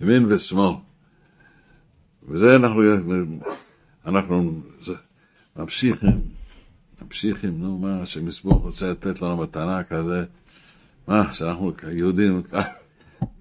ימין 0.00 0.26
ושמאל. 0.28 0.74
וזה 2.28 2.56
אנחנו, 2.56 2.82
אנחנו 4.06 4.60
זה, 4.82 4.92
ממשיכים, 5.56 6.20
ממשיכים, 7.02 7.58
נו 7.58 7.78
מה, 7.78 8.06
שמסמוך 8.06 8.62
רוצה 8.62 8.90
לתת 8.90 9.22
לנו 9.22 9.36
מתנה 9.36 9.82
כזה, 9.82 10.24
מה, 11.08 11.32
שאנחנו 11.32 11.72
יהודים, 11.92 12.42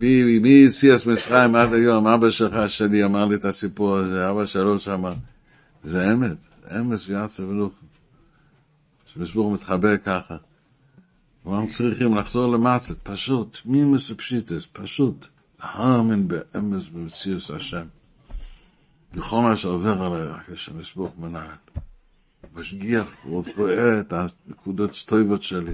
מי 0.02 0.66
הציאס 0.68 1.06
מצרים 1.06 1.56
עד 1.56 1.74
היום, 1.74 2.08
אבא 2.08 2.30
שלך 2.30 2.70
שלי 2.70 3.04
אמר 3.04 3.26
לי 3.26 3.36
את 3.36 3.46
הסיפור 3.46 3.98
הזה, 3.98 4.30
אבא 4.30 4.46
שלו 4.46 4.80
שמה, 4.80 5.12
זה 5.84 6.14
אמת, 6.14 6.38
אמת 6.78 7.00
ויעצה 7.08 7.46
ולוך. 7.46 7.74
שמסבור 9.14 9.52
מתחבר 9.52 9.98
ככה. 9.98 10.36
אנחנו 11.48 11.68
צריכים 11.68 12.16
לחזור 12.16 12.52
למצת, 12.52 12.96
פשוט, 13.04 13.58
מימוס 13.66 14.12
ופשיטס, 14.12 14.68
פשוט, 14.74 15.28
להאמין 15.64 16.28
באמס 16.28 16.90
במציאוס 16.90 17.52
השם. 17.52 17.86
בכל 19.16 19.42
מה 19.42 19.56
שעובר 19.56 20.04
עליי, 20.04 20.28
רק 20.28 20.50
השם 20.50 20.80
יסבור 20.80 21.14
מנהל. 21.20 21.56
משגיח, 22.56 23.12
הוא 23.24 23.38
עוד 23.38 23.48
רואה 23.58 24.00
את 24.00 24.14
הנקודות 24.14 24.94
סטויבות 24.94 25.44
שלי. 25.44 25.74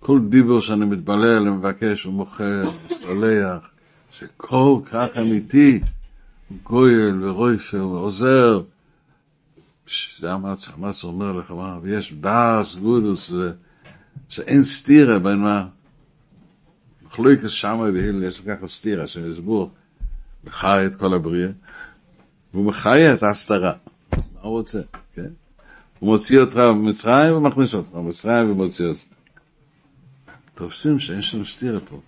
כל 0.00 0.20
דיבור 0.28 0.60
שאני 0.60 0.84
מתבלל 0.84 1.48
ומבקש 1.48 2.06
ומוכר, 2.06 2.70
וסולח, 2.86 3.70
שכל 4.10 4.80
כך 4.84 5.06
אמיתי, 5.20 5.80
גויל 6.62 7.24
ורויפר 7.24 7.86
ועוזר, 7.88 8.62
זה 10.18 10.32
המצ, 10.32 10.68
המצ 10.68 11.04
אומר 11.04 11.32
לך, 11.32 11.50
מה, 11.50 11.78
ויש 11.82 12.12
דאס 12.12 12.76
גודוס, 12.76 13.32
שאין 14.28 14.62
סתירה 14.62 15.18
בין 15.18 15.38
מה, 15.38 15.66
מחלוקת 17.06 17.48
שמה 17.48 17.90
בהיל, 17.90 18.22
יש 18.22 18.40
ככה 18.40 18.66
סתירה, 18.66 19.06
שמסבור, 19.06 19.70
מחי 20.44 20.82
את 20.86 20.94
כל 20.94 21.14
הבריאה, 21.14 21.50
והוא 22.54 22.66
מחי 22.66 23.12
את 23.14 23.22
ההסתרה, 23.22 23.72
מה 24.12 24.40
הוא 24.40 24.50
רוצה, 24.50 24.80
כן? 25.14 25.30
הוא 25.98 26.10
מוציא 26.10 26.40
אותך 26.40 26.56
במצרים 26.56 27.34
ומכניס 27.34 27.74
אותך 27.74 27.88
במצרים 27.88 28.50
ומוציא 28.50 28.86
אותך. 28.86 29.00
תופסים 30.54 30.98
שאין 30.98 31.22
שם 31.22 31.44
סתירה 31.44 31.80
פה. 31.80 32.00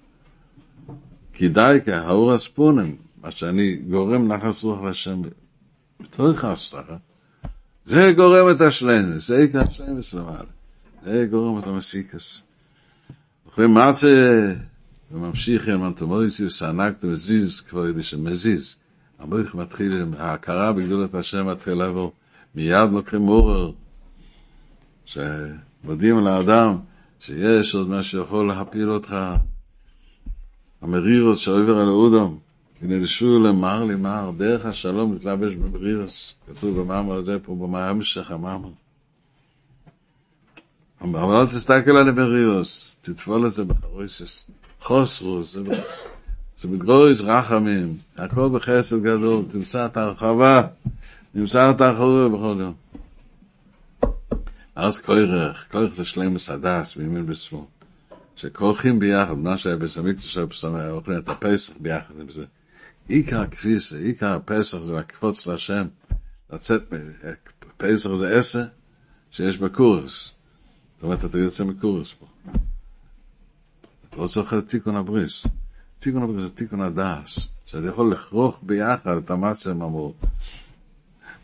כי 1.32 1.48
די 1.48 1.78
כהאור 1.84 2.32
הספונם, 2.32 2.94
מה 3.22 3.30
שאני 3.30 3.76
גורם 3.76 4.32
נחס 4.32 4.64
רוח 4.64 4.82
לשם, 4.82 5.22
בתוך 6.00 6.44
ההסתרה, 6.44 6.96
זה 7.84 8.12
גורם 8.16 8.50
את 8.50 8.60
השלנס, 8.60 9.28
זה 9.28 9.38
עיקר 9.38 9.62
השלנס 9.68 10.14
למעלה. 10.14 10.44
זה 11.04 11.26
גורם 11.30 11.58
את 11.58 11.66
המסיקס. 11.66 12.42
אחרי 13.48 13.66
מה 13.66 13.92
זה, 13.92 14.54
וממשיך 15.12 15.68
עם 15.68 15.84
אנטומויסיוס, 15.84 16.62
הענקת 16.62 17.04
מזיז, 17.04 17.60
כבר 17.60 17.88
ידי 17.88 18.02
שמזיז. 18.02 18.76
המויך 19.18 19.54
מתחיל, 19.54 20.04
ההכרה 20.18 20.72
בגדולת 20.72 21.14
השם 21.14 21.46
מתחיל 21.46 21.74
לעבור. 21.74 22.12
מיד 22.54 22.90
לוקחים 22.92 23.28
אורר, 23.28 23.72
שמודיעים 25.04 26.18
לאדם 26.18 26.78
שיש 27.20 27.74
עוד 27.74 27.88
מה 27.88 28.02
שיכול 28.02 28.48
להפיל 28.48 28.90
אותך. 28.90 29.16
המרירוס 30.82 31.38
שעובר 31.38 31.78
על 31.78 31.88
האודם. 31.88 32.36
ונלשו 32.82 33.40
למר 33.40 33.84
למר, 33.84 34.30
דרך 34.36 34.66
השלום 34.66 35.12
להתלבש 35.12 35.54
בברירס, 35.54 36.34
כתוב 36.46 36.80
במאמר 36.80 37.14
הזה 37.14 37.38
פה, 37.38 37.68
בהמשך 37.70 38.30
המאמר. 38.30 38.70
אבל 41.00 41.36
אל 41.36 41.46
תסתכל 41.46 41.96
על 41.96 42.08
הברירוס, 42.08 42.96
תטפול 43.02 43.46
את 43.46 43.52
זה 43.52 43.64
בחרויסס. 43.64 44.50
חוסרו, 44.80 45.42
זה, 45.44 45.60
מתגורש 46.68 47.20
רחמים, 47.20 47.96
הכל 48.16 48.48
בחסד 48.54 49.02
גדול, 49.02 49.44
תמצא 49.50 49.86
את 49.86 49.96
ההרחבה, 49.96 50.62
תמצא 51.32 51.70
את 51.70 51.80
ההרחבה 51.80 52.28
בכל 52.28 52.56
יום. 52.60 52.74
אז 54.74 54.98
כוירך, 54.98 55.66
כוירך 55.70 55.94
זה 55.94 56.04
שלם 56.04 56.34
מסדס, 56.34 56.96
מימין 56.96 57.26
בשמאל. 57.26 57.62
שכורכים 58.36 58.98
ביחד, 58.98 59.38
מה 59.38 59.58
שהיה 59.58 59.76
בסמיקציה 59.76 60.30
של 60.30 60.46
אוכלים 60.90 61.18
את 61.18 61.28
הפסח 61.28 61.72
ביחד 61.80 62.14
עם 62.20 62.30
זה. 62.30 62.44
עיקר 63.08 63.40
הכביסה, 63.40 63.96
עיקר 63.96 64.32
הפסח 64.32 64.78
זה 64.78 64.92
לקפוץ 64.92 65.46
להשם, 65.46 65.86
לצאת, 66.52 66.82
פסח 67.76 68.14
זה 68.14 68.38
עשר 68.38 68.64
שיש 69.30 69.58
בקורס. 69.58 70.30
זאת 70.94 71.02
אומרת, 71.02 71.24
אתה 71.24 71.38
יוצא 71.38 71.64
מקורס 71.64 72.12
פה. 72.12 72.26
אתה 74.10 74.16
רוצה 74.16 74.40
אוכל 74.40 74.58
את 74.58 74.68
תיקון 74.68 74.96
הבריס. 74.96 75.46
תיקון 75.98 76.22
הבריס 76.22 76.42
זה 76.42 76.48
תיקון 76.48 76.80
הדס, 76.80 77.48
שאתה 77.66 77.86
יכול 77.86 78.12
לכרוך 78.12 78.60
ביחד 78.62 79.16
את 79.16 79.30
המסה 79.30 79.74
ממור. 79.74 80.14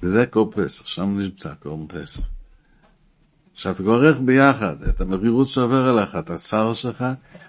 וזה 0.03 0.27
כל 0.27 0.45
פסח, 0.51 0.87
שם 0.87 1.19
נמצא 1.19 1.53
כל 1.63 1.77
פסח. 1.89 2.21
שאתה 3.55 3.83
גורך 3.83 4.17
ביחד 4.25 4.83
את 4.83 5.01
המרירות 5.01 5.49
שעובר 5.49 5.91
אליך, 5.91 6.17
את 6.17 6.31
השר 6.31 6.73
שלך, 6.73 7.05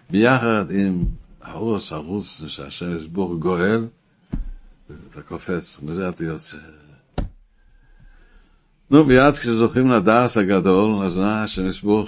ביחד 0.09 0.65
עם 0.71 1.05
האורס 1.41 1.93
הרוס 1.93 2.43
שהשם 2.47 2.97
יסבור 2.97 3.35
גואל, 3.35 3.87
אתה 5.11 5.21
קופץ, 5.21 5.79
מזה 5.83 6.09
אתה 6.09 6.23
יוצא. 6.23 6.57
נו, 8.91 9.03
מיד 9.03 9.33
כשזוכים 9.33 9.91
לדעס 9.91 10.37
הגדול, 10.37 11.05
אז 11.05 11.19
נא 11.19 11.45
יסבור 11.69 12.07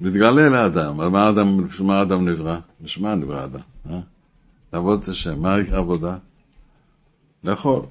מתגלה 0.00 0.48
לאדם, 0.48 1.00
על 1.00 1.08
מה 1.08 1.30
אדם, 1.30 1.66
מה 1.80 2.02
אדם 2.02 2.28
נברא? 2.28 2.58
בשביל 2.80 3.04
מה 3.04 3.14
נברא 3.14 3.44
אדם? 3.44 3.60
אה? 3.90 4.00
לעבוד 4.72 5.02
את 5.02 5.08
השם, 5.08 5.42
מה 5.42 5.60
יקרה 5.60 5.78
עבודה? 5.78 6.16
לאכול. 7.44 7.82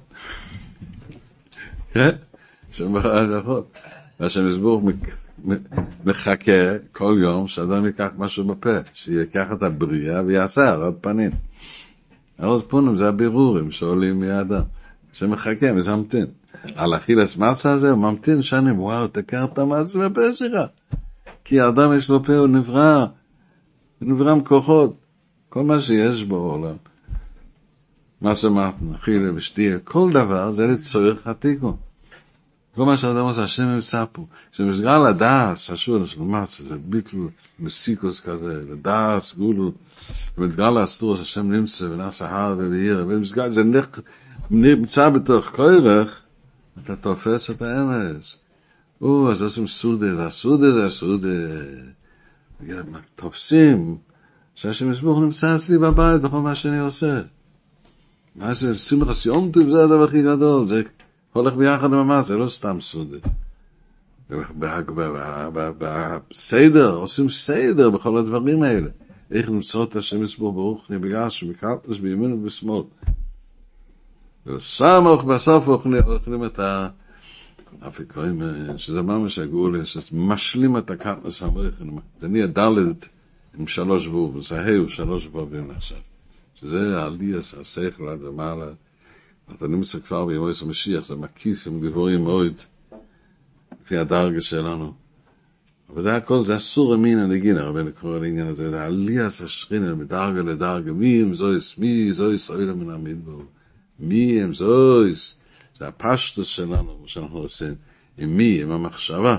כן? 1.92 2.10
השם 2.70 2.92
ברא 2.92 3.22
לאכול. 3.22 3.62
והשם 4.20 4.48
יסבור 4.48 4.82
מחכה 6.04 6.52
כל 6.92 7.18
יום 7.22 7.48
שאדם 7.48 7.86
ייקח 7.86 8.08
משהו 8.18 8.44
בפה, 8.44 8.76
שיקח 8.94 9.46
את 9.52 9.62
הבריאה 9.62 10.22
ויעשה 10.26 10.68
הרד 10.68 10.94
פנים. 11.00 11.30
הרד 12.38 12.62
פונים 12.62 12.96
זה 12.96 13.08
הבירורים 13.08 13.70
שעולים 13.70 14.20
מאדם. 14.20 14.62
שמחכה, 15.12 15.72
מזמתין. 15.72 16.26
על 16.74 16.96
אכילס 16.96 17.36
מצה 17.36 17.72
הזה 17.72 17.90
הוא 17.90 17.98
ממתין 17.98 18.42
שנים, 18.42 18.80
וואו, 18.80 19.08
תקח 19.08 19.44
את 19.52 19.58
המצה 19.58 20.08
בפה 20.08 20.34
שלך. 20.34 20.60
כי 21.44 21.60
האדם 21.60 21.92
יש 21.96 22.08
לו 22.08 22.24
פה, 22.24 22.36
הוא 22.36 22.46
נברא, 22.46 23.06
הוא 24.00 24.08
נברא 24.08 24.32
עם 24.32 24.44
כוחות, 24.44 24.96
כל 25.48 25.62
מה 25.62 25.80
שיש 25.80 26.24
בעולם. 26.24 26.76
מה 28.20 28.34
שאמרנו, 28.34 28.94
אכילה 28.94 29.34
ושתייה, 29.34 29.78
כל 29.78 30.12
דבר 30.12 30.52
זה 30.52 30.66
לצורך 30.66 31.26
התיקון. 31.26 31.76
כל 32.76 32.84
מה 32.84 32.96
שאדם 32.96 33.24
עושה, 33.24 33.42
השם 33.42 33.64
נמצא 33.64 34.04
פה. 34.12 34.26
כשמסגר 34.52 35.02
לדעס, 35.02 35.70
אסור 35.70 36.06
של 36.06 36.20
מצה, 36.20 36.64
זה 36.64 36.74
ביטל 36.84 37.16
מסיקוס 37.58 38.20
כזה, 38.20 38.60
לדעס, 38.70 39.34
גולו, 39.34 39.72
ומתגר 40.38 40.70
לאסטרוס, 40.70 41.20
השם 41.20 41.52
נמצא, 41.52 41.84
ונעשה 41.84 42.28
הר 42.30 42.54
ובעיר, 42.58 43.04
ומסגר, 43.08 43.50
זה 43.50 43.62
נמצא 44.50 45.08
בתוך 45.08 45.46
כורך, 45.46 46.20
אתה 46.82 46.96
תופס 46.96 47.50
את 47.50 47.62
האמס. 47.62 48.36
או, 49.00 49.32
אז 49.32 49.42
עושים 49.42 49.66
סודה, 49.66 50.16
והסודה 50.16 50.72
זה 50.72 50.86
הסודה. 50.86 51.28
תופסים 53.14 53.96
שהשם 54.54 54.92
יסבור 54.92 55.20
נמצא 55.20 55.56
אצלי 55.56 55.78
בבית 55.78 56.20
בכל 56.20 56.40
מה 56.40 56.54
שאני 56.54 56.78
עושה. 56.78 57.20
מה 58.36 58.54
זה, 58.54 58.74
שמחה 58.74 59.12
יום 59.26 59.50
טוב 59.52 59.70
זה 59.70 59.84
הדבר 59.84 60.04
הכי 60.04 60.22
גדול, 60.22 60.68
זה 60.68 60.82
הולך 61.36 61.54
ביחד 61.54 61.92
עם 61.92 61.98
המס, 61.98 62.26
זה 62.26 62.36
לא 62.36 62.48
סתם 62.48 62.80
סודה. 62.80 63.18
בסדר, 66.30 66.94
עושים 66.94 67.28
סדר 67.28 67.90
בכל 67.90 68.16
הדברים 68.16 68.62
האלה. 68.62 68.88
איך 69.30 69.50
למצוא 69.50 69.84
את 69.84 69.96
השם 69.96 70.22
יסבור 70.22 70.52
ברוך 70.52 70.90
נבגש 70.90 71.42
ומקרפס 71.42 71.98
בימין 71.98 72.32
ובשמאל. 72.32 72.82
וסמוך 74.46 75.24
בסוף 75.24 75.68
אוכלים 75.68 76.44
את 76.44 76.58
ה... 76.58 76.88
אפיקויים, 77.80 78.42
שזה 78.76 79.02
ממש 79.02 79.38
הגאולה, 79.38 79.84
שמשלים 79.84 80.76
את 80.76 80.90
המריחן, 81.42 81.88
זה 82.20 82.28
נהיה 82.28 82.46
דלת 82.46 83.08
עם 83.58 83.66
שלוש 83.66 84.06
ווב, 84.06 84.40
זה 84.40 84.60
ה' 84.60 84.88
שלוש 84.88 85.26
וובים 85.26 85.70
עכשיו, 85.70 85.98
שזה 86.54 87.02
העליאס, 87.02 87.54
השכל 87.54 88.08
עד 88.08 88.22
למעלה, 88.22 88.66
אתה 89.54 89.66
נמצא 89.66 90.00
כבר 90.00 90.24
בימויס 90.24 90.62
המשיח, 90.62 91.04
זה 91.04 91.16
מקיף 91.16 91.66
עם 91.66 91.80
גבוהים 91.80 92.24
מאוד, 92.24 92.52
לפי 93.84 93.96
הדרגה 93.96 94.40
שלנו. 94.40 94.92
אבל 95.88 96.02
זה 96.02 96.16
הכל, 96.16 96.44
זה 96.44 96.56
אסור 96.56 96.94
אמין 96.94 97.18
הנגינה, 97.18 97.60
הרבה 97.60 97.82
לקרוא 97.82 98.18
לעניין 98.18 98.46
הזה, 98.46 98.70
זה 98.70 98.84
עליאס 98.84 99.42
השכינה 99.42 99.94
מדרגה 99.94 100.40
לדרגה, 100.40 100.92
מי 100.92 101.22
הם 101.22 101.34
זויס, 101.34 101.78
מי 101.78 102.12
זויס 102.12 102.50
אוהלה 102.50 102.74
מן 102.74 102.90
המדבור, 102.90 103.42
מי 104.00 104.42
הם 104.42 104.52
זויס, 104.52 105.36
זה 105.78 105.88
הפשטוס 105.88 106.48
שלנו, 106.48 106.98
מה 107.02 107.08
שאנחנו 107.08 107.38
עושים, 107.38 107.74
עם 108.18 108.36
מי, 108.36 108.62
עם 108.62 108.70
המחשבה. 108.70 109.36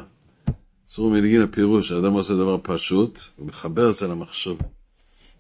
אסור 0.90 1.10
מלגין 1.10 1.42
הפירוש, 1.42 1.92
האדם 1.92 2.14
עושה 2.14 2.34
דבר 2.34 2.58
פשוט, 2.64 3.20
הוא 3.36 3.48
מחבר 3.48 3.90
את 3.90 3.94
זה 3.94 4.08
למחשב. 4.08 4.56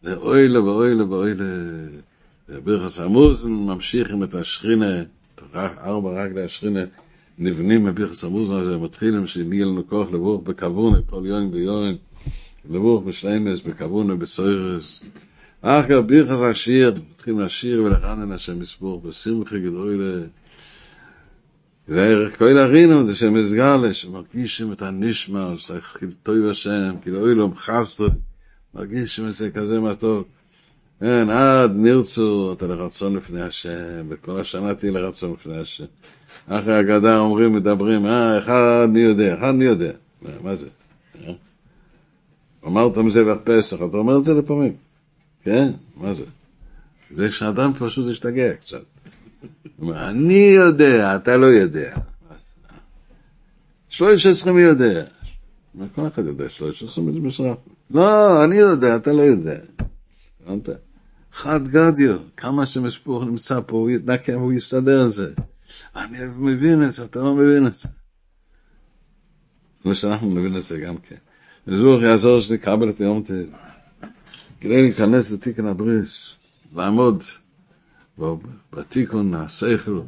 זה 0.04 0.16
אוי 0.16 0.48
לו 0.48 0.66
ואוי 0.66 0.96
לו 0.96 1.10
ואוי 1.10 1.34
לו. 1.34 1.46
ברכס 2.50 3.00
המוזן 3.00 3.52
ממשיכים 3.52 4.24
את 4.24 4.36
השכינה, 4.36 5.04
ארבע 5.56 6.24
רגלי 6.24 6.44
השכינה 6.44 6.80
נבנים 7.38 7.86
בברכס 7.86 8.24
המוזן 8.24 8.56
הזה, 8.56 8.78
מתחילים 8.78 9.28
שיהיה 9.28 9.66
לנו 9.66 9.88
כוח 9.88 10.12
לבוך 10.12 10.42
בכוונה 10.44 10.98
כל 11.10 11.22
יום 11.26 11.50
ויום, 11.54 11.96
לבוך 12.70 13.04
בשלמס, 13.04 13.62
בכוונה, 13.62 14.16
בסוירס. 14.16 15.04
אחר 15.62 16.02
ברכס 16.02 16.42
השיר, 16.42 16.94
מתחילים 17.12 17.40
לשיר 17.40 17.84
ולרנן 17.84 18.32
השם 18.32 18.62
יסבור, 18.62 19.02
בשמחה 19.02 19.58
גדול 19.58 20.28
זה 21.88 22.04
ערך 22.04 22.38
כל 22.38 22.58
הרינו, 22.58 23.06
זה 23.06 23.16
שם 23.16 23.34
מסגלה, 23.34 23.94
שמרגישים 23.94 24.72
את 24.72 24.82
הנשמע, 24.82 25.54
כאילו 25.98 26.12
טוב 26.24 26.46
השם, 26.50 26.96
כאילו 27.02 27.22
אוי 27.22 27.36
לו 27.36 27.48
מחסטו, 27.48 28.08
מרגישים 28.74 29.28
את 29.28 29.34
זה 29.34 29.52
כזה 29.52 29.80
מתוק. 29.80 30.37
כן, 31.00 31.30
עד 31.30 31.72
נרצו, 31.76 32.54
אתה 32.54 32.68
לרצון 32.68 33.16
לפני 33.16 33.42
השם, 33.42 34.06
וכל 34.10 34.40
השנה 34.40 34.76
תהיה 34.76 34.92
לרצון 34.92 35.34
לפני 35.34 35.58
השם. 35.58 35.86
אחרי 36.48 36.76
הגדה 36.76 37.18
אומרים, 37.18 37.56
מדברים, 37.56 38.06
אה, 38.06 38.38
אחד 38.38 38.88
מי 38.90 39.00
יודע, 39.00 39.38
אחד 39.40 39.56
מי 39.56 39.66
יודע. 39.66 39.92
מה 40.22 40.56
זה? 40.56 40.68
אה? 41.24 41.34
אמרת 42.68 42.98
מזה 42.98 43.24
בפסח, 43.24 43.78
אתה 43.90 43.98
אומר 43.98 44.18
את 44.18 44.26
זה 44.26 44.34
לפעמים. 44.34 44.74
כן? 45.44 45.72
מה 45.98 46.14
זה? 46.14 46.24
זה 47.12 47.32
שאדם 47.32 47.72
פשוט 47.80 48.08
השתגע 48.10 48.54
קצת. 48.54 48.82
אני 49.92 50.52
יודע, 50.56 51.16
אתה 51.16 51.38
לא 51.38 51.46
יודע. 51.46 51.96
שלוש 53.90 54.26
עשרה 54.26 54.54
מי 54.54 54.62
יודע. 54.62 55.06
כל 55.96 56.08
אחד 56.08 56.26
יודע, 56.26 56.50
שלוש 56.50 56.84
עשרה 56.84 57.04
משרה. 57.04 57.54
לא, 57.92 58.44
אני 58.44 58.56
יודע, 58.56 58.96
אתה 58.96 59.12
לא 59.12 59.22
יודע. 59.22 59.58
הבנת? 60.48 60.70
חד 61.38 61.68
גדיו, 61.68 62.18
כמה 62.38 62.66
שמשפוח 62.66 63.24
נמצא 63.24 63.60
פה, 63.66 63.78
הוא 63.78 63.90
יתנקם, 63.90 64.40
הוא 64.40 64.54
יסתדר 64.54 65.06
את 65.08 65.14
זה. 65.14 65.32
אני 65.96 66.18
מבין 66.38 66.84
את 66.84 66.92
זה, 66.92 67.06
אתה 67.06 67.20
לא 67.20 67.36
מבין 67.36 67.68
את 67.68 67.76
זה. 67.76 67.90
כמו 69.82 69.96
שאנחנו 69.96 70.30
מבין 70.30 70.58
את 70.58 70.64
זה 70.64 70.80
גם 70.80 70.98
כן. 70.98 71.16
וזרוח 71.68 72.04
יעזור 72.04 72.42
שנקבל 72.42 72.90
את 72.90 73.00
יום 73.00 73.24
טוב. 73.24 73.38
כדי 74.62 74.82
להיכנס 74.82 75.32
לתיקן 75.32 75.66
הבריס, 75.66 76.26
לעמוד 76.76 77.24
בתיקון 78.74 79.34
השכל, 79.34 80.02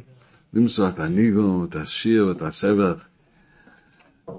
למצוא 0.54 0.88
את 0.88 0.98
הניגון, 0.98 1.66
את 1.68 1.76
השיר, 1.76 2.32
את 2.32 2.42
הסבך, 2.42 3.04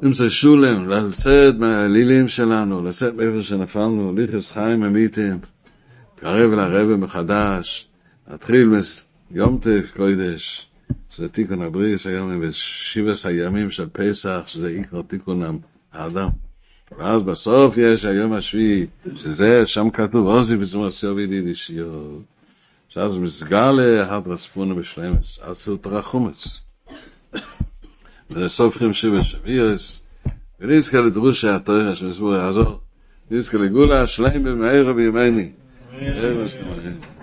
למצוא 0.01 0.29
שולם, 0.29 0.89
לצאת 0.89 1.55
מהלילים 1.55 2.27
שלנו, 2.27 2.85
לצאת 2.85 3.13
מאיפה 3.15 3.43
שנפלנו, 3.43 4.13
ליחס 4.15 4.51
חיים 4.51 4.83
אמיתיים, 4.83 5.39
קרב 6.21 6.51
לרבא 6.51 6.95
מחדש, 6.95 7.87
להתחיל 8.31 8.69
מיום 9.31 9.57
טף 9.57 9.93
קודש, 9.95 10.67
שזה 11.09 11.29
תיקון 11.29 11.61
הבריס 11.61 12.07
היום 12.07 12.41
בשבעת 12.41 13.25
הימים 13.25 13.69
של 13.69 13.85
פסח, 13.91 14.41
שזה 14.45 14.67
עיקר 14.67 15.01
תיקון 15.01 15.59
האדם. 15.93 16.29
ואז 16.97 17.23
בסוף 17.23 17.77
יש 17.77 18.05
היום 18.05 18.33
השביעי, 18.33 18.85
שזה 19.15 19.65
שם 19.65 19.89
כתוב, 19.89 20.27
עוזי 20.27 20.57
בזמור 20.57 20.91
סיובי 20.91 21.27
דידי 21.27 21.55
שיור. 21.55 22.21
שאז 22.89 23.17
מסגלה 23.17 24.15
הדרס 24.15 24.45
פונה 24.45 24.73
בשלמס, 24.73 25.39
אז 25.41 25.67
הוא 25.67 25.77
תרחומץ. 25.77 26.59
וסופחים 28.31 28.93
שבע 28.93 29.23
שביעס, 29.23 30.03
ונזכה 30.59 31.01
לדרוש 31.01 31.45
התוירה 31.45 31.95
שמסבור 31.95 32.33
יעזור, 32.35 32.79
נזכה 33.31 33.57
לגולה 33.57 34.07
שלם 34.07 34.43
במהרה 34.43 34.93
בימני. 34.93 35.49
Amén. 35.91 37.20